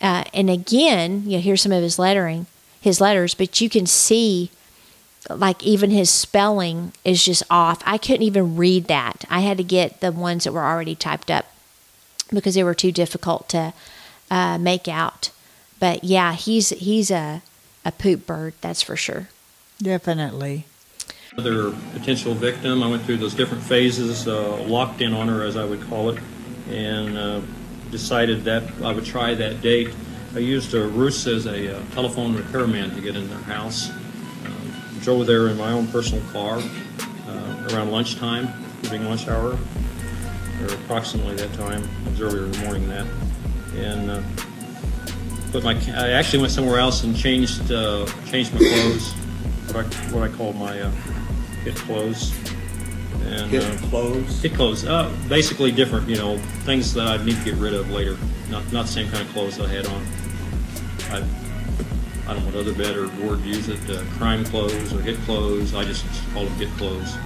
Uh, 0.00 0.24
and 0.32 0.48
again, 0.48 1.24
you 1.26 1.32
know, 1.36 1.42
here's 1.42 1.60
some 1.60 1.72
of 1.72 1.82
his 1.82 1.98
lettering, 1.98 2.46
his 2.80 3.00
letters, 3.00 3.34
but 3.34 3.60
you 3.60 3.68
can 3.68 3.84
see 3.84 4.50
like 5.28 5.62
even 5.62 5.90
his 5.90 6.08
spelling 6.08 6.92
is 7.04 7.22
just 7.22 7.42
off. 7.50 7.82
I 7.84 7.98
couldn't 7.98 8.22
even 8.22 8.56
read 8.56 8.86
that. 8.86 9.26
I 9.28 9.40
had 9.40 9.58
to 9.58 9.64
get 9.64 10.00
the 10.00 10.10
ones 10.12 10.44
that 10.44 10.52
were 10.52 10.64
already 10.64 10.94
typed 10.94 11.30
up 11.30 11.46
because 12.32 12.54
they 12.54 12.64
were 12.64 12.74
too 12.74 12.90
difficult 12.90 13.48
to 13.50 13.74
uh, 14.30 14.56
make 14.56 14.88
out. 14.88 15.30
But 15.78 16.04
yeah, 16.04 16.32
he's 16.32 16.70
he's 16.70 17.10
a 17.10 17.42
a 17.84 17.92
poop 17.92 18.26
bird, 18.26 18.54
that's 18.62 18.82
for 18.82 18.96
sure. 18.96 19.28
Definitely. 19.82 20.64
Another 21.32 21.70
potential 21.94 22.34
victim. 22.34 22.82
I 22.82 22.88
went 22.88 23.02
through 23.04 23.18
those 23.18 23.34
different 23.34 23.62
phases, 23.62 24.28
uh, 24.28 24.62
locked 24.64 25.00
in 25.00 25.14
on 25.14 25.28
her, 25.28 25.44
as 25.44 25.56
I 25.56 25.64
would 25.64 25.80
call 25.82 26.10
it, 26.10 26.20
and 26.68 27.16
uh, 27.16 27.40
decided 27.90 28.44
that 28.44 28.62
I 28.82 28.92
would 28.92 29.04
try 29.04 29.34
that 29.34 29.62
date. 29.62 29.94
I 30.34 30.38
used 30.38 30.74
a 30.74 30.86
ruse 30.86 31.26
as 31.26 31.46
a 31.46 31.76
uh, 31.76 31.82
telephone 31.92 32.34
repairman 32.36 32.94
to 32.94 33.00
get 33.00 33.16
in 33.16 33.28
their 33.28 33.38
house. 33.38 33.90
Uh, 33.90 34.50
drove 35.00 35.26
there 35.26 35.48
in 35.48 35.56
my 35.56 35.72
own 35.72 35.86
personal 35.88 36.22
car 36.30 36.58
uh, 36.58 37.68
around 37.72 37.90
lunchtime, 37.90 38.48
during 38.82 39.04
lunch 39.04 39.28
hour, 39.28 39.56
or 40.60 40.66
approximately 40.66 41.34
that 41.36 41.52
time. 41.54 41.82
It 42.06 42.10
was 42.10 42.20
earlier 42.20 42.44
in 42.44 42.52
the 42.52 42.58
morning 42.58 42.88
that, 42.90 43.06
and 43.76 44.10
uh, 44.10 44.22
but 45.52 45.64
my 45.64 45.74
I 45.96 46.10
actually 46.10 46.40
went 46.40 46.52
somewhere 46.52 46.78
else 46.78 47.02
and 47.02 47.16
changed 47.16 47.72
uh, 47.72 48.06
changed 48.26 48.52
my 48.52 48.58
clothes, 48.60 49.12
what 49.72 49.84
I 49.84 49.88
what 50.12 50.22
I 50.30 50.34
call 50.34 50.52
my 50.54 50.80
uh, 50.80 50.90
hit 51.64 51.76
clothes, 51.76 52.32
and 53.26 53.50
Hit 53.50 53.62
uh, 53.64 53.76
clothes? 53.88 54.42
hit 54.42 54.54
clothes. 54.54 54.84
Uh, 54.84 55.14
basically 55.28 55.72
different, 55.72 56.08
you 56.08 56.16
know, 56.16 56.38
things 56.64 56.92
that 56.94 57.06
I 57.06 57.24
need 57.24 57.36
to 57.36 57.44
get 57.44 57.54
rid 57.54 57.74
of 57.74 57.90
later. 57.90 58.16
Not 58.50 58.70
not 58.72 58.86
the 58.86 58.92
same 58.92 59.10
kind 59.10 59.26
of 59.26 59.32
clothes 59.32 59.56
that 59.58 59.66
I 59.66 59.72
had 59.72 59.86
on. 59.86 60.06
I 61.10 62.30
I 62.30 62.34
don't 62.34 62.44
know 62.44 62.50
what 62.50 62.56
other 62.56 62.74
better 62.74 63.08
word 63.26 63.42
to 63.42 63.48
use 63.48 63.68
it. 63.68 63.78
Uh, 63.90 64.02
crime 64.16 64.44
clothes 64.44 64.92
or 64.92 65.00
hit 65.00 65.16
clothes. 65.20 65.74
I 65.74 65.84
just 65.84 66.04
call 66.32 66.44
them 66.44 66.54
hit 66.54 66.68
clothes. 66.76 67.16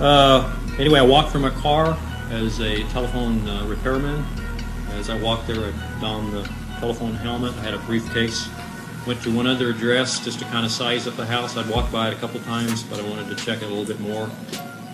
Uh, 0.00 0.56
anyway, 0.78 1.00
I 1.00 1.02
walked 1.02 1.32
from 1.32 1.42
my 1.42 1.50
car 1.50 1.98
as 2.30 2.60
a 2.60 2.84
telephone 2.84 3.46
uh, 3.48 3.66
repairman. 3.66 4.24
As 4.92 5.10
I 5.10 5.20
walked 5.20 5.46
there, 5.48 5.60
I 5.72 6.00
donned 6.00 6.32
the 6.32 6.48
telephone 6.80 7.14
helmet. 7.14 7.52
I 7.58 7.60
had 7.62 7.74
a 7.74 7.78
briefcase. 7.78 8.48
Went 9.08 9.22
to 9.22 9.34
one 9.34 9.46
other 9.46 9.70
address 9.70 10.22
just 10.22 10.38
to 10.40 10.44
kind 10.44 10.66
of 10.66 10.70
size 10.70 11.06
up 11.06 11.16
the 11.16 11.24
house. 11.24 11.56
I'd 11.56 11.66
walked 11.70 11.90
by 11.90 12.08
it 12.08 12.12
a 12.12 12.16
couple 12.16 12.40
times, 12.40 12.82
but 12.82 13.00
I 13.00 13.08
wanted 13.08 13.34
to 13.34 13.42
check 13.42 13.62
it 13.62 13.64
a 13.64 13.68
little 13.68 13.86
bit 13.86 13.98
more. 14.00 14.28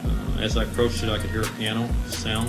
Uh, 0.04 0.38
as 0.38 0.56
I 0.56 0.62
approached 0.62 1.02
it, 1.02 1.08
I 1.08 1.18
could 1.18 1.30
hear 1.30 1.42
a 1.42 1.48
piano 1.58 1.88
sound. 2.06 2.48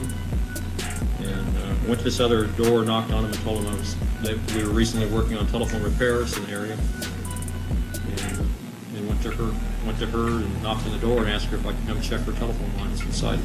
And 1.22 1.58
uh, 1.58 1.76
went 1.88 1.98
to 1.98 2.04
this 2.04 2.20
other 2.20 2.46
door, 2.46 2.86
knocked 2.86 3.12
on 3.12 3.24
them, 3.24 3.32
and 3.32 3.42
told 3.42 3.64
them 3.64 3.74
I 3.74 3.78
was, 3.78 3.96
they, 4.22 4.36
we 4.56 4.64
were 4.64 4.76
recently 4.76 5.08
working 5.08 5.38
on 5.38 5.48
telephone 5.48 5.82
repairs 5.82 6.38
in 6.38 6.46
the 6.46 6.52
area. 6.52 6.78
And, 8.20 8.48
and 8.96 9.08
went 9.08 9.24
to 9.24 9.32
her, 9.32 9.56
went 9.88 9.98
to 9.98 10.06
her 10.06 10.28
and 10.28 10.62
knocked 10.62 10.86
on 10.86 10.92
the 10.92 11.00
door 11.00 11.22
and 11.22 11.32
asked 11.32 11.48
her 11.48 11.58
if 11.58 11.66
I 11.66 11.74
could 11.74 11.88
come 11.88 12.00
check 12.00 12.22
her 12.22 12.34
telephone 12.34 12.78
lines 12.78 13.02
inside. 13.02 13.40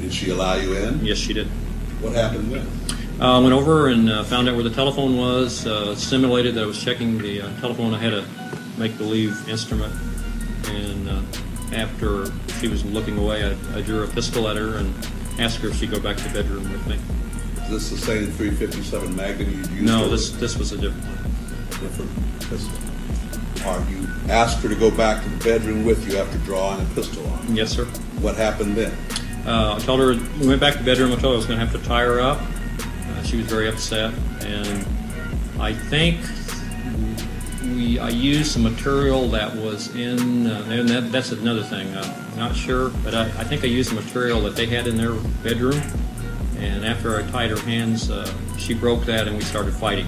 Did 0.00 0.14
she 0.14 0.30
allow 0.30 0.54
you 0.54 0.76
in? 0.76 1.04
Yes, 1.04 1.18
she 1.18 1.32
did. 1.32 1.48
What 2.00 2.12
happened 2.12 2.52
then? 2.52 2.68
Uh, 3.20 3.38
went 3.42 3.52
over 3.52 3.88
and 3.88 4.08
uh, 4.08 4.24
found 4.24 4.48
out 4.48 4.54
where 4.54 4.64
the 4.64 4.70
telephone 4.70 5.18
was. 5.18 5.66
Uh, 5.66 5.94
simulated 5.94 6.54
that 6.54 6.62
I 6.62 6.66
was 6.66 6.82
checking 6.82 7.18
the 7.18 7.42
uh, 7.42 7.60
telephone. 7.60 7.92
I 7.92 7.98
had 7.98 8.14
a 8.14 8.26
make-believe 8.78 9.46
instrument, 9.46 9.92
and 10.68 11.06
uh, 11.06 11.20
after 11.76 12.32
she 12.58 12.68
was 12.68 12.82
looking 12.82 13.18
away, 13.18 13.44
I, 13.44 13.76
I 13.76 13.82
drew 13.82 14.04
a 14.04 14.06
pistol 14.06 14.48
at 14.48 14.56
her 14.56 14.76
and 14.76 14.94
asked 15.38 15.58
her 15.58 15.68
if 15.68 15.76
she'd 15.76 15.90
go 15.90 16.00
back 16.00 16.16
to 16.16 16.22
the 16.24 16.42
bedroom 16.42 16.72
with 16.72 16.86
me. 16.86 16.98
Is 17.64 17.90
this 17.90 17.90
the 17.90 17.98
same 17.98 18.26
357 18.32 19.14
Magnum 19.14 19.50
you 19.50 19.56
used? 19.58 19.82
No, 19.82 20.08
this 20.08 20.30
this 20.30 20.56
was 20.56 20.72
a 20.72 20.78
different 20.78 21.04
one. 21.04 21.80
different 21.82 22.40
pistol. 22.48 22.72
Or 23.68 23.86
you 23.90 24.08
asked 24.32 24.62
her 24.62 24.70
to 24.70 24.74
go 24.74 24.90
back 24.90 25.22
to 25.22 25.28
the 25.28 25.44
bedroom 25.44 25.84
with 25.84 26.10
you 26.10 26.16
after 26.16 26.38
drawing 26.38 26.80
a 26.80 26.94
pistol 26.94 27.26
on 27.26 27.38
her. 27.40 27.52
Yes, 27.52 27.72
sir. 27.72 27.84
What 28.22 28.36
happened 28.36 28.76
then? 28.76 28.96
Uh, 29.46 29.74
I 29.76 29.78
told 29.80 30.00
her 30.00 30.14
we 30.40 30.48
went 30.48 30.60
back 30.62 30.72
to 30.72 30.78
the 30.78 30.86
bedroom. 30.86 31.12
I 31.12 31.16
told 31.16 31.24
her 31.24 31.32
I 31.32 31.36
was 31.36 31.44
going 31.44 31.60
to 31.60 31.66
have 31.66 31.78
to 31.78 31.86
tie 31.86 32.04
her 32.04 32.18
up. 32.18 32.40
Uh, 33.20 33.22
she 33.24 33.36
was 33.36 33.46
very 33.46 33.68
upset, 33.68 34.14
and 34.40 34.86
I 35.60 35.74
think 35.74 36.18
we 37.62 37.98
I 37.98 38.08
used 38.08 38.52
some 38.52 38.62
material 38.62 39.28
that 39.28 39.54
was 39.56 39.94
in, 39.94 40.46
uh, 40.46 40.66
and 40.70 40.88
that, 40.88 41.12
that's 41.12 41.32
another 41.32 41.62
thing. 41.62 41.94
I'm 41.96 42.36
not 42.38 42.56
sure, 42.56 42.90
but 43.04 43.14
I, 43.14 43.24
I 43.24 43.44
think 43.44 43.62
I 43.62 43.66
used 43.66 43.90
the 43.90 44.00
material 44.00 44.40
that 44.42 44.56
they 44.56 44.66
had 44.66 44.86
in 44.86 44.96
their 44.96 45.12
bedroom. 45.42 45.80
And 46.58 46.84
after 46.84 47.18
I 47.18 47.22
tied 47.30 47.50
her 47.50 47.58
hands, 47.60 48.10
uh, 48.10 48.32
she 48.58 48.74
broke 48.74 49.04
that, 49.04 49.26
and 49.28 49.36
we 49.36 49.42
started 49.42 49.74
fighting. 49.74 50.06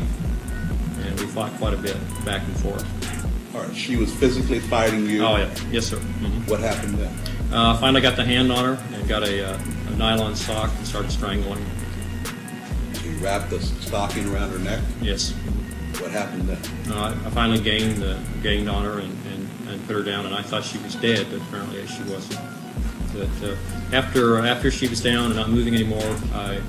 And 1.02 1.18
we 1.20 1.26
fought 1.26 1.52
quite 1.54 1.74
a 1.74 1.78
bit 1.78 1.96
back 2.24 2.42
and 2.42 2.56
forth. 2.60 3.54
All 3.54 3.62
right, 3.62 3.76
she 3.76 3.96
was 3.96 4.12
physically 4.14 4.60
fighting 4.60 5.06
you. 5.06 5.24
Oh, 5.24 5.36
yeah. 5.36 5.54
Yes, 5.70 5.86
sir. 5.86 5.98
hmm 5.98 6.50
What 6.50 6.60
happened 6.60 6.94
then? 6.94 7.14
Uh, 7.52 7.76
finally 7.78 8.00
got 8.00 8.16
the 8.16 8.24
hand 8.24 8.50
on 8.52 8.76
her 8.76 8.84
and 8.94 9.08
got 9.08 9.22
a, 9.22 9.50
uh, 9.50 9.58
a 9.88 9.96
nylon 9.96 10.34
sock 10.34 10.70
and 10.76 10.86
started 10.86 11.10
strangling. 11.10 11.64
She 13.02 13.10
wrapped 13.16 13.50
the 13.50 13.60
stocking 13.60 14.32
around 14.32 14.50
her 14.50 14.58
neck. 14.58 14.80
Yes. 15.00 15.32
What 16.00 16.10
happened 16.10 16.48
then? 16.48 16.92
Uh, 16.92 17.14
I 17.24 17.26
I 17.26 17.30
finally 17.30 17.60
gained 17.60 18.02
uh, 18.02 18.18
gained 18.42 18.68
on 18.70 18.84
her 18.84 19.00
and, 19.00 19.26
and, 19.26 19.68
and 19.68 19.86
put 19.86 19.96
her 19.96 20.02
down, 20.02 20.24
and 20.24 20.34
I 20.34 20.42
thought 20.42 20.64
she 20.64 20.78
was 20.78 20.94
dead, 20.94 21.26
but 21.30 21.40
apparently 21.42 21.86
she 21.86 22.02
wasn't. 22.04 22.40
But 23.12 23.28
uh, 23.48 23.56
after 23.92 24.38
after 24.38 24.70
she 24.70 24.88
was 24.88 25.02
down 25.02 25.26
and 25.26 25.36
not 25.36 25.50
moving 25.50 25.74
anymore, 25.74 26.16
I, 26.32 26.60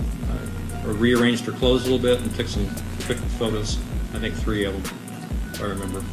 I 0.84 0.88
rearranged 0.88 1.46
her 1.46 1.54
clothes 1.54 1.88
a 1.88 1.92
little 1.92 2.00
bit 2.00 2.20
and 2.20 2.34
took 2.36 2.48
some 2.48 2.70
quick 3.06 3.18
photos. 3.40 3.78
I 4.14 4.20
think 4.20 4.36
three 4.36 4.66
of 4.66 4.74
them, 4.74 5.00
if 5.54 5.62
I 5.62 5.66
remember. 5.66 6.04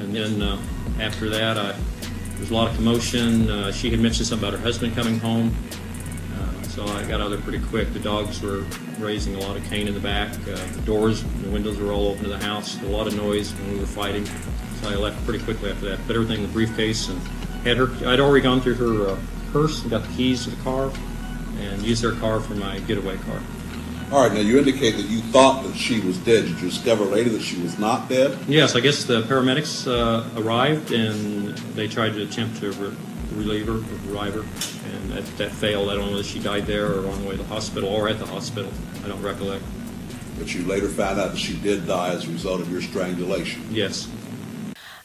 And 0.00 0.14
then 0.14 0.42
uh, 0.42 0.60
after 1.00 1.28
that, 1.30 1.56
I, 1.56 1.72
there 1.72 2.40
was 2.40 2.50
a 2.50 2.54
lot 2.54 2.68
of 2.68 2.74
commotion. 2.76 3.48
Uh, 3.48 3.70
she 3.70 3.90
had 3.90 4.00
mentioned 4.00 4.26
something 4.26 4.48
about 4.48 4.58
her 4.58 4.64
husband 4.64 4.94
coming 4.96 5.18
home. 5.20 5.54
Uh, 6.34 6.62
so 6.64 6.84
I 6.84 7.04
got 7.04 7.20
out 7.20 7.28
there 7.30 7.40
pretty 7.40 7.64
quick. 7.66 7.92
The 7.92 8.00
dogs 8.00 8.42
were 8.42 8.64
raising 9.02 9.34
a 9.34 9.40
lot 9.40 9.56
of 9.56 9.64
Cain 9.64 9.88
in 9.88 9.94
the 9.94 10.00
back. 10.00 10.32
Uh, 10.48 10.54
the 10.72 10.82
doors, 10.84 11.22
the 11.22 11.50
windows 11.50 11.78
were 11.78 11.92
all 11.92 12.08
open 12.08 12.22
to 12.24 12.30
the 12.30 12.38
house. 12.38 12.80
A 12.82 12.86
lot 12.86 13.06
of 13.06 13.16
noise 13.16 13.52
when 13.52 13.72
we 13.72 13.80
were 13.80 13.86
fighting. 13.86 14.24
So 14.80 14.88
I 14.88 14.94
left 14.94 15.22
pretty 15.24 15.44
quickly 15.44 15.70
after 15.70 15.88
that. 15.90 16.06
Put 16.06 16.16
everything 16.16 16.38
in 16.38 16.46
the 16.46 16.52
briefcase 16.52 17.08
and 17.08 17.20
had 17.64 17.76
her. 17.76 17.88
I'd 18.06 18.20
already 18.20 18.42
gone 18.42 18.60
through 18.60 18.74
her 18.76 19.08
uh, 19.08 19.18
purse 19.52 19.82
and 19.82 19.90
got 19.90 20.02
the 20.02 20.12
keys 20.14 20.44
to 20.44 20.50
the 20.50 20.62
car, 20.62 20.90
and 21.58 21.82
used 21.82 22.02
their 22.02 22.12
car 22.12 22.40
for 22.40 22.54
my 22.54 22.78
getaway 22.80 23.16
car. 23.18 23.40
All 24.10 24.22
right, 24.22 24.32
now 24.32 24.40
you 24.40 24.58
indicate 24.58 24.96
that 24.96 25.06
you 25.06 25.20
thought 25.20 25.62
that 25.64 25.74
she 25.74 26.00
was 26.00 26.18
dead. 26.18 26.44
Did 26.44 26.60
you 26.60 26.68
discover 26.68 27.04
later 27.04 27.30
that 27.30 27.40
she 27.40 27.58
was 27.62 27.78
not 27.78 28.10
dead? 28.10 28.38
Yes, 28.46 28.76
I 28.76 28.80
guess 28.80 29.04
the 29.04 29.22
paramedics 29.22 29.86
uh, 29.86 30.38
arrived 30.38 30.92
and 30.92 31.56
they 31.74 31.88
tried 31.88 32.12
to 32.14 32.22
attempt 32.22 32.60
to 32.60 32.72
re- 32.72 32.96
relieve 33.32 33.66
her, 33.66 33.72
revive 33.72 34.34
her, 34.34 34.40
and 34.40 35.12
that, 35.12 35.24
that 35.38 35.52
failed. 35.52 35.90
I 35.90 35.94
don't 35.94 36.06
know 36.06 36.12
whether 36.12 36.24
she 36.24 36.38
died 36.38 36.66
there 36.66 36.86
or 36.86 37.08
on 37.08 37.22
the 37.22 37.28
way 37.28 37.36
to 37.36 37.42
the 37.42 37.48
hospital 37.48 37.88
or 37.88 38.08
at 38.08 38.18
the 38.18 38.26
hospital. 38.26 38.70
I 39.04 39.08
don't 39.08 39.22
recollect. 39.22 39.64
But 40.38 40.54
you 40.54 40.64
later 40.64 40.88
found 40.88 41.20
out 41.20 41.32
that 41.32 41.38
she 41.38 41.56
did 41.56 41.86
die 41.86 42.10
as 42.10 42.26
a 42.26 42.32
result 42.32 42.60
of 42.60 42.70
your 42.70 42.82
strangulation. 42.82 43.62
Yes. 43.70 44.08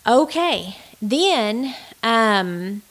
Okay. 0.08 0.78
Then 1.02 1.76
um, 2.02 2.82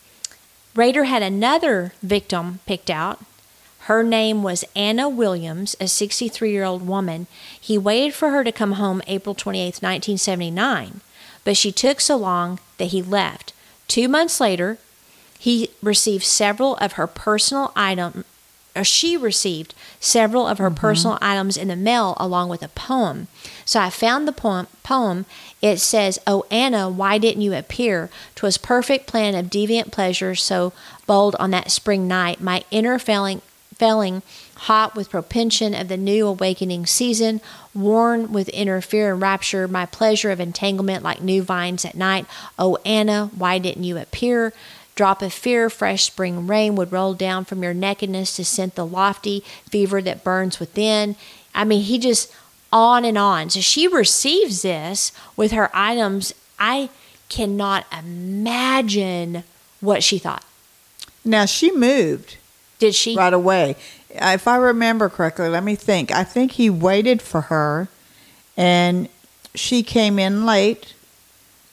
Rader 0.74 1.05
had 1.05 1.22
another 1.22 1.93
victim 2.03 2.61
picked 2.66 2.91
out. 2.91 3.20
Her 3.80 4.03
name 4.03 4.43
was 4.43 4.64
Anna 4.74 5.09
Williams, 5.09 5.76
a 5.80 5.89
63 5.89 6.51
year 6.51 6.64
old 6.64 6.87
woman. 6.87 7.26
He 7.59 7.78
waited 7.78 8.14
for 8.14 8.30
her 8.30 8.45
to 8.45 8.53
come 8.53 8.72
home 8.72 9.01
April 9.07 9.34
28, 9.34 9.80
1979, 9.80 11.01
but 11.45 11.57
she 11.57 11.72
took 11.72 12.01
so 12.01 12.16
long 12.16 12.59
that 12.78 12.87
he 12.87 13.01
left. 13.01 13.53
Two 13.89 14.09
months 14.09 14.41
later, 14.41 14.78
he 15.47 15.70
received 15.80 16.24
several 16.24 16.74
of 16.78 16.94
her 16.94 17.07
personal 17.07 17.70
items, 17.76 18.24
or 18.74 18.82
she 18.82 19.16
received 19.16 19.76
several 20.01 20.44
of 20.44 20.59
her 20.59 20.70
mm-hmm. 20.70 20.80
personal 20.80 21.18
items 21.22 21.57
in 21.57 21.68
the 21.68 21.76
mail 21.76 22.16
along 22.16 22.49
with 22.49 22.64
a 22.64 22.68
poem. 22.68 23.28
So 23.64 23.78
I 23.78 23.88
found 23.88 24.26
the 24.26 24.32
poem. 24.32 24.66
poem. 24.82 25.24
It 25.62 25.78
says, 25.78 26.18
Oh, 26.26 26.44
Anna, 26.51 26.90
why 26.90 27.18
didn't 27.18 27.42
you 27.42 27.55
appear? 27.55 28.11
'Twas 28.34 28.59
perfect 28.59 29.07
plan 29.07 29.36
of 29.36 29.47
deviant 29.47 29.92
pleasure, 29.92 30.34
so 30.34 30.72
bold 31.07 31.36
on 31.36 31.53
that 31.53 31.70
spring 31.70 32.09
night. 32.09 32.40
My 32.40 32.64
inner 32.72 32.99
failing, 32.99 33.40
failing 33.76 34.22
hot 34.66 34.97
with 34.97 35.11
propension 35.11 35.74
of 35.74 35.86
the 35.86 35.97
new 35.97 36.26
awakening 36.26 36.86
season, 36.86 37.40
worn 37.72 38.32
with 38.32 38.51
inner 38.53 38.80
fear 38.80 39.12
and 39.12 39.22
rapture, 39.22 39.68
my 39.68 39.86
pleasure 39.86 40.32
of 40.32 40.40
entanglement 40.40 41.05
like 41.05 41.22
new 41.22 41.40
vines 41.40 41.84
at 41.84 41.94
night. 41.94 42.26
Oh, 42.59 42.78
Anna, 42.84 43.30
why 43.36 43.61
didn't 43.61 43.84
you 43.84 43.97
appear? 43.97 44.53
Drop 44.97 45.20
of 45.20 45.32
fear, 45.32 45.68
fresh 45.70 46.05
spring 46.05 46.47
rain 46.47 46.74
would 46.74 46.90
roll 46.90 47.12
down 47.14 47.44
from 47.44 47.62
your 47.62 47.74
nakedness 47.74 48.34
to 48.36 48.44
scent 48.44 48.74
the 48.74 48.86
lofty 48.86 49.44
fever 49.70 50.01
that 50.03 50.24
burns 50.24 50.59
within. 50.59 51.16
I 51.55 51.64
mean, 51.64 51.82
he 51.82 51.99
just 51.99 52.32
on 52.72 53.05
and 53.05 53.18
on. 53.18 53.51
So 53.51 53.61
she 53.61 53.86
receives 53.86 54.62
this 54.62 55.12
with 55.36 55.53
her 55.53 55.70
items. 55.74 56.34
I 56.59 56.88
cannot 57.28 57.84
imagine 57.97 59.44
what 59.80 60.03
she 60.03 60.18
thought. 60.18 60.44
Now 61.24 61.44
she 61.44 61.70
moved 61.70 62.38
Did 62.78 62.94
she? 62.94 63.14
right 63.14 63.34
away. 63.34 63.76
If 64.11 64.49
I 64.49 64.57
remember 64.57 65.11
correctly, 65.11 65.49
let 65.51 65.62
me 65.62 65.74
think. 65.74 66.11
I 66.11 66.24
think 66.24 66.53
he 66.53 66.70
waited 66.70 67.20
for 67.20 67.42
her, 67.42 67.88
and 68.57 69.11
she 69.55 69.82
came 69.82 70.18
in 70.18 70.47
late 70.47 70.94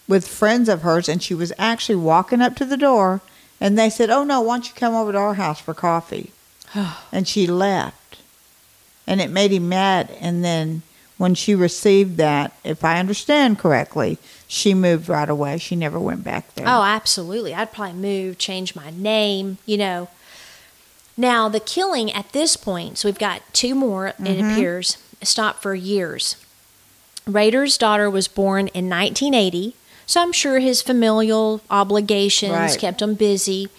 with 0.08 0.28
friends 0.28 0.68
of 0.70 0.82
hers, 0.82 1.08
and 1.10 1.22
she 1.24 1.34
was 1.34 1.54
actually 1.58 1.96
walking 1.96 2.42
up 2.42 2.56
to 2.58 2.66
the 2.66 2.78
door, 2.78 3.22
and 3.62 3.78
they 3.78 3.90
said, 3.90 4.10
"Oh 4.10 4.24
no, 4.24 4.42
why 4.42 4.56
don't 4.56 4.68
you 4.68 4.74
come 4.76 4.94
over 4.96 5.12
to 5.12 5.18
our 5.18 5.34
house 5.36 5.60
for 5.60 5.74
coffee?" 5.74 6.32
and 7.12 7.28
she 7.28 7.48
left, 7.48 8.18
and 9.08 9.22
it 9.22 9.30
made 9.30 9.52
him 9.52 9.70
mad. 9.70 10.10
And 10.20 10.44
then 10.44 10.82
when 11.18 11.36
she 11.36 11.56
received 11.56 12.18
that, 12.18 12.52
if 12.64 12.84
I 12.84 13.00
understand 13.00 13.60
correctly, 13.60 14.18
she 14.48 14.74
moved 14.74 15.08
right 15.08 15.30
away. 15.30 15.58
She 15.58 15.76
never 15.76 16.00
went 16.00 16.24
back 16.24 16.54
there. 16.56 16.68
Oh, 16.68 16.84
absolutely. 16.84 17.54
I'd 17.54 17.72
probably 17.72 17.94
move, 17.94 18.38
change 18.38 18.76
my 18.76 18.90
name, 18.92 19.58
you 19.66 19.78
know. 19.78 20.10
Now, 21.16 21.48
the 21.48 21.60
killing 21.60 22.12
at 22.12 22.32
this 22.32 22.58
point, 22.58 22.98
so 22.98 23.08
we've 23.08 23.20
got 23.20 23.42
two 23.54 23.76
more, 23.76 24.08
it 24.08 24.18
Mm-hmm. 24.20 24.50
appears, 24.52 24.98
stopped 25.22 25.62
for 25.62 25.76
years. 25.76 26.36
Rader's 27.28 27.78
daughter 27.78 28.10
was 28.10 28.28
born 28.28 28.68
in 28.70 28.90
1980, 28.90 29.76
so 30.14 30.22
I'm 30.22 30.32
sure 30.32 30.60
his 30.60 30.84
familial 30.84 31.62
obligations 31.72 32.54
Right. 32.54 32.78
kept 32.78 33.02
him 33.02 33.16
busy, 33.16 33.70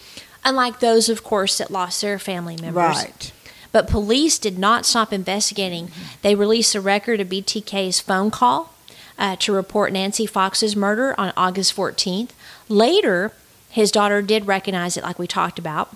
unlike 0.44 0.80
those, 0.80 1.08
of 1.08 1.22
course, 1.22 1.58
that 1.58 1.70
lost 1.70 2.00
their 2.02 2.18
family 2.18 2.56
members. 2.60 2.74
right. 2.74 3.32
But 3.70 3.86
police 3.88 4.36
did 4.40 4.58
not 4.58 4.84
stop 4.84 5.12
investigating. 5.12 5.92
They 6.22 6.34
released 6.34 6.74
a 6.74 6.80
record 6.80 7.20
of 7.20 7.28
BTK's 7.28 8.00
phone 8.00 8.32
call 8.32 8.74
uh, 9.16 9.36
to 9.36 9.52
report 9.52 9.92
Nancy 9.92 10.26
Fox's 10.26 10.74
murder 10.74 11.14
on 11.16 11.32
August 11.36 11.74
14th. 11.76 12.30
Later, 12.68 13.30
his 13.70 13.92
daughter 13.92 14.20
did 14.20 14.48
recognize 14.48 14.96
it, 14.96 15.04
like 15.04 15.20
we 15.20 15.28
talked 15.28 15.60
about. 15.60 15.94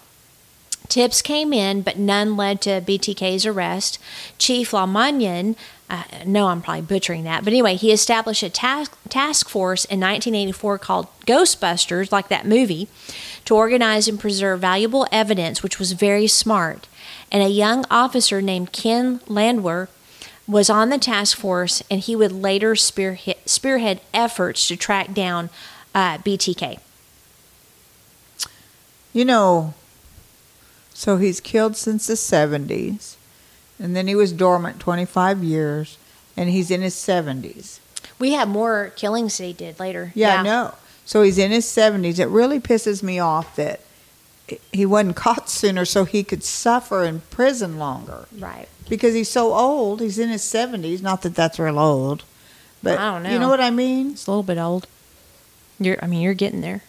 Tips 0.88 1.20
came 1.20 1.52
in, 1.52 1.82
but 1.82 1.98
none 1.98 2.36
led 2.36 2.60
to 2.62 2.80
BTK's 2.80 3.44
arrest. 3.44 3.98
Chief 4.38 4.70
LaMunyon, 4.70 5.56
uh, 5.90 6.02
no, 6.26 6.48
I'm 6.48 6.60
probably 6.60 6.82
butchering 6.82 7.24
that, 7.24 7.44
but 7.44 7.52
anyway, 7.52 7.74
he 7.74 7.92
established 7.92 8.42
a 8.42 8.50
task, 8.50 8.96
task 9.08 9.48
force 9.48 9.84
in 9.86 10.00
1984 10.00 10.78
called 10.78 11.06
Ghostbusters, 11.26 12.12
like 12.12 12.28
that 12.28 12.46
movie, 12.46 12.88
to 13.46 13.54
organize 13.56 14.06
and 14.06 14.20
preserve 14.20 14.60
valuable 14.60 15.06
evidence, 15.10 15.62
which 15.62 15.78
was 15.78 15.92
very 15.92 16.26
smart. 16.26 16.88
And 17.32 17.42
a 17.42 17.48
young 17.48 17.84
officer 17.90 18.42
named 18.42 18.72
Ken 18.72 19.20
Landwehr 19.26 19.88
was 20.46 20.70
on 20.70 20.88
the 20.88 20.98
task 20.98 21.36
force, 21.36 21.82
and 21.90 22.00
he 22.00 22.16
would 22.16 22.32
later 22.32 22.74
spearhead, 22.74 23.36
spearhead 23.44 24.00
efforts 24.14 24.66
to 24.68 24.76
track 24.76 25.12
down 25.12 25.50
uh, 25.94 26.18
BTK. 26.18 26.78
You 29.12 29.24
know, 29.24 29.74
so 30.94 31.16
he's 31.18 31.40
killed 31.40 31.76
since 31.76 32.06
the 32.06 32.14
70s, 32.14 33.16
and 33.78 33.94
then 33.96 34.06
he 34.08 34.14
was 34.14 34.32
dormant 34.32 34.80
25 34.80 35.42
years, 35.44 35.98
and 36.36 36.48
he's 36.50 36.70
in 36.70 36.82
his 36.82 36.94
70s. 36.94 37.78
We 38.18 38.32
have 38.32 38.48
more 38.48 38.92
killings 38.96 39.38
that 39.38 39.44
he 39.44 39.52
did 39.52 39.78
later. 39.78 40.12
Yeah, 40.14 40.40
I 40.40 40.42
know. 40.42 40.74
So 41.04 41.22
he's 41.22 41.38
in 41.38 41.50
his 41.50 41.64
70s. 41.66 42.18
It 42.18 42.26
really 42.26 42.60
pisses 42.60 43.02
me 43.02 43.18
off 43.18 43.56
that 43.56 43.80
he 44.72 44.84
wasn't 44.86 45.16
caught 45.16 45.48
sooner 45.48 45.84
so 45.84 46.04
he 46.04 46.22
could 46.24 46.42
suffer 46.42 47.04
in 47.04 47.20
prison 47.30 47.78
longer 47.78 48.26
Right. 48.38 48.68
because 48.88 49.14
he's 49.14 49.28
so 49.30 49.54
old. 49.54 50.00
He's 50.00 50.18
in 50.18 50.28
his 50.30 50.42
70s. 50.42 51.00
Not 51.02 51.22
that 51.22 51.34
that's 51.34 51.58
real 51.58 51.78
old, 51.78 52.24
but 52.82 52.98
I 52.98 53.12
don't 53.12 53.22
know. 53.22 53.28
you 53.30 53.34
know. 53.36 53.44
know 53.44 53.48
what 53.50 53.60
I 53.60 53.70
mean? 53.70 54.12
It's 54.12 54.26
a 54.26 54.30
little 54.30 54.42
bit 54.42 54.58
old. 54.58 54.86
You're, 55.78 55.96
I 56.02 56.06
mean, 56.06 56.20
you're 56.22 56.34
getting 56.34 56.60
there. 56.60 56.82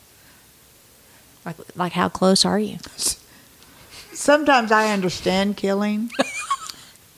Like, 1.45 1.55
like 1.75 1.91
how 1.93 2.09
close 2.09 2.43
are 2.45 2.59
you? 2.59 2.77
Sometimes 4.13 4.71
I 4.71 4.91
understand 4.91 5.55
killing. 5.57 6.11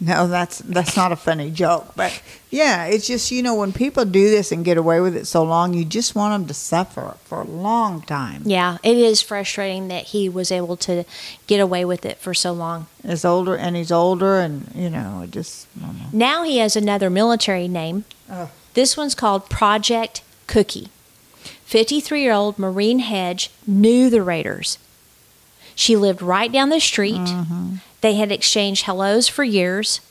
no, 0.03 0.27
that's 0.27 0.57
that's 0.59 0.97
not 0.97 1.11
a 1.11 1.15
funny 1.15 1.51
joke, 1.51 1.93
but 1.95 2.23
yeah, 2.49 2.85
it's 2.85 3.05
just 3.05 3.29
you 3.29 3.43
know 3.43 3.53
when 3.53 3.71
people 3.71 4.03
do 4.03 4.31
this 4.31 4.51
and 4.51 4.65
get 4.65 4.75
away 4.75 4.99
with 4.99 5.15
it 5.15 5.27
so 5.27 5.43
long, 5.43 5.75
you 5.75 5.85
just 5.85 6.15
want 6.15 6.33
them 6.33 6.47
to 6.47 6.55
suffer 6.55 7.17
for 7.23 7.41
a 7.41 7.45
long 7.45 8.01
time. 8.01 8.41
Yeah, 8.43 8.79
it 8.83 8.97
is 8.97 9.21
frustrating 9.21 9.89
that 9.89 10.05
he 10.05 10.27
was 10.27 10.51
able 10.51 10.75
to 10.77 11.05
get 11.45 11.59
away 11.59 11.85
with 11.85 12.03
it 12.03 12.17
for 12.17 12.33
so 12.33 12.51
long. 12.51 12.87
He's 13.05 13.23
older 13.23 13.55
and 13.55 13.75
he's 13.75 13.91
older, 13.91 14.39
and 14.39 14.71
you 14.73 14.89
know, 14.89 15.21
it 15.21 15.29
just 15.29 15.67
I 15.77 15.85
don't 15.85 15.99
know. 15.99 16.05
Now 16.11 16.43
he 16.43 16.57
has 16.57 16.75
another 16.75 17.11
military 17.11 17.67
name. 17.67 18.05
Oh. 18.27 18.49
This 18.73 18.97
one's 18.97 19.13
called 19.13 19.51
Project 19.51 20.23
Cookie. 20.47 20.89
53 21.65 22.23
year 22.23 22.33
old 22.33 22.57
Marine 22.57 22.99
Hedge 22.99 23.51
knew 23.67 24.09
the 24.09 24.23
Raders. 24.23 24.79
She 25.75 25.95
lived 25.95 26.21
right 26.21 26.51
down 26.51 26.69
the 26.69 26.79
street. 26.79 27.21
They 28.01 28.15
had 28.15 28.31
exchanged 28.31 28.83
hellos 28.83 29.27
for 29.27 29.43
years. 29.43 30.01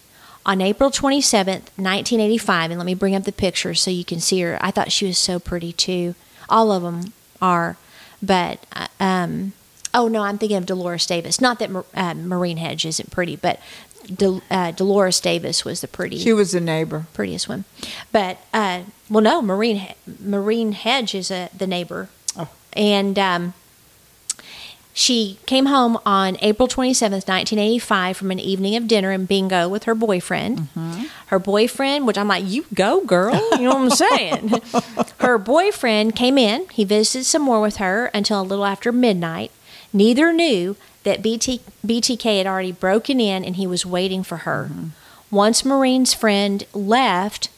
On 0.46 0.60
April 0.62 0.90
27th, 0.90 1.68
1985, 1.76 2.70
and 2.70 2.78
let 2.78 2.86
me 2.86 2.94
bring 2.94 3.14
up 3.14 3.24
the 3.24 3.32
picture 3.32 3.74
so 3.74 3.90
you 3.90 4.04
can 4.04 4.20
see 4.20 4.40
her. 4.40 4.58
I 4.62 4.70
thought 4.70 4.90
she 4.90 5.06
was 5.06 5.18
so 5.18 5.38
pretty 5.38 5.72
too. 5.72 6.14
All 6.48 6.72
of 6.72 6.82
them 6.82 7.12
are, 7.42 7.76
but 8.22 8.64
uh, 8.74 8.86
um, 8.98 9.52
oh 9.92 10.08
no, 10.08 10.22
I'm 10.22 10.38
thinking 10.38 10.56
of 10.56 10.64
Dolores 10.66 11.04
Davis. 11.06 11.40
Not 11.42 11.58
that 11.58 11.70
uh, 11.94 12.14
Maureen 12.14 12.56
Hedge 12.56 12.86
isn't 12.86 13.10
pretty, 13.10 13.36
but 13.36 13.60
Del- 14.12 14.42
uh, 14.50 14.70
Dolores 14.70 15.20
Davis 15.20 15.64
was 15.64 15.82
the 15.82 15.88
pretty 15.88 16.18
She 16.18 16.32
was 16.32 16.52
the 16.52 16.60
neighbor. 16.60 17.06
prettiest 17.12 17.46
one. 17.48 17.64
But 18.10 18.38
uh, 18.54 18.84
well, 19.10 19.22
no, 19.22 19.42
Marine 19.42 19.92
Maureen 20.24 20.72
Hedge 20.72 21.14
is 21.14 21.30
a, 21.30 21.50
the 21.56 21.66
neighbor, 21.66 22.08
Oh. 22.36 22.48
and 22.72 23.18
um, 23.18 23.52
she 24.92 25.38
came 25.46 25.66
home 25.66 25.98
on 26.04 26.36
April 26.40 26.66
twenty 26.68 26.92
seventh, 26.94 27.26
nineteen 27.28 27.58
eighty 27.58 27.78
five, 27.78 28.16
from 28.16 28.30
an 28.30 28.38
evening 28.40 28.76
of 28.76 28.88
dinner 28.88 29.10
and 29.10 29.26
bingo 29.28 29.68
with 29.68 29.84
her 29.84 29.94
boyfriend. 29.94 30.68
Her 31.26 31.38
boyfriend, 31.38 32.06
which 32.06 32.18
I'm 32.18 32.28
like, 32.28 32.44
you 32.44 32.66
go, 32.74 33.04
girl. 33.04 33.34
You 33.52 33.68
know 33.68 33.74
what 33.76 33.82
I'm 33.82 33.90
saying? 33.90 34.60
her 35.20 35.38
boyfriend 35.38 36.16
came 36.16 36.36
in. 36.36 36.66
He 36.70 36.84
visited 36.84 37.24
some 37.24 37.42
more 37.42 37.60
with 37.60 37.76
her 37.76 38.06
until 38.06 38.40
a 38.40 38.42
little 38.42 38.64
after 38.64 38.90
midnight. 38.90 39.52
Neither 39.92 40.32
knew 40.32 40.76
that 41.04 41.22
BT, 41.22 41.60
BTK 41.86 42.38
had 42.38 42.46
already 42.46 42.72
broken 42.72 43.20
in 43.20 43.44
and 43.44 43.56
he 43.56 43.66
was 43.66 43.86
waiting 43.86 44.22
for 44.22 44.38
her. 44.38 44.70
Once 45.30 45.64
Marine's 45.64 46.12
friend 46.12 46.64
left, 46.74 47.48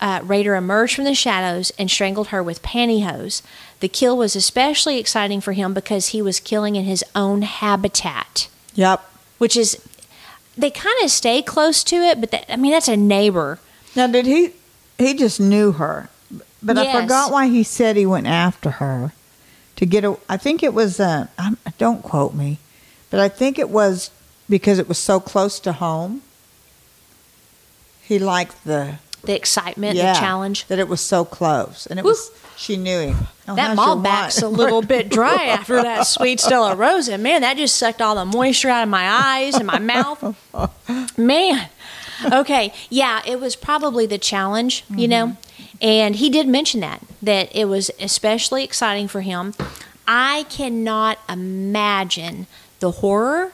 uh, 0.00 0.20
Rader 0.22 0.54
emerged 0.54 0.94
from 0.94 1.04
the 1.04 1.14
shadows 1.14 1.72
and 1.78 1.90
strangled 1.90 2.28
her 2.28 2.42
with 2.42 2.62
pantyhose. 2.62 3.42
The 3.80 3.88
kill 3.88 4.16
was 4.16 4.34
especially 4.34 4.98
exciting 4.98 5.40
for 5.40 5.52
him 5.52 5.74
because 5.74 6.08
he 6.08 6.22
was 6.22 6.40
killing 6.40 6.76
in 6.76 6.84
his 6.84 7.04
own 7.14 7.42
habitat, 7.42 8.48
Yep. 8.74 9.04
which 9.38 9.56
is, 9.56 9.78
they 10.56 10.70
kind 10.70 10.96
of 11.04 11.10
stay 11.10 11.42
close 11.42 11.84
to 11.84 11.96
it, 11.96 12.20
but 12.20 12.30
that, 12.30 12.50
I 12.50 12.56
mean, 12.56 12.72
that's 12.72 12.88
a 12.88 12.96
neighbor. 12.96 13.58
Now, 13.94 14.06
did 14.06 14.24
he? 14.26 14.52
He 14.98 15.12
just 15.14 15.38
knew 15.40 15.72
her, 15.72 16.08
but 16.62 16.78
I 16.78 17.00
forgot 17.02 17.30
why 17.30 17.48
he 17.48 17.62
said 17.62 17.96
he 17.96 18.06
went 18.06 18.26
after 18.26 18.70
her 18.70 19.12
to 19.76 19.84
get 19.84 20.04
a. 20.04 20.16
I 20.28 20.38
think 20.38 20.62
it 20.62 20.72
was. 20.72 20.98
Uh, 20.98 21.26
I'm, 21.38 21.58
don't 21.76 22.02
quote 22.02 22.32
me, 22.34 22.58
but 23.10 23.20
I 23.20 23.28
think 23.28 23.58
it 23.58 23.68
was 23.68 24.10
because 24.48 24.78
it 24.78 24.88
was 24.88 24.96
so 24.96 25.20
close 25.20 25.60
to 25.60 25.72
home. 25.74 26.22
He 28.02 28.18
liked 28.18 28.64
the 28.64 28.98
The 29.26 29.36
excitement, 29.36 29.96
yeah 29.96 30.14
the 30.14 30.20
challenge. 30.20 30.66
that 30.66 30.78
it 30.78 30.88
was 30.88 31.00
so 31.00 31.24
close, 31.24 31.86
and 31.86 31.98
it 31.98 32.04
Woo. 32.04 32.10
was. 32.10 32.30
She 32.56 32.78
knew 32.78 33.00
him. 33.00 33.26
Oh, 33.48 33.54
that 33.54 33.76
your 34.40 34.46
a 34.46 34.48
little 34.52 34.80
bit 34.80 35.10
dry 35.10 35.44
after 35.44 35.82
that 35.82 36.06
sweet 36.06 36.40
Stella 36.40 36.74
Rosa. 36.74 37.18
Man, 37.18 37.42
that 37.42 37.58
just 37.58 37.76
sucked 37.76 38.00
all 38.00 38.14
the 38.14 38.24
moisture 38.24 38.70
out 38.70 38.82
of 38.82 38.88
my 38.88 39.06
eyes 39.06 39.56
and 39.56 39.66
my 39.66 39.78
mouth. 39.78 40.34
Man. 41.18 41.68
Okay. 42.32 42.72
Yeah, 42.88 43.20
it 43.26 43.40
was 43.40 43.56
probably 43.56 44.06
the 44.06 44.16
challenge, 44.16 44.84
you 44.88 45.06
mm-hmm. 45.06 45.10
know. 45.10 45.36
And 45.82 46.16
he 46.16 46.30
did 46.30 46.48
mention 46.48 46.80
that 46.80 47.02
that 47.22 47.54
it 47.54 47.66
was 47.66 47.90
especially 48.00 48.64
exciting 48.64 49.08
for 49.08 49.20
him. 49.20 49.52
I 50.08 50.46
cannot 50.48 51.18
imagine 51.28 52.46
the 52.80 52.90
horror 52.92 53.52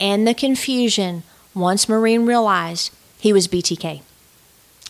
and 0.00 0.26
the 0.26 0.34
confusion 0.34 1.22
once 1.54 1.88
Maureen 1.88 2.26
realized 2.26 2.92
he 3.18 3.32
was 3.32 3.48
BTK 3.48 4.02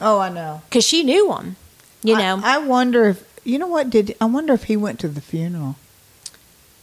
Oh, 0.00 0.18
I 0.18 0.28
know. 0.28 0.62
because 0.68 0.84
she 0.84 1.02
knew 1.02 1.32
him. 1.32 1.56
You 2.02 2.16
I- 2.16 2.22
know. 2.22 2.40
I, 2.44 2.58
wonder 2.58 3.06
if 3.06 3.40
you 3.44 3.58
know 3.58 3.66
what 3.66 3.90
did. 3.90 4.14
I 4.20 4.26
wonder 4.26 4.52
if 4.52 4.64
he 4.64 4.76
went 4.76 5.00
to 5.00 5.08
the 5.08 5.20
funeral 5.20 5.76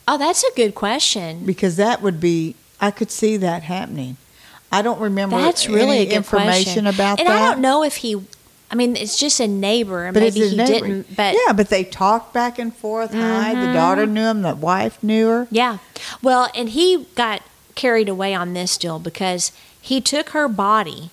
oh, 0.07 0.17
that's 0.17 0.43
a 0.43 0.51
good 0.55 0.75
question. 0.75 1.45
because 1.45 1.77
that 1.77 2.01
would 2.01 2.19
be. 2.19 2.55
I 2.79 2.91
could 2.91 3.11
see 3.11 3.37
that 3.37 3.63
happening. 3.63 4.17
I 4.71 4.81
don't 4.81 4.99
remember. 4.99 5.37
That's 5.37 5.69
really 5.69 5.97
any 5.97 6.01
a 6.01 6.05
good 6.05 6.15
information 6.15 6.83
question. 6.83 6.87
about 6.87 7.19
and 7.19 7.27
that. 7.27 7.35
And 7.35 7.43
I 7.43 7.51
don't 7.51 7.61
know 7.61 7.83
if 7.83 7.97
he. 7.97 8.21
I 8.69 8.75
mean, 8.75 8.95
it's 8.95 9.19
just 9.19 9.39
a 9.39 9.47
neighbor, 9.47 10.05
and 10.05 10.13
But 10.13 10.23
maybe 10.23 10.49
he 10.49 10.55
neighbor. 10.55 10.87
didn't. 10.87 11.15
But 11.15 11.35
yeah, 11.45 11.53
but 11.53 11.69
they 11.69 11.83
talked 11.83 12.33
back 12.33 12.57
and 12.57 12.75
forth. 12.75 13.13
Hi, 13.13 13.53
the 13.53 13.59
mm-hmm. 13.59 13.73
daughter 13.73 14.05
knew 14.05 14.23
him. 14.23 14.41
The 14.41 14.55
wife 14.55 15.01
knew 15.03 15.27
her. 15.27 15.47
Yeah. 15.51 15.77
Well, 16.21 16.49
and 16.55 16.69
he 16.69 17.05
got 17.15 17.43
carried 17.75 18.09
away 18.09 18.33
on 18.33 18.53
this 18.53 18.77
deal 18.77 18.99
because 18.99 19.51
he 19.79 20.01
took 20.01 20.29
her 20.29 20.47
body 20.47 21.11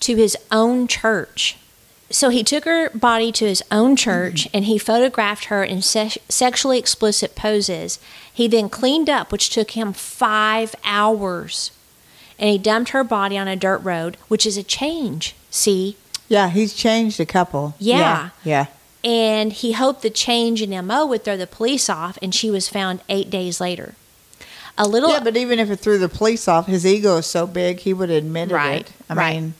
to 0.00 0.16
his 0.16 0.36
own 0.50 0.86
church. 0.86 1.56
So 2.10 2.28
he 2.28 2.44
took 2.44 2.64
her 2.64 2.90
body 2.90 3.32
to 3.32 3.46
his 3.46 3.62
own 3.72 3.90
mm-hmm. 3.90 3.96
church 3.96 4.48
and 4.54 4.66
he 4.66 4.78
photographed 4.78 5.46
her 5.46 5.64
in 5.64 5.82
se- 5.82 6.18
sexually 6.28 6.78
explicit 6.78 7.34
poses. 7.34 7.98
He 8.32 8.46
then 8.46 8.68
cleaned 8.68 9.08
up, 9.10 9.32
which 9.32 9.50
took 9.50 9.72
him 9.72 9.92
five 9.92 10.74
hours. 10.84 11.70
And 12.38 12.50
he 12.50 12.58
dumped 12.58 12.90
her 12.90 13.04
body 13.04 13.38
on 13.38 13.48
a 13.48 13.56
dirt 13.56 13.78
road, 13.78 14.16
which 14.28 14.44
is 14.46 14.56
a 14.56 14.62
change. 14.62 15.34
See, 15.50 15.96
Yeah, 16.28 16.50
he's 16.50 16.74
changed 16.74 17.20
a 17.20 17.26
couple. 17.26 17.74
Yeah. 17.78 18.30
yeah. 18.44 18.66
and 19.04 19.52
he 19.52 19.72
hoped 19.72 20.02
the 20.02 20.10
change 20.10 20.60
in 20.62 20.70
MO 20.86 21.06
would 21.06 21.22
throw 21.24 21.36
the 21.36 21.46
police 21.46 21.88
off, 21.88 22.18
and 22.22 22.34
she 22.34 22.50
was 22.50 22.68
found 22.68 23.00
eight 23.08 23.30
days 23.30 23.60
later. 23.60 23.94
A 24.76 24.88
little, 24.88 25.10
Yeah, 25.10 25.20
but 25.20 25.36
even 25.36 25.58
if 25.60 25.70
it 25.70 25.76
threw 25.76 25.98
the 25.98 26.08
police 26.08 26.48
off, 26.48 26.66
his 26.66 26.84
ego 26.84 27.18
is 27.18 27.26
so 27.26 27.46
big, 27.46 27.80
he 27.80 27.92
would 27.94 28.10
admit 28.10 28.50
Right, 28.50 28.80
it. 28.88 28.92
I 29.08 29.14
right. 29.14 29.34
mean, 29.40 29.54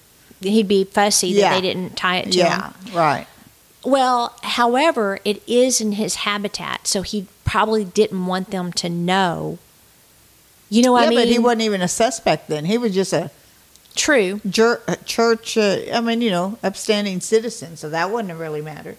he'd 0.44 0.68
be 0.68 0.84
fussy 0.84 1.34
that 1.34 1.54
they 1.54 1.60
didn't 1.60 1.96
tie 1.96 2.18
it 2.18 2.32
to 2.32 2.38
yeah, 2.38 2.72
him. 2.72 2.94
right. 2.94 3.26
Well, 3.84 4.36
however, 4.42 5.18
it 5.24 5.42
is 5.46 5.80
in 5.80 5.92
his 5.92 6.16
habitat, 6.16 6.86
so 6.86 7.02
he 7.02 7.26
probably 7.44 7.84
didn't 7.84 8.26
want 8.26 8.50
them 8.50 8.72
to 8.74 8.88
know. 8.88 9.58
You 10.70 10.82
know 10.82 10.92
what 10.92 11.02
yeah, 11.02 11.06
I 11.06 11.10
mean? 11.10 11.18
but 11.18 11.28
he 11.28 11.38
wasn't 11.38 11.62
even 11.62 11.82
a 11.82 11.88
suspect 11.88 12.48
then. 12.48 12.64
He 12.64 12.78
was 12.78 12.94
just 12.94 13.12
a, 13.12 13.30
True. 13.94 14.40
church. 14.50 15.56
Uh, 15.56 15.78
I 15.92 16.00
mean, 16.00 16.20
you 16.20 16.30
know, 16.30 16.58
upstanding 16.62 17.20
citizen. 17.20 17.76
So 17.76 17.90
that 17.90 18.10
wouldn't 18.10 18.30
have 18.30 18.40
really 18.40 18.62
mattered. 18.62 18.96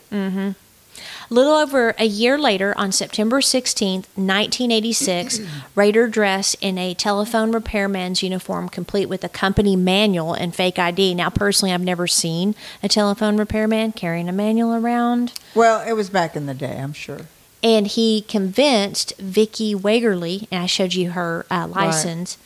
A 1.29 1.33
little 1.33 1.53
over 1.53 1.95
a 1.97 2.05
year 2.05 2.37
later, 2.37 2.73
on 2.77 2.91
September 2.91 3.41
16th, 3.41 4.05
1986, 4.15 5.39
Rader 5.75 6.07
dressed 6.07 6.55
in 6.61 6.77
a 6.77 6.93
telephone 6.93 7.51
repairman's 7.51 8.21
uniform, 8.21 8.69
complete 8.69 9.07
with 9.07 9.23
a 9.23 9.29
company 9.29 9.75
manual 9.75 10.33
and 10.33 10.53
fake 10.55 10.77
ID. 10.77 11.15
Now, 11.15 11.29
personally, 11.29 11.73
I've 11.73 11.81
never 11.81 12.05
seen 12.07 12.53
a 12.83 12.87
telephone 12.87 13.37
repairman 13.37 13.93
carrying 13.93 14.29
a 14.29 14.31
manual 14.31 14.73
around. 14.75 15.33
Well, 15.55 15.87
it 15.87 15.93
was 15.93 16.09
back 16.09 16.35
in 16.35 16.45
the 16.45 16.53
day, 16.53 16.77
I'm 16.79 16.93
sure. 16.93 17.21
and 17.63 17.87
he 17.87 18.21
convinced 18.21 19.13
Vicki 19.17 19.73
Wegerle, 19.73 20.47
and 20.51 20.61
I 20.63 20.67
showed 20.67 20.93
you 20.93 21.11
her 21.11 21.45
uh, 21.49 21.67
license, 21.67 22.37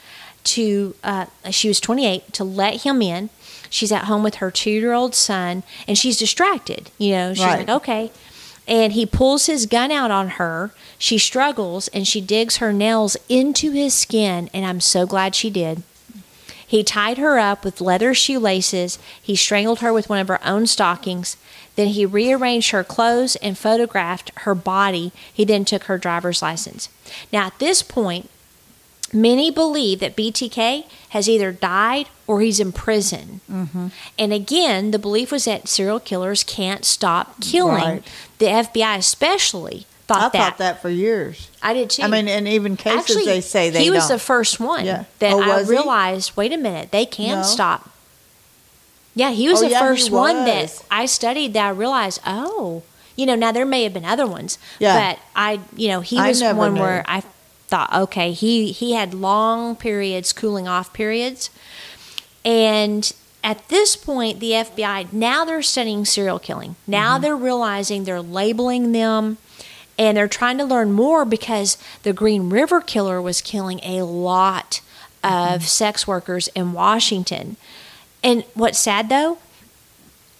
to 0.45 0.95
uh, 1.03 1.25
she 1.51 1.67
was 1.67 1.81
28 1.81 2.31
to 2.33 2.43
let 2.45 2.83
him 2.83 3.01
in. 3.01 3.29
She's 3.69 3.91
at 3.91 4.05
home 4.05 4.23
with 4.23 4.35
her 4.35 4.49
two-year-old 4.49 5.13
son, 5.13 5.63
and 5.85 5.97
she's 5.97 6.17
distracted. 6.17 6.89
You 6.97 7.11
know, 7.11 7.33
she's 7.33 7.43
Right. 7.43 7.67
like, 7.67 7.69
okay. 7.69 8.11
And 8.69 8.93
he 8.93 9.05
pulls 9.05 9.47
his 9.47 9.65
gun 9.65 9.91
out 9.91 10.11
on 10.11 10.29
her. 10.29 10.71
She 10.97 11.17
struggles, 11.17 11.87
and 11.89 12.07
she 12.07 12.21
digs 12.21 12.57
her 12.57 12.71
nails 12.71 13.17
into 13.27 13.71
his 13.71 13.93
skin, 13.93 14.49
and 14.53 14.65
I'm 14.65 14.79
so 14.79 15.05
glad 15.05 15.35
she 15.35 15.49
did. 15.49 15.83
He 16.65 16.83
tied 16.83 17.17
her 17.17 17.39
up 17.39 17.65
with 17.65 17.81
leather 17.81 18.13
shoelaces. 18.13 18.99
He 19.19 19.35
strangled 19.35 19.79
her 19.79 19.91
with 19.91 20.07
one 20.07 20.19
of 20.19 20.27
her 20.27 20.39
own 20.45 20.67
stockings. 20.67 21.35
Then 21.75 21.87
he 21.87 22.05
rearranged 22.05 22.69
her 22.69 22.83
clothes 22.83 23.35
and 23.37 23.57
photographed 23.57 24.31
her 24.41 24.53
body. 24.53 25.11
He 25.33 25.45
then 25.45 25.65
took 25.65 25.85
her 25.85 25.97
driver's 25.97 26.43
license. 26.43 26.89
Now, 27.33 27.47
at 27.47 27.57
this 27.57 27.81
point, 27.81 28.29
many 29.13 29.49
believe 29.51 29.99
that 29.99 30.15
BTK 30.15 30.85
has 31.09 31.27
either 31.29 31.51
died 31.51 32.07
or 32.27 32.41
he's 32.41 32.59
in 32.59 32.71
prison. 32.71 33.41
Mm-hmm. 33.51 33.87
And 34.17 34.33
again, 34.33 34.91
the 34.91 34.99
belief 34.99 35.31
was 35.31 35.45
that 35.45 35.67
serial 35.67 35.99
killers 35.99 36.43
can't 36.43 36.85
stop 36.85 37.39
killing. 37.41 37.73
Right. 37.83 38.03
The 38.39 38.45
FBI, 38.47 38.97
especially, 38.97 39.85
thought 40.07 40.17
I 40.17 40.29
that. 40.29 40.35
I 40.35 40.49
thought 40.49 40.57
that 40.59 40.81
for 40.81 40.89
years. 40.89 41.49
I 41.61 41.73
did 41.73 41.89
too. 41.89 42.03
I 42.03 42.07
mean, 42.07 42.27
and 42.27 42.47
even 42.47 42.77
cases 42.77 42.99
Actually, 43.01 43.25
they 43.25 43.41
say 43.41 43.69
they 43.69 43.83
he 43.83 43.89
was 43.91 44.07
don't. 44.07 44.17
the 44.17 44.19
first 44.23 44.59
one 44.59 44.85
Yeah. 44.85 45.05
that 45.19 45.33
Oh, 45.33 45.41
I 45.41 45.57
was 45.57 45.67
he? 45.67 45.75
realized. 45.75 46.35
Wait 46.37 46.53
a 46.53 46.57
minute, 46.57 46.91
they 46.91 47.05
can 47.05 47.37
No. 47.39 47.43
stop. 47.43 47.89
Yeah, 49.15 49.31
he 49.31 49.49
was 49.49 49.59
Oh, 49.61 49.65
the 49.65 49.71
yeah, 49.71 49.79
first 49.79 50.11
one 50.11 50.45
that. 50.45 50.81
I 50.89 51.05
studied. 51.05 51.53
That 51.53 51.65
I 51.65 51.69
realized, 51.69 52.21
oh, 52.25 52.83
you 53.15 53.25
know, 53.25 53.35
now 53.35 53.51
there 53.51 53.65
may 53.65 53.83
have 53.83 53.93
been 53.93 54.05
other 54.05 54.25
ones, 54.27 54.57
Yeah. 54.79 55.11
but 55.13 55.19
I, 55.35 55.59
you 55.75 55.89
know, 55.89 55.99
he 56.01 56.15
was 56.21 56.41
one 56.41 56.75
knew. 56.75 56.81
where 56.81 57.03
I 57.07 57.23
thought, 57.69 57.93
okay, 57.93 58.31
he 58.31 58.71
he 58.71 58.93
had 58.93 59.13
long 59.13 59.75
periods, 59.75 60.33
cooling 60.33 60.67
off 60.67 60.91
periods, 60.93 61.49
and 62.43 63.11
at 63.43 63.69
this 63.69 63.95
point, 63.95 64.39
the 64.39 64.51
FBI 64.51 65.13
now 65.13 65.45
they're 65.45 65.61
studying 65.61 66.03
serial 66.05 66.39
killing. 66.39 66.75
Now 66.85 67.13
Mm-hmm. 67.13 67.21
they're 67.23 67.35
realizing 67.37 68.03
they're 68.03 68.21
labeling 68.21 68.91
them 68.91 69.37
and 69.97 70.17
they're 70.17 70.27
trying 70.27 70.57
to 70.57 70.65
learn 70.65 70.91
more 70.91 71.25
because 71.25 71.77
the 72.03 72.13
Green 72.13 72.49
River 72.49 72.81
Killer 72.81 73.21
was 73.21 73.41
killing 73.41 73.79
a 73.83 74.01
lot 74.03 74.81
of 75.23 75.67
sex 75.67 76.07
workers 76.07 76.47
in 76.49 76.73
Washington. 76.73 77.57
And 78.23 78.43
what's 78.55 78.79
sad 78.79 79.09
though 79.09 79.37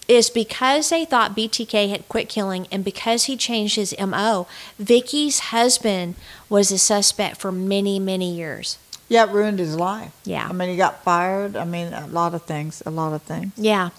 is 0.09 0.31
because 0.31 0.89
they 0.89 1.05
thought 1.05 1.35
BTK 1.35 1.89
had 1.89 2.09
quit 2.09 2.27
killing 2.27 2.67
and 2.71 2.83
because 2.83 3.25
he 3.25 3.37
changed 3.37 3.75
his 3.75 3.95
MO, 3.99 4.47
Vicki's 4.79 5.39
husband 5.39 6.15
was 6.49 6.71
a 6.71 6.79
suspect 6.79 7.37
for 7.37 7.51
many, 7.51 7.99
many 7.99 8.33
years. 8.33 8.79
Yeah, 9.07 9.25
it 9.25 9.31
ruined 9.31 9.59
his 9.59 9.75
life. 9.75 10.11
Yeah. 10.25 10.47
I 10.47 10.51
mean, 10.51 10.69
he 10.69 10.77
got 10.77 11.03
fired. 11.03 11.55
I 11.55 11.63
mean, 11.63 11.93
a 11.93 12.07
lot 12.07 12.33
of 12.33 12.43
things. 12.43 12.81
A 12.85 12.91
lot 12.91 13.13
of 13.13 13.21
things. 13.21 13.53
Yeah. 13.55 13.89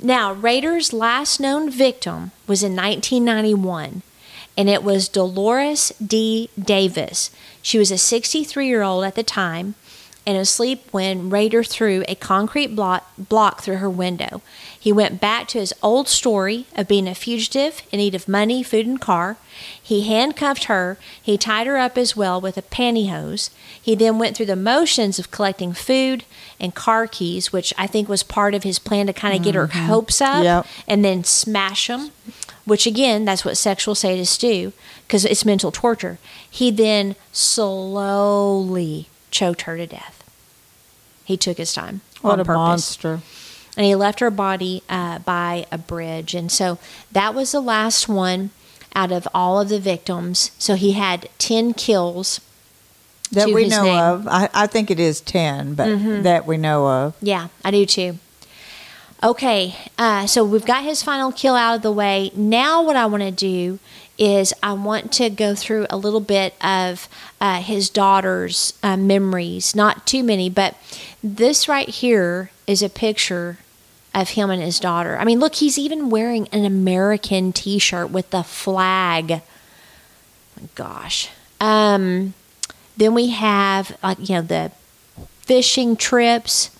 Now, 0.00 0.32
Rader's 0.32 0.92
last 0.92 1.40
known 1.40 1.68
victim 1.68 2.30
was 2.46 2.62
in 2.62 2.74
1991, 2.74 4.02
and 4.56 4.68
it 4.68 4.82
was 4.82 5.08
Dolores 5.08 5.92
D. 6.04 6.48
Davis. 6.58 7.30
She 7.60 7.78
was 7.78 7.90
a 7.90 7.98
63 7.98 8.66
year 8.66 8.82
old 8.82 9.04
at 9.04 9.14
the 9.16 9.22
time 9.22 9.74
and 10.26 10.36
asleep 10.36 10.86
when 10.90 11.30
Rader 11.30 11.64
threw 11.64 12.04
a 12.06 12.14
concrete 12.14 12.76
block, 12.76 13.10
block 13.16 13.62
through 13.62 13.76
her 13.76 13.90
window. 13.90 14.42
He 14.78 14.92
went 14.92 15.20
back 15.20 15.48
to 15.48 15.58
his 15.58 15.74
old 15.82 16.08
story 16.08 16.66
of 16.74 16.88
being 16.88 17.08
a 17.08 17.14
fugitive 17.14 17.82
in 17.90 17.98
need 17.98 18.14
of 18.14 18.28
money, 18.28 18.62
food, 18.62 18.86
and 18.86 19.00
car. 19.00 19.36
He 19.80 20.02
handcuffed 20.02 20.64
her. 20.64 20.98
He 21.20 21.36
tied 21.36 21.66
her 21.66 21.78
up 21.78 21.98
as 21.98 22.16
well 22.16 22.40
with 22.40 22.56
a 22.56 22.62
pantyhose. 22.62 23.50
He 23.80 23.94
then 23.94 24.18
went 24.18 24.36
through 24.36 24.46
the 24.46 24.56
motions 24.56 25.18
of 25.18 25.30
collecting 25.30 25.72
food 25.72 26.24
and 26.58 26.74
car 26.74 27.06
keys, 27.06 27.52
which 27.52 27.72
I 27.76 27.86
think 27.86 28.08
was 28.08 28.22
part 28.22 28.54
of 28.54 28.62
his 28.62 28.78
plan 28.78 29.06
to 29.06 29.12
kind 29.12 29.36
of 29.36 29.42
get 29.42 29.54
her 29.54 29.68
mm-hmm. 29.68 29.86
hopes 29.86 30.20
up 30.20 30.44
Yep. 30.44 30.66
and 30.86 31.04
then 31.04 31.24
smash 31.24 31.88
them, 31.88 32.10
which 32.64 32.86
again, 32.86 33.24
that's 33.24 33.44
what 33.44 33.56
sexual 33.56 33.94
sadists 33.94 34.38
do 34.38 34.72
because 35.06 35.24
it's 35.24 35.44
mental 35.44 35.72
torture. 35.72 36.18
He 36.48 36.70
then 36.70 37.16
slowly 37.32 39.08
choked 39.30 39.62
her 39.62 39.76
to 39.76 39.86
death. 39.86 40.24
He 41.24 41.36
took 41.36 41.58
his 41.58 41.72
time. 41.72 42.00
What 42.22 42.32
on 42.34 42.40
a 42.40 42.44
purpose 42.44 42.56
monster. 42.56 43.20
and 43.76 43.86
he 43.86 43.94
left 43.94 44.20
her 44.20 44.30
body 44.30 44.82
uh, 44.88 45.20
by 45.20 45.66
a 45.70 45.78
bridge. 45.78 46.34
And 46.34 46.50
so 46.50 46.78
that 47.12 47.34
was 47.34 47.52
the 47.52 47.60
last 47.60 48.08
one 48.08 48.50
out 48.94 49.12
of 49.12 49.26
all 49.32 49.60
of 49.60 49.68
the 49.68 49.78
victims. 49.80 50.50
So 50.58 50.74
he 50.74 50.92
had 50.92 51.28
10 51.38 51.74
kills. 51.74 52.40
That 53.32 53.50
we 53.50 53.68
know 53.68 53.84
name. 53.84 53.98
of. 53.98 54.26
I, 54.28 54.48
I 54.52 54.66
think 54.66 54.90
it 54.90 54.98
is 54.98 55.20
10, 55.20 55.74
but 55.74 56.22
that 56.24 56.46
we 56.46 56.56
know 56.56 56.88
of. 56.88 57.14
Yeah, 57.22 57.46
I 57.64 57.70
do 57.70 57.86
too. 57.86 58.18
Okay, 59.22 59.76
uh, 59.98 60.26
so 60.26 60.42
we've 60.44 60.64
got 60.64 60.82
his 60.82 61.02
final 61.02 61.30
kill 61.30 61.54
out 61.54 61.76
of 61.76 61.82
the 61.82 61.92
way. 61.92 62.32
Now, 62.34 62.82
what 62.82 62.96
I 62.96 63.06
want 63.06 63.22
to 63.22 63.30
do 63.30 63.78
is 64.20 64.52
I 64.62 64.74
want 64.74 65.10
to 65.14 65.30
go 65.30 65.54
through 65.54 65.86
a 65.88 65.96
little 65.96 66.20
bit 66.20 66.54
of 66.60 67.08
uh, 67.40 67.60
his 67.62 67.88
daughter's 67.88 68.74
uh, 68.82 68.96
memories. 68.98 69.74
Not 69.74 70.06
too 70.06 70.22
many, 70.22 70.50
but 70.50 70.76
this 71.24 71.66
right 71.66 71.88
here 71.88 72.50
is 72.66 72.82
a 72.82 72.90
picture 72.90 73.58
of 74.14 74.30
him 74.30 74.50
and 74.50 74.62
his 74.62 74.78
daughter. 74.78 75.16
I 75.16 75.24
mean, 75.24 75.40
look, 75.40 75.54
he's 75.56 75.78
even 75.78 76.10
wearing 76.10 76.48
an 76.52 76.64
American 76.66 77.52
t 77.52 77.78
shirt 77.78 78.10
with 78.10 78.30
the 78.30 78.42
flag. 78.42 79.40
Gosh. 80.74 81.30
Um, 81.60 82.34
then 82.96 83.14
we 83.14 83.30
have, 83.30 83.96
like, 84.02 84.28
you 84.28 84.34
know, 84.36 84.42
the 84.42 84.72
fishing 85.42 85.96
trips. 85.96 86.70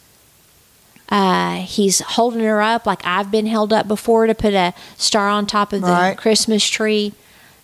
Uh, 1.08 1.56
he's 1.62 2.00
holding 2.00 2.40
her 2.40 2.60
up 2.62 2.86
like 2.86 3.00
I've 3.04 3.30
been 3.30 3.46
held 3.46 3.72
up 3.72 3.88
before 3.88 4.26
to 4.26 4.34
put 4.34 4.54
a 4.54 4.74
star 4.96 5.28
on 5.28 5.46
top 5.46 5.72
of 5.72 5.80
the 5.80 5.88
Right. 5.88 6.16
Christmas 6.16 6.68
tree. 6.68 7.14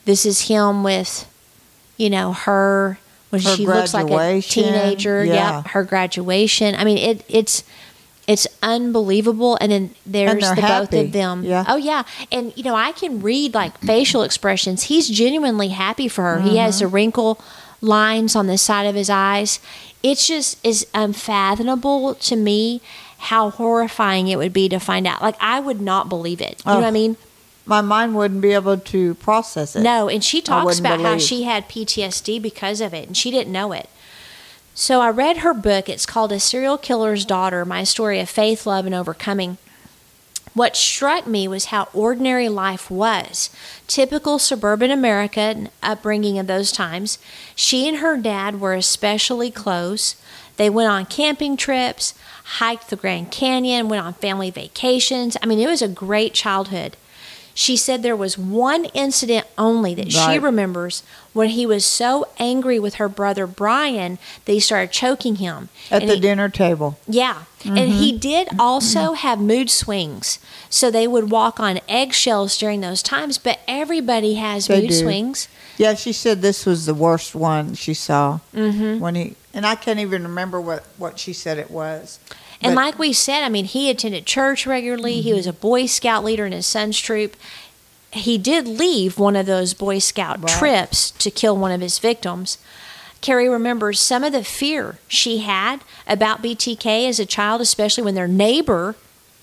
This 0.06 0.24
is 0.24 0.48
him 0.48 0.82
with, 0.82 1.28
you 1.98 2.08
know, 2.08 2.32
her 2.32 2.98
when 3.30 3.42
Her 3.42 3.56
she 3.56 3.66
looks 3.66 3.92
like 3.92 4.08
a 4.10 4.40
teenager. 4.40 5.24
Yeah. 5.24 5.58
Yep, 5.58 5.66
her 5.72 5.84
graduation. 5.84 6.74
I 6.74 6.84
mean, 6.84 6.96
it 6.98 7.24
it's 7.28 7.62
it's 8.26 8.46
unbelievable. 8.62 9.58
And 9.60 9.70
then 9.70 9.90
there's 10.06 10.40
they're 10.40 10.54
the 10.54 10.62
both 10.62 10.92
of 10.94 11.12
them. 11.12 11.44
Yeah. 11.44 11.64
Oh 11.68 11.76
yeah, 11.76 12.04
and 12.32 12.52
you 12.56 12.62
know 12.64 12.74
I 12.74 12.92
can 12.92 13.20
read 13.20 13.52
like 13.54 13.76
facial 13.78 14.22
expressions. 14.22 14.84
He's 14.84 15.08
genuinely 15.08 15.68
happy 15.68 16.08
for 16.08 16.22
her. 16.22 16.40
He 16.40 16.50
Mm-hmm. 16.50 16.58
has 16.58 16.78
the 16.80 16.86
wrinkle 16.88 17.40
lines 17.82 18.34
on 18.34 18.46
the 18.46 18.56
side 18.58 18.86
of 18.86 18.94
his 18.94 19.10
eyes. 19.10 19.60
It's 20.02 20.26
just 20.26 20.64
is 20.64 20.86
unfathomable 20.94 22.14
to 22.14 22.36
me 22.36 22.80
how 23.18 23.50
horrifying 23.50 24.28
it 24.28 24.36
would 24.38 24.52
be 24.52 24.68
to 24.68 24.78
find 24.78 25.06
out. 25.06 25.20
Like 25.22 25.36
I 25.40 25.58
would 25.60 25.80
not 25.80 26.08
believe 26.08 26.40
it. 26.40 26.62
You 26.64 26.70
know 26.72 26.76
what 26.78 26.84
I 26.84 26.88
Oh, 26.88 26.92
mean? 26.92 27.16
My 27.66 27.80
mind 27.80 28.14
wouldn't 28.14 28.40
be 28.40 28.52
able 28.52 28.78
to 28.78 29.14
process 29.16 29.74
it. 29.74 29.82
No, 29.82 30.08
and 30.08 30.22
she 30.22 30.40
talks 30.40 30.78
about 30.78 31.00
how 31.00 31.18
she 31.18 31.42
had 31.42 31.68
PTSD 31.68 32.40
because 32.40 32.80
of 32.80 32.94
it, 32.94 33.08
and 33.08 33.16
she 33.16 33.32
didn't 33.32 33.52
know 33.52 33.72
it. 33.72 33.90
So 34.74 35.00
I 35.00 35.10
read 35.10 35.38
her 35.38 35.52
book. 35.52 35.88
It's 35.88 36.06
called 36.06 36.30
A 36.32 36.38
Serial 36.38 36.78
Killer's 36.78 37.24
Daughter 37.24 37.64
My 37.64 37.82
Story 37.82 38.20
of 38.20 38.30
Faith, 38.30 38.66
Love, 38.66 38.86
and 38.86 38.94
Overcoming. 38.94 39.58
What 40.54 40.76
struck 40.76 41.26
me 41.26 41.48
was 41.48 41.66
how 41.66 41.88
ordinary 41.92 42.48
life 42.48 42.90
was. 42.90 43.50
Typical 43.88 44.38
suburban 44.38 44.90
America 44.90 45.40
and 45.40 45.70
upbringing 45.82 46.38
of 46.38 46.46
those 46.46 46.72
times. 46.72 47.18
She 47.54 47.88
and 47.88 47.98
her 47.98 48.16
dad 48.16 48.60
were 48.60 48.74
especially 48.74 49.50
close. 49.50 50.16
They 50.56 50.70
went 50.70 50.88
on 50.88 51.04
camping 51.06 51.56
trips, 51.56 52.14
hiked 52.44 52.88
the 52.88 52.96
Grand 52.96 53.30
Canyon, 53.30 53.88
went 53.88 54.04
on 54.04 54.14
family 54.14 54.50
vacations. 54.50 55.36
I 55.42 55.46
mean, 55.46 55.58
it 55.58 55.68
was 55.68 55.82
a 55.82 55.88
great 55.88 56.32
childhood. 56.32 56.96
She 57.58 57.74
said 57.78 58.02
there 58.02 58.14
was 58.14 58.36
one 58.36 58.84
incident 58.92 59.46
only 59.56 59.94
that 59.94 60.12
she 60.12 60.38
remembers 60.38 61.02
when 61.32 61.48
he 61.48 61.64
was 61.64 61.86
so 61.86 62.28
angry 62.38 62.78
with 62.78 62.96
her 62.96 63.08
brother 63.08 63.46
Brian 63.46 64.18
that 64.44 64.52
he 64.52 64.60
started 64.60 64.92
choking 64.92 65.36
him. 65.36 65.70
At 65.90 66.02
And 66.02 66.10
the 66.10 66.14
he- 66.16 66.20
dinner 66.20 66.50
table. 66.50 66.98
yeah. 67.08 67.44
And 67.64 67.90
he 67.92 68.16
did 68.16 68.48
also 68.60 69.14
have 69.14 69.40
mood 69.40 69.70
swings. 69.70 70.38
So 70.68 70.90
they 70.90 71.08
would 71.08 71.30
walk 71.30 71.58
on 71.58 71.80
eggshells 71.88 72.58
during 72.58 72.82
those 72.82 73.02
times, 73.02 73.38
but 73.38 73.58
everybody 73.66 74.34
has 74.34 74.66
They 74.66 74.82
mood 74.82 74.90
do. 74.90 74.94
swings. 74.94 75.48
Yeah, 75.78 75.94
she 75.94 76.12
said 76.12 76.42
this 76.42 76.66
was 76.66 76.84
the 76.84 76.94
worst 76.94 77.34
one 77.34 77.72
she 77.74 77.94
saw 77.94 78.40
mm-hmm. 78.54 79.00
when 79.00 79.14
he 79.14 79.34
and 79.54 79.66
I 79.66 79.76
can't 79.76 79.98
even 79.98 80.22
remember 80.24 80.60
what 80.60 80.84
what 80.98 81.18
she 81.18 81.32
said 81.32 81.56
it 81.56 81.70
was. 81.70 82.18
And 82.62 82.74
But- 82.74 82.80
like 82.84 82.98
we 82.98 83.12
said, 83.12 83.42
I 83.44 83.48
mean, 83.48 83.64
he 83.66 83.90
attended 83.90 84.26
church 84.26 84.66
regularly. 84.66 85.20
He 85.20 85.32
was 85.32 85.46
a 85.46 85.52
Boy 85.52 85.86
Scout 85.86 86.24
leader 86.24 86.46
in 86.46 86.52
his 86.52 86.66
son's 86.66 86.98
troop. 86.98 87.36
He 88.12 88.38
did 88.38 88.66
leave 88.66 89.18
one 89.18 89.36
of 89.36 89.46
those 89.46 89.74
Boy 89.74 89.98
Scout 89.98 90.38
Right. 90.40 90.48
trips 90.58 91.10
to 91.18 91.30
kill 91.30 91.56
one 91.56 91.70
of 91.72 91.80
his 91.82 91.98
victims. 91.98 92.58
Kerri 93.22 93.48
remembers 93.50 93.98
some 94.00 94.24
of 94.24 94.32
the 94.32 94.44
fear 94.44 94.98
she 95.08 95.38
had 95.38 95.80
about 96.06 96.42
BTK 96.42 97.06
as 97.08 97.18
a 97.18 97.26
child, 97.26 97.60
especially 97.60 98.04
when 98.04 98.14
their 98.14 98.28
neighbor 98.28 98.94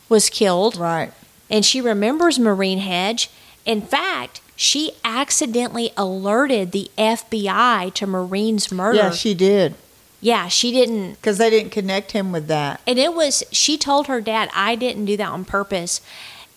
was 0.10 0.30
killed. 0.30 0.78
Right. 0.78 1.12
and 1.50 1.64
she 1.66 1.80
remembers 1.82 2.40
Marine 2.40 2.80
Hedge. 2.80 3.30
In 3.66 3.82
fact, 3.82 4.42
she 4.56 4.94
accidentally 5.06 5.92
alerted 5.96 6.72
the 6.72 6.90
FBI 6.98 7.92
to 7.94 8.08
Marine's 8.08 8.72
murder. 8.72 8.98
Yeah, 8.98 9.12
she 9.12 9.34
did 9.36 9.76
yeah, 10.24 10.48
she 10.48 10.72
didn't. 10.72 11.16
because 11.16 11.38
they 11.38 11.50
didn't 11.50 11.72
connect 11.72 12.14
him 12.14 12.32
with 12.32 12.48
that. 12.48 12.80
And 12.88 12.98
it 12.98 13.14
was, 13.14 13.44
she 13.52 13.78
told 13.78 14.08
her 14.08 14.22
dad, 14.22 14.50
I 14.56 14.76
didn't 14.76 15.04
do 15.06 15.18
that 15.18 15.28
on 15.30 15.44
purpose. 15.44 16.00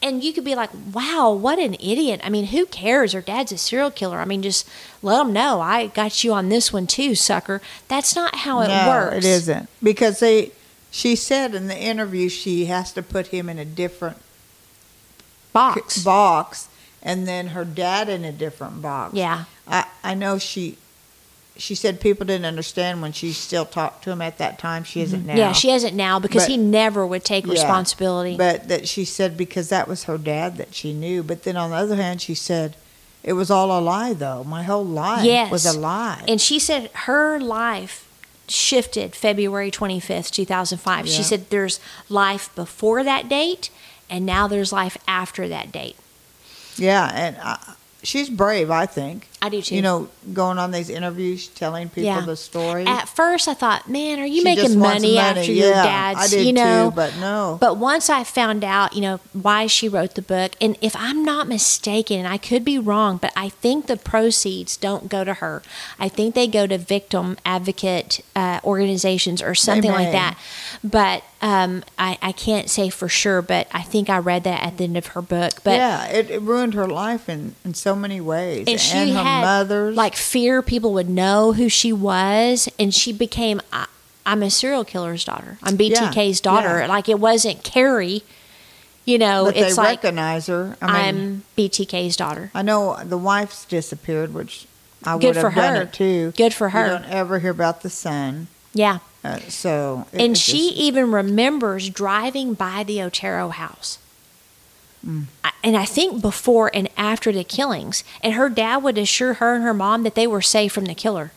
And 0.01 0.23
you 0.23 0.33
could 0.33 0.45
be 0.45 0.55
like, 0.55 0.71
wow, 0.93 1.33
what 1.33 1.59
an 1.59 1.75
idiot. 1.75 2.21
I 2.23 2.29
mean, 2.29 2.47
who 2.47 2.67
cares? 2.67 3.13
Her 3.13 3.21
dad's 3.21 3.51
a 3.51 3.59
serial 3.59 3.91
killer. 3.91 4.19
I 4.19 4.25
mean, 4.25 4.41
just 4.43 4.69
let 5.03 5.23
him 5.27 5.33
know. 5.33 5.61
I 5.61 5.89
got 5.89 6.23
you 6.23 6.33
on 6.33 6.49
this 6.49 6.73
one 6.73 6.87
too, 6.87 7.17
sucker. 7.17 7.61
That's 7.89 8.15
not 8.15 8.37
how 8.37 8.61
it 8.61 8.69
no, 8.69 8.87
works. 8.89 9.17
it 9.17 9.25
isn't 9.25 9.69
because 9.83 10.21
they. 10.21 10.53
She 10.91 11.17
said 11.17 11.55
in 11.55 11.67
the 11.67 11.77
interview 11.77 12.29
she 12.29 12.67
has 12.67 12.93
to 12.93 13.03
put 13.03 13.29
him 13.29 13.49
in 13.49 13.59
a 13.59 13.65
different 13.65 14.19
Box. 15.53 16.05
box, 16.05 16.69
and 17.03 17.27
then 17.27 17.49
her 17.49 17.65
dad 17.65 18.09
in 18.09 18.25
a 18.25 18.33
different 18.33 18.81
box. 18.83 19.15
Yeah. 19.15 19.45
I 19.67 19.87
I 20.05 20.15
know 20.15 20.39
she. 20.39 20.77
She 21.59 21.75
said 21.75 22.01
people 22.01 22.27
didn't 22.27 22.45
understand 22.45 23.01
when 23.03 23.13
she 23.13 23.33
still 23.33 23.65
talked 23.65 24.05
to 24.05 24.11
him 24.11 24.21
at 24.23 24.39
that 24.39 24.59
time. 24.59 24.85
She 24.85 25.01
isn't 25.01 25.25
now. 25.25 25.33
Mm-hmm. 25.33 25.39
Yeah, 25.39 25.53
she 25.53 25.71
hasn't 25.71 25.95
now 25.95 26.19
because 26.19 26.45
But- 26.45 26.51
he 26.51 26.57
never 26.57 27.07
would 27.07 27.25
take 27.25 27.47
Yeah, 27.47 27.53
responsibility. 27.53 28.37
But 28.37 28.69
that 28.69 28.87
she 28.89 29.05
said 29.05 29.37
because 29.37 29.69
that 29.71 29.89
was 29.89 30.05
her 30.05 30.19
dad 30.19 30.57
that 30.59 30.75
she 30.75 30.93
knew. 30.93 31.23
But 31.23 31.45
then 31.45 31.57
on 31.57 31.71
the 31.71 31.77
other 31.77 31.97
hand, 31.97 32.21
she 32.21 32.35
said 32.35 32.77
it 33.23 33.33
was 33.33 33.51
all 33.51 33.77
a 33.77 33.81
lie, 33.81 34.13
though. 34.13 34.45
My 34.45 34.63
whole 34.65 34.85
life 34.85 35.25
Yes. 35.25 35.51
was 35.51 35.65
a 35.67 35.79
lie. 35.79 36.23
And 36.29 36.41
she 36.41 36.59
said 36.59 36.91
her 36.93 37.41
life 37.41 38.07
shifted 38.49 39.17
February 39.17 39.71
25th, 39.71 40.31
2005. 40.31 41.09
She 41.09 41.23
said 41.25 41.51
there's 41.51 41.81
life 42.09 42.51
before 42.55 43.03
that 43.03 43.29
date, 43.29 43.71
and 44.09 44.25
now 44.25 44.47
there's 44.47 44.73
life 44.73 44.97
after 45.09 45.49
that 45.49 45.73
date. 45.73 45.97
yeah, 46.77 47.11
and 47.15 47.37
I, 47.43 47.59
she's 48.05 48.29
brave, 48.31 48.71
I 48.71 48.87
think. 48.87 49.29
I 49.43 49.49
do 49.51 49.61
too. 49.61 49.77
You 49.77 49.83
know, 49.83 50.09
going 50.33 50.59
on 50.59 50.71
these 50.71 50.89
interviews, 50.89 51.49
telling 51.49 51.89
people 51.89 52.05
Yeah. 52.05 52.21
the 52.23 52.37
story. 52.37 52.87
At 52.87 53.09
first, 53.09 53.49
I 53.49 53.55
thought, 53.55 53.89
man, 53.89 54.19
are 54.19 54.25
you 54.27 54.39
She 54.41 54.45
making 54.45 54.81
wants 54.81 55.03
money, 55.03 55.19
after 55.19 55.53
your 55.53 55.69
yeah, 55.71 55.83
dad's? 55.83 56.21
I 56.21 56.29
did 56.29 56.47
you 56.47 56.53
know, 56.53 56.91
too, 56.91 56.97
but 56.97 57.17
no. 57.19 57.59
But 57.61 57.77
once 57.77 58.09
I 58.09 58.25
found 58.25 58.65
out, 58.65 58.95
you 58.95 59.03
know, 59.03 59.21
why 59.33 59.67
she 59.67 59.89
wrote 59.89 60.15
the 60.15 60.23
book, 60.23 60.53
and 60.61 60.77
if 60.81 60.97
I'm 60.97 61.23
not 61.25 61.49
mistaken, 61.49 62.19
and 62.21 62.29
I 62.29 62.39
could 62.39 62.65
be 62.65 62.79
wrong, 62.79 63.19
but 63.19 63.33
I 63.37 63.51
think 63.51 63.87
the 63.87 63.97
proceeds 63.97 64.77
don't 64.77 65.09
go 65.09 65.23
to 65.23 65.35
her. 65.35 65.63
I 65.99 66.09
think 66.09 66.35
they 66.35 66.47
go 66.47 66.67
to 66.67 66.79
victim 66.79 67.37
advocate 67.45 68.21
uh, 68.35 68.61
organizations 68.65 69.43
or 69.43 69.55
something 69.55 69.91
like 69.91 70.13
that. 70.13 70.39
But 70.83 71.25
um, 71.43 71.85
I, 71.99 72.17
I 72.23 72.33
can't 72.33 72.71
say 72.71 72.89
for 72.89 73.09
sure, 73.09 73.43
but 73.43 73.69
I 73.73 73.83
think 73.83 74.09
I 74.09 74.19
read 74.19 74.45
that 74.45 74.63
at 74.63 74.79
the 74.79 74.85
end 74.85 74.97
of 74.97 75.09
her 75.09 75.23
book. 75.23 75.63
But 75.63 75.73
yeah, 75.77 76.07
it, 76.07 76.31
it 76.31 76.41
ruined 76.41 76.75
her 76.75 76.87
life 76.89 77.29
in, 77.29 77.55
in 77.65 77.75
so 77.75 77.95
many 77.95 78.21
ways. 78.21 78.67
and 78.67 78.81
she 78.81 79.13
her 79.13 79.26
had 79.27 79.41
mother's. 79.43 79.97
like 79.97 80.17
fear 80.17 80.63
people 80.63 80.93
would 80.95 81.09
know 81.09 81.53
who 81.53 81.69
she 81.69 81.93
was 81.93 82.69
and 82.79 82.95
she 82.95 83.13
became 83.13 83.61
I, 83.73 83.87
I'm 84.25 84.43
a 84.43 84.51
serial 84.51 84.85
killer's 84.85 85.25
daughter. 85.25 85.59
I'm 85.63 85.77
BTK's 85.79 86.41
Yeah, 86.41 86.43
daughter. 86.43 86.79
yeah. 86.81 86.87
Like 86.87 87.09
it 87.09 87.21
wasn't 87.21 87.63
Kerri. 87.63 88.23
You 89.05 89.19
know, 89.19 89.45
but 89.45 89.57
it's 89.57 89.77
they 89.77 89.83
like 89.83 90.03
recognize 90.03 90.49
her. 90.49 90.77
I 90.83 90.87
mean, 90.87 90.97
I'm 90.97 91.43
BTK's 91.57 92.17
daughter. 92.17 92.51
I 92.55 92.63
know 92.63 92.97
the 93.05 93.17
wife's 93.19 93.65
disappeared, 93.65 94.35
which 94.35 94.67
I 95.05 95.17
Good 95.17 95.27
would 95.29 95.37
have 95.37 95.53
for 95.53 95.61
done 95.61 95.77
her. 95.77 95.83
it 95.83 95.93
too. 95.93 96.33
Good 96.37 96.53
for 96.53 96.71
her. 96.71 96.85
You 96.87 96.99
don't 96.99 97.05
ever 97.11 97.39
hear 97.39 97.53
about 97.53 97.83
the 97.83 97.91
son. 97.91 98.49
Yeah. 98.75 98.99
Uh, 99.25 99.39
so 99.49 100.07
it- 100.13 100.21
and 100.21 100.37
she 100.37 100.71
just- 100.71 100.81
even 100.81 101.13
remembers 101.13 101.89
driving 101.89 102.55
by 102.55 102.83
the 102.83 103.01
Otero 103.01 103.51
house. 103.51 103.99
Mm. 105.05 105.25
And 105.63 105.77
I 105.77 105.85
think 105.85 106.23
before 106.23 106.71
and 106.73 106.89
after 106.97 107.33
the 107.33 107.43
killings, 107.43 108.05
and 108.23 108.35
her 108.35 108.49
dad 108.49 108.79
would 108.79 108.99
assure 108.99 109.35
her 109.35 109.55
and 109.55 109.65
her 109.65 109.75
mom 109.75 110.05
that 110.05 110.15
they 110.15 110.27
were 110.27 110.43
safe 110.43 110.73
from 110.73 110.85
the 110.85 110.95
killer. 110.95 111.33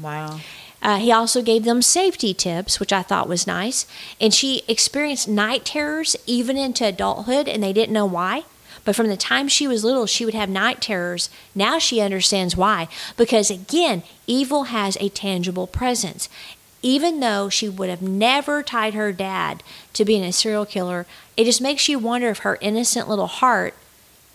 wow. 0.00 0.40
Uh, 0.80 0.98
he 0.98 1.10
also 1.10 1.42
gave 1.42 1.64
them 1.64 1.82
safety 1.82 2.32
tips, 2.32 2.78
which 2.78 2.92
I 2.92 3.02
thought 3.02 3.28
was 3.28 3.46
nice. 3.46 3.86
And 4.20 4.32
she 4.32 4.62
experienced 4.68 5.26
night 5.26 5.64
terrors 5.64 6.16
even 6.26 6.56
into 6.56 6.86
adulthood, 6.86 7.48
and 7.48 7.62
they 7.62 7.72
didn't 7.72 7.92
know 7.92 8.06
why. 8.06 8.44
But 8.84 8.94
from 8.94 9.08
the 9.08 9.16
time 9.16 9.48
she 9.48 9.66
was 9.66 9.84
little, 9.84 10.06
she 10.06 10.24
would 10.24 10.34
have 10.34 10.48
night 10.48 10.80
terrors. 10.80 11.30
Now 11.54 11.78
she 11.78 12.00
understands 12.00 12.56
why. 12.56 12.88
Because 13.16 13.50
again, 13.50 14.02
evil 14.26 14.64
has 14.64 14.96
a 15.00 15.08
tangible 15.08 15.66
presence. 15.66 16.28
Even 16.80 17.18
though 17.18 17.48
she 17.48 17.68
would 17.68 17.90
have 17.90 18.00
never 18.00 18.62
tied 18.62 18.94
her 18.94 19.12
dad 19.12 19.64
to 19.94 20.04
being 20.04 20.22
a 20.22 20.32
serial 20.32 20.64
killer, 20.64 21.06
it 21.38 21.44
just 21.44 21.60
makes 21.60 21.88
you 21.88 22.00
wonder 22.00 22.28
if 22.28 22.38
her 22.38 22.58
innocent 22.60 23.08
little 23.08 23.28
heart 23.28 23.72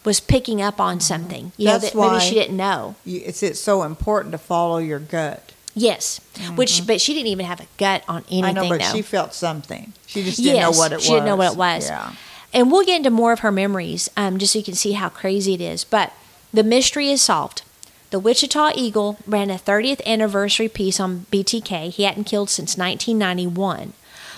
was 0.05 0.21
picking 0.21 0.61
up 0.61 0.79
on 0.79 1.01
something. 1.01 1.51
You 1.57 1.65
know, 1.65 1.71
That's 1.73 1.91
that 1.91 1.99
maybe 1.99 2.21
she 2.21 2.33
didn't 2.33 2.55
know. 2.55 2.95
You, 3.03 3.21
it's 3.25 3.43
it's 3.43 3.59
so 3.59 3.83
important 3.83 4.31
to 4.31 4.37
follow 4.37 4.77
your 4.77 4.99
gut. 4.99 5.51
Yes, 5.75 6.21
which 6.55 6.87
but 6.87 7.01
she 7.01 7.13
didn't 7.13 7.27
even 7.27 7.45
have 7.45 7.59
a 7.59 7.67
gut 7.77 8.03
on 8.07 8.23
anything. 8.29 8.43
Mm-hmm. 8.43 8.57
I 8.57 8.61
know, 8.63 8.69
but 8.69 8.79
though. 8.79 8.95
she 8.95 9.01
felt 9.01 9.33
something. 9.33 9.91
She 10.07 10.23
just 10.23 10.37
didn't 10.37 10.55
yes, 10.55 10.63
know 10.63 10.79
what 10.79 10.91
it 10.93 10.95
was. 10.95 11.03
she 11.03 11.11
didn't 11.11 11.25
know 11.25 11.35
what 11.35 11.53
it 11.53 11.57
was. 11.57 11.89
Yeah. 11.89 12.13
And 12.53 12.71
we'll 12.71 12.85
get 12.85 12.97
into 12.97 13.09
more 13.09 13.33
of 13.33 13.39
her 13.39 13.51
memories, 13.51 14.09
um, 14.15 14.37
just 14.37 14.53
so 14.53 14.59
you 14.59 14.65
can 14.65 14.75
see 14.75 14.93
how 14.93 15.09
crazy 15.09 15.55
it 15.55 15.61
is. 15.61 15.83
But 15.83 16.13
the 16.53 16.63
mystery 16.63 17.09
is 17.09 17.21
solved. 17.21 17.63
The 18.11 18.19
Wichita 18.19 18.73
Eagle 18.75 19.17
ran 19.25 19.49
a 19.49 19.55
30th 19.55 20.05
anniversary 20.05 20.69
piece 20.69 20.99
on 20.99 21.25
BTK. 21.31 21.89
He 21.89 22.03
hadn't 22.03 22.25
killed 22.25 22.49
since 22.49 22.77
1991. 22.77 23.93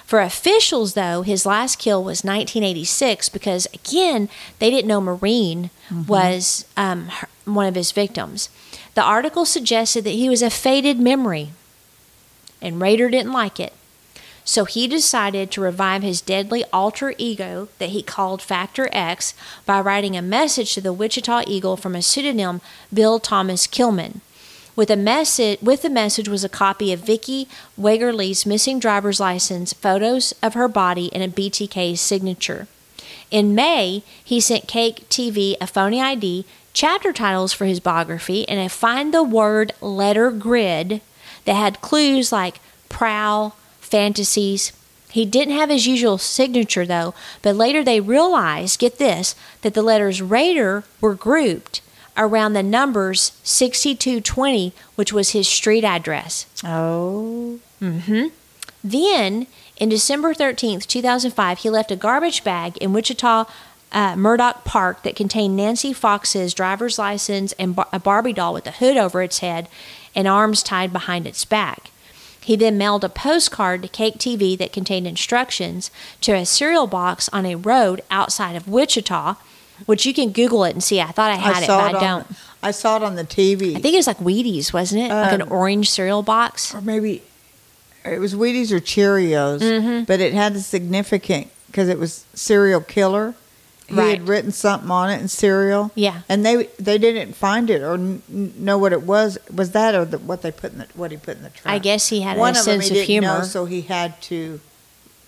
For 0.05 0.21
officials, 0.21 0.93
though, 0.93 1.23
his 1.23 1.45
last 1.47 1.79
kill 1.79 2.03
was 2.03 2.23
1986 2.23 3.29
because, 3.29 3.67
again, 3.73 4.29
they 4.59 4.69
didn't 4.69 4.87
know 4.87 5.01
Marine 5.01 5.71
was 6.07 6.65
um, 6.77 7.07
her- 7.07 7.27
one 7.45 7.65
of 7.65 7.75
his 7.75 7.91
victims. 7.91 8.49
The 8.93 9.01
article 9.01 9.45
suggested 9.45 10.03
that 10.03 10.11
he 10.11 10.29
was 10.29 10.41
a 10.43 10.49
faded 10.51 10.99
memory, 10.99 11.49
and 12.61 12.79
Rader 12.79 13.09
didn't 13.09 13.33
like 13.33 13.59
it. 13.59 13.73
So 14.47 14.65
he 14.65 14.87
decided 14.87 15.49
to 15.51 15.61
revive 15.61 16.03
his 16.03 16.21
deadly 16.21 16.63
alter 16.71 17.15
ego 17.17 17.67
that 17.79 17.89
he 17.89 18.03
called 18.03 18.43
Factor 18.43 18.87
X 18.91 19.33
by 19.65 19.81
writing 19.81 20.15
a 20.15 20.21
message 20.21 20.75
to 20.75 20.81
the 20.81 20.93
Wichita 20.93 21.41
Eagle 21.47 21.75
from 21.77 21.95
a 21.95 22.01
pseudonym 22.03 22.61
Bill 22.93 23.19
Thomas 23.19 23.65
Killman. 23.65 24.21
With 24.75 24.91
a 24.91 24.97
message, 24.97 25.61
with 25.61 25.83
the 25.83 25.89
message 25.89 26.27
was 26.27 26.43
a 26.43 26.49
copy 26.49 26.91
of 26.91 26.99
Vicki 26.99 27.47
Wegerle's 27.79 28.45
missing 28.45 28.77
driver's 28.77 29.21
license, 29.21 29.71
photos 29.71 30.33
of 30.43 30.53
her 30.53 30.67
body, 30.67 31.09
and 31.13 31.23
a 31.23 31.29
BTK 31.29 31.97
signature. 31.97 32.67
In 33.31 33.55
May, 33.55 34.03
he 34.21 34.41
sent 34.41 34.67
KAKE 34.67 35.07
TV 35.09 35.55
a 35.61 35.67
phony 35.67 36.01
ID, 36.01 36.45
chapter 36.73 37.13
titles 37.13 37.53
for 37.53 37.63
his 37.63 37.79
biography, 37.79 38.47
and 38.49 38.59
a 38.59 38.67
find 38.67 39.13
the 39.13 39.23
word 39.23 39.71
letter 39.79 40.29
grid 40.29 40.99
that 41.45 41.53
had 41.53 41.79
clues 41.79 42.33
like 42.33 42.59
prowl, 42.89 43.55
fantasies. 43.79 44.73
He 45.09 45.25
didn't 45.25 45.55
have 45.55 45.69
his 45.69 45.87
usual 45.87 46.17
signature 46.17 46.85
though, 46.85 47.13
but 47.41 47.55
later 47.55 47.81
they 47.81 48.01
realized, 48.01 48.79
get 48.79 48.97
this, 48.97 49.35
that 49.61 49.73
the 49.73 49.81
letters 49.81 50.21
Rader 50.21 50.83
were 50.99 51.15
grouped 51.15 51.79
around 52.17 52.53
the 52.53 52.63
numbers 52.63 53.33
6220, 53.43 54.73
which 54.95 55.11
was 55.11 55.31
his 55.31 55.47
street 55.47 55.83
address. 55.83 56.45
Oh. 56.63 57.59
Mm-hmm. 57.81 58.27
Then, 58.83 59.47
in 59.77 59.89
December 59.89 60.33
13th, 60.33 60.87
2005, 60.87 61.59
he 61.59 61.69
left 61.69 61.91
a 61.91 61.95
garbage 61.95 62.43
bag 62.43 62.77
in 62.77 62.93
Wichita 62.93 63.45
uh, 63.91 64.15
Murdoch 64.15 64.63
Park 64.63 65.03
that 65.03 65.15
contained 65.15 65.55
Nancy 65.55 65.93
Fox's 65.93 66.53
driver's 66.53 66.99
license 66.99 67.53
and 67.53 67.75
bar- 67.75 67.87
a 67.91 67.99
Barbie 67.99 68.33
doll 68.33 68.53
with 68.53 68.67
a 68.67 68.71
hood 68.71 68.97
over 68.97 69.21
its 69.21 69.39
head 69.39 69.67
and 70.13 70.27
arms 70.27 70.61
tied 70.63 70.93
behind 70.93 71.25
its 71.25 71.45
back. 71.45 71.91
He 72.39 72.55
then 72.55 72.77
mailed 72.77 73.03
a 73.03 73.09
postcard 73.09 73.81
to 73.81 73.87
KAKE 73.87 74.19
TV 74.19 74.57
that 74.57 74.71
contained 74.71 75.07
instructions 75.07 75.89
to 76.21 76.33
a 76.33 76.45
cereal 76.45 76.85
box 76.85 77.27
on 77.33 77.45
a 77.45 77.55
road 77.55 78.01
outside 78.11 78.55
of 78.55 78.67
Wichita, 78.67 79.35
which 79.85 80.05
you 80.05 80.13
can 80.13 80.31
Google 80.31 80.63
it 80.63 80.71
and 80.73 80.83
see. 80.83 80.99
I 81.01 81.07
thought 81.11 81.31
I 81.31 81.35
had 81.35 81.63
it, 81.63 81.65
saw 81.67 81.91
but 81.91 81.95
I 81.95 81.99
don't. 81.99 82.27
I 82.63 82.71
saw 82.71 82.95
it 82.97 83.03
on 83.03 83.15
the 83.15 83.23
TV. 83.23 83.75
I 83.75 83.79
think 83.79 83.93
it 83.93 83.97
was 83.97 84.07
like 84.07 84.17
Wheaties, 84.19 84.73
wasn't 84.73 85.03
it? 85.03 85.09
like 85.09 85.33
an 85.33 85.41
Um, 85.43 85.51
orange 85.51 85.89
cereal 85.89 86.23
box. 86.23 86.73
or 86.73 86.81
maybe 86.81 87.21
it 88.03 88.19
was 88.19 88.33
Wheaties 88.33 88.71
or 88.71 88.79
Cheerios, 88.79 89.59
Mm-hmm. 89.61 90.03
but 90.05 90.19
it 90.19 90.33
had 90.33 90.55
a 90.55 90.59
significant 90.59 91.47
because 91.67 91.89
it 91.89 91.99
was 91.99 92.25
serial 92.33 92.81
killer. 92.81 93.35
He 93.87 93.93
Right. 93.93 94.17
had 94.17 94.27
written 94.27 94.51
something 94.51 94.89
on 94.89 95.11
it 95.11 95.21
in 95.21 95.27
cereal. 95.27 95.91
Yeah. 95.93 96.21
and 96.27 96.43
they 96.43 96.69
they 96.79 96.97
didn't 96.97 97.33
find 97.35 97.69
it 97.69 97.83
or 97.83 97.93
n- 97.93 98.23
know 98.57 98.79
what 98.79 98.93
it 98.93 99.03
was. 99.03 99.37
Was 99.53 99.71
that 99.71 99.93
or 99.93 100.05
the, 100.05 100.17
what 100.17 100.41
they 100.41 100.51
put 100.51 100.71
in 100.71 100.79
the 100.79 100.87
what 100.95 101.11
he 101.11 101.17
put 101.17 101.37
in 101.37 101.43
the 101.43 101.49
trunk? 101.51 101.67
I 101.75 101.77
guess 101.77 102.07
he 102.09 102.21
had 102.21 102.35
One 102.37 102.55
a 102.55 102.59
of 102.59 102.65
them 102.65 102.81
sense 102.81 102.89
he 102.89 102.99
of 103.01 103.05
didn't 103.07 103.23
know, 103.23 103.31
humor. 103.33 103.45
so 103.45 103.65
he 103.65 103.81
had 103.81 104.19
to 104.23 104.59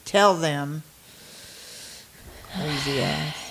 tell 0.06 0.34
them. 0.36 0.82
Crazy 2.56 3.00
ass. 3.02 3.47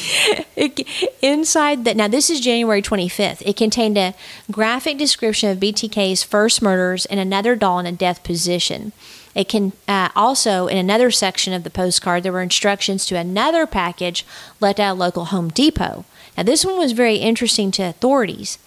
It, 0.56 0.86
inside 1.22 1.86
that 1.86 1.96
now 1.96 2.06
this 2.06 2.28
is 2.28 2.40
January 2.40 2.82
25th. 2.82 3.42
It 3.46 3.56
contained 3.56 3.96
a 3.96 4.14
graphic 4.50 4.98
description 4.98 5.48
of 5.48 5.58
BTK's 5.58 6.22
first 6.22 6.60
murders 6.60 7.06
and 7.06 7.18
another 7.18 7.56
doll 7.56 7.78
in 7.78 7.86
a 7.86 7.92
death 7.92 8.22
position. 8.22 8.92
It 9.34 9.48
can 9.48 9.72
uh, 9.88 10.10
also 10.14 10.66
in 10.66 10.76
another 10.76 11.10
section 11.10 11.54
of 11.54 11.64
the 11.64 11.70
postcard 11.70 12.22
there 12.22 12.32
were 12.32 12.42
instructions 12.42 13.06
to 13.06 13.16
another 13.16 13.66
package 13.66 14.26
left 14.60 14.80
at 14.80 14.90
a 14.90 14.94
local 14.94 15.26
Home 15.26 15.48
Depot. 15.48 16.04
Now 16.36 16.42
this 16.42 16.64
one 16.64 16.78
was 16.78 16.92
very 16.92 17.16
interesting 17.16 17.70
to 17.72 17.84
authorities. 17.84 18.58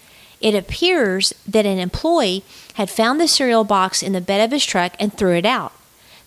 It 0.41 0.55
appears 0.55 1.33
that 1.47 1.65
an 1.65 1.79
employee 1.79 2.43
had 2.73 2.89
found 2.89 3.19
the 3.19 3.27
cereal 3.27 3.63
box 3.63 4.01
in 4.01 4.13
the 4.13 4.21
bed 4.21 4.43
of 4.43 4.51
his 4.51 4.65
truck 4.65 4.93
and 4.99 5.13
threw 5.13 5.35
it 5.35 5.45
out. 5.45 5.73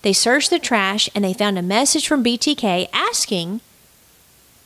They 0.02 0.12
searched 0.12 0.50
the 0.50 0.58
trash 0.58 1.08
and 1.14 1.24
they 1.24 1.34
found 1.34 1.58
a 1.58 1.62
message 1.62 2.06
from 2.06 2.22
BTK 2.22 2.88
asking 2.92 3.60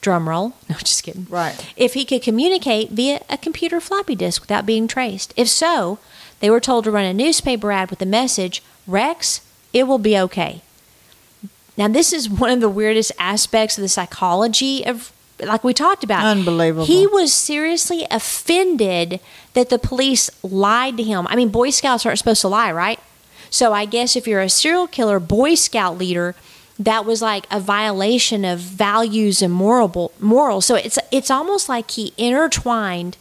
drum 0.01 0.27
roll. 0.27 0.53
No, 0.69 0.75
just 0.77 1.03
kidding. 1.03 1.27
Right. 1.29 1.73
If 1.75 1.93
he 1.93 2.05
could 2.05 2.21
communicate 2.23 2.89
via 2.91 3.21
a 3.29 3.37
computer 3.37 3.79
floppy 3.79 4.15
disk 4.15 4.41
without 4.41 4.65
being 4.65 4.87
traced. 4.87 5.33
If 5.35 5.47
so, 5.49 5.99
they 6.39 6.49
were 6.49 6.59
told 6.59 6.85
to 6.85 6.91
run 6.91 7.05
a 7.05 7.13
newspaper 7.13 7.71
ad 7.71 7.89
with 7.89 7.99
the 7.99 8.05
message, 8.05 8.63
Rex, 8.87 9.41
it 9.73 9.83
will 9.83 9.97
be 9.97 10.17
okay. 10.17 10.61
Now, 11.77 11.87
this 11.87 12.11
is 12.13 12.29
one 12.29 12.49
of 12.49 12.61
the 12.61 12.69
weirdest 12.69 13.11
aspects 13.17 13.77
of 13.77 13.81
the 13.81 13.89
psychology 13.89 14.85
of, 14.85 15.11
like 15.39 15.63
we 15.63 15.73
talked 15.73 16.03
about. 16.03 16.25
Unbelievable. 16.25 16.85
He 16.85 17.07
was 17.07 17.33
seriously 17.33 18.05
offended 18.11 19.19
that 19.53 19.69
the 19.69 19.79
police 19.79 20.29
lied 20.43 20.97
to 20.97 21.03
him. 21.03 21.27
I 21.27 21.35
mean, 21.35 21.49
Boy 21.49 21.69
Scouts 21.69 22.05
aren't 22.05 22.17
supposed 22.17 22.41
to 22.41 22.47
lie, 22.47 22.71
right? 22.71 22.99
So 23.49 23.73
I 23.73 23.85
guess 23.85 24.15
if 24.15 24.27
you're 24.27 24.41
a 24.41 24.49
serial 24.49 24.87
killer 24.87 25.19
Boy 25.19 25.55
Scout 25.55 25.97
leader, 25.97 26.35
that 26.85 27.05
was 27.05 27.21
like 27.21 27.45
a 27.51 27.59
violation 27.59 28.43
of 28.43 28.59
values 28.59 29.41
and 29.41 29.53
moral 29.53 30.11
morals. 30.19 30.65
So 30.65 30.75
it's 30.75 30.97
it's 31.11 31.29
almost 31.29 31.69
like 31.69 31.91
he 31.91 32.13
intertwined 32.17 33.17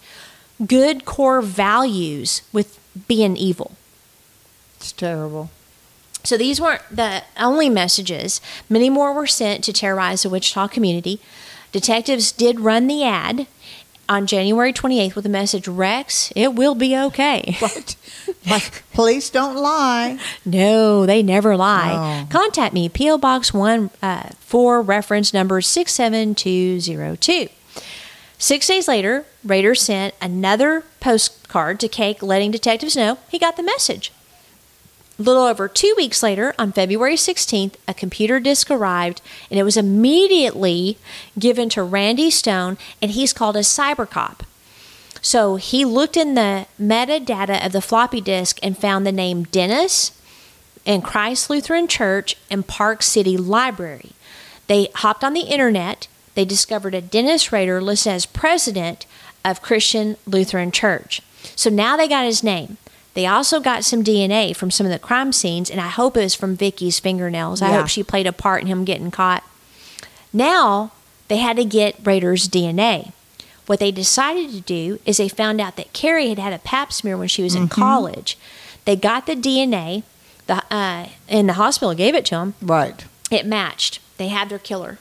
good 0.66 1.04
core 1.04 1.42
values 1.42 2.42
with 2.52 2.78
being 3.06 3.36
evil. 3.36 3.72
It's 4.76 4.92
terrible. 4.92 5.50
So 6.24 6.36
these 6.36 6.60
weren't 6.60 6.82
the 6.90 7.22
only 7.38 7.70
messages. 7.70 8.40
Many 8.68 8.90
more 8.90 9.12
were 9.12 9.26
sent 9.26 9.64
to 9.64 9.72
terrorize 9.72 10.22
the 10.22 10.30
Wichita 10.30 10.68
community. 10.68 11.20
Detectives 11.72 12.32
did 12.32 12.60
run 12.60 12.86
the 12.86 13.04
ad 13.04 13.46
on 14.10 14.26
January 14.26 14.72
28th 14.72 15.14
with 15.14 15.22
the 15.22 15.30
message 15.30 15.68
Rex, 15.68 16.32
it 16.34 16.54
will 16.54 16.74
be 16.74 16.94
okay. 16.96 17.56
What? 17.60 17.96
like 18.50 18.82
police 18.92 19.30
don't 19.30 19.56
lie. 19.56 20.18
No, 20.44 21.06
they 21.06 21.22
never 21.22 21.56
lie. 21.56 22.22
No. 22.22 22.26
Contact 22.30 22.74
me, 22.74 22.88
P.O. 22.88 23.18
Box 23.18 23.54
1 23.54 23.90
uh, 24.02 24.30
for 24.40 24.82
reference 24.82 25.32
number 25.32 25.60
67202. 25.60 27.48
Six 28.38 28.66
days 28.66 28.88
later, 28.88 29.26
Rader 29.44 29.74
sent 29.74 30.14
another 30.20 30.84
postcard 30.98 31.78
to 31.80 31.88
KAKE 31.88 32.22
letting 32.22 32.50
detectives 32.50 32.96
know 32.96 33.18
he 33.30 33.38
got 33.38 33.56
the 33.56 33.62
message. 33.62 34.12
Little 35.20 35.42
over 35.42 35.68
two 35.68 35.92
weeks 35.98 36.22
later, 36.22 36.54
on 36.58 36.72
February 36.72 37.14
16th, 37.14 37.74
a 37.86 37.92
computer 37.92 38.40
disk 38.40 38.70
arrived 38.70 39.20
and 39.50 39.60
it 39.60 39.64
was 39.64 39.76
immediately 39.76 40.96
given 41.38 41.68
to 41.68 41.82
Randy 41.82 42.30
Stone, 42.30 42.78
and 43.02 43.10
he's 43.10 43.34
called 43.34 43.54
a 43.54 43.60
cyber 43.60 44.08
cop. 44.08 44.44
So 45.20 45.56
he 45.56 45.84
looked 45.84 46.16
in 46.16 46.36
the 46.36 46.66
metadata 46.80 47.62
of 47.64 47.72
the 47.72 47.82
floppy 47.82 48.22
disk 48.22 48.58
and 48.62 48.78
found 48.78 49.06
the 49.06 49.12
name 49.12 49.42
Dennis 49.42 50.18
and 50.86 51.04
Christ 51.04 51.50
Lutheran 51.50 51.86
Church 51.86 52.34
and 52.50 52.66
Park 52.66 53.02
City 53.02 53.36
Library. 53.36 54.12
They 54.68 54.88
hopped 54.94 55.22
on 55.22 55.34
the 55.34 55.40
internet. 55.40 56.08
They 56.34 56.46
discovered 56.46 56.94
a 56.94 57.02
Dennis 57.02 57.52
Rader 57.52 57.82
listed 57.82 58.14
as 58.14 58.24
president 58.24 59.04
of 59.44 59.60
Christian 59.60 60.16
Lutheran 60.26 60.72
Church. 60.72 61.20
So 61.56 61.68
now 61.68 61.98
they 61.98 62.08
got 62.08 62.24
his 62.24 62.42
name. 62.42 62.78
They 63.20 63.26
also 63.26 63.60
got 63.60 63.84
some 63.84 64.02
DNA 64.02 64.56
from 64.56 64.70
some 64.70 64.86
of 64.86 64.92
the 64.92 64.98
crime 64.98 65.34
scenes, 65.34 65.70
and 65.70 65.78
I 65.78 65.88
hope 65.88 66.16
it 66.16 66.22
was 66.22 66.34
from 66.34 66.56
Vicki's 66.56 66.98
fingernails. 66.98 67.60
I 67.60 67.70
hope 67.72 67.86
she 67.88 68.02
played 68.02 68.26
a 68.26 68.32
part 68.32 68.62
in 68.62 68.66
him 68.66 68.82
getting 68.82 69.10
caught. 69.10 69.44
Now 70.32 70.92
they 71.28 71.36
had 71.36 71.58
to 71.58 71.66
get 71.66 72.02
Rader's 72.02 72.48
DNA. 72.48 73.12
What 73.66 73.78
they 73.78 73.90
decided 73.90 74.52
to 74.52 74.62
do 74.62 75.00
is 75.04 75.18
they 75.18 75.28
found 75.28 75.60
out 75.60 75.76
that 75.76 75.92
Kerri 75.92 76.30
had 76.30 76.38
had 76.38 76.54
a 76.54 76.58
pap 76.60 76.94
smear 76.94 77.18
when 77.18 77.28
she 77.28 77.42
was 77.42 77.54
in 77.54 77.68
college. 77.68 78.38
They 78.86 78.96
got 78.96 79.26
the 79.26 79.36
DNA, 79.36 80.02
the 80.46 80.64
uh, 80.74 81.08
and 81.28 81.46
the 81.46 81.60
hospital 81.60 81.94
gave 81.94 82.14
it 82.14 82.24
to 82.24 82.36
him. 82.36 82.54
Right. 82.62 83.04
It 83.30 83.44
matched. 83.44 84.00
They 84.16 84.28
had 84.28 84.48
their 84.48 84.58
killer. 84.58 84.98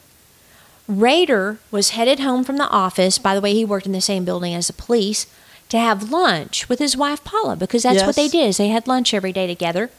Rader 0.90 1.60
was 1.72 1.92
headed 1.92 2.20
home 2.20 2.44
from 2.44 2.58
the 2.58 2.68
office. 2.68 3.18
By 3.18 3.34
the 3.34 3.40
way, 3.40 3.54
he 3.54 3.64
worked 3.64 3.86
in 3.86 3.94
the 3.94 4.02
same 4.02 4.26
building 4.26 4.54
as 4.54 4.68
the 4.68 4.74
police 4.74 5.26
to 5.70 5.78
have 5.78 6.12
lunch 6.12 6.68
with 6.68 6.80
his 6.80 6.98
wife 6.98 7.24
Paula 7.24 7.56
because 7.56 7.84
that's 7.84 8.04
what 8.04 8.16
they 8.16 8.28
did. 8.28 8.50
Is 8.50 8.58
they 8.58 8.70
had 8.70 8.88
lunch 8.88 9.14
every 9.14 9.32
day 9.32 9.48
together. 9.48 9.90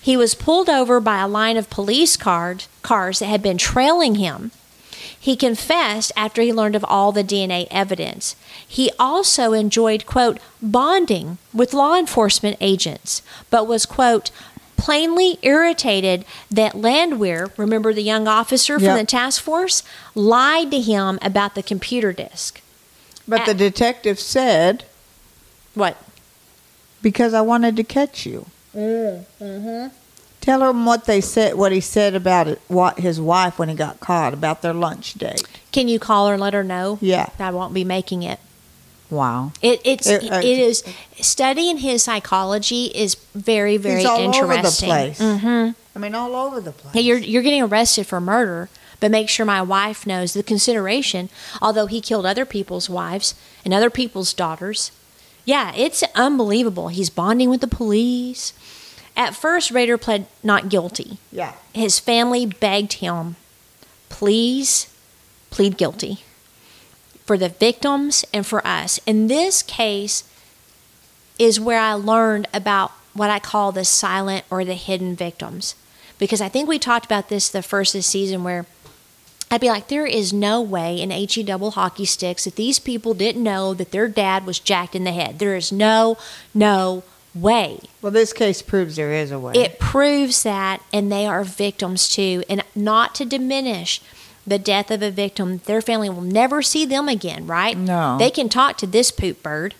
He 0.00 0.16
was 0.16 0.34
pulled 0.34 0.68
over 0.70 1.00
by 1.00 1.20
a 1.20 1.28
line 1.28 1.56
of 1.56 1.70
police 1.70 2.16
cars 2.16 2.68
cars 2.82 3.18
that 3.18 3.26
had 3.26 3.42
been 3.42 3.58
trailing 3.58 4.14
him. 4.14 4.52
He 5.20 5.36
confessed 5.36 6.12
after 6.16 6.40
he 6.42 6.52
learned 6.52 6.76
of 6.76 6.84
all 6.84 7.12
the 7.12 7.24
DNA 7.24 7.66
evidence. 7.70 8.36
He 8.66 8.90
also 8.98 9.52
enjoyed, 9.52 10.06
quote, 10.06 10.38
bonding 10.62 11.38
with 11.52 11.74
law 11.74 11.96
enforcement 11.96 12.56
agents, 12.60 13.22
but 13.50 13.66
was, 13.66 13.84
quote, 13.84 14.30
plainly 14.76 15.38
irritated 15.42 16.24
that 16.50 16.76
Landwehr, 16.76 17.50
remember 17.56 17.92
the 17.92 18.02
young 18.02 18.28
officer 18.28 18.74
from 18.78 18.84
Yep. 18.84 18.98
the 18.98 19.06
task 19.06 19.42
force, 19.42 19.82
lied 20.14 20.70
to 20.70 20.80
him 20.80 21.18
about 21.20 21.56
the 21.56 21.62
computer 21.62 22.12
disk. 22.12 22.60
But 23.26 23.44
the 23.44 23.54
detective 23.54 24.18
said, 24.20 24.84
What? 25.78 25.96
because 27.00 27.32
I 27.32 27.40
wanted 27.42 27.76
to 27.76 27.84
catch 27.84 28.26
you. 28.26 28.46
Mm-hmm. 28.74 29.88
Tell 30.40 30.68
him 30.70 30.84
what 30.84 31.04
they 31.04 31.20
said, 31.20 31.54
what 31.54 31.72
he 31.72 31.80
said 31.80 32.14
about 32.14 32.48
it, 32.48 32.60
what 32.68 32.98
his 33.00 33.20
wife 33.20 33.58
when 33.58 33.68
he 33.68 33.74
got 33.74 34.00
caught 34.00 34.32
about 34.34 34.62
their 34.62 34.72
lunch 34.74 35.14
date. 35.14 35.42
Can 35.72 35.88
you 35.88 35.98
call 35.98 36.26
her 36.28 36.34
and 36.34 36.40
let 36.42 36.54
her 36.54 36.64
know? 36.64 36.98
Yeah. 37.00 37.28
I 37.38 37.50
won't 37.50 37.74
be 37.74 37.84
making 37.84 38.22
it. 38.22 38.40
Wow. 39.10 39.52
It, 39.62 39.80
it's 39.84 40.06
It- 40.06 40.24
it, 40.24 40.32
uh, 40.32 40.40
is 40.42 40.82
studying 41.20 41.78
his 41.78 42.02
psychology 42.02 42.86
is 42.86 43.14
very 43.34 43.76
very 43.76 43.98
He's 44.00 44.06
all 44.06 44.18
over 44.20 44.46
the 44.48 44.54
interesting. 44.54 44.88
place. 44.88 45.18
hmm 45.18 45.70
I 45.94 45.98
mean, 45.98 46.14
all 46.14 46.34
over 46.36 46.60
the 46.60 46.72
place. 46.72 46.94
Hey, 46.94 47.00
you're 47.00 47.18
you're 47.18 47.42
getting 47.42 47.62
arrested 47.62 48.06
for 48.06 48.20
murder, 48.20 48.68
but 49.00 49.10
make 49.10 49.28
sure 49.28 49.44
my 49.46 49.62
wife 49.62 50.06
knows 50.06 50.32
the 50.32 50.42
consideration. 50.42 51.28
Although 51.62 51.86
he 51.86 52.00
killed 52.00 52.26
other 52.26 52.44
people's 52.44 52.88
wives 52.90 53.34
and 53.64 53.72
other 53.74 53.90
people's 53.90 54.32
daughters, 54.34 54.90
yeah, 55.48 55.72
it's 55.74 56.02
unbelievable. 56.14 56.88
He's 56.88 57.08
bonding 57.08 57.48
with 57.48 57.62
the 57.62 57.66
police. 57.66 58.52
At 59.16 59.34
first, 59.34 59.70
Rader 59.70 59.96
pled 59.96 60.26
not 60.42 60.68
guilty. 60.68 61.16
yeah. 61.32 61.54
His 61.72 61.98
family 61.98 62.44
begged 62.44 62.94
him, 63.04 63.36
please 64.10 64.94
plead 65.48 65.78
guilty 65.78 66.18
for 67.24 67.38
the 67.38 67.48
victims 67.48 68.26
and 68.30 68.46
for 68.46 68.64
us. 68.66 69.00
In 69.06 69.28
this 69.28 69.62
case, 69.62 70.22
is 71.38 71.58
where 71.58 71.80
I 71.80 71.94
learned 71.94 72.46
about 72.52 72.90
what 73.14 73.30
I 73.30 73.38
call 73.38 73.72
the 73.72 73.86
silent 73.86 74.44
or 74.50 74.66
the 74.66 74.74
hidden 74.74 75.16
victims. 75.16 75.76
Because 76.18 76.42
I 76.42 76.50
think 76.50 76.68
we 76.68 76.78
talked 76.78 77.06
about 77.06 77.30
this 77.30 77.48
the 77.48 77.62
first 77.62 77.94
of 77.94 78.00
the 78.00 78.02
season 78.02 78.44
where 78.44 78.66
I'd 79.50 79.60
be 79.62 79.68
like, 79.68 79.88
there 79.88 80.06
is 80.06 80.32
no 80.32 80.60
way 80.60 81.00
in 81.00 81.10
HE 81.10 81.42
double 81.44 81.70
hockey 81.72 82.04
sticks 82.04 82.44
that 82.44 82.56
these 82.56 82.78
people 82.78 83.14
didn't 83.14 83.42
know 83.42 83.72
that 83.74 83.92
their 83.92 84.06
dad 84.08 84.44
was 84.44 84.58
jacked 84.58 84.94
in 84.94 85.04
the 85.04 85.12
head. 85.12 85.38
There 85.38 85.56
is 85.56 85.72
no, 85.72 86.18
no 86.54 87.02
way. 87.34 87.80
Well, 88.02 88.12
this 88.12 88.32
case 88.34 88.60
proves 88.60 88.96
there 88.96 89.12
is 89.12 89.30
a 89.30 89.38
way. 89.38 89.54
It 89.54 89.78
proves 89.78 90.42
that, 90.42 90.82
and 90.92 91.10
they 91.10 91.24
are 91.26 91.44
victims 91.44 92.08
too. 92.08 92.42
And 92.48 92.62
not 92.74 93.14
to 93.16 93.24
diminish 93.24 94.02
the 94.46 94.58
death 94.58 94.90
of 94.90 95.02
a 95.02 95.10
victim, 95.10 95.58
their 95.64 95.80
family 95.80 96.10
will 96.10 96.20
never 96.20 96.60
see 96.62 96.84
them 96.84 97.08
again, 97.08 97.46
right? 97.46 97.76
No. 97.76 98.16
They 98.18 98.30
can 98.30 98.48
talk 98.50 98.76
to 98.78 98.86
this 98.86 99.10
poop 99.10 99.42
bird. 99.42 99.74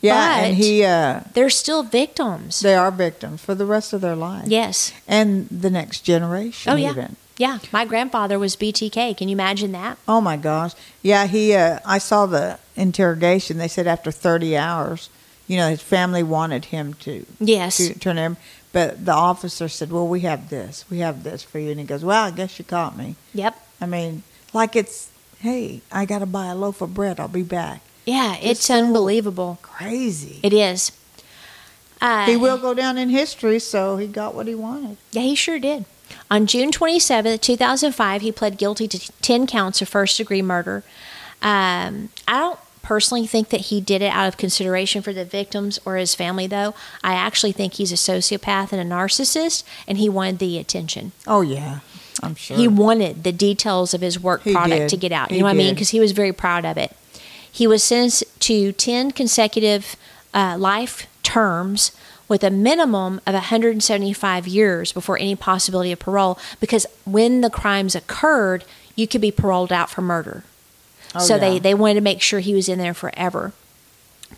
yeah, 0.00 0.44
and 0.44 0.56
he, 0.56 0.82
uh, 0.82 1.20
They're 1.34 1.50
still 1.50 1.82
victims. 1.82 2.60
they 2.60 2.74
are 2.74 2.90
victims 2.90 3.42
for 3.42 3.54
the 3.54 3.66
rest 3.66 3.92
of 3.92 4.00
their 4.00 4.16
lives. 4.16 4.48
Yes. 4.48 4.92
And 5.06 5.46
the 5.50 5.68
next 5.70 6.00
generation, 6.00 6.72
Oh, 6.72 6.76
yeah. 6.76 6.90
even. 6.90 7.16
Yeah. 7.40 7.58
My 7.72 7.86
grandfather 7.86 8.38
was 8.38 8.54
BTK. 8.54 9.16
Can 9.16 9.28
you 9.30 9.32
imagine 9.32 9.72
that? 9.72 9.96
Oh 10.06 10.20
my 10.20 10.36
gosh. 10.36 10.72
Yeah, 11.02 11.26
he 11.26 11.54
uh 11.54 11.78
I 11.86 11.96
saw 11.96 12.26
the 12.26 12.58
interrogation. 12.76 13.56
They 13.56 13.66
said 13.68 13.86
after 13.86 14.10
30 14.10 14.58
hours, 14.58 15.08
you 15.48 15.56
know, 15.56 15.70
his 15.70 15.80
family 15.80 16.22
wanted 16.22 16.66
him 16.66 16.92
to 17.06 17.24
Yes. 17.40 17.78
to 17.78 17.98
turn 17.98 18.18
him 18.18 18.36
but 18.72 19.04
the 19.06 19.12
officer 19.14 19.68
said, 19.68 19.90
"Well, 19.90 20.06
we 20.06 20.20
have 20.20 20.48
this. 20.50 20.84
We 20.90 20.98
have 20.98 21.24
this 21.24 21.42
for 21.42 21.58
you." 21.58 21.70
And 21.72 21.80
he 21.80 21.86
goes, 21.86 22.04
"Well, 22.04 22.24
I 22.26 22.30
guess 22.30 22.56
you 22.58 22.64
caught 22.64 22.94
me." 22.96 23.16
Yep. 23.34 23.54
I 23.80 23.86
mean, 23.86 24.22
like 24.52 24.76
it's, 24.76 25.08
"Hey, 25.40 25.80
I 25.90 26.04
got 26.04 26.20
to 26.20 26.26
buy 26.26 26.46
a 26.46 26.54
loaf 26.54 26.80
of 26.82 26.92
bread. 26.94 27.18
I'll 27.18 27.26
be 27.26 27.42
back." 27.42 27.80
Yeah. 28.06 28.36
It's 28.40 28.66
so- 28.66 28.74
unbelievable. 28.76 29.58
Crazy. 29.62 30.38
It 30.44 30.52
is. 30.52 30.92
Uh, 32.00 32.26
he 32.26 32.36
will 32.36 32.58
go 32.58 32.72
down 32.74 32.96
in 32.96 33.08
history, 33.08 33.58
so 33.58 33.96
he 33.96 34.06
got 34.06 34.34
what 34.36 34.46
he 34.46 34.54
wanted. 34.54 34.96
Yeah, 35.10 35.22
he 35.22 35.34
sure 35.34 35.58
did. 35.58 35.84
On 36.30 36.46
June 36.46 36.70
27, 36.70 37.38
2005, 37.38 38.22
he 38.22 38.32
pled 38.32 38.56
guilty 38.58 38.86
to 38.88 38.98
10 39.22 39.46
counts 39.46 39.82
of 39.82 39.88
first 39.88 40.16
degree 40.16 40.42
murder. 40.42 40.82
Um, 41.42 42.10
I 42.28 42.38
don't 42.38 42.58
personally 42.82 43.26
think 43.26 43.50
that 43.50 43.62
he 43.62 43.80
did 43.80 44.02
it 44.02 44.12
out 44.12 44.26
of 44.28 44.36
consideration 44.36 45.02
for 45.02 45.12
the 45.12 45.24
victims 45.24 45.78
or 45.84 45.96
his 45.96 46.14
family, 46.14 46.46
though. 46.46 46.74
I 47.02 47.14
actually 47.14 47.52
think 47.52 47.74
he's 47.74 47.92
a 47.92 47.96
sociopath 47.96 48.72
and 48.72 48.80
a 48.80 48.94
narcissist, 48.94 49.64
and 49.86 49.98
he 49.98 50.08
wanted 50.08 50.38
the 50.38 50.58
attention. 50.58 51.12
Oh 51.26 51.40
yeah, 51.40 51.80
I'm 52.22 52.34
sure. 52.34 52.56
He 52.56 52.68
wanted 52.68 53.24
the 53.24 53.32
details 53.32 53.94
of 53.94 54.00
his 54.00 54.18
work 54.20 54.42
He 54.42 54.52
product 54.52 54.80
did. 54.82 54.88
to 54.90 54.96
get 54.96 55.12
out. 55.12 55.30
You 55.30 55.36
He 55.36 55.40
know 55.40 55.46
what 55.46 55.50
I 55.54 55.58
mean? 55.58 55.74
Because 55.74 55.90
he 55.90 56.00
was 56.00 56.12
very 56.12 56.32
proud 56.32 56.64
of 56.64 56.76
it. 56.76 56.94
He 57.50 57.66
was 57.66 57.82
sentenced 57.82 58.24
to 58.42 58.72
10 58.72 59.10
consecutive 59.12 59.96
uh, 60.32 60.56
life 60.58 61.06
terms 61.22 61.90
with 62.30 62.44
a 62.44 62.50
minimum 62.50 63.20
of 63.26 63.34
175 63.34 64.46
years 64.46 64.92
before 64.92 65.18
any 65.18 65.34
possibility 65.34 65.90
of 65.90 65.98
parole 65.98 66.38
because 66.60 66.86
when 67.04 67.40
the 67.40 67.50
crimes 67.50 67.96
occurred, 67.96 68.64
you 68.94 69.08
could 69.08 69.20
be 69.20 69.32
paroled 69.32 69.72
out 69.72 69.90
for 69.90 70.00
murder. 70.00 70.44
Oh, 71.12 71.18
so 71.18 71.38
they, 71.38 71.58
they 71.58 71.74
wanted 71.74 71.94
to 71.94 72.00
make 72.00 72.22
sure 72.22 72.38
he 72.38 72.54
was 72.54 72.68
in 72.68 72.78
there 72.78 72.94
forever. 72.94 73.52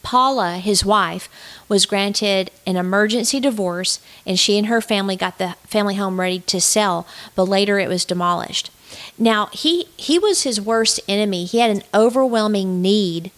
Paula, 0.03 0.55
his 0.57 0.87
wife, 0.87 1.29
was 1.69 1.85
granted 1.85 2.51
an 2.67 2.77
emergency 2.77 3.39
divorce, 3.39 4.01
and 4.27 4.39
she 4.39 4.57
and 4.57 4.69
her 4.69 4.81
family 4.81 5.15
got 5.15 5.37
the 5.37 5.55
family 5.67 5.97
home 5.97 6.19
ready 6.19 6.41
to 6.41 6.63
sell, 6.63 7.07
but 7.37 7.45
later 7.45 7.79
it 7.79 7.91
was 7.91 8.07
demolished. 8.07 8.71
Now, 9.19 9.47
he, 9.53 9.89
he 9.99 10.19
was 10.19 10.45
his 10.45 10.59
worst 10.59 10.99
enemy. 11.07 11.45
He 11.45 11.59
had 11.59 11.71
an 11.71 11.83
overwhelming 11.95 12.81
need 12.81 13.31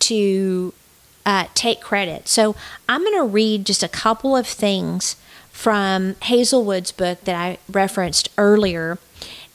to 0.00 0.72
uh, 1.26 1.48
take 1.54 1.80
credit. 1.80 2.28
So 2.28 2.54
I'm 2.88 3.02
going 3.02 3.18
to 3.18 3.24
read 3.24 3.66
just 3.66 3.82
a 3.82 3.88
couple 3.88 4.36
of 4.36 4.46
things 4.46 5.16
from 5.50 6.14
Hazelwood's 6.22 6.92
book 6.92 7.22
that 7.24 7.34
I 7.34 7.58
referenced 7.68 8.30
earlier, 8.38 8.98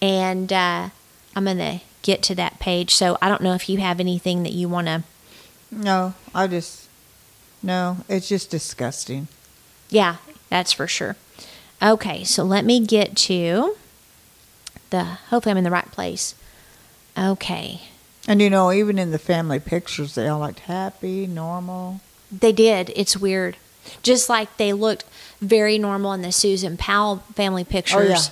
and 0.01 0.51
uh, 0.51 0.89
I'm 1.35 1.45
going 1.45 1.57
to 1.57 1.79
get 2.01 2.21
to 2.23 2.35
that 2.35 2.59
page. 2.59 2.93
So 2.93 3.17
I 3.21 3.29
don't 3.29 3.41
know 3.41 3.53
if 3.53 3.69
you 3.69 3.77
have 3.77 3.99
anything 3.99 4.43
that 4.43 4.51
you 4.51 4.67
want 4.67 4.87
to. 4.87 5.03
No, 5.71 6.13
I 6.35 6.47
just 6.47 6.89
no. 7.63 7.97
It's 8.09 8.27
just 8.27 8.49
disgusting. 8.51 9.29
Yeah, 9.89 10.17
that's 10.49 10.73
for 10.73 10.87
sure. 10.87 11.15
Okay, 11.81 12.23
so 12.23 12.43
let 12.43 12.65
me 12.65 12.85
get 12.85 13.15
to 13.17 13.75
the. 14.89 15.03
Hopefully, 15.03 15.51
I'm 15.51 15.57
in 15.57 15.63
the 15.63 15.71
right 15.71 15.89
place. 15.91 16.35
Okay, 17.17 17.81
And 18.27 18.41
you 18.41 18.49
know, 18.49 18.71
even 18.71 18.99
in 18.99 19.11
the 19.11 19.19
family 19.19 19.59
pictures, 19.59 20.15
they 20.15 20.27
all 20.27 20.41
looked 20.41 20.61
happy, 20.61 21.27
normal. 21.27 22.01
they 22.31 22.51
did. 22.51 22.91
It's 22.95 23.17
weird. 23.17 23.57
Just 24.03 24.29
like 24.29 24.57
they 24.57 24.73
looked 24.73 25.05
very 25.39 25.77
normal 25.79 26.13
in 26.13 26.21
the 26.21 26.31
Susan 26.31 26.77
Powell 26.77 27.17
family 27.33 27.65
oh, 27.67 27.71
pictures. 27.71 28.29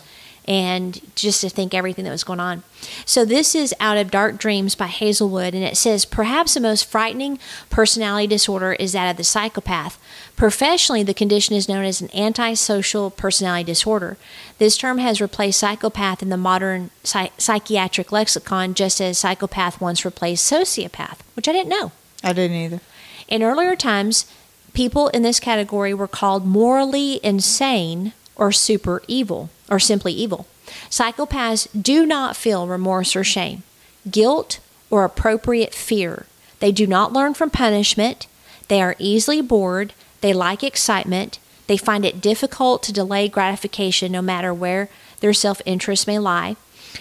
And 0.49 0.99
just 1.15 1.41
to 1.41 1.49
think 1.49 1.75
everything 1.75 2.05
that 2.05 2.11
was 2.11 2.23
going 2.23 2.39
on. 2.39 2.63
So, 3.05 3.23
this 3.23 3.53
is 3.53 3.71
Out 3.79 3.97
of 3.97 4.09
Dark 4.09 4.39
Dreams 4.39 4.73
by 4.73 4.87
Hazelwood, 4.87 5.53
and 5.53 5.63
it 5.63 5.77
says 5.77 6.05
perhaps 6.05 6.55
the 6.55 6.59
most 6.59 6.85
frightening 6.85 7.37
personality 7.69 8.25
disorder 8.25 8.73
is 8.73 8.93
that 8.93 9.11
of 9.11 9.17
the 9.17 9.23
psychopath. 9.23 10.01
Professionally, 10.35 11.03
the 11.03 11.13
condition 11.13 11.55
is 11.55 11.69
known 11.69 11.85
as 11.85 12.01
an 12.01 12.09
antisocial 12.15 13.11
personality 13.11 13.63
disorder. 13.63 14.17
This 14.57 14.75
term 14.75 14.97
has 14.97 15.21
replaced 15.21 15.59
psychopath 15.59 16.23
in 16.23 16.29
the 16.29 16.37
modern 16.37 16.89
psy- 17.03 17.29
psychiatric 17.37 18.11
lexicon, 18.11 18.73
just 18.73 18.99
as 18.99 19.19
psychopath 19.19 19.79
once 19.79 20.03
replaced 20.03 20.51
sociopath, 20.51 21.19
which 21.35 21.47
I 21.47 21.51
didn't 21.51 21.69
know. 21.69 21.91
I 22.23 22.33
didn't 22.33 22.57
either. 22.57 22.81
In 23.27 23.43
earlier 23.43 23.75
times, 23.75 24.25
people 24.73 25.09
in 25.09 25.21
this 25.21 25.39
category 25.39 25.93
were 25.93 26.07
called 26.07 26.43
morally 26.43 27.19
insane 27.23 28.13
or 28.35 28.51
super 28.51 29.03
evil 29.07 29.51
or 29.69 29.79
simply 29.79 30.13
evil. 30.13 30.47
Psychopaths 30.89 31.67
do 31.79 32.05
not 32.05 32.35
feel 32.35 32.67
remorse 32.67 33.15
or 33.15 33.23
shame, 33.23 33.63
guilt, 34.09 34.59
or 34.89 35.03
appropriate 35.03 35.73
fear. 35.73 36.25
They 36.59 36.71
do 36.71 36.85
not 36.87 37.13
learn 37.13 37.33
from 37.33 37.49
punishment. 37.49 38.27
They 38.67 38.81
are 38.81 38.95
easily 38.99 39.41
bored. 39.41 39.93
They 40.21 40.33
like 40.33 40.63
excitement. 40.63 41.39
They 41.67 41.77
find 41.77 42.03
it 42.03 42.21
difficult 42.21 42.83
to 42.83 42.93
delay 42.93 43.27
gratification 43.29 44.11
no 44.11 44.21
matter 44.21 44.53
where 44.53 44.89
their 45.19 45.33
self 45.33 45.61
interest 45.65 46.07
may 46.07 46.19
lie. 46.19 46.55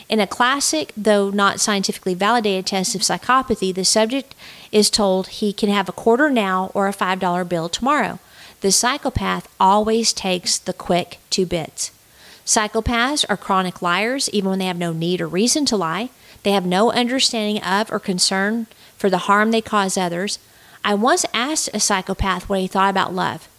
In 0.09 0.21
a 0.21 0.27
classic, 0.27 0.93
though 0.97 1.31
not 1.31 1.61
scientifically 1.61 2.15
validated 2.15 2.67
test 2.67 2.95
of 2.95 3.01
psychopathy, 3.01 3.75
the 3.75 3.85
subject 3.85 4.35
is 4.71 4.91
told 4.91 5.29
he 5.29 5.53
can 5.53 5.71
have 5.71 5.89
a 5.89 5.93
quarter 5.93 6.29
now 6.31 6.71
or 6.75 6.89
a 6.89 6.93
$5 6.93 7.49
bill 7.49 7.69
tomorrow. 7.69 8.19
The 8.61 8.73
psychopath 8.73 9.49
always 9.59 10.13
takes 10.13 10.59
the 10.59 10.73
quick 10.73 11.19
two 11.31 11.47
bits. 11.47 11.91
Psychopaths 12.49 13.27
are 13.29 13.37
chronic 13.37 13.83
liars 13.83 14.31
even 14.31 14.49
when 14.49 14.59
they 14.59 14.65
have 14.65 14.79
no 14.79 14.95
need 14.95 15.21
or 15.21 15.29
reason 15.29 15.67
to 15.67 15.77
lie. 15.77 16.09
They 16.45 16.53
have 16.53 16.65
no 16.65 16.91
understanding 16.91 17.63
of 17.63 17.93
or 17.93 17.99
concern 17.99 18.69
for 18.97 19.11
the 19.11 19.29
harm 19.29 19.51
they 19.51 19.61
cause 19.61 19.99
others. 19.99 20.39
I 20.83 20.95
once 20.95 21.27
asked 21.35 21.69
a 21.75 21.79
psychopath 21.79 22.49
what 22.49 22.61
he 22.61 22.67
thought 22.67 22.89
about 22.89 23.13
love. 23.13 23.51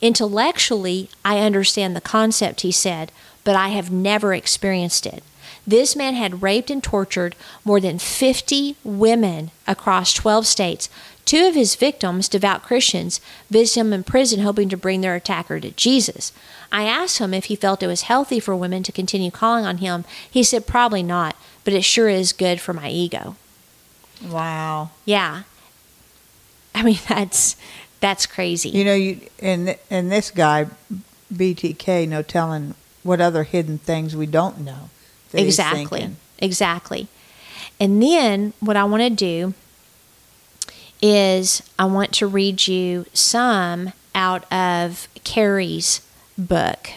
Intellectually, 0.00 1.10
I 1.24 1.40
understand 1.40 1.96
the 1.96 2.00
concept, 2.00 2.60
he 2.60 2.70
said, 2.70 3.10
but 3.42 3.56
I 3.56 3.70
have 3.70 3.90
never 3.90 4.32
experienced 4.32 5.04
it. 5.04 5.24
This 5.66 5.96
man 5.96 6.14
had 6.14 6.40
raped 6.40 6.70
and 6.70 6.80
tortured 6.80 7.34
more 7.64 7.80
than 7.80 7.98
50 7.98 8.76
women 8.84 9.50
across 9.66 10.12
12 10.12 10.46
states. 10.46 10.88
Two 11.28 11.46
of 11.46 11.54
his 11.54 11.74
victims, 11.74 12.26
devout 12.26 12.62
Christians, 12.62 13.20
visited 13.50 13.80
him 13.80 13.92
in 13.92 14.02
prison 14.02 14.40
hoping 14.40 14.70
to 14.70 14.78
bring 14.78 15.02
their 15.02 15.14
attacker 15.14 15.60
to 15.60 15.72
Jesus. 15.72 16.32
I 16.72 16.84
asked 16.84 17.18
him 17.18 17.34
if 17.34 17.44
he 17.44 17.54
felt 17.54 17.82
it 17.82 17.86
was 17.86 18.00
healthy 18.08 18.40
for 18.40 18.56
women 18.56 18.82
to 18.84 18.92
continue 18.92 19.30
calling 19.30 19.66
on 19.66 19.76
him. 19.76 20.06
He 20.30 20.42
said 20.42 20.66
probably 20.66 21.02
not, 21.02 21.36
but 21.64 21.74
it 21.74 21.84
sure 21.84 22.08
is 22.08 22.32
good 22.32 22.62
for 22.62 22.72
my 22.72 22.88
ego. 22.88 23.36
Wow. 24.26 24.92
Yeah. 25.04 25.42
I 26.74 26.82
mean, 26.82 26.98
that's 27.10 27.56
that's 28.00 28.24
crazy. 28.24 28.70
You 28.70 28.86
know, 28.86 28.94
you 28.94 29.20
and 29.38 29.76
and 29.90 30.10
this 30.10 30.30
guy, 30.30 30.68
BTK, 31.30 32.08
no 32.08 32.22
telling 32.22 32.74
what 33.02 33.20
other 33.20 33.42
hidden 33.42 33.76
things 33.76 34.16
we 34.16 34.24
don't 34.24 34.60
know. 34.60 34.88
exactly. 35.34 36.08
Exactly. 36.38 37.06
And 37.78 38.02
then 38.02 38.54
what 38.60 38.78
I 38.78 38.84
want 38.84 39.02
to 39.02 39.10
do 39.10 39.52
is 41.00 41.62
I 41.78 41.84
want 41.84 42.12
to 42.14 42.26
read 42.26 42.66
you 42.66 43.06
some 43.12 43.92
out 44.14 44.50
of 44.52 45.08
Kerri's 45.24 46.00
book. 46.36 46.90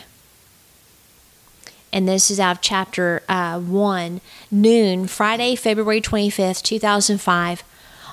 And 1.93 2.07
this 2.07 2.31
is 2.31 2.39
out 2.39 2.57
of 2.57 2.61
chapter 2.61 3.21
uh, 3.27 3.59
1, 3.59 4.21
noon, 4.49 5.07
Friday, 5.07 5.55
February 5.55 6.01
25th, 6.01 6.61
2005. 6.61 7.63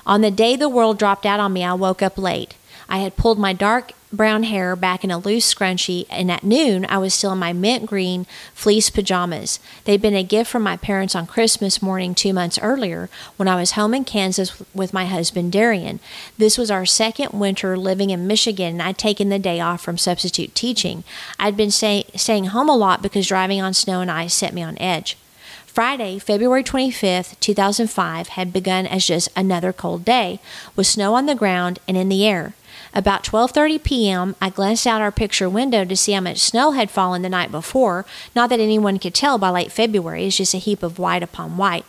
On 0.05 0.21
the 0.21 0.31
day 0.31 0.55
the 0.55 0.69
world 0.69 0.99
dropped 0.99 1.25
out 1.25 1.39
on 1.39 1.53
me, 1.53 1.63
I 1.63 1.73
woke 1.73 2.01
up 2.01 2.17
late. 2.17 2.55
I 2.89 2.97
had 2.99 3.15
pulled 3.15 3.39
my 3.39 3.53
dark 3.53 3.91
brown 4.11 4.43
hair 4.43 4.75
back 4.75 5.03
in 5.03 5.11
a 5.11 5.17
loose 5.17 5.53
scrunchie, 5.53 6.05
and 6.09 6.31
at 6.31 6.43
noon 6.43 6.85
I 6.89 6.97
was 6.97 7.13
still 7.13 7.33
in 7.33 7.37
my 7.39 7.53
mint 7.53 7.85
green 7.85 8.25
fleece 8.53 8.89
pajamas. 8.89 9.59
They'd 9.85 10.01
been 10.01 10.15
a 10.15 10.23
gift 10.23 10.49
from 10.49 10.63
my 10.63 10.77
parents 10.77 11.15
on 11.15 11.27
Christmas 11.27 11.81
morning 11.81 12.15
two 12.15 12.33
months 12.33 12.59
earlier 12.61 13.09
when 13.37 13.47
I 13.47 13.55
was 13.55 13.71
home 13.71 13.93
in 13.93 14.05
Kansas 14.05 14.61
with 14.73 14.93
my 14.93 15.05
husband 15.05 15.51
Darian. 15.51 15.99
This 16.37 16.57
was 16.57 16.71
our 16.71 16.85
second 16.85 17.39
winter 17.39 17.77
living 17.77 18.09
in 18.09 18.27
Michigan, 18.27 18.73
and 18.73 18.81
I'd 18.81 18.97
taken 18.97 19.29
the 19.29 19.39
day 19.39 19.59
off 19.59 19.81
from 19.81 19.97
substitute 19.97 20.55
teaching. 20.55 21.03
I'd 21.39 21.57
been 21.57 21.71
stay- 21.71 22.05
staying 22.15 22.45
home 22.45 22.69
a 22.69 22.75
lot 22.75 23.01
because 23.01 23.27
driving 23.27 23.61
on 23.61 23.73
snow 23.73 24.01
and 24.01 24.09
ice 24.09 24.33
set 24.33 24.53
me 24.53 24.63
on 24.63 24.77
edge. 24.79 25.17
Friday, 25.65 26.17
February 26.17 26.63
25th, 26.63 27.39
2005, 27.39 28.29
had 28.29 28.51
begun 28.51 28.87
as 28.87 29.05
just 29.05 29.29
another 29.35 29.71
cold 29.71 30.03
day, 30.03 30.39
with 30.75 30.87
snow 30.87 31.13
on 31.13 31.27
the 31.27 31.35
ground 31.35 31.77
and 31.87 31.95
in 31.95 32.09
the 32.09 32.25
air. 32.25 32.53
About 32.93 33.23
12:30 33.23 33.83
p.m., 33.83 34.35
I 34.41 34.49
glanced 34.49 34.87
out 34.87 35.01
our 35.01 35.11
picture 35.11 35.49
window 35.49 35.85
to 35.85 35.95
see 35.95 36.13
how 36.13 36.21
much 36.21 36.39
snow 36.39 36.71
had 36.71 36.89
fallen 36.89 37.21
the 37.21 37.29
night 37.29 37.51
before. 37.51 38.05
Not 38.35 38.49
that 38.49 38.59
anyone 38.59 38.97
could 38.97 39.13
tell 39.13 39.37
by 39.37 39.49
late 39.49 39.71
February, 39.71 40.25
it's 40.25 40.37
just 40.37 40.53
a 40.53 40.57
heap 40.57 40.81
of 40.81 40.97
white 40.97 41.23
upon 41.23 41.57
white. 41.57 41.85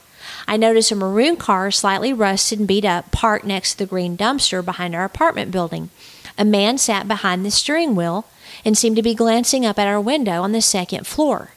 I 0.46 0.56
noticed 0.56 0.92
a 0.92 0.96
maroon 0.96 1.36
car, 1.36 1.70
slightly 1.70 2.12
rusted 2.12 2.58
and 2.58 2.68
beat 2.68 2.84
up, 2.84 3.10
parked 3.10 3.46
next 3.46 3.72
to 3.72 3.78
the 3.78 3.86
green 3.86 4.16
dumpster 4.16 4.64
behind 4.64 4.94
our 4.94 5.04
apartment 5.04 5.50
building. 5.50 5.90
A 6.36 6.44
man 6.44 6.78
sat 6.78 7.08
behind 7.08 7.44
the 7.44 7.50
steering 7.50 7.94
wheel 7.94 8.26
and 8.64 8.76
seemed 8.76 8.96
to 8.96 9.02
be 9.02 9.14
glancing 9.14 9.64
up 9.64 9.78
at 9.78 9.88
our 9.88 10.00
window 10.00 10.42
on 10.42 10.52
the 10.52 10.60
second 10.60 11.06
floor. 11.06 11.50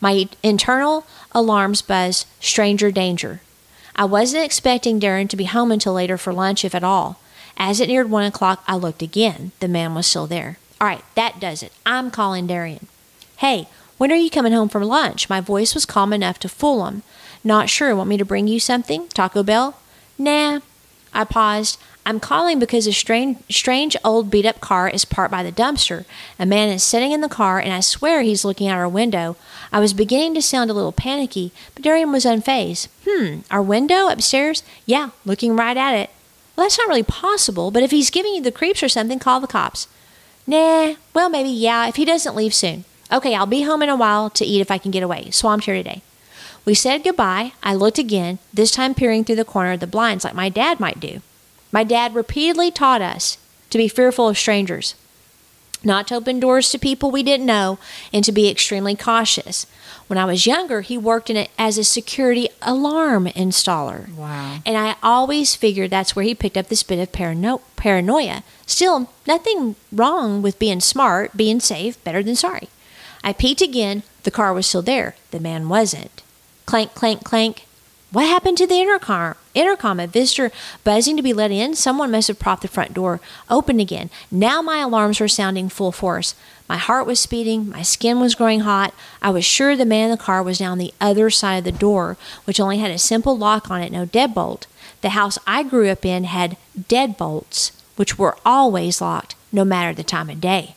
My 0.00 0.28
internal 0.42 1.06
alarms 1.32 1.82
buzzed 1.82 2.26
stranger 2.40 2.90
danger. 2.90 3.40
I 3.96 4.04
wasn't 4.04 4.44
expecting 4.44 5.00
Darren 5.00 5.28
to 5.28 5.36
be 5.36 5.44
home 5.44 5.70
until 5.70 5.94
later 5.94 6.18
for 6.18 6.32
lunch, 6.32 6.64
if 6.64 6.74
at 6.74 6.84
all. 6.84 7.18
As 7.56 7.80
it 7.80 7.88
neared 7.88 8.10
one 8.10 8.24
o'clock, 8.24 8.62
I 8.66 8.76
looked 8.76 9.02
again. 9.02 9.52
The 9.60 9.68
man 9.68 9.94
was 9.94 10.06
still 10.06 10.26
there. 10.26 10.58
All 10.80 10.88
right, 10.88 11.04
that 11.14 11.40
does 11.40 11.62
it. 11.62 11.72
I'm 11.86 12.10
calling 12.10 12.46
Darian. 12.46 12.86
Hey, 13.36 13.68
when 13.96 14.10
are 14.10 14.16
you 14.16 14.30
coming 14.30 14.52
home 14.52 14.68
from 14.68 14.82
lunch? 14.82 15.28
My 15.28 15.40
voice 15.40 15.74
was 15.74 15.86
calm 15.86 16.12
enough 16.12 16.38
to 16.40 16.48
fool 16.48 16.86
him. 16.86 17.02
Not 17.44 17.70
sure. 17.70 17.94
Want 17.94 18.08
me 18.08 18.16
to 18.16 18.24
bring 18.24 18.48
you 18.48 18.58
something? 18.58 19.08
Taco 19.08 19.42
Bell? 19.42 19.78
Nah. 20.18 20.60
I 21.12 21.24
paused. 21.24 21.78
I'm 22.06 22.20
calling 22.20 22.58
because 22.58 22.86
a 22.86 22.92
strange, 22.92 23.38
strange 23.48 23.96
old 24.04 24.30
beat 24.30 24.44
up 24.44 24.60
car 24.60 24.88
is 24.88 25.04
parked 25.04 25.30
by 25.32 25.42
the 25.42 25.52
dumpster. 25.52 26.04
A 26.38 26.44
man 26.44 26.68
is 26.68 26.82
sitting 26.82 27.12
in 27.12 27.22
the 27.22 27.28
car, 27.28 27.58
and 27.58 27.72
I 27.72 27.80
swear 27.80 28.20
he's 28.20 28.44
looking 28.44 28.68
out 28.68 28.78
our 28.78 28.88
window. 28.88 29.36
I 29.72 29.80
was 29.80 29.94
beginning 29.94 30.34
to 30.34 30.42
sound 30.42 30.70
a 30.70 30.74
little 30.74 30.92
panicky, 30.92 31.52
but 31.74 31.82
Darian 31.82 32.12
was 32.12 32.26
unfazed. 32.26 32.88
Hmm, 33.08 33.40
our 33.50 33.62
window 33.62 34.08
upstairs? 34.08 34.62
Yeah, 34.84 35.10
looking 35.24 35.56
right 35.56 35.76
at 35.76 35.94
it. 35.94 36.10
Well, 36.56 36.64
that's 36.64 36.78
not 36.78 36.88
really 36.88 37.02
possible, 37.02 37.70
but 37.70 37.82
if 37.82 37.90
he's 37.90 38.10
giving 38.10 38.34
you 38.34 38.42
the 38.42 38.52
creeps 38.52 38.82
or 38.82 38.88
something, 38.88 39.18
call 39.18 39.40
the 39.40 39.46
cops. 39.46 39.88
Nah, 40.46 40.94
well, 41.12 41.28
maybe, 41.28 41.48
yeah, 41.48 41.88
if 41.88 41.96
he 41.96 42.04
doesn't 42.04 42.36
leave 42.36 42.54
soon. 42.54 42.84
Okay, 43.10 43.34
I'll 43.34 43.46
be 43.46 43.62
home 43.62 43.82
in 43.82 43.88
a 43.88 43.96
while 43.96 44.30
to 44.30 44.44
eat 44.44 44.60
if 44.60 44.70
I 44.70 44.78
can 44.78 44.90
get 44.90 45.02
away. 45.02 45.30
Swamped 45.30 45.66
here 45.66 45.74
today. 45.74 46.02
We 46.64 46.74
said 46.74 47.04
goodbye. 47.04 47.52
I 47.62 47.74
looked 47.74 47.98
again, 47.98 48.38
this 48.52 48.70
time 48.70 48.94
peering 48.94 49.24
through 49.24 49.36
the 49.36 49.44
corner 49.44 49.72
of 49.72 49.80
the 49.80 49.86
blinds 49.86 50.24
like 50.24 50.34
my 50.34 50.48
dad 50.48 50.80
might 50.80 51.00
do. 51.00 51.20
My 51.72 51.84
dad 51.84 52.14
repeatedly 52.14 52.70
taught 52.70 53.02
us 53.02 53.36
to 53.70 53.78
be 53.78 53.88
fearful 53.88 54.28
of 54.28 54.38
strangers, 54.38 54.94
not 55.82 56.06
to 56.08 56.14
open 56.14 56.40
doors 56.40 56.70
to 56.70 56.78
people 56.78 57.10
we 57.10 57.22
didn't 57.22 57.46
know, 57.46 57.78
and 58.12 58.24
to 58.24 58.32
be 58.32 58.48
extremely 58.48 58.94
cautious. 58.94 59.66
When 60.14 60.22
I 60.22 60.26
was 60.26 60.46
younger, 60.46 60.82
he 60.82 60.96
worked 60.96 61.28
in 61.28 61.36
it 61.36 61.50
as 61.58 61.76
a 61.76 61.82
security 61.82 62.48
alarm 62.62 63.26
installer. 63.26 64.14
Wow. 64.14 64.60
And 64.64 64.76
I 64.76 64.94
always 65.02 65.56
figured 65.56 65.90
that's 65.90 66.14
where 66.14 66.24
he 66.24 66.36
picked 66.36 66.56
up 66.56 66.68
this 66.68 66.84
bit 66.84 67.00
of 67.00 67.10
parano- 67.10 67.62
paranoia. 67.74 68.44
Still, 68.64 69.10
nothing 69.26 69.74
wrong 69.90 70.40
with 70.40 70.60
being 70.60 70.78
smart, 70.78 71.36
being 71.36 71.58
safe, 71.58 71.98
better 72.04 72.22
than 72.22 72.36
sorry. 72.36 72.68
I 73.24 73.32
peeked 73.32 73.60
again. 73.60 74.04
The 74.22 74.30
car 74.30 74.54
was 74.54 74.68
still 74.68 74.82
there. 74.82 75.16
The 75.32 75.40
man 75.40 75.68
wasn't. 75.68 76.22
Clank, 76.64 76.94
clank, 76.94 77.24
clank. 77.24 77.66
What 78.12 78.26
happened 78.26 78.58
to 78.58 78.68
the 78.68 78.78
intercom? 78.78 79.34
Intercom, 79.54 80.00
a 80.00 80.06
visitor 80.06 80.50
buzzing 80.82 81.16
to 81.16 81.22
be 81.22 81.32
let 81.32 81.50
in. 81.50 81.74
Someone 81.74 82.10
must 82.10 82.28
have 82.28 82.38
propped 82.38 82.62
the 82.62 82.68
front 82.68 82.92
door 82.92 83.20
open 83.48 83.78
again. 83.78 84.10
Now 84.30 84.60
my 84.60 84.78
alarms 84.78 85.20
were 85.20 85.28
sounding 85.28 85.68
full 85.68 85.92
force. 85.92 86.34
My 86.68 86.76
heart 86.76 87.06
was 87.06 87.20
speeding. 87.20 87.68
My 87.68 87.82
skin 87.82 88.20
was 88.20 88.34
growing 88.34 88.60
hot. 88.60 88.92
I 89.22 89.30
was 89.30 89.44
sure 89.44 89.76
the 89.76 89.84
man 89.84 90.06
in 90.06 90.10
the 90.10 90.22
car 90.22 90.42
was 90.42 90.60
now 90.60 90.72
on 90.72 90.78
the 90.78 90.94
other 91.00 91.30
side 91.30 91.58
of 91.58 91.64
the 91.64 91.72
door, 91.72 92.16
which 92.44 92.58
only 92.58 92.78
had 92.78 92.90
a 92.90 92.98
simple 92.98 93.36
lock 93.36 93.70
on 93.70 93.80
it, 93.80 93.92
no 93.92 94.06
deadbolt. 94.06 94.66
The 95.02 95.10
house 95.10 95.38
I 95.46 95.62
grew 95.62 95.88
up 95.88 96.04
in 96.04 96.24
had 96.24 96.56
deadbolts, 96.78 97.70
which 97.96 98.18
were 98.18 98.36
always 98.44 99.00
locked, 99.00 99.36
no 99.52 99.64
matter 99.64 99.94
the 99.94 100.02
time 100.02 100.30
of 100.30 100.40
day. 100.40 100.74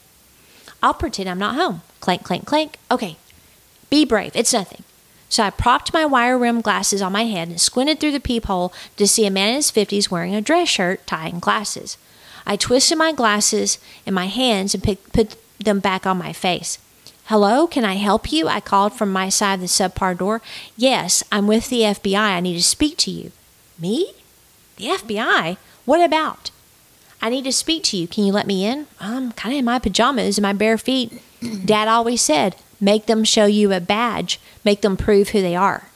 I'll 0.84 0.94
pretend 0.94 1.30
I'm 1.30 1.40
not 1.40 1.56
home. 1.56 1.82
Clank, 2.00 2.24
clank, 2.24 2.46
clank. 2.46 2.78
Okay, 2.92 3.18
be 3.90 4.06
brave. 4.06 4.34
It's 4.36 4.54
nothing. 4.54 4.84
So 5.30 5.44
I 5.44 5.50
propped 5.50 5.94
my 5.94 6.06
wire 6.06 6.38
rimmed 6.38 6.64
glasses 6.64 7.02
on 7.02 7.12
my 7.12 7.26
head 7.26 7.50
and 7.50 7.60
squinted 7.60 8.00
through 8.00 8.14
the 8.14 8.20
peephole 8.20 8.74
to 8.96 9.08
see 9.08 9.26
a 9.26 9.32
man 9.32 9.50
in 9.50 9.56
his 9.56 9.72
50s 9.72 10.10
wearing 10.10 10.34
a 10.34 10.42
dress 10.42 10.70
shirt, 10.70 11.06
tie, 11.06 11.28
and 11.28 11.42
glasses. 11.42 11.98
I 12.46 12.56
twisted 12.56 12.98
my 12.98 13.12
glasses 13.12 13.78
in 14.06 14.14
my 14.14 14.28
hands 14.28 14.74
and 14.74 14.82
pick, 14.82 15.12
put 15.12 15.36
them 15.60 15.80
back 15.80 16.06
on 16.06 16.18
my 16.18 16.32
face. 16.32 16.80
Hello, 17.26 17.68
can 17.68 17.84
I 17.84 17.96
help 17.96 18.32
you? 18.32 18.48
I 18.48 18.62
called 18.62 18.94
from 18.94 19.12
my 19.12 19.28
side 19.28 19.56
of 19.56 19.60
the 19.60 19.66
subpar 19.66 20.18
door. 20.18 20.42
Yes, 20.78 21.26
I'm 21.30 21.46
with 21.46 21.70
the 21.70 21.82
FBI. 21.82 22.16
I 22.16 22.40
need 22.40 22.54
to 22.54 22.64
speak 22.64 22.96
to 23.00 23.12
you. 23.12 23.34
Me? 23.78 24.14
The 24.78 24.86
FBI? 24.86 25.58
What 25.84 26.00
about? 26.00 26.52
I 27.22 27.30
need 27.30 27.44
to 27.44 27.52
speak 27.52 27.84
to 27.86 27.98
you. 27.98 28.08
Can 28.08 28.24
you 28.24 28.32
let 28.32 28.48
me 28.48 28.66
in? 28.66 28.88
Um, 29.02 29.18
I'm 29.18 29.32
kind 29.34 29.54
of 29.54 29.60
in 29.60 29.66
my 29.66 29.78
pajamas 29.78 30.38
and 30.38 30.44
my 30.44 30.54
bare 30.54 30.78
feet. 30.78 31.22
Dad 31.66 31.90
always 31.90 32.22
said, 32.22 32.56
make 32.80 33.06
them 33.06 33.24
show 33.24 33.46
you 33.46 33.72
a 33.74 33.80
badge, 33.80 34.40
make 34.64 34.82
them 34.82 34.98
prove 34.98 35.30
who 35.30 35.42
they 35.42 35.56
are. 35.56 35.90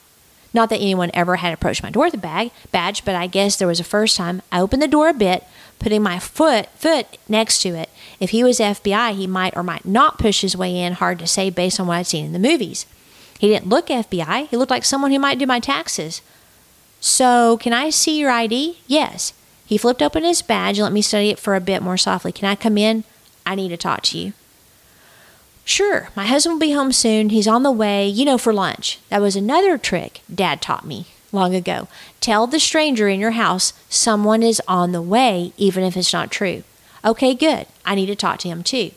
Not 0.54 0.70
that 0.70 0.82
anyone 0.82 1.12
ever 1.14 1.38
had 1.38 1.54
approached 1.54 1.84
my 1.84 1.90
door 1.90 2.06
with 2.06 2.16
a 2.16 2.18
bag 2.18 2.52
badge, 2.72 3.06
but 3.06 3.16
I 3.16 3.28
guess 3.28 3.56
there 3.56 3.68
was 3.68 3.80
a 3.80 3.86
first 3.86 4.18
time. 4.18 4.42
I 4.52 4.60
opened 4.60 4.82
the 4.82 4.88
door 4.88 5.08
a 5.10 5.14
bit, 5.14 5.46
putting 5.80 6.04
my 6.04 6.20
foot 6.20 6.68
foot 6.76 7.18
next 7.30 7.62
to 7.62 7.70
it. 7.70 7.90
If 8.20 8.32
he 8.32 8.44
was 8.44 8.60
FBI, 8.60 9.16
he 9.16 9.28
might 9.28 9.56
or 9.56 9.64
might 9.64 9.86
not 9.86 10.20
push 10.20 10.42
his 10.42 10.58
way 10.58 10.78
in. 10.78 10.94
Hard 10.94 11.20
to 11.20 11.28
say 11.28 11.50
based 11.50 11.80
on 11.80 11.88
what 11.88 11.98
I'd 11.98 12.08
seen 12.08 12.26
in 12.26 12.34
the 12.34 12.40
movies. 12.40 12.86
He 13.40 13.48
didn't 13.48 13.70
look 13.70 13.88
FBI. 13.88 14.48
He 14.48 14.58
looked 14.58 14.70
like 14.70 14.86
someone 14.86 15.12
who 15.12 15.20
might 15.20 15.40
do 15.40 15.48
my 15.48 15.60
taxes. 15.60 16.22
So, 17.00 17.58
can 17.58 17.74
I 17.74 17.90
see 17.90 18.20
your 18.20 18.30
ID? 18.30 18.78
Yes. 18.86 19.34
He 19.66 19.78
flipped 19.78 20.04
open 20.04 20.24
his 20.24 20.44
badge 20.44 20.78
and 20.78 20.84
let 20.84 20.94
me 20.94 21.02
study 21.02 21.30
it 21.30 21.40
for 21.40 21.56
a 21.56 21.62
bit 21.62 21.82
more 21.82 21.98
softly. 21.98 22.32
Can 22.32 22.48
I 22.48 22.56
come 22.56 22.78
in? 22.78 23.04
I 23.46 23.56
need 23.56 23.70
to 23.70 23.78
talk 23.78 24.04
to 24.04 24.20
you. 24.20 24.34
Sure, 25.72 26.10
my 26.18 26.26
husband 26.26 26.56
will 26.56 26.68
be 26.68 26.74
home 26.74 26.92
soon. 26.92 27.30
He's 27.30 27.48
on 27.48 27.64
the 27.64 27.72
way, 27.72 28.06
you 28.06 28.26
know, 28.26 28.38
for 28.38 28.52
lunch. 28.52 29.00
That 29.08 29.22
was 29.22 29.38
another 29.38 29.78
trick 29.78 30.20
Dad 30.30 30.62
taught 30.62 30.86
me 30.86 31.06
long 31.32 31.56
ago. 31.56 31.88
Tell 32.20 32.46
the 32.46 32.60
stranger 32.60 33.08
in 33.08 33.22
your 33.22 33.32
house 33.32 33.72
someone 33.88 34.44
is 34.44 34.62
on 34.68 34.92
the 34.92 35.02
way, 35.02 35.54
even 35.56 35.86
if 35.86 35.96
it's 35.96 36.12
not 36.12 36.30
true. 36.30 36.64
Okay, 37.06 37.34
good. 37.34 37.68
I 37.86 37.96
need 37.96 38.08
to 38.08 38.18
talk 38.18 38.40
to 38.40 38.50
him 38.50 38.64
too. 38.64 38.92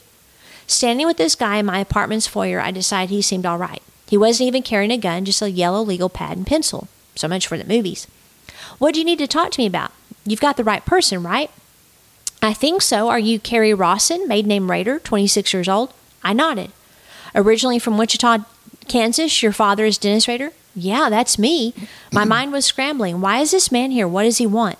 Standing 0.66 1.06
with 1.06 1.16
this 1.16 1.36
guy 1.36 1.59
in 1.59 1.66
my 1.66 1.78
apartment's 1.78 2.26
foyer, 2.26 2.59
I 2.59 2.72
decided 2.72 3.10
he 3.10 3.22
seemed 3.22 3.46
all 3.46 3.56
right. 3.56 3.80
He 4.09 4.16
wasn't 4.16 4.48
even 4.48 4.64
carrying 4.64 4.90
a 4.90 4.98
gun, 4.98 5.24
just 5.24 5.42
a 5.42 5.52
yellow 5.52 5.80
legal 5.80 6.09
pad 6.09 6.36
and 6.36 6.44
pencil. 6.44 6.88
So 7.14 7.28
much 7.28 7.46
for 7.46 7.56
the 7.56 7.64
movies. 7.64 8.09
What 8.78 8.94
do 8.94 8.98
you 8.98 9.06
need 9.06 9.20
to 9.20 9.28
talk 9.28 9.52
to 9.52 9.60
me 9.60 9.66
about? 9.66 9.92
You've 10.26 10.40
got 10.40 10.56
the 10.56 10.64
right 10.64 10.84
person, 10.84 11.22
right? 11.22 11.52
I 12.42 12.52
think 12.52 12.82
so. 12.82 13.10
Are 13.10 13.20
you 13.20 13.38
Kerri 13.38 13.78
Rawson, 13.78 14.26
maiden 14.26 14.48
name 14.48 14.72
Rader, 14.72 14.98
26 14.98 15.52
years 15.52 15.68
old? 15.68 15.94
I 16.24 16.32
nodded. 16.32 16.72
Originally 17.34 17.78
from 17.78 17.98
Wichita, 17.98 18.38
Kansas, 18.88 19.42
your 19.42 19.52
father 19.52 19.84
is 19.84 19.98
Dennis 19.98 20.26
Rader? 20.26 20.52
Yeah, 20.74 21.09
that's 21.10 21.38
me. 21.38 21.74
My 22.12 22.24
mind 22.34 22.52
was 22.52 22.64
scrambling. 22.64 23.20
Why 23.20 23.40
is 23.40 23.51
this 23.51 23.70
man 23.70 23.90
here? 23.90 24.09
What 24.09 24.24
does 24.24 24.38
he 24.38 24.46
want? 24.46 24.78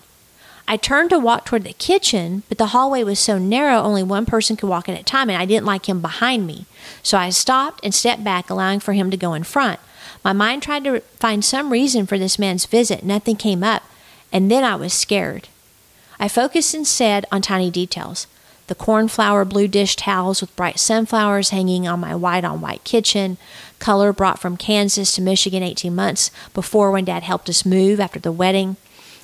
I 0.67 0.79
turned 0.79 1.11
to 1.11 1.19
walk 1.19 1.45
toward 1.45 1.65
the 1.65 1.75
kitchen, 1.75 2.43
but 2.49 2.57
the 2.57 2.69
hallway 2.69 3.05
was 3.05 3.19
so 3.19 3.39
narrow 3.39 3.81
only 3.81 4.03
one 4.03 4.25
person 4.25 4.57
could 4.57 4.69
walk 4.69 4.89
in 4.89 4.95
at 4.95 5.03
a 5.03 5.05
time, 5.05 5.29
and 5.29 5.41
I 5.41 5.45
didn't 5.45 5.67
like 5.67 5.89
him 5.89 6.01
behind 6.01 6.47
me. 6.47 6.65
So 7.03 7.19
I 7.19 7.29
stopped 7.31 7.81
and 7.85 7.95
stepped 7.95 8.25
back, 8.25 8.49
allowing 8.49 8.81
for 8.81 8.95
him 8.95 9.11
to 9.11 9.17
go 9.17 9.35
in 9.35 9.45
front. 9.45 9.79
My 10.25 10.33
mind 10.33 10.63
tried 10.63 10.85
to 10.85 11.01
find 11.01 11.45
some 11.45 11.71
reason 11.71 12.07
for 12.07 12.19
this 12.19 12.39
man's 12.39 12.65
visit. 12.65 13.05
Nothing 13.05 13.37
came 13.37 13.63
up, 13.63 13.83
and 14.33 14.51
then 14.51 14.65
I 14.65 14.75
was 14.77 14.95
scared. 14.95 15.49
I 16.19 16.29
focused 16.29 16.75
instead 16.75 17.27
on 17.31 17.43
tiny 17.43 17.71
details 17.71 18.27
the 18.67 18.75
cornflower 18.75 19.45
blue 19.45 19.69
dish 19.69 19.97
towels 19.97 20.41
with 20.41 20.55
bright 20.57 20.79
sunflowers 20.79 21.51
hanging 21.51 21.87
on 21.87 22.01
my 22.01 22.15
white 22.15 22.45
on 22.45 22.61
white 22.61 22.83
kitchen, 22.85 23.37
color 23.79 24.13
brought 24.13 24.39
from 24.39 24.57
Kansas 24.57 25.15
to 25.15 25.23
Michigan 25.23 25.63
18 25.63 25.95
months 25.95 26.31
before 26.55 26.91
when 26.91 27.05
Dad 27.05 27.23
helped 27.23 27.49
us 27.49 27.67
move 27.67 28.01
after 28.01 28.19
the 28.19 28.33
wedding, 28.33 28.77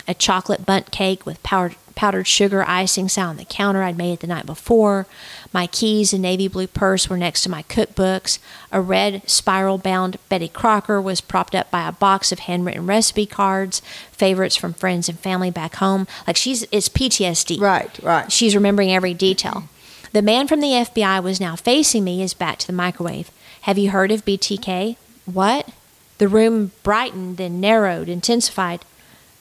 a 0.07 0.15
chocolate 0.15 0.67
bundt 0.67 0.91
cake 0.91 1.25
with 1.25 1.43
powdered, 1.43 1.77
powdered 2.01 2.27
sugar 2.27 2.65
icing 2.67 3.11
sat 3.11 3.27
on 3.27 3.37
the 3.37 3.45
counter 3.45 3.83
I'd 3.83 3.99
made 3.99 4.15
it 4.15 4.21
the 4.21 4.27
night 4.27 4.47
before. 4.47 5.07
My 5.53 5.67
keys 5.67 6.15
and 6.15 6.23
navy 6.23 6.49
blue 6.49 6.67
purse 6.67 7.11
were 7.11 7.19
next 7.19 7.43
to 7.43 7.51
my 7.51 7.63
cookbooks. 7.65 8.39
A 8.73 8.81
red 8.81 9.29
spiral 9.29 9.77
bound 9.77 10.17
Betty 10.31 10.49
Crocker 10.49 10.99
was 10.99 11.21
propped 11.21 11.55
up 11.55 11.71
by 11.71 11.87
a 11.87 11.93
box 11.93 12.33
of 12.33 12.39
handwritten 12.39 12.87
recipe 12.87 13.27
cards, 13.27 13.83
favorites 14.13 14.57
from 14.57 14.73
friends 14.73 15.11
and 15.11 15.21
family 15.21 15.51
back 15.51 15.75
home. 15.75 16.07
Like 16.27 16.39
she's, 16.39 16.63
it's 16.73 16.89
PTSD. 16.89 17.61
Right, 17.61 18.03
right. 18.03 18.33
She's 18.33 18.55
remembering 18.55 18.91
every 18.91 19.13
detail. 19.13 19.65
The 20.13 20.23
man 20.23 20.49
from 20.49 20.61
the 20.61 20.69
FBI 20.69 21.23
was 21.23 21.39
now 21.39 21.55
facing 21.55 22.03
me, 22.03 22.21
his 22.21 22.33
back 22.33 22.57
to 22.61 22.67
the 22.67 22.73
microwave. 22.73 23.31
Have 23.63 23.77
you 23.77 23.91
heard 23.91 24.11
of 24.11 24.25
BTK? 24.25 24.97
What? 25.27 25.69
The 26.17 26.29
room 26.29 26.73
brightened, 26.83 27.37
then 27.37 27.61
narrowed, 27.61 28.09
intensified. 28.09 28.87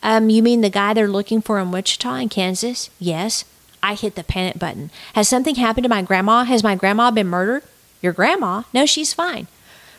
Um, 0.01 0.29
you 0.29 0.41
mean 0.41 0.61
the 0.61 0.69
guy 0.69 0.93
they're 0.93 1.07
looking 1.07 1.41
for 1.41 1.59
in 1.59 1.71
Wichita 1.71 2.15
in 2.15 2.29
Kansas? 2.29 2.89
Yes. 2.99 3.45
I 3.81 3.95
hit 3.95 4.15
the 4.15 4.23
panic 4.23 4.59
button. 4.59 4.91
Has 5.13 5.27
something 5.27 5.55
happened 5.55 5.83
to 5.83 5.89
my 5.89 6.01
grandma? 6.01 6.43
Has 6.43 6.63
my 6.63 6.75
grandma 6.75 7.11
been 7.11 7.27
murdered? 7.27 7.63
Your 8.01 8.13
grandma? 8.13 8.63
No, 8.73 8.85
she's 8.85 9.13
fine. 9.13 9.47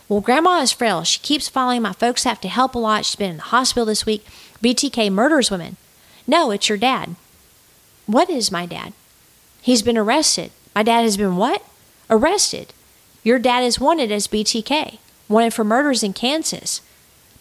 Well, 0.09 0.21
grandma 0.21 0.61
is 0.61 0.73
frail. 0.73 1.05
She 1.05 1.21
keeps 1.21 1.49
falling. 1.49 1.83
My 1.83 1.93
folks 1.93 2.25
have 2.25 2.41
to 2.41 2.49
help 2.49 2.75
a 2.75 2.79
lot. 2.79 3.05
She's 3.05 3.17
been 3.17 3.31
in 3.31 3.37
the 3.37 3.43
hospital 3.45 3.87
this 3.87 4.05
week. 4.05 4.27
BTK 4.63 5.11
murders 5.11 5.51
women. 5.51 5.77
No, 6.27 6.51
it's 6.51 6.69
your 6.69 6.79
dad. 6.79 7.15
What 8.07 8.29
is 8.29 8.51
my 8.51 8.67
dad? 8.67 8.93
He's 9.63 9.83
been 9.83 9.97
arrested. 9.97 10.51
My 10.75 10.83
dad 10.83 11.03
has 11.03 11.17
been 11.17 11.37
what? 11.37 11.63
Arrested. 12.09 12.73
Your 13.23 13.39
dad 13.39 13.63
is 13.63 13.79
wanted 13.79 14.11
as 14.11 14.27
BTK, 14.27 14.99
wanted 15.29 15.53
for 15.55 15.63
murders 15.65 16.03
in 16.03 16.13
Kansas. 16.13 16.81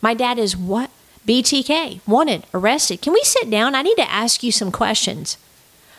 My 0.01 0.13
dad 0.13 0.37
is 0.37 0.55
what? 0.55 0.91
BTK, 1.29 1.99
wanted, 2.07 2.47
arrested. 2.55 3.03
Can 3.03 3.13
we 3.13 3.21
sit 3.21 3.51
down? 3.51 3.75
I 3.75 3.83
need 3.83 3.97
to 3.97 4.11
ask 4.11 4.41
you 4.41 4.51
some 4.51 4.71
questions. 4.71 5.37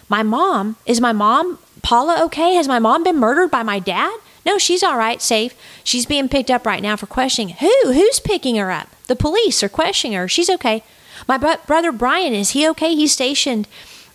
My 0.09 0.25
mom, 0.25 0.75
is 0.87 1.01
my 1.01 1.13
mom, 1.13 1.61
Paula, 1.83 2.21
okay? 2.25 2.55
Has 2.55 2.67
my 2.67 2.81
mom 2.81 3.05
been 3.05 3.17
murdered 3.17 3.49
by 3.49 3.63
my 3.63 3.79
dad? 3.79 4.19
No, 4.45 4.59
she's 4.59 4.83
all 4.83 4.97
right, 4.97 5.23
safe. 5.23 5.55
She's 5.85 6.05
being 6.05 6.29
picked 6.29 6.51
up 6.51 6.67
right 6.67 6.83
now 6.83 6.97
for 6.97 7.07
questioning. 7.07 7.55
Who? 7.61 7.93
Who's 7.93 8.19
picking 8.19 8.57
her 8.57 8.73
up? 8.73 8.89
The 9.07 9.15
police 9.15 9.63
are 9.63 9.69
questioning 9.69 10.17
her. 10.17 10.27
She's 10.27 10.51
okay. 10.51 10.83
My 11.29 11.39
bro- 11.39 11.63
brother 11.65 11.93
Brian, 11.93 12.35
is 12.35 12.51
he 12.51 12.69
okay? 12.71 12.97
He's 12.97 13.13
stationed 13.13 13.69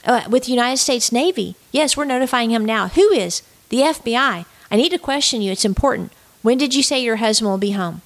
uh, 0.04 0.24
with 0.30 0.44
the 0.44 0.52
United 0.52 0.80
States 0.80 1.14
Navy. 1.14 1.56
Yes, 1.72 1.96
we're 1.96 2.04
notifying 2.04 2.50
him 2.50 2.66
now. 2.66 2.90
Who 2.90 3.10
is? 3.14 3.42
The 3.70 3.78
FBI. 3.78 4.46
I 4.70 4.76
need 4.76 4.90
to 4.90 4.98
question 4.98 5.42
you. 5.42 5.54
It's 5.54 5.64
important. 5.64 6.12
When 6.42 6.58
did 6.58 6.76
you 6.76 6.84
say 6.84 7.02
your 7.02 7.16
husband 7.18 7.50
will 7.50 7.58
be 7.58 7.72
home? 7.72 8.02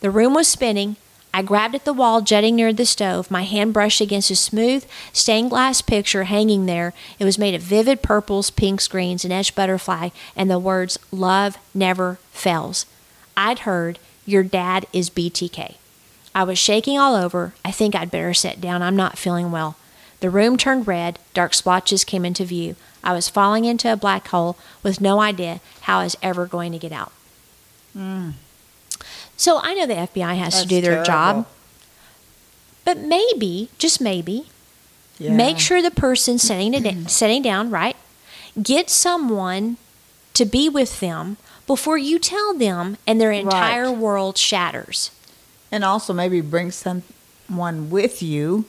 The 0.00 0.10
room 0.10 0.32
was 0.32 0.48
spinning. 0.48 0.96
I 1.38 1.42
grabbed 1.42 1.76
at 1.76 1.84
the 1.84 1.92
wall 1.92 2.20
jutting 2.20 2.56
near 2.56 2.72
the 2.72 2.84
stove. 2.84 3.30
My 3.30 3.44
hand 3.44 3.72
brushed 3.72 4.00
against 4.00 4.28
a 4.28 4.34
smooth 4.34 4.84
stained 5.12 5.50
glass 5.50 5.80
picture 5.80 6.24
hanging 6.24 6.66
there. 6.66 6.92
It 7.20 7.24
was 7.24 7.38
made 7.38 7.54
of 7.54 7.62
vivid 7.62 8.02
purples, 8.02 8.50
pinks, 8.50 8.88
greens, 8.88 9.24
an 9.24 9.30
edged 9.30 9.54
butterfly, 9.54 10.08
and 10.34 10.50
the 10.50 10.58
words, 10.58 10.98
Love 11.12 11.56
never 11.72 12.18
fails. 12.32 12.86
I'd 13.36 13.60
heard, 13.60 14.00
Your 14.26 14.42
dad 14.42 14.86
is 14.92 15.10
BTK. 15.10 15.76
I 16.34 16.42
was 16.42 16.58
shaking 16.58 16.98
all 16.98 17.14
over. 17.14 17.54
I 17.64 17.70
think 17.70 17.94
I'd 17.94 18.10
better 18.10 18.34
sit 18.34 18.60
down. 18.60 18.82
I'm 18.82 18.96
not 18.96 19.16
feeling 19.16 19.52
well. 19.52 19.76
The 20.18 20.30
room 20.30 20.56
turned 20.56 20.88
red. 20.88 21.20
Dark 21.34 21.54
splotches 21.54 22.02
came 22.02 22.24
into 22.24 22.44
view. 22.44 22.74
I 23.04 23.12
was 23.12 23.28
falling 23.28 23.64
into 23.64 23.92
a 23.92 23.96
black 23.96 24.26
hole 24.26 24.58
with 24.82 25.00
no 25.00 25.20
idea 25.20 25.60
how 25.82 26.00
I 26.00 26.02
was 26.02 26.16
ever 26.20 26.46
going 26.46 26.72
to 26.72 26.78
get 26.78 26.90
out. 26.90 27.12
Mm. 27.96 28.32
So 29.38 29.60
I 29.62 29.72
know 29.72 29.86
the 29.86 29.94
FBI 29.94 30.36
has 30.36 30.60
to 30.60 30.66
do 30.68 30.80
their 30.80 31.02
job, 31.04 31.46
but 32.84 32.98
maybe, 32.98 33.70
just 33.78 34.00
maybe, 34.00 34.48
Yeah. 35.18 35.32
make 35.32 35.58
sure 35.58 35.80
the 35.80 35.92
person 35.92 36.38
sitting 36.38 36.74
it 36.74 36.82
mm-hmm. 36.82 37.06
sitting 37.06 37.40
down, 37.42 37.70
right? 37.70 37.96
Get 38.60 38.90
someone 38.90 39.76
to 40.34 40.44
be 40.44 40.68
with 40.68 40.98
them 41.00 41.36
before 41.68 41.98
you 41.98 42.18
tell 42.18 42.52
them, 42.52 42.96
and 43.06 43.20
their 43.20 43.30
entire 43.30 43.92
world 43.92 44.36
shatters. 44.38 45.12
And 45.70 45.84
also 45.84 46.12
maybe 46.12 46.40
bring 46.40 46.72
someone 46.72 47.90
with 47.90 48.22
you 48.22 48.64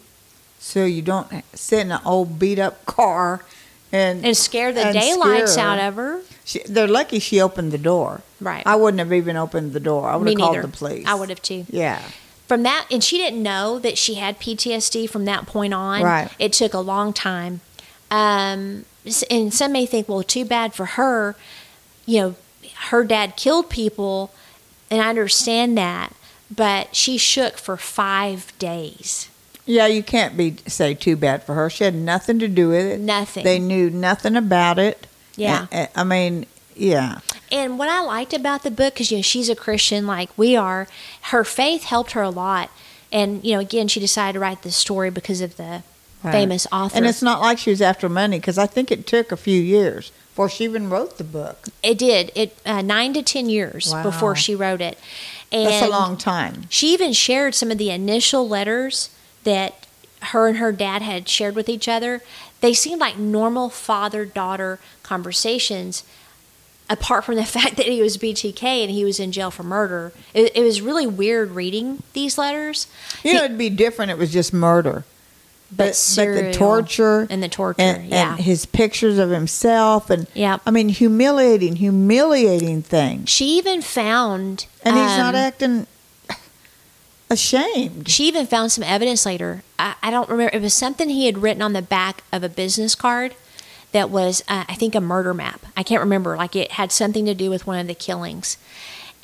so 0.59 0.85
you 0.85 1.01
don't 1.01 1.43
sit 1.55 1.79
in 1.79 1.91
an 1.93 2.01
old 2.05 2.37
beat 2.37 2.59
up 2.59 2.85
car 2.85 3.43
and, 3.91 4.25
And 4.25 4.37
scare 4.37 4.71
the 4.71 4.85
and 4.87 4.93
daylights 4.93 5.53
scare 5.53 5.65
out 5.65 5.79
of 5.79 5.95
her. 5.95 6.21
She, 6.45 6.59
they're 6.67 6.87
lucky 6.87 7.19
she 7.19 7.39
opened 7.41 7.71
the 7.71 7.77
door. 7.77 8.21
Right. 8.39 8.63
I 8.65 8.75
wouldn't 8.75 8.99
have 8.99 9.11
even 9.13 9.35
opened 9.37 9.73
the 9.73 9.79
door. 9.79 10.07
I 10.09 10.15
would 10.15 10.25
Me 10.25 10.31
have 10.31 10.39
called 10.39 10.55
neither. 10.55 10.67
the 10.67 10.77
police. 10.77 11.07
I 11.07 11.15
would 11.15 11.29
have 11.29 11.41
too. 11.41 11.65
Yeah. 11.69 12.01
From 12.47 12.63
that, 12.63 12.87
and 12.89 13.03
she 13.03 13.17
didn't 13.17 13.43
know 13.43 13.77
that 13.79 13.97
she 13.97 14.15
had 14.15 14.39
PTSD 14.39 15.07
from 15.09 15.25
that 15.25 15.45
point 15.45 15.73
on. 15.73 16.01
Right. 16.01 16.29
It 16.39 16.53
took 16.53 16.73
a 16.73 16.79
long 16.79 17.13
time. 17.13 17.61
Um, 18.09 18.85
and 19.29 19.53
some 19.53 19.71
may 19.71 19.85
think, 19.85 20.09
well, 20.09 20.23
too 20.23 20.45
bad 20.45 20.73
for 20.73 20.85
her. 20.85 21.35
You 22.07 22.19
know, 22.21 22.35
her 22.89 23.03
dad 23.03 23.35
killed 23.35 23.69
people, 23.69 24.31
and 24.89 24.99
I 25.01 25.09
understand 25.09 25.77
that, 25.77 26.13
but 26.49 26.95
she 26.95 27.17
shook 27.19 27.57
for 27.59 27.77
five 27.77 28.51
days. 28.57 29.29
Yeah, 29.69 29.85
you 29.85 30.01
can't 30.01 30.35
be 30.35 30.55
say 30.65 30.95
too 30.95 31.15
bad 31.15 31.43
for 31.43 31.53
her. 31.53 31.69
She 31.69 31.83
had 31.83 31.93
nothing 31.93 32.39
to 32.39 32.47
do 32.47 32.69
with 32.69 32.85
it. 32.87 32.99
Nothing. 32.99 33.43
They 33.43 33.59
knew 33.59 33.91
nothing 33.91 34.35
about 34.35 34.79
it. 34.79 35.05
Yeah. 35.35 35.67
I 35.95 36.03
mean, 36.03 36.47
yeah. 36.75 37.19
And 37.51 37.77
what 37.77 37.87
I 37.87 38.01
liked 38.01 38.33
about 38.33 38.63
the 38.63 38.71
book, 38.71 38.95
because 38.95 39.11
you 39.11 39.19
know 39.19 39.21
she's 39.21 39.47
a 39.47 39.55
Christian 39.55 40.07
like 40.07 40.35
we 40.35 40.55
are, 40.55 40.87
her 41.29 41.43
faith 41.43 41.83
helped 41.83 42.13
her 42.13 42.23
a 42.23 42.31
lot. 42.31 42.71
And 43.11 43.43
you 43.45 43.53
know, 43.53 43.59
again, 43.59 43.87
she 43.87 43.99
decided 43.99 44.33
to 44.33 44.39
write 44.39 44.63
this 44.63 44.75
story 44.75 45.11
because 45.11 45.39
of 45.39 45.55
the 45.57 45.83
Right. 46.23 46.31
famous 46.33 46.67
author. 46.71 46.97
And 46.97 47.05
it's 47.05 47.21
not 47.21 47.39
like 47.39 47.59
she 47.59 47.69
was 47.69 47.81
after 47.81 48.09
money 48.09 48.39
because 48.39 48.57
I 48.57 48.65
think 48.65 48.91
it 48.91 49.05
took 49.07 49.31
a 49.31 49.37
few 49.37 49.61
years 49.61 50.11
before 50.31 50.49
she 50.49 50.63
even 50.65 50.89
wrote 50.89 51.17
the 51.19 51.23
book. 51.23 51.67
It 51.83 51.97
did. 51.97 52.31
It 52.35 52.57
uh, 52.65 52.81
nine 52.81 53.13
to 53.13 53.21
ten 53.21 53.47
years 53.49 53.91
Wow. 53.93 54.03
before 54.03 54.35
she 54.35 54.53
wrote 54.55 54.81
it, 54.81 54.97
and 55.51 55.67
That's 55.67 55.85
a 55.85 55.89
long 55.89 56.17
time. 56.17 56.65
She 56.69 56.91
even 56.91 57.13
shared 57.13 57.53
some 57.55 57.69
of 57.71 57.77
the 57.77 57.89
initial 57.91 58.49
letters 58.49 59.11
that 59.43 59.87
her 60.21 60.47
and 60.47 60.57
her 60.57 60.71
dad 60.71 61.01
had 61.01 61.29
shared 61.29 61.55
with 61.55 61.69
each 61.69 61.87
other. 61.87 62.21
They 62.61 62.73
seemed 62.73 62.99
like 62.99 63.17
normal 63.17 63.69
father 63.69 64.25
daughter 64.25 64.79
conversations. 65.03 66.03
apart 66.91 67.23
from 67.23 67.35
the 67.35 67.45
fact 67.57 67.77
that 67.77 67.85
he 67.85 68.01
was 68.01 68.17
BTK 68.17 68.63
and 68.63 68.89
he 68.91 69.05
was 69.05 69.19
in 69.19 69.31
jail 69.31 69.51
for 69.51 69.63
murder. 69.63 70.11
It, 70.33 70.55
it 70.55 70.63
was 70.63 70.81
really 70.81 71.05
weird 71.05 71.51
reading 71.51 72.01
these 72.13 72.37
letters. 72.37 72.87
You 73.23 73.35
know, 73.35 73.43
it'd 73.43 73.59
be 73.59 73.69
different. 73.69 74.11
It 74.11 74.17
was 74.17 74.33
just 74.33 74.53
murder. 74.53 75.05
But 75.71 76.13
but 76.15 76.25
the 76.25 76.51
torture 76.51 77.27
and 77.29 77.43
the 77.43 77.47
torture, 77.47 77.83
and, 77.83 78.09
yeah. 78.09 78.31
and 78.31 78.39
his 78.41 78.65
pictures 78.65 79.19
of 79.19 79.29
himself, 79.29 80.09
and 80.09 80.25
yeah 80.33 80.57
I 80.65 80.71
mean, 80.71 80.89
humiliating, 80.89 81.75
humiliating 81.75 82.81
things. 82.81 83.29
She 83.29 83.59
even 83.59 83.83
found, 83.83 84.65
And 84.81 84.95
he's 84.95 85.17
not 85.17 85.35
um, 85.35 85.41
acting 85.41 85.87
ashamed. 87.29 88.09
She 88.09 88.27
even 88.27 88.47
found 88.47 88.71
some 88.71 88.83
evidence 88.83 89.25
later. 89.25 89.63
I, 89.77 89.95
I 90.01 90.11
don't 90.11 90.29
remember. 90.29 90.55
It 90.55 90.61
was 90.61 90.73
something 90.73 91.09
he 91.09 91.25
had 91.25 91.39
written 91.39 91.61
on 91.61 91.73
the 91.73 91.81
back 91.81 92.23
of 92.31 92.43
a 92.43 92.49
business 92.49 92.95
card 92.95 93.35
that 93.91 94.09
was, 94.09 94.41
uh, 94.47 94.65
I 94.67 94.75
think, 94.75 94.95
a 94.95 95.01
murder 95.01 95.33
map. 95.33 95.65
I 95.75 95.83
can't 95.83 96.01
remember. 96.01 96.35
Like 96.35 96.55
it 96.55 96.73
had 96.73 96.91
something 96.91 97.25
to 97.25 97.33
do 97.33 97.49
with 97.49 97.67
one 97.67 97.79
of 97.79 97.87
the 97.87 97.95
killings, 97.95 98.57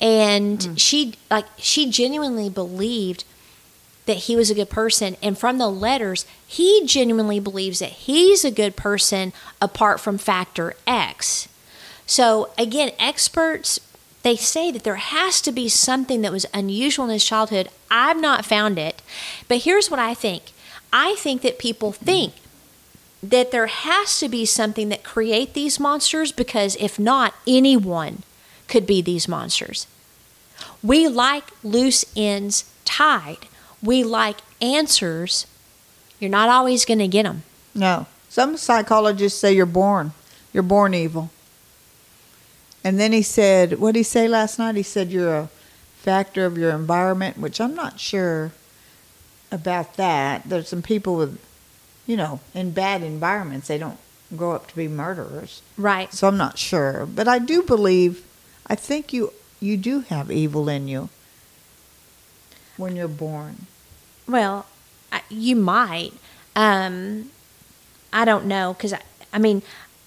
and 0.00 0.78
she 0.78 1.14
like 1.30 1.46
she 1.56 1.90
genuinely 1.90 2.48
believed 2.48 3.24
that 4.06 4.16
he 4.18 4.36
was 4.36 4.50
a 4.50 4.54
good 4.54 4.70
person. 4.70 5.16
And 5.22 5.36
from 5.36 5.58
the 5.58 5.68
letters, 5.68 6.26
he 6.46 6.86
genuinely 6.86 7.40
believes 7.40 7.80
that 7.80 7.90
he's 7.90 8.44
a 8.44 8.50
good 8.50 8.76
person 8.76 9.32
apart 9.60 10.00
from 10.00 10.16
factor 10.16 10.74
X. 10.86 11.48
So 12.06 12.50
again, 12.56 12.92
experts 13.00 13.80
they 14.26 14.34
say 14.34 14.72
that 14.72 14.82
there 14.82 14.96
has 14.96 15.40
to 15.40 15.52
be 15.52 15.68
something 15.68 16.20
that 16.22 16.32
was 16.32 16.46
unusual 16.52 17.04
in 17.04 17.12
his 17.12 17.24
childhood. 17.24 17.68
I've 17.88 18.20
not 18.20 18.44
found 18.44 18.76
it. 18.76 19.00
But 19.46 19.58
here's 19.58 19.88
what 19.88 20.00
I 20.00 20.14
think. 20.14 20.50
I 20.92 21.14
think 21.14 21.42
that 21.42 21.60
people 21.60 21.92
think 21.92 22.34
that 23.22 23.52
there 23.52 23.68
has 23.68 24.18
to 24.18 24.28
be 24.28 24.44
something 24.44 24.88
that 24.88 25.04
create 25.04 25.54
these 25.54 25.78
monsters 25.78 26.32
because 26.32 26.74
if 26.80 26.98
not 26.98 27.34
anyone 27.46 28.24
could 28.66 28.84
be 28.84 29.00
these 29.00 29.28
monsters. 29.28 29.86
We 30.82 31.06
like 31.06 31.44
loose 31.62 32.04
ends 32.16 32.68
tied. 32.84 33.46
We 33.80 34.02
like 34.02 34.38
answers. 34.60 35.46
You're 36.18 36.30
not 36.32 36.48
always 36.48 36.84
going 36.84 36.98
to 36.98 37.06
get 37.06 37.22
them. 37.22 37.44
No, 37.76 38.06
some 38.28 38.56
psychologists 38.56 39.38
say 39.38 39.52
you're 39.54 39.66
born, 39.66 40.14
you're 40.52 40.64
born 40.64 40.94
evil. 40.94 41.30
And 42.86 43.00
then 43.00 43.12
he 43.12 43.22
said, 43.22 43.80
what 43.80 43.94
did 43.94 43.98
he 43.98 44.02
say 44.04 44.28
last 44.28 44.60
night? 44.60 44.76
He 44.76 44.84
said 44.84 45.10
you're 45.10 45.34
a 45.36 45.48
factor 45.96 46.46
of 46.46 46.56
your 46.56 46.70
environment, 46.70 47.36
which 47.36 47.60
I'm 47.60 47.74
not 47.74 47.98
sure 47.98 48.52
about 49.50 49.96
that. 49.96 50.44
There's 50.44 50.68
some 50.68 50.82
people 50.82 51.16
with, 51.16 51.40
you 52.06 52.16
know, 52.16 52.38
in 52.54 52.70
bad 52.70 53.02
environments, 53.02 53.66
they 53.66 53.76
don't 53.76 53.98
grow 54.36 54.52
up 54.52 54.68
to 54.68 54.76
be 54.76 54.86
murderers. 54.86 55.62
Right. 55.76 56.12
So 56.14 56.28
I'm 56.28 56.36
not 56.36 56.58
sure, 56.58 57.06
but 57.06 57.26
I 57.26 57.40
do 57.40 57.60
believe, 57.62 58.24
I 58.68 58.76
think 58.76 59.12
you 59.12 59.32
you 59.58 59.76
do 59.76 60.02
have 60.02 60.30
evil 60.30 60.68
in 60.68 60.86
you 60.86 61.08
when 62.76 62.94
you're 62.94 63.08
born. 63.08 63.66
Well, 64.28 64.66
I- 65.10 65.22
you 65.28 65.56
might. 65.56 66.12
Um, 66.54 67.30
I 68.12 68.24
don't 68.24 68.46
know 68.46 68.74
because 68.74 68.92
I, 68.92 69.00
I 69.32 69.38
mean, 69.40 69.62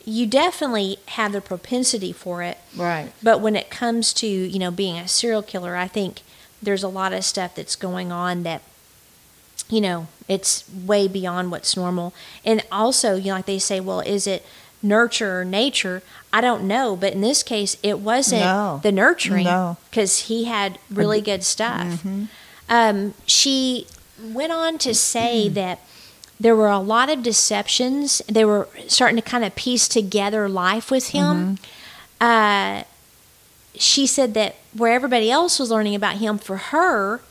you 0.09 0.25
definitely 0.25 0.97
have 1.09 1.31
the 1.31 1.41
propensity 1.41 2.11
for 2.11 2.41
it. 2.43 2.57
Right. 2.75 3.11
But 3.21 3.41
when 3.41 3.55
it 3.55 3.69
comes 3.69 4.13
to 4.13 4.27
you 4.27 4.59
know 4.59 4.71
being 4.71 4.97
a 4.97 5.07
serial 5.07 5.41
killer, 5.43 5.75
I 5.75 5.87
think 5.87 6.21
there's 6.61 6.83
a 6.83 6.87
lot 6.89 7.13
of 7.13 7.23
stuff 7.23 7.55
that's 7.55 7.75
going 7.75 8.11
on 8.11 8.43
that 8.43 8.61
you 9.69 9.81
know 9.81 10.07
it's 10.27 10.63
way 10.69 11.07
beyond 11.07 11.51
what's 11.51 11.75
normal. 11.77 12.13
And 12.45 12.63
also, 12.71 13.15
you 13.15 13.25
know, 13.29 13.35
like 13.35 13.45
they 13.45 13.59
say, 13.59 13.79
well, 13.79 14.01
is 14.01 14.27
it 14.27 14.45
nurture 14.83 15.41
or 15.41 15.45
nature? 15.45 16.01
I 16.31 16.41
don't 16.41 16.63
know, 16.67 16.95
but 16.95 17.13
in 17.13 17.21
this 17.21 17.41
case, 17.41 17.75
it 17.81 17.99
wasn't 17.99 18.41
No. 18.41 18.79
the 18.83 18.91
nurturing 18.91 19.45
No. 19.45 19.77
because 19.89 20.19
he 20.27 20.45
had 20.45 20.77
really 20.91 21.21
good 21.21 21.43
stuff. 21.43 22.05
Um, 22.69 23.15
she 23.25 23.87
went 24.21 24.51
on 24.51 24.77
to 24.79 24.93
say 24.93 25.49
that 25.61 25.79
there 26.39 26.55
were 26.55 26.69
a 26.69 26.79
lot 26.79 27.09
of 27.09 27.21
deceptions. 27.23 28.21
They 28.27 28.45
were 28.45 28.67
starting 28.87 29.17
to 29.17 29.21
kind 29.21 29.43
of 29.43 29.55
piece 29.55 29.87
together 29.87 30.47
life 30.47 30.89
with 30.89 31.09
him. 31.09 31.57
Uh, 32.21 32.83
she 33.75 34.07
said 34.07 34.33
that 34.33 34.55
where 34.73 34.93
everybody 34.93 35.29
else 35.31 35.59
was 35.59 35.69
learning 35.71 35.95
about 35.95 36.15
him, 36.15 36.37
for 36.37 36.57
her, 36.57 37.21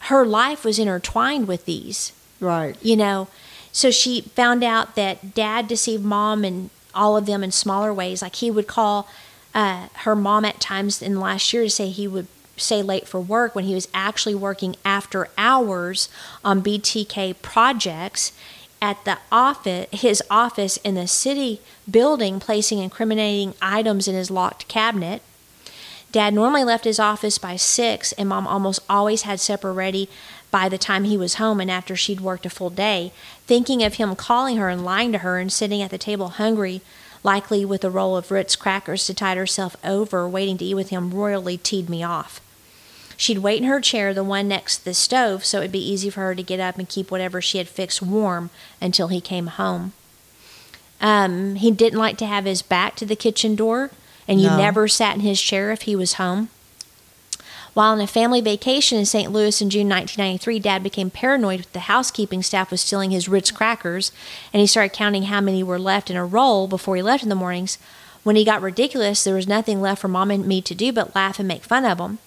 her 0.00 0.24
life 0.24 0.64
was 0.64 0.78
intertwined 0.78 1.48
with 1.48 1.64
these 1.64 2.12
Right. 2.38 2.76
you 2.82 2.96
know 2.96 3.28
so 3.72 3.90
she 3.90 4.20
found 4.20 4.62
out 4.62 4.94
that 4.94 5.34
dad 5.34 5.66
deceived 5.68 6.04
mom 6.04 6.44
and 6.44 6.68
all 6.94 7.16
of 7.16 7.24
them 7.26 7.42
in 7.42 7.50
smaller 7.50 7.92
ways 7.94 8.20
like 8.22 8.36
he 8.36 8.50
would 8.50 8.66
call 8.66 9.08
uh, 9.54 9.88
her 10.04 10.14
mom 10.14 10.44
at 10.44 10.60
times 10.60 11.00
in 11.00 11.14
the 11.14 11.20
last 11.20 11.50
year 11.52 11.62
to 11.64 11.70
say 11.70 11.88
he 11.88 12.06
would 12.06 12.26
stay 12.56 12.82
late 12.82 13.06
for 13.06 13.20
work 13.20 13.54
when 13.54 13.64
he 13.64 13.74
was 13.74 13.88
actually 13.92 14.34
working 14.34 14.76
after 14.84 15.28
hours 15.36 16.08
on 16.44 16.62
btk 16.62 17.34
projects 17.42 18.32
at 18.80 19.02
the 19.04 19.18
office 19.32 19.86
his 19.92 20.22
office 20.30 20.76
in 20.78 20.94
the 20.94 21.06
city 21.06 21.60
building 21.90 22.40
placing 22.40 22.78
incriminating 22.78 23.54
items 23.62 24.06
in 24.08 24.14
his 24.14 24.30
locked 24.30 24.66
cabinet 24.68 25.22
Dad 26.12 26.32
normally 26.32 26.64
left 26.64 26.84
his 26.84 26.98
office 26.98 27.36
by 27.36 27.56
six, 27.56 28.12
and 28.12 28.30
mom 28.30 28.46
almost 28.46 28.80
always 28.88 29.22
had 29.22 29.38
supper 29.38 29.70
ready 29.70 30.08
by 30.50 30.66
the 30.66 30.78
time 30.78 31.04
he 31.04 31.18
was 31.18 31.34
home 31.34 31.60
and 31.60 31.70
after 31.70 31.94
she'd 31.94 32.22
worked 32.22 32.46
a 32.46 32.50
full 32.50 32.70
day. 32.70 33.12
Thinking 33.46 33.82
of 33.82 33.94
him 33.94 34.16
calling 34.16 34.56
her 34.56 34.70
and 34.70 34.82
lying 34.82 35.12
to 35.12 35.18
her 35.18 35.38
and 35.38 35.52
sitting 35.52 35.82
at 35.82 35.90
the 35.90 35.98
table 35.98 36.28
hungry, 36.28 36.80
likely 37.22 37.66
with 37.66 37.84
a 37.84 37.90
roll 37.90 38.16
of 38.16 38.30
Ritz 38.30 38.56
crackers 38.56 39.04
to 39.06 39.12
tide 39.12 39.36
herself 39.36 39.76
over, 39.84 40.26
waiting 40.26 40.56
to 40.58 40.64
eat 40.64 40.74
with 40.74 40.88
him, 40.88 41.10
royally 41.10 41.58
teed 41.58 41.90
me 41.90 42.02
off. 42.02 42.40
She'd 43.16 43.38
wait 43.38 43.58
in 43.62 43.68
her 43.68 43.80
chair, 43.80 44.12
the 44.12 44.22
one 44.24 44.48
next 44.48 44.78
to 44.78 44.84
the 44.84 44.94
stove, 44.94 45.44
so 45.44 45.58
it'd 45.58 45.72
be 45.72 45.78
easy 45.90 46.10
for 46.10 46.20
her 46.20 46.34
to 46.34 46.42
get 46.42 46.60
up 46.60 46.78
and 46.78 46.88
keep 46.88 47.10
whatever 47.10 47.40
she 47.40 47.58
had 47.58 47.68
fixed 47.68 48.02
warm 48.02 48.50
until 48.80 49.08
he 49.08 49.20
came 49.20 49.46
home. 49.46 49.92
Um, 51.00 51.56
he 51.56 51.70
didn't 51.70 51.98
like 51.98 52.18
to 52.18 52.26
have 52.26 52.44
his 52.44 52.62
back 52.62 52.94
to 52.96 53.06
the 53.06 53.16
kitchen 53.16 53.54
door, 53.54 53.90
and 54.28 54.40
you 54.40 54.48
No. 54.48 54.56
never 54.58 54.88
sat 54.88 55.14
in 55.14 55.20
his 55.20 55.40
chair 55.40 55.70
if 55.70 55.82
he 55.82 55.96
was 55.96 56.14
home. 56.14 56.50
While 57.74 57.92
on 57.92 58.00
a 58.00 58.06
family 58.06 58.40
vacation 58.40 58.98
in 58.98 59.04
St. 59.04 59.30
Louis 59.30 59.60
in 59.60 59.68
June 59.68 59.88
1993, 59.88 60.58
Dad 60.60 60.82
became 60.82 61.10
paranoid 61.10 61.60
that 61.60 61.72
the 61.74 61.80
housekeeping 61.80 62.42
staff 62.42 62.70
was 62.70 62.80
stealing 62.80 63.10
his 63.10 63.28
Ritz 63.28 63.50
crackers, 63.50 64.12
and 64.52 64.62
he 64.62 64.66
started 64.66 64.94
counting 64.96 65.24
how 65.24 65.42
many 65.42 65.62
were 65.62 65.78
left 65.78 66.10
in 66.10 66.16
a 66.16 66.24
roll 66.24 66.68
before 66.68 66.96
he 66.96 67.02
left 67.02 67.22
in 67.22 67.28
the 67.28 67.34
mornings. 67.34 67.76
When 68.22 68.34
he 68.34 68.44
got 68.44 68.62
ridiculous, 68.62 69.22
there 69.22 69.34
was 69.34 69.46
nothing 69.46 69.82
left 69.82 70.00
for 70.00 70.08
Mom 70.08 70.30
and 70.30 70.46
me 70.46 70.62
to 70.62 70.74
do 70.74 70.90
but 70.90 71.14
laugh 71.14 71.38
and 71.38 71.46
make 71.46 71.64
fun 71.64 71.84
of 71.84 71.98
him. 72.00 72.18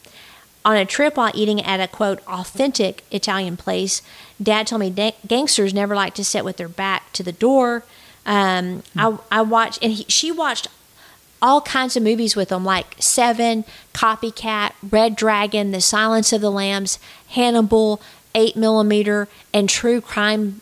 On 0.66 0.76
a 0.76 0.86
trip 0.86 1.18
while 1.18 1.32
eating 1.34 1.62
at 1.62 1.80
a 1.80 1.88
quote 1.88 2.20
authentic 2.28 3.04
Italian 3.12 3.58
place, 3.58 4.02
Dad 4.42 4.68
told 4.68 4.82
me 4.82 4.90
da- 4.90 5.16
gangsters 5.26 5.74
never 5.74 5.96
like 5.96 6.14
to 6.16 6.26
sit 6.26 6.44
with 6.44 6.58
their 6.58 6.68
back 6.68 7.12
to 7.14 7.24
the 7.24 7.32
door. 7.32 7.84
Um, 8.26 8.84
I, 8.96 9.18
I 9.32 9.42
watched, 9.42 9.82
and 9.82 9.94
he, 9.94 10.06
she 10.08 10.32
watched 10.32 10.68
all 11.42 11.62
kinds 11.62 11.96
of 11.96 12.04
movies 12.04 12.36
with 12.36 12.50
them, 12.50 12.66
like 12.66 12.96
Seven, 13.00 13.64
Copycat, 13.94 14.74
Red 14.90 15.16
Dragon, 15.16 15.72
The 15.72 15.82
Silence 15.82 16.34
of 16.34 16.42
the 16.42 16.52
Lambs, 16.52 17.00
Hannibal, 17.30 18.02
Eight 18.36 18.56
Millimeter, 18.56 19.28
and 19.54 19.70
true 19.70 20.02
crime 20.02 20.62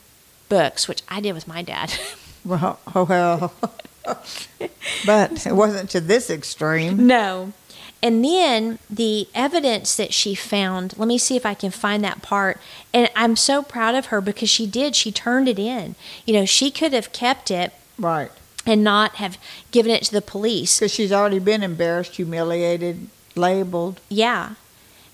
books, 0.50 0.88
which 0.88 1.02
I 1.10 1.20
did 1.20 1.34
with 1.34 1.48
my 1.48 1.62
dad. 1.62 1.94
Well, 2.46 2.80
oh 2.96 3.04
well. 3.10 3.54
but 5.06 5.46
it 5.46 5.54
wasn't 5.54 5.90
to 5.90 6.00
this 6.00 6.30
extreme. 6.30 7.06
No. 7.06 7.52
And 8.04 8.24
then 8.24 8.78
the 8.90 9.28
evidence 9.34 9.96
that 9.96 10.14
she 10.14 10.36
found, 10.36 10.98
let 10.98 11.08
me 11.08 11.18
see 11.18 11.36
if 11.36 11.46
I 11.46 11.54
can 11.56 11.72
find 11.72 12.04
that 12.04 12.22
part. 12.22 12.60
And 12.94 13.10
I'm 13.16 13.36
so 13.36 13.64
proud 13.64 13.96
of 13.96 14.08
her 14.08 14.22
because 14.22 14.50
she 14.50 14.68
did. 14.68 14.96
She 14.96 15.12
turned 15.12 15.48
it 15.48 15.58
in. 15.60 15.96
You 16.26 16.34
know, 16.34 16.46
she 16.46 16.70
could 16.70 16.94
have 16.94 17.12
kept 17.12 17.50
it 17.50 17.74
Right. 17.98 18.30
and 18.66 18.84
not 18.84 19.16
have 19.16 19.38
given 19.72 19.92
it 19.92 20.04
to 20.04 20.12
the 20.12 20.22
police. 20.22 20.78
Because 20.80 20.94
she's 20.94 21.12
already 21.12 21.40
been 21.40 21.64
embarrassed, 21.64 22.16
humiliated, 22.18 23.08
labeled. 23.36 24.00
Yeah. 24.10 24.52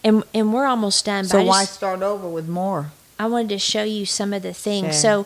And 0.03 0.23
and 0.33 0.53
we're 0.53 0.65
almost 0.65 1.05
done. 1.05 1.23
So 1.25 1.41
why 1.43 1.63
just- 1.63 1.75
start 1.75 2.01
over 2.01 2.27
with 2.27 2.49
more? 2.49 2.91
I 3.17 3.27
wanted 3.27 3.49
to 3.49 3.59
show 3.59 3.83
you 3.83 4.05
some 4.05 4.33
of 4.33 4.41
the 4.43 4.53
things. 4.53 4.99
Sure. 4.99 5.23
So 5.23 5.25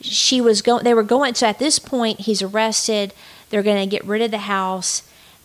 she 0.00 0.40
was 0.40 0.62
going 0.62 0.84
they 0.84 0.94
were 0.94 1.02
going 1.02 1.34
so 1.34 1.46
at 1.48 1.58
this 1.58 1.80
point 1.80 2.20
he's 2.20 2.42
arrested. 2.42 3.12
They're 3.50 3.64
going 3.64 3.80
to 3.82 3.90
get 3.90 4.04
rid 4.06 4.22
of 4.22 4.30
the 4.30 4.38
house 4.38 5.02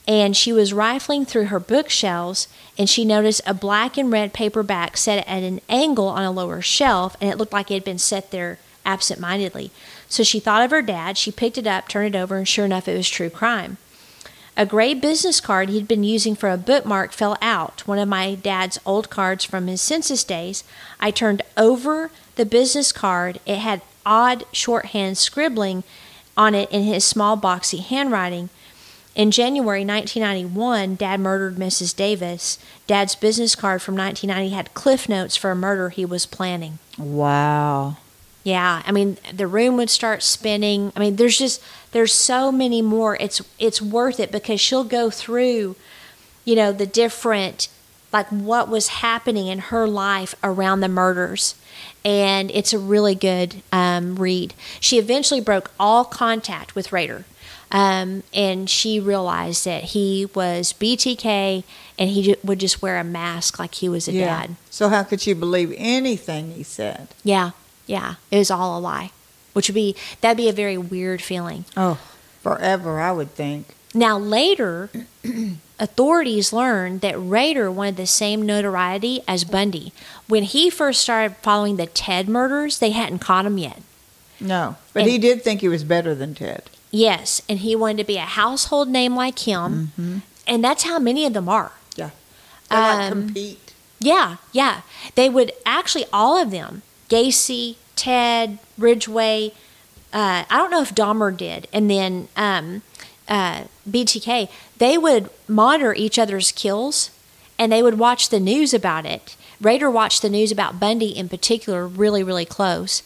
and 0.07 0.37
she 0.37 0.53
was 0.53 0.73
rifling 0.73 1.25
through 1.25 1.45
her 1.45 1.59
bookshelves 1.59 2.47
and 2.77 2.89
she 2.89 3.03
noticed 3.03 3.41
a 3.45 3.53
black 3.53 3.97
and 3.97 4.11
red 4.11 4.33
paperback 4.33 4.95
set 4.95 5.27
at 5.27 5.43
an 5.43 5.59
angle 5.67 6.07
on 6.07 6.23
a 6.23 6.31
lower 6.31 6.61
shelf 6.61 7.17
and 7.19 7.29
it 7.29 7.37
looked 7.37 7.53
like 7.53 7.69
it 7.69 7.75
had 7.75 7.83
been 7.83 7.99
set 7.99 8.31
there 8.31 8.57
absent-mindedly. 8.85 9.69
So 10.07 10.23
she 10.23 10.39
thought 10.39 10.63
of 10.63 10.71
her 10.71 10.81
dad, 10.81 11.17
she 11.17 11.31
picked 11.31 11.57
it 11.57 11.67
up, 11.67 11.89
turned 11.89 12.15
it 12.15 12.17
over 12.17 12.37
and 12.37 12.47
sure 12.47 12.65
enough 12.65 12.87
it 12.87 12.95
was 12.95 13.09
true 13.09 13.29
crime. 13.29 13.77
A 14.55 14.65
gray 14.65 14.95
business 14.95 15.39
card 15.39 15.69
he'd 15.69 15.87
been 15.87 16.03
using 16.03 16.35
for 16.35 16.49
a 16.49 16.57
bookmark 16.57 17.11
fell 17.11 17.37
out, 17.41 17.85
one 17.85 17.99
of 17.99 18.07
my 18.07 18.33
dad's 18.33 18.79
old 18.85 19.09
cards 19.09 19.43
from 19.43 19.67
his 19.67 19.81
census 19.81 20.23
days. 20.23 20.63
I 20.99 21.11
turned 21.11 21.43
over 21.55 22.09
the 22.37 22.45
business 22.45 22.91
card. 22.91 23.39
It 23.45 23.57
had 23.57 23.81
odd 24.03 24.45
shorthand 24.51 25.17
scribbling 25.17 25.83
on 26.35 26.55
it 26.55 26.71
in 26.71 26.83
his 26.83 27.03
small, 27.05 27.37
boxy 27.37 27.83
handwriting. 27.83 28.49
In 29.17 29.31
January 29.31 29.83
1991, 29.83 30.95
Dad 30.95 31.19
murdered 31.19 31.55
Mrs. 31.55 31.95
Davis. 31.95 32.59
Dad's 32.85 33.15
business 33.15 33.55
card 33.55 33.81
from 33.81 33.97
1990 33.97 34.55
had 34.55 34.73
cliff 34.75 35.09
notes 35.09 35.35
for 35.35 35.49
a 35.49 35.55
murder 35.55 35.89
he 35.89 36.05
was 36.05 36.27
planning. 36.27 36.77
Wow. 36.99 37.97
Yeah, 38.43 38.83
I 38.85 38.91
mean 38.91 39.17
the 39.33 39.47
room 39.47 39.75
would 39.77 39.89
start 39.89 40.21
spinning. 40.21 40.93
I 40.95 40.99
mean 40.99 41.15
there's 41.15 41.39
just 41.39 41.63
there's 41.93 42.13
so 42.13 42.51
many 42.51 42.83
more. 42.83 43.17
It's 43.19 43.41
it's 43.57 43.81
worth 43.81 44.19
it 44.19 44.31
because 44.31 44.61
she'll 44.61 44.83
go 44.83 45.09
through, 45.09 45.75
you 46.45 46.55
know, 46.55 46.71
the 46.71 46.85
different 46.85 47.69
like 48.13 48.27
what 48.27 48.69
was 48.69 48.87
happening 48.87 49.47
in 49.47 49.59
her 49.59 49.87
life 49.87 50.35
around 50.43 50.81
the 50.81 50.87
murders, 50.87 51.55
and 52.05 52.51
it's 52.51 52.71
a 52.71 52.79
really 52.79 53.15
good 53.15 53.63
um, 53.71 54.15
read. 54.15 54.53
She 54.79 54.99
eventually 54.99 55.41
broke 55.41 55.71
all 55.79 56.05
contact 56.05 56.75
with 56.75 56.93
Rader, 56.93 57.25
um, 57.71 58.23
and 58.33 58.69
she 58.69 58.99
realized 58.99 59.65
that 59.65 59.83
he 59.85 60.27
was 60.33 60.73
BTK, 60.73 61.63
and 61.99 62.09
he 62.09 62.35
would 62.43 62.59
just 62.59 62.81
wear 62.81 62.97
a 62.97 63.03
mask 63.03 63.59
like 63.59 63.75
he 63.75 63.89
was 63.89 64.07
a 64.07 64.13
Yeah. 64.13 64.25
dad. 64.41 64.55
So 64.69 64.89
how 64.89 65.03
could 65.03 65.21
she 65.21 65.33
believe 65.33 65.73
anything 65.77 66.53
he 66.53 66.63
said? 66.63 67.07
Yeah, 67.23 67.51
yeah, 67.85 68.15
it 68.31 68.37
was 68.37 68.49
all 68.51 68.77
a 68.77 68.79
lie, 68.79 69.11
which 69.53 69.67
would 69.69 69.75
be 69.75 69.95
that'd 70.21 70.37
be 70.37 70.49
a 70.49 70.53
very 70.53 70.77
weird 70.77 71.21
feeling. 71.21 71.65
Oh, 71.75 71.97
forever, 72.41 72.99
I 72.99 73.11
would 73.11 73.33
think. 73.35 73.75
Now 73.93 74.17
later, 74.17 74.89
authorities 75.79 76.51
learned 76.53 77.01
that 77.01 77.15
Rader 77.17 77.71
wanted 77.71 77.97
the 77.97 78.07
same 78.07 78.45
notoriety 78.45 79.21
as 79.27 79.43
Bundy. 79.43 79.91
When 80.27 80.43
he 80.43 80.69
first 80.69 81.01
started 81.01 81.37
following 81.41 81.77
the 81.77 81.85
Ted 81.87 82.27
murders, 82.29 82.79
they 82.79 82.91
hadn't 82.91 83.19
caught 83.19 83.45
him 83.45 83.57
yet. 83.57 83.81
No, 84.39 84.75
but 84.93 85.03
And- 85.03 85.11
he 85.11 85.17
did 85.17 85.43
think 85.43 85.61
he 85.61 85.67
was 85.67 85.83
better 85.83 86.13
than 86.13 86.35
Ted. 86.35 86.63
Yes, 86.91 87.41
and 87.49 87.59
he 87.59 87.75
wanted 87.75 87.97
to 87.97 88.03
be 88.05 88.17
a 88.17 88.21
household 88.21 88.87
name 88.87 89.15
like 89.15 89.39
him, 89.39 90.23
and 90.47 90.63
that's 90.63 90.83
how 90.83 90.99
many 90.99 91.25
of 91.25 91.33
them 91.33 91.49
are. 91.49 91.73
Yeah. 91.95 92.11
They 92.69 92.75
like 92.75 93.11
Um, 93.11 93.23
compete. 93.27 93.73
Yeah, 93.99 94.37
yeah. 94.51 94.81
They 95.15 95.27
would 95.29 95.51
actually 95.65 96.05
all 96.13 96.41
of 96.41 96.51
them, 96.51 96.83
Gacy, 97.09 97.75
Ted, 97.95 98.59
Ridgway. 98.77 99.51
Uh, 100.13 100.45
I 100.49 100.57
don't 100.57 100.71
know 100.71 100.81
if 100.81 100.95
Dahmer 100.95 101.35
did, 101.35 101.67
and 101.73 101.89
then 101.89 102.29
um, 102.37 102.83
uh, 103.27 103.65
BTK. 103.89 104.49
They 104.77 104.97
would 104.97 105.29
monitor 105.47 105.93
each 105.93 106.17
other's 106.19 106.51
kills, 106.51 107.09
and 107.59 107.71
they 107.71 107.81
would 107.83 107.97
watch 107.99 108.29
the 108.29 108.39
news 108.39 108.73
about 108.73 109.05
it. 109.05 109.35
Rader 109.59 109.89
watched 109.89 110.21
the 110.21 110.29
news 110.29 110.51
about 110.51 110.79
Bundy 110.79 111.09
in 111.09 111.27
particular 111.27 111.87
really, 111.87 112.23
really 112.23 112.45
close. 112.45 113.01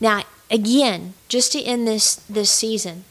Now, 0.00 0.24
again, 0.50 1.14
just 1.28 1.52
to 1.52 1.62
end 1.62 1.86
this 1.86 2.16
this 2.28 2.50
season, 2.50 3.04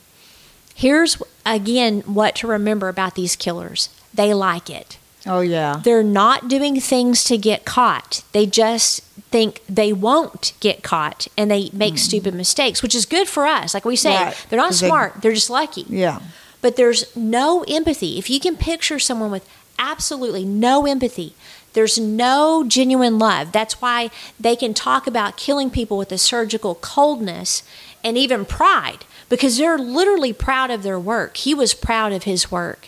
here's 0.74 1.22
again 1.46 2.02
what 2.02 2.36
to 2.36 2.48
remember 2.48 2.88
about 2.90 3.16
these 3.16 3.36
killers. 3.36 3.90
They 4.14 4.34
like 4.34 4.70
it 4.70 4.98
Oh 5.26 5.42
yeah. 5.42 5.80
they're 5.84 6.04
not 6.04 6.48
doing 6.48 6.80
things 6.80 7.24
to 7.26 7.38
get 7.38 7.66
caught. 7.66 8.24
They 8.34 8.46
just 8.46 9.02
think 9.32 9.62
they 9.68 9.94
won't 9.94 10.54
get 10.60 10.84
caught 10.84 11.28
and 11.38 11.50
they 11.50 11.70
make 11.74 11.94
hmm. 11.94 11.98
stupid 11.98 12.34
mistakes, 12.34 12.84
which 12.84 12.96
is 12.96 13.06
good 13.06 13.28
for 13.28 13.46
us. 13.46 13.74
Like 13.74 13.86
we 13.86 13.96
say. 13.96 14.16
Right. 14.16 14.46
they're 14.50 14.58
not 14.58 14.70
'Cause 14.70 14.82
they- 14.82 14.88
smart, 14.88 15.22
they're 15.22 15.34
just 15.34 15.50
lucky. 15.50 15.86
Yeah. 15.90 16.20
But 16.62 16.76
there's 16.76 17.14
no 17.16 17.64
empathy. 17.64 18.18
If 18.18 18.30
you 18.30 18.40
can 18.40 18.56
picture 18.56 18.98
someone 19.00 19.32
with 19.32 19.48
absolutely 19.78 20.46
no 20.46 20.86
empathy, 20.86 21.34
there's 21.74 21.98
no 21.98 22.64
genuine 22.66 23.20
love. 23.20 23.52
That's 23.52 23.82
why 23.82 24.12
they 24.40 24.56
can 24.56 24.74
talk 24.74 25.08
about 25.08 25.36
killing 25.36 25.70
people 25.70 25.98
with 25.98 26.12
a 26.12 26.18
surgical 26.18 26.76
coldness 26.76 27.64
and 28.04 28.18
even 28.18 28.46
pride 28.46 29.06
because 29.30 29.58
they're 29.58 29.78
literally 29.78 30.34
proud 30.34 30.72
of 30.72 30.84
their 30.84 31.00
work. 31.00 31.38
He 31.38 31.54
was 31.54 31.74
proud 31.74 32.12
of 32.14 32.24
his 32.24 32.52
work. 32.52 32.88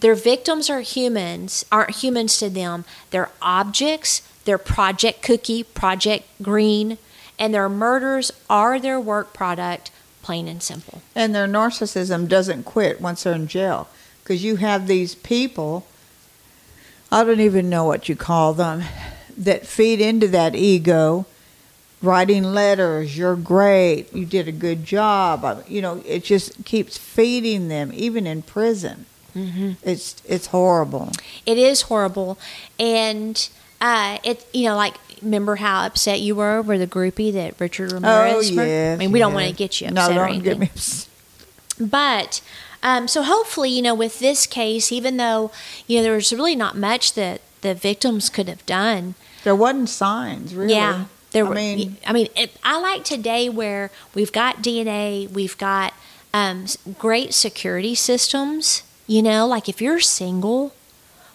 Their 0.00 0.14
victims 0.14 0.70
are 0.70 0.80
humans, 0.80 1.64
aren't 1.72 1.96
humans 1.96 2.38
to 2.38 2.48
them. 2.48 2.84
They're 3.10 3.30
objects. 3.42 4.22
They're 4.44 4.58
Project 4.58 5.22
Cookie, 5.22 5.62
Project 5.62 6.26
Green, 6.40 6.96
and 7.38 7.52
their 7.52 7.68
murders 7.68 8.32
are 8.48 8.80
their 8.80 8.98
work 8.98 9.34
product, 9.34 9.90
plain 10.22 10.48
and 10.48 10.62
simple. 10.62 11.02
And 11.14 11.34
their 11.34 11.46
narcissism 11.46 12.28
doesn't 12.28 12.62
quit 12.62 13.00
once 13.00 13.24
they're 13.24 13.34
in 13.34 13.46
jail. 13.46 13.88
Because 14.22 14.42
you 14.42 14.56
have 14.56 14.86
these 14.86 15.14
people, 15.14 15.86
I 17.12 17.24
don't 17.24 17.40
even 17.40 17.68
know 17.68 17.84
what 17.84 18.08
you 18.08 18.16
call 18.16 18.54
them, 18.54 18.84
that 19.36 19.66
feed 19.66 20.00
into 20.00 20.28
that 20.28 20.54
ego, 20.54 21.26
writing 22.02 22.44
letters, 22.44 23.16
you're 23.18 23.36
great, 23.36 24.12
you 24.14 24.24
did 24.26 24.48
a 24.48 24.52
good 24.52 24.84
job. 24.84 25.64
You 25.68 25.82
know, 25.82 26.02
it 26.06 26.24
just 26.24 26.64
keeps 26.64 26.96
feeding 26.96 27.68
them, 27.68 27.90
even 27.94 28.26
in 28.26 28.42
prison. 28.42 29.06
Mm-hmm. 29.34 29.72
It's, 29.82 30.16
it's 30.26 30.46
horrible. 30.48 31.12
It 31.46 31.58
is 31.58 31.82
horrible, 31.82 32.38
and 32.78 33.48
uh, 33.80 34.18
it 34.24 34.44
you 34.52 34.64
know 34.64 34.74
like 34.76 34.94
remember 35.22 35.56
how 35.56 35.84
upset 35.86 36.20
you 36.20 36.34
were 36.34 36.56
over 36.56 36.76
the 36.78 36.86
groupie 36.86 37.32
that 37.32 37.54
Richard 37.60 37.92
Ramirez? 37.92 38.50
oh, 38.58 38.62
yeah. 38.64 38.92
I 38.94 38.96
mean, 38.96 39.12
we 39.12 39.18
don't 39.18 39.34
want 39.34 39.48
to 39.48 39.54
get 39.54 39.80
you 39.80 39.88
upset 39.88 40.10
No, 40.10 40.14
don't 40.14 40.28
anything. 40.30 40.42
get 40.44 40.58
me 40.58 40.66
upset. 40.66 41.08
But 41.80 42.40
um, 42.82 43.06
so 43.06 43.22
hopefully, 43.22 43.70
you 43.70 43.82
know, 43.82 43.94
with 43.94 44.18
this 44.18 44.46
case, 44.46 44.90
even 44.90 45.16
though 45.16 45.50
you 45.86 45.98
know 45.98 46.02
there 46.02 46.14
was 46.14 46.32
really 46.32 46.56
not 46.56 46.76
much 46.76 47.14
that 47.14 47.40
the 47.60 47.74
victims 47.74 48.28
could 48.30 48.48
have 48.48 48.64
done, 48.66 49.14
There 49.44 49.54
wasn't 49.54 49.88
signs, 49.90 50.54
really. 50.54 50.74
Yeah, 50.74 51.04
there 51.32 51.44
I 51.44 51.48
were. 51.48 51.54
mean, 51.54 51.96
I 52.06 52.12
mean, 52.12 52.28
it, 52.36 52.50
I 52.64 52.80
like 52.80 53.04
today 53.04 53.48
where 53.48 53.90
we've 54.14 54.32
got 54.32 54.62
DNA, 54.62 55.28
we've 55.30 55.56
got 55.58 55.92
um, 56.34 56.66
great 56.98 57.34
security 57.34 57.94
systems. 57.94 58.82
You 59.06 59.22
know, 59.22 59.46
like 59.46 59.68
if 59.68 59.80
you're 59.80 60.00
single, 60.00 60.74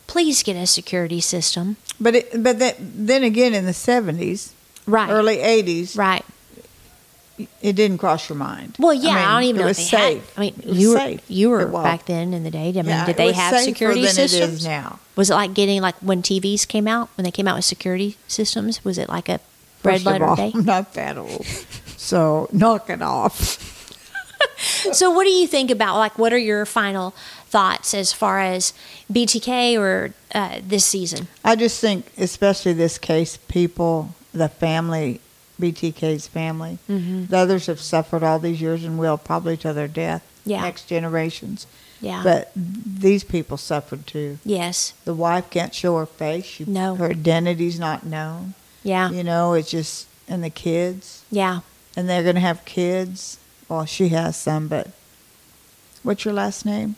please 0.07 0.43
get 0.43 0.55
a 0.55 0.67
security 0.67 1.21
system. 1.21 1.77
but 1.99 2.15
it, 2.15 2.43
but 2.43 2.59
that, 2.59 2.75
then 2.79 3.23
again, 3.23 3.53
in 3.53 3.65
the 3.65 3.71
70s, 3.71 4.51
Right. 4.85 5.09
early 5.09 5.37
80s, 5.37 5.97
Right. 5.97 6.23
it 7.61 7.73
didn't 7.75 7.97
cross 7.97 8.29
your 8.29 8.37
mind. 8.37 8.75
Well, 8.77 8.93
yeah, 8.93 9.09
I, 9.11 9.15
mean, 9.15 9.25
don't 9.25 9.43
even 9.43 9.55
it 9.55 9.59
know 9.63 9.67
was 9.69 9.79
if 9.79 9.85
safe. 9.85 10.35
had. 10.35 10.37
I 10.37 10.39
mean, 10.41 10.53
It 10.59 10.65
you 10.75 10.89
were 10.91 10.97
safe. 10.97 11.21
you 11.27 11.49
were 11.49 11.65
back 11.65 12.05
then 12.05 12.33
in 12.33 12.43
the 12.43 12.51
day. 12.51 12.69
I 12.69 12.71
mean, 12.73 12.85
Yeah, 12.85 13.05
did 13.05 13.11
it 13.13 13.17
they 13.17 13.31
have 13.31 13.59
security 13.61 14.05
systems? 14.07 14.63
now. 14.65 14.99
Was 15.15 15.31
it 15.31 15.33
like 15.35 15.53
getting 15.55 15.81
like 15.81 15.95
when 15.95 16.21
TVs 16.21 16.67
came 16.67 16.87
out 16.87 17.09
when 17.17 17.23
they 17.25 17.31
came 17.31 17.47
out 17.47 17.55
with 17.55 17.65
security 17.65 18.17
systems? 18.27 18.83
Was 18.85 18.97
it 18.99 19.09
like 19.09 19.29
a 19.29 19.39
First 19.83 20.05
letter 20.05 20.25
all, 20.25 20.35
day? 20.35 20.51
I'm 20.55 20.65
not 20.65 20.93
that 20.93 21.17
old, 21.17 21.45
so 21.97 22.47
knock 22.51 22.89
it 22.89 23.01
off. 23.01 23.69
So, 24.93 25.09
what 25.11 25.23
do 25.23 25.29
you 25.29 25.47
think 25.47 25.71
about 25.71 25.97
like 25.97 26.17
what 26.17 26.31
are 26.31 26.37
your 26.37 26.65
final 26.65 27.11
thoughts 27.47 27.93
as 27.93 28.13
far 28.13 28.39
as 28.39 28.73
BTK 29.11 29.77
or 29.77 30.13
uh, 30.33 30.59
this 30.65 30.85
season? 30.85 31.27
I 31.43 31.55
just 31.55 31.81
think, 31.81 32.05
especially 32.17 32.73
this 32.73 32.97
case, 32.97 33.37
people, 33.47 34.13
the 34.33 34.47
family, 34.49 35.19
BTK's 35.59 36.27
family, 36.27 36.77
Mm-hmm. 36.89 37.25
the 37.25 37.37
others 37.37 37.65
have 37.65 37.79
suffered 37.81 38.23
all 38.23 38.39
these 38.39 38.61
years 38.61 38.83
and 38.83 38.97
will 38.99 39.17
probably 39.17 39.57
to 39.57 39.73
their 39.73 39.87
death. 39.87 40.23
Yeah. 40.45 40.61
Next 40.61 40.87
generations. 40.87 41.65
Yeah. 41.99 42.21
But 42.23 42.51
these 42.55 43.23
people 43.23 43.57
suffered 43.57 44.05
too. 44.07 44.37
yes. 44.45 44.93
The 45.05 45.13
wife 45.13 45.49
can't 45.49 45.73
show 45.73 45.97
her 45.97 46.05
face. 46.05 46.45
She, 46.45 46.65
No. 46.65 46.95
Her 46.95 47.09
identity's 47.11 47.79
not 47.79 48.05
known. 48.05 48.53
Yeah. 48.83 49.09
You 49.09 49.23
know, 49.23 49.53
it's 49.53 49.71
just, 49.71 50.07
and 50.27 50.43
the 50.43 50.49
kids, 50.49 51.23
Yeah. 51.31 51.59
and 51.95 52.07
they're 52.09 52.23
going 52.23 52.35
to 52.35 52.41
have 52.41 52.65
kids. 52.65 53.37
Well, 53.69 53.85
she 53.85 54.09
has 54.09 54.35
some, 54.35 54.67
but 54.67 54.87
what's 56.03 56.25
your 56.25 56.33
last 56.33 56.65
name? 56.65 56.95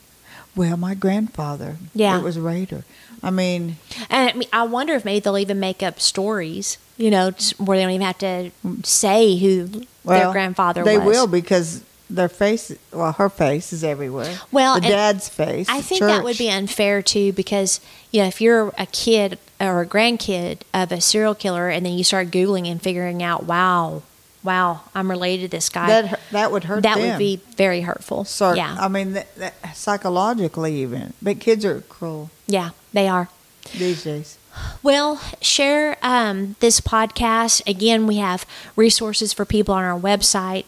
Well, 0.54 0.76
my 0.76 0.94
grandfather. 0.94 1.76
Yeah. 1.94 2.18
It 2.18 2.22
was 2.22 2.38
Rader. 2.38 2.84
I 3.22 3.30
mean, 3.30 3.76
And 4.10 4.30
I, 4.30 4.32
mean, 4.34 4.48
I 4.52 4.62
wonder 4.64 4.94
if 4.94 5.04
maybe 5.04 5.20
they'll 5.20 5.38
even 5.38 5.60
make 5.60 5.82
up 5.82 6.00
stories, 6.00 6.78
you 6.96 7.10
know, 7.10 7.30
where 7.58 7.76
they 7.78 7.82
don't 7.84 7.92
even 7.92 8.06
have 8.06 8.18
to 8.18 8.50
say 8.84 9.36
who 9.38 9.66
their 10.04 10.32
grandfather 10.32 10.82
they 10.84 10.98
was. 10.98 11.04
They 11.06 11.10
will 11.10 11.26
because 11.26 11.82
their 12.08 12.28
face, 12.28 12.72
well, 12.92 13.12
her 13.12 13.28
face 13.28 13.72
is 13.72 13.82
everywhere. 13.82 14.38
Well, 14.52 14.76
the 14.76 14.82
dad's 14.82 15.28
face. 15.28 15.68
I 15.68 15.80
think 15.80 16.00
that 16.00 16.24
would 16.24 16.38
be 16.38 16.50
unfair 16.50 17.02
too, 17.02 17.32
because 17.32 17.80
you 18.10 18.22
know 18.22 18.28
if 18.28 18.40
you're 18.40 18.72
a 18.78 18.86
kid 18.86 19.38
or 19.60 19.80
a 19.80 19.86
grandkid 19.86 20.60
of 20.72 20.92
a 20.92 21.00
serial 21.00 21.34
killer, 21.34 21.68
and 21.68 21.84
then 21.84 21.94
you 21.94 22.04
start 22.04 22.28
googling 22.28 22.70
and 22.70 22.80
figuring 22.80 23.22
out, 23.22 23.44
wow, 23.44 24.02
wow, 24.42 24.82
I'm 24.94 25.10
related 25.10 25.50
to 25.50 25.56
this 25.56 25.68
guy. 25.68 25.86
that 25.88 26.20
that 26.30 26.52
would 26.52 26.64
hurt. 26.64 26.84
that 26.84 26.98
them. 26.98 27.10
would 27.10 27.18
be 27.18 27.40
very 27.56 27.80
hurtful. 27.82 28.24
Sort, 28.24 28.56
yeah, 28.56 28.76
I 28.78 28.88
mean, 28.88 29.14
that, 29.14 29.34
that, 29.36 29.76
psychologically 29.76 30.76
even. 30.82 31.12
But 31.20 31.40
kids 31.40 31.64
are 31.64 31.80
cruel 31.82 32.30
yeah, 32.46 32.70
they 32.92 33.08
are. 33.08 33.28
these 33.76 34.04
days. 34.04 34.38
Well, 34.82 35.20
share 35.42 35.98
um, 36.02 36.56
this 36.60 36.80
podcast. 36.80 37.66
Again, 37.68 38.06
we 38.06 38.16
have 38.16 38.46
resources 38.74 39.32
for 39.32 39.44
people 39.44 39.74
on 39.74 39.84
our 39.84 39.98
website. 39.98 40.64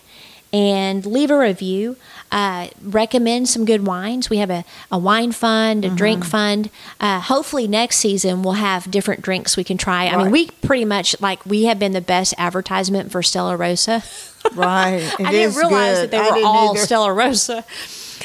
And 0.52 1.04
leave 1.04 1.30
a 1.30 1.38
review. 1.38 1.96
Uh, 2.32 2.68
recommend 2.82 3.48
some 3.48 3.64
good 3.66 3.86
wines. 3.86 4.30
We 4.30 4.38
have 4.38 4.48
a, 4.50 4.64
a 4.90 4.98
wine 4.98 5.32
fund, 5.32 5.84
a 5.84 5.90
drink 5.90 6.24
fund. 6.24 6.70
Uh, 7.00 7.20
hopefully, 7.20 7.68
next 7.68 7.98
season 7.98 8.42
we'll 8.42 8.54
have 8.54 8.90
different 8.90 9.20
drinks 9.22 9.56
we 9.58 9.64
can 9.64 9.76
try. 9.76 10.06
I 10.08 10.16
mean, 10.16 10.30
we 10.30 10.48
pretty 10.62 10.84
much 10.86 11.18
like 11.20 11.44
we 11.44 11.64
have 11.64 11.78
been 11.78 11.92
the 11.92 12.00
best 12.00 12.32
advertisement 12.38 13.12
for 13.12 13.22
Stella 13.22 13.56
Rosa. 13.56 14.02
Right. 14.54 15.00
It 15.18 15.26
I 15.26 15.32
didn't 15.32 15.56
realize 15.56 15.98
good. 15.98 16.10
that 16.10 16.10
they 16.12 16.18
I 16.18 16.30
were 16.40 16.46
all 16.46 16.74
either. 16.76 16.86
Stella 16.86 17.12
Rosa. 17.12 17.64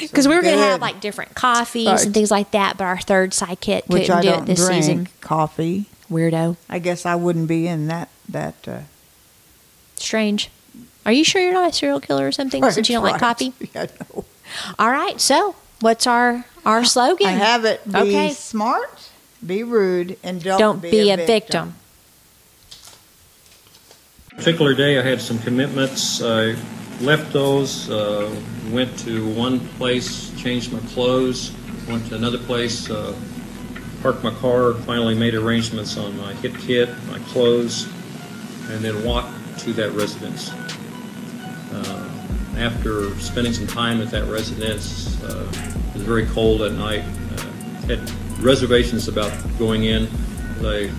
Because 0.00 0.26
we 0.26 0.34
were 0.34 0.42
going 0.42 0.56
to 0.56 0.62
have 0.62 0.80
like 0.80 1.00
different 1.00 1.34
coffees 1.34 1.86
Right. 1.88 2.04
and 2.06 2.14
things 2.14 2.30
like 2.30 2.52
that, 2.52 2.78
but 2.78 2.84
our 2.84 2.98
third 3.00 3.32
sidekick 3.32 3.88
Which 3.88 4.06
couldn't 4.06 4.10
I 4.18 4.22
do 4.22 4.28
it 4.30 4.46
this 4.46 4.64
drink 4.64 4.84
season. 4.84 5.08
coffee. 5.20 5.84
Weirdo. 6.10 6.56
I 6.70 6.78
guess 6.78 7.04
I 7.04 7.16
wouldn't 7.16 7.48
be 7.48 7.66
in 7.66 7.88
that 7.88 8.08
that. 8.28 8.54
Uh, 8.66 8.78
Strange. 9.96 10.50
Are 11.06 11.12
you 11.12 11.24
sure 11.24 11.42
you're 11.42 11.52
not 11.52 11.70
a 11.70 11.72
serial 11.72 12.00
killer 12.00 12.26
or 12.26 12.32
something 12.32 12.62
since 12.70 12.88
you 12.88 12.96
don't 12.96 13.04
like 13.04 13.20
coffee? 13.20 13.52
Yeah, 13.74 13.86
no. 14.12 14.24
All 14.78 14.90
right. 14.90 15.20
So, 15.20 15.54
what's 15.80 16.06
our 16.06 16.44
our 16.64 16.84
slogan? 16.84 17.26
I 17.26 17.32
have 17.32 17.64
it. 17.64 17.84
Be 17.90 17.98
Okay. 17.98 18.30
smart, 18.30 19.10
be 19.44 19.62
rude, 19.62 20.16
and 20.22 20.42
don't, 20.42 20.58
Don't 20.58 20.82
be, 20.82 21.10
a 21.10 21.16
victim. 21.16 21.74
particular 24.36 24.74
day, 24.74 24.98
I 24.98 25.02
had 25.02 25.20
some 25.20 25.38
commitments. 25.40 26.22
I 26.22 26.54
left 27.00 27.32
those, 27.32 27.90
uh, 27.90 28.34
went 28.70 28.96
to 29.00 29.26
one 29.34 29.60
place, 29.78 30.30
changed 30.40 30.72
my 30.72 30.80
clothes, 30.94 31.52
went 31.88 32.06
to 32.08 32.14
another 32.16 32.38
place, 32.38 32.90
uh, 32.90 33.14
parked 34.02 34.22
my 34.22 34.30
car, 34.34 34.74
finally 34.74 35.14
made 35.14 35.34
arrangements 35.34 35.96
on 35.96 36.16
my 36.18 36.32
hit 36.34 36.56
kit, 36.58 36.88
my 37.10 37.18
clothes, 37.30 37.86
and 38.70 38.84
then 38.84 39.04
walked 39.04 39.32
to 39.60 39.72
that 39.74 39.90
residence. 39.92 40.50
Uh, 41.74 42.08
after 42.56 43.18
spending 43.18 43.52
some 43.52 43.66
time 43.66 44.00
at 44.00 44.10
that 44.10 44.24
residence, 44.30 45.20
uh, 45.24 45.50
it 45.88 45.94
was 45.94 46.02
very 46.02 46.26
cold 46.26 46.62
at 46.62 46.72
night. 46.72 47.02
Uh, 47.02 47.86
had 47.86 48.10
reservations 48.40 49.08
about 49.08 49.32
going 49.58 49.84
in. 49.84 50.08
I, 50.62 50.90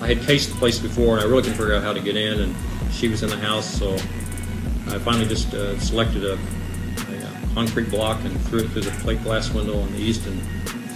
I 0.00 0.08
had 0.08 0.20
cased 0.22 0.50
the 0.50 0.56
place 0.56 0.78
before, 0.78 1.14
and 1.14 1.24
I 1.24 1.26
really 1.28 1.42
couldn't 1.42 1.58
figure 1.58 1.74
out 1.74 1.82
how 1.82 1.92
to 1.92 2.00
get 2.00 2.16
in. 2.16 2.40
And 2.40 2.56
she 2.92 3.08
was 3.08 3.22
in 3.22 3.30
the 3.30 3.36
house, 3.36 3.66
so 3.66 3.94
I 3.94 4.98
finally 4.98 5.26
just 5.26 5.54
uh, 5.54 5.78
selected 5.78 6.24
a, 6.24 6.32
a 6.32 6.36
uh, 6.36 7.54
concrete 7.54 7.90
block 7.90 8.22
and 8.24 8.40
threw 8.42 8.60
it 8.60 8.70
through 8.70 8.82
the 8.82 8.90
plate 9.02 9.22
glass 9.22 9.52
window 9.52 9.78
on 9.78 9.92
the 9.92 9.98
east 9.98 10.26
and 10.26 10.40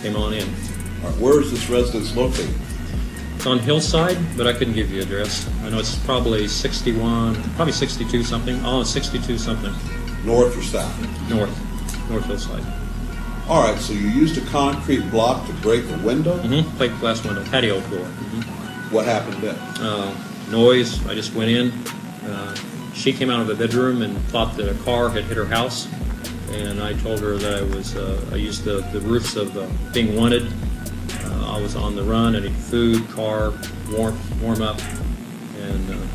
came 0.02 0.16
on 0.16 0.32
in. 0.32 0.46
Where 1.18 1.40
is 1.40 1.50
this 1.50 1.70
residence 1.70 2.14
located? 2.14 2.54
It's 3.40 3.46
on 3.46 3.58
Hillside, 3.58 4.18
but 4.36 4.46
I 4.46 4.52
couldn't 4.52 4.74
give 4.74 4.90
you 4.90 5.00
address. 5.00 5.48
I 5.62 5.70
know 5.70 5.78
it's 5.78 5.96
probably 6.00 6.46
61, 6.46 7.42
probably 7.54 7.72
62 7.72 8.22
something. 8.22 8.60
Oh, 8.66 8.82
it's 8.82 8.90
62 8.90 9.38
something 9.38 9.72
North 10.26 10.58
or 10.58 10.62
south? 10.62 11.30
north, 11.30 12.10
North 12.10 12.26
Hillside. 12.26 12.62
All 13.48 13.62
right, 13.62 13.80
so 13.80 13.94
you 13.94 14.08
used 14.08 14.36
a 14.36 14.46
concrete 14.50 15.10
block 15.10 15.46
to 15.46 15.54
break 15.54 15.88
a 15.88 15.96
window. 16.00 16.36
Mm-hmm. 16.36 16.76
Plate 16.76 16.92
glass 17.00 17.24
window, 17.24 17.42
patio 17.46 17.80
door. 17.88 18.00
Mm-hmm. 18.00 18.94
What 18.94 19.06
happened 19.06 19.42
then? 19.42 19.54
Uh, 19.80 20.14
noise. 20.50 21.02
I 21.06 21.14
just 21.14 21.32
went 21.32 21.50
in. 21.50 21.70
Uh, 22.28 22.54
she 22.92 23.10
came 23.10 23.30
out 23.30 23.40
of 23.40 23.46
the 23.46 23.54
bedroom 23.54 24.02
and 24.02 24.18
thought 24.24 24.54
that 24.58 24.68
a 24.68 24.78
car 24.84 25.08
had 25.08 25.24
hit 25.24 25.38
her 25.38 25.46
house, 25.46 25.88
and 26.50 26.78
I 26.82 26.92
told 26.92 27.20
her 27.20 27.38
that 27.38 27.54
I 27.54 27.62
was. 27.74 27.96
Uh, 27.96 28.22
I 28.32 28.36
used 28.36 28.64
the, 28.64 28.82
the 28.92 29.00
ruse 29.00 29.34
of 29.34 29.56
uh, 29.56 29.66
being 29.94 30.14
wanted. 30.14 30.52
Uh, 31.40 31.56
I 31.56 31.60
was 31.60 31.76
on 31.76 31.96
the 31.96 32.02
run. 32.02 32.36
I 32.36 32.48
food, 32.48 33.08
car, 33.10 33.52
warm, 33.90 34.18
warm 34.40 34.62
up, 34.62 34.80
and 35.58 35.90
uh, 35.90 36.06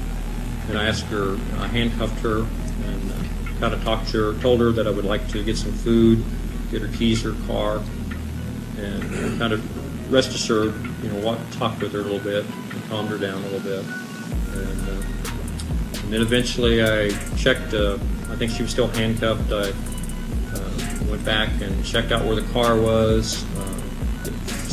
and 0.69 0.77
I 0.77 0.85
asked 0.85 1.05
her. 1.05 1.37
I 1.57 1.67
handcuffed 1.67 2.19
her 2.19 2.39
and 2.39 3.11
uh, 3.11 3.59
kind 3.59 3.73
of 3.73 3.83
talked 3.83 4.09
to 4.09 4.33
her. 4.33 4.41
Told 4.41 4.59
her 4.59 4.71
that 4.71 4.87
I 4.87 4.91
would 4.91 5.05
like 5.05 5.27
to 5.29 5.43
get 5.43 5.57
some 5.57 5.73
food, 5.73 6.23
get 6.71 6.81
her 6.81 6.87
keys, 6.97 7.23
her 7.23 7.35
car, 7.47 7.81
and 8.77 9.39
kind 9.39 9.53
of 9.53 10.11
rest 10.11 10.29
assured, 10.29 10.73
you 11.01 11.09
know, 11.09 11.19
walk, 11.25 11.39
talked 11.51 11.81
with 11.81 11.93
her 11.93 11.99
a 11.99 12.03
little 12.03 12.19
bit 12.19 12.45
and 12.45 12.89
calmed 12.89 13.09
her 13.09 13.17
down 13.17 13.43
a 13.43 13.47
little 13.47 13.59
bit. 13.59 13.83
And, 14.53 14.89
uh, 14.89 16.01
and 16.03 16.13
then 16.13 16.21
eventually 16.21 16.83
I 16.83 17.09
checked, 17.37 17.73
uh, 17.73 17.97
I 18.29 18.35
think 18.35 18.51
she 18.51 18.61
was 18.61 18.71
still 18.71 18.87
handcuffed. 18.87 19.51
I 19.51 19.71
uh, 20.53 21.03
went 21.09 21.25
back 21.25 21.49
and 21.61 21.83
checked 21.83 22.11
out 22.11 22.23
where 22.25 22.35
the 22.35 22.47
car 22.53 22.79
was, 22.79 23.43
uh, 23.54 23.54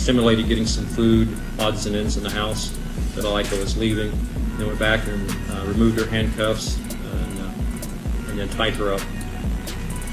simulated 0.03 0.49
getting 0.49 0.67
some 0.67 0.85
food, 0.85 1.29
odds 1.61 1.87
and 1.87 1.95
ends 1.95 2.17
in 2.17 2.25
the 2.25 2.31
house 2.31 2.77
that 3.15 3.25
Alika 3.25 3.57
was 3.59 3.77
leaving. 3.77 4.11
Then 4.59 4.67
went 4.67 4.79
back 4.79 5.07
and 5.07 5.31
uh, 5.51 5.65
removed 5.67 5.99
her 5.99 6.07
handcuffs 6.07 6.77
and, 6.77 7.41
uh, 7.41 8.31
and 8.31 8.39
then 8.39 8.49
tied 8.51 8.75
her 8.75 8.93
up. 8.93 9.01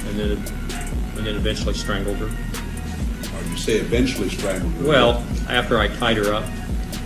And 0.06 0.20
then, 0.20 0.32
and 1.18 1.26
then 1.26 1.36
eventually 1.36 1.74
strangled 1.74 2.18
her. 2.18 2.28
Or 2.28 3.44
you 3.50 3.58
say 3.58 3.78
eventually 3.78 4.30
strangled 4.30 4.72
her? 4.74 4.88
Well, 4.88 5.26
after 5.50 5.80
I 5.80 5.88
tied 5.88 6.18
her 6.18 6.34
up, 6.34 6.46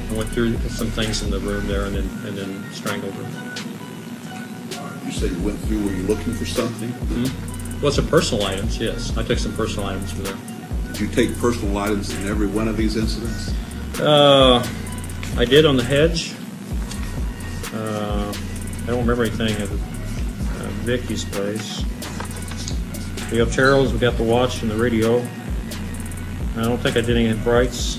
I 0.09 0.13
went 0.15 0.29
through 0.29 0.57
some 0.69 0.87
things 0.87 1.23
in 1.23 1.31
the 1.31 1.39
room 1.39 1.65
there 1.67 1.85
and 1.85 1.95
then 1.95 2.09
and 2.27 2.37
then 2.37 2.71
strangled 2.73 3.13
her. 3.13 3.55
You 5.05 5.11
say 5.11 5.27
you 5.27 5.41
went 5.41 5.59
through. 5.61 5.85
Were 5.85 5.93
you 5.93 6.03
looking 6.03 6.33
for 6.33 6.45
something? 6.45 6.93
Well, 7.81 7.91
some 7.91 8.07
personal 8.07 8.45
items, 8.45 8.77
yes. 8.77 9.15
I 9.17 9.23
took 9.23 9.39
some 9.39 9.55
personal 9.55 9.87
items 9.87 10.11
from 10.11 10.25
there. 10.25 10.52
Did 10.93 11.01
you 11.01 11.07
take 11.07 11.35
personal 11.39 11.75
items 11.79 12.13
in 12.13 12.27
every 12.27 12.45
one 12.45 12.67
of 12.67 12.77
these 12.77 12.97
incidents? 12.97 13.51
Uh, 13.99 14.63
I 15.35 15.43
did 15.43 15.65
on 15.65 15.75
the 15.75 15.83
hedge. 15.83 16.35
Uh, 17.73 18.31
I 18.83 18.85
don't 18.85 18.99
remember 18.99 19.23
anything 19.23 19.55
at 19.55 19.69
uh, 19.69 20.69
Vicki's 20.85 21.25
place. 21.25 21.81
The 23.31 23.39
Oteros, 23.39 23.91
we 23.91 23.97
got 23.97 24.17
the 24.17 24.23
watch 24.23 24.61
and 24.61 24.69
the 24.69 24.77
radio. 24.77 25.17
I 26.55 26.61
don't 26.61 26.77
think 26.77 26.95
I 26.95 27.01
did 27.01 27.17
any 27.17 27.33
Bright's. 27.41 27.97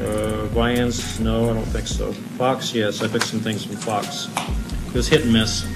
Uh, 0.00 0.46
Vian's, 0.52 1.20
no, 1.20 1.50
I 1.50 1.52
don't 1.52 1.64
think 1.66 1.86
so. 1.86 2.14
Fox, 2.38 2.72
yes, 2.74 3.02
I 3.02 3.08
took 3.08 3.22
some 3.22 3.40
things 3.40 3.66
from 3.66 3.76
Fox. 3.76 4.28
It 4.88 4.94
was 4.94 5.06
hit 5.06 5.24
and 5.24 5.34
miss. 5.34 5.66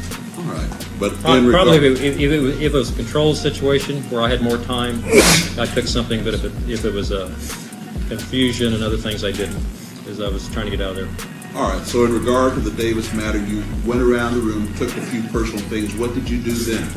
Right, 0.53 0.87
but 0.99 1.13
Pro- 1.21 1.51
Probably 1.51 1.79
regard, 1.79 1.83
if 1.85 2.01
it, 2.03 2.21
if, 2.21 2.33
it 2.33 2.41
was, 2.41 2.55
if 2.61 2.63
it 2.63 2.77
was 2.77 2.91
a 2.91 2.95
controlled 2.97 3.37
situation 3.37 4.03
where 4.11 4.23
I 4.23 4.29
had 4.29 4.43
more 4.43 4.59
time, 4.59 5.03
I 5.59 5.67
took 5.73 5.87
something. 5.87 6.25
But 6.25 6.35
if 6.35 6.45
it, 6.45 6.53
if 6.69 6.85
it 6.85 6.93
was 6.93 7.11
a 7.13 7.27
confusion 8.09 8.75
and 8.75 8.83
other 8.83 8.97
things, 8.97 9.25
I 9.25 9.33
didn't, 9.33 9.63
because 9.99 10.21
I 10.21 10.29
was 10.29 10.49
trying 10.51 10.67
to 10.71 10.77
get 10.77 10.81
out 10.81 10.97
of 10.97 11.17
there. 11.19 11.57
all 11.61 11.71
right. 11.71 11.87
So 11.87 12.05
in 12.05 12.13
regard 12.13 12.55
to 12.55 12.61
the 12.61 12.71
Davis 12.73 13.13
matter, 13.15 13.39
you 13.39 13.63
went 13.87 14.01
around 14.01 14.35
the 14.35 14.41
room, 14.41 14.73
took 14.75 14.89
a 14.97 15.01
few 15.03 15.23
personal 15.25 15.61
things. 15.69 15.95
What 15.95 16.15
did 16.15 16.29
you 16.29 16.43
do 16.43 16.53
then? 16.53 16.89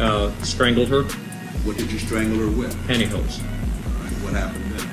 Uh, 0.00 0.32
strangled 0.42 0.88
her, 0.88 1.02
What 1.64 1.76
did 1.76 1.90
you 1.92 1.98
strangle 1.98 2.38
her 2.38 2.48
with? 2.48 2.74
pantyhose. 2.86 3.40
All 3.42 4.02
right, 4.02 4.12
what 4.22 4.32
happened 4.32 4.64
then? 4.72 4.88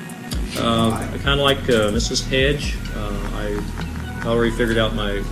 Uh. 0.62 0.90
I 1.14 1.18
kind 1.18 1.38
of 1.40 1.44
like 1.44 1.58
uh, 1.70 1.90
Mrs. 1.92 2.28
Hedge. 2.28 2.76
Uh, 2.94 4.20
I 4.22 4.26
already 4.26 4.50
figured 4.50 4.76
out 4.78 4.94
my. 4.94 5.22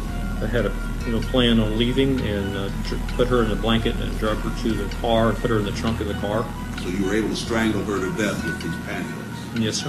I 0.41 0.47
had 0.47 0.65
a 0.67 0.71
you 1.09 1.15
know 1.15 1.27
plan 1.29 1.59
on 1.59 1.79
leaving 1.79 2.21
and 2.21 2.55
uh, 2.55 2.69
dr- 2.85 3.09
put 3.17 3.29
her 3.29 3.43
in 3.43 3.51
a 3.51 3.57
blanket 3.57 3.97
and 3.97 4.19
drug 4.19 4.37
her 4.39 4.63
to 4.63 4.75
the 4.75 4.95
car 4.97 5.31
and 5.31 5.39
put 5.39 5.51
her 5.51 5.59
in 5.59 5.65
the 5.65 5.73
trunk 5.73 6.01
of 6.01 6.07
the 6.07 6.15
car. 6.15 6.45
So 6.83 6.89
you 6.89 7.07
were 7.07 7.15
able 7.15 7.31
to 7.31 7.37
strangle 7.37 7.83
her 7.85 7.99
to 7.99 8.11
death 8.23 8.45
with 8.45 8.63
these 8.63 8.75
pantyhose. 8.87 9.59
Yes, 9.59 9.77
sir. 9.77 9.89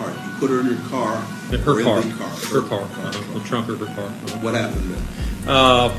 All 0.00 0.08
right, 0.08 0.26
you 0.26 0.32
put 0.40 0.50
her 0.50 0.60
in 0.60 0.66
your 0.66 0.88
car. 0.88 1.24
In 1.52 1.60
her 1.60 1.82
car. 1.84 2.00
the 2.00 2.14
car. 2.14 2.28
Her 2.28 2.62
car. 2.62 2.88
Uh, 2.94 3.34
the 3.34 3.40
trunk 3.44 3.68
of 3.68 3.78
her 3.78 3.86
car. 3.86 4.06
Uh-huh. 4.06 4.38
What 4.38 4.54
happened 4.54 4.92
then? 4.92 5.48
Uh, 5.48 5.96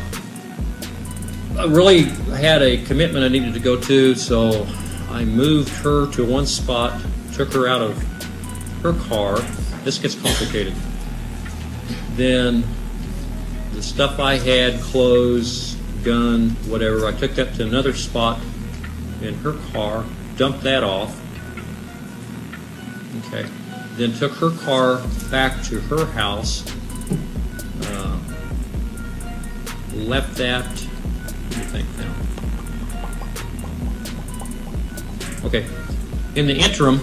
I 1.58 1.66
really 1.66 2.04
had 2.36 2.62
a 2.62 2.84
commitment 2.84 3.24
I 3.24 3.30
needed 3.30 3.54
to 3.54 3.60
go 3.62 3.80
to, 3.80 4.16
so 4.16 4.68
I 5.10 5.24
moved 5.24 5.70
her 5.70 6.12
to 6.12 6.26
one 6.26 6.46
spot, 6.46 7.02
took 7.34 7.54
her 7.54 7.68
out 7.68 7.82
of 7.82 7.98
her 8.82 8.94
car. 9.08 9.40
This 9.86 9.98
gets 9.98 10.16
complicated. 10.16 10.74
Then 12.16 12.66
the 13.82 13.88
stuff 13.88 14.20
I 14.20 14.38
had, 14.38 14.80
clothes, 14.80 15.76
gun, 16.04 16.52
whatever, 16.70 17.08
I 17.08 17.14
took 17.14 17.34
that 17.34 17.56
to 17.56 17.64
another 17.64 17.94
spot 17.94 18.40
in 19.24 19.34
her 19.40 19.54
car, 19.74 20.06
dumped 20.38 20.62
that 20.62 20.84
off. 20.84 21.20
Okay. 23.26 23.50
Then 23.94 24.14
took 24.14 24.34
her 24.34 24.52
car 24.52 25.02
back 25.32 25.64
to 25.64 25.80
her 25.82 26.06
house. 26.06 26.64
Uh, 27.86 28.20
left 29.96 30.36
that. 30.36 30.68
Think 31.72 31.88
now. 31.98 32.16
Okay. 35.44 35.66
In 36.36 36.46
the 36.46 36.56
interim, 36.56 37.02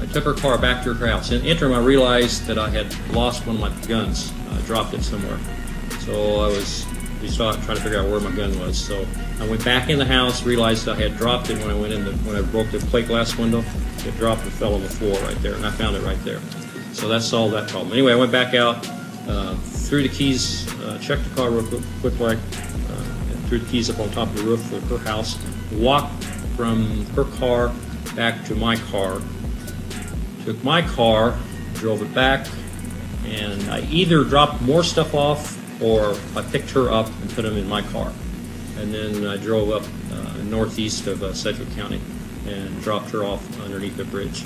I 0.00 0.06
took 0.06 0.24
her 0.24 0.32
car 0.32 0.56
back 0.56 0.82
to 0.84 0.94
her 0.94 1.06
house. 1.06 1.30
In 1.32 1.42
the 1.42 1.48
interim, 1.50 1.74
I 1.74 1.80
realized 1.80 2.46
that 2.46 2.58
I 2.58 2.70
had 2.70 2.94
lost 3.10 3.46
one 3.46 3.56
of 3.56 3.60
my 3.60 3.86
guns. 3.86 4.32
Dropped 4.68 4.92
it 4.92 5.02
somewhere. 5.02 5.38
So 6.00 6.40
I 6.40 6.48
was 6.48 6.86
we 7.22 7.28
saw 7.28 7.50
it, 7.50 7.62
trying 7.62 7.78
to 7.78 7.82
figure 7.82 8.00
out 8.00 8.10
where 8.10 8.20
my 8.20 8.30
gun 8.30 8.58
was. 8.58 8.78
So 8.78 9.06
I 9.40 9.48
went 9.48 9.64
back 9.64 9.88
in 9.88 9.98
the 9.98 10.04
house, 10.04 10.42
realized 10.42 10.88
I 10.90 10.94
had 10.94 11.16
dropped 11.16 11.48
it 11.48 11.58
when 11.58 11.70
I 11.70 11.74
went 11.74 11.94
in 11.94 12.04
the, 12.04 12.12
when 12.18 12.36
I 12.36 12.42
broke 12.42 12.70
the 12.70 12.78
plate 12.78 13.06
glass 13.06 13.36
window. 13.38 13.64
It 14.06 14.14
dropped 14.18 14.42
and 14.42 14.52
fell 14.52 14.74
on 14.74 14.82
the 14.82 14.88
floor 14.90 15.18
right 15.20 15.40
there, 15.40 15.54
and 15.54 15.64
I 15.64 15.70
found 15.70 15.96
it 15.96 16.02
right 16.02 16.22
there. 16.22 16.40
So 16.92 17.08
that 17.08 17.22
solved 17.22 17.54
that 17.54 17.68
problem. 17.70 17.92
Anyway, 17.94 18.12
I 18.12 18.16
went 18.16 18.30
back 18.30 18.54
out, 18.54 18.86
uh, 19.26 19.54
threw 19.56 20.02
the 20.02 20.08
keys, 20.10 20.70
uh, 20.82 20.98
checked 20.98 21.24
the 21.24 21.34
car 21.34 21.50
real 21.50 21.66
quick, 21.66 21.82
quick 22.00 22.20
like, 22.20 22.38
uh, 22.38 23.30
and 23.30 23.44
threw 23.46 23.60
the 23.60 23.70
keys 23.70 23.88
up 23.88 23.98
on 23.98 24.10
top 24.10 24.28
of 24.28 24.36
the 24.36 24.42
roof 24.42 24.70
of 24.72 24.82
her 24.90 24.98
house, 24.98 25.38
walked 25.72 26.24
from 26.56 27.06
her 27.14 27.24
car 27.24 27.72
back 28.14 28.44
to 28.44 28.54
my 28.54 28.76
car, 28.76 29.22
took 30.44 30.62
my 30.62 30.82
car, 30.82 31.38
drove 31.74 32.02
it 32.02 32.12
back, 32.14 32.46
and 33.28 33.70
I 33.70 33.80
either 33.90 34.24
dropped 34.24 34.60
more 34.62 34.82
stuff 34.82 35.14
off 35.14 35.56
or 35.82 36.16
I 36.36 36.42
picked 36.42 36.70
her 36.70 36.90
up 36.90 37.06
and 37.20 37.30
put 37.30 37.42
them 37.42 37.56
in 37.56 37.68
my 37.68 37.82
car. 37.82 38.12
and 38.78 38.94
then 38.94 39.26
I 39.26 39.36
drove 39.36 39.70
up 39.70 39.82
uh, 40.12 40.42
northeast 40.44 41.06
of 41.08 41.22
uh, 41.22 41.34
Sedgwick 41.34 41.70
County 41.74 42.00
and 42.46 42.80
dropped 42.82 43.10
her 43.10 43.24
off 43.24 43.42
underneath 43.60 43.96
the 43.96 44.04
bridge. 44.04 44.44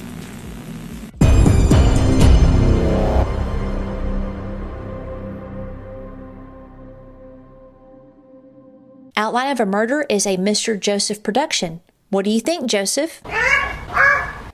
Outline 9.16 9.50
of 9.50 9.60
a 9.60 9.66
Murder 9.66 10.06
is 10.08 10.26
a 10.26 10.36
Mr. 10.36 10.78
Joseph 10.78 11.22
production. 11.22 11.80
What 12.10 12.24
do 12.24 12.30
you 12.30 12.40
think, 12.40 12.66
Joseph? 12.66 13.22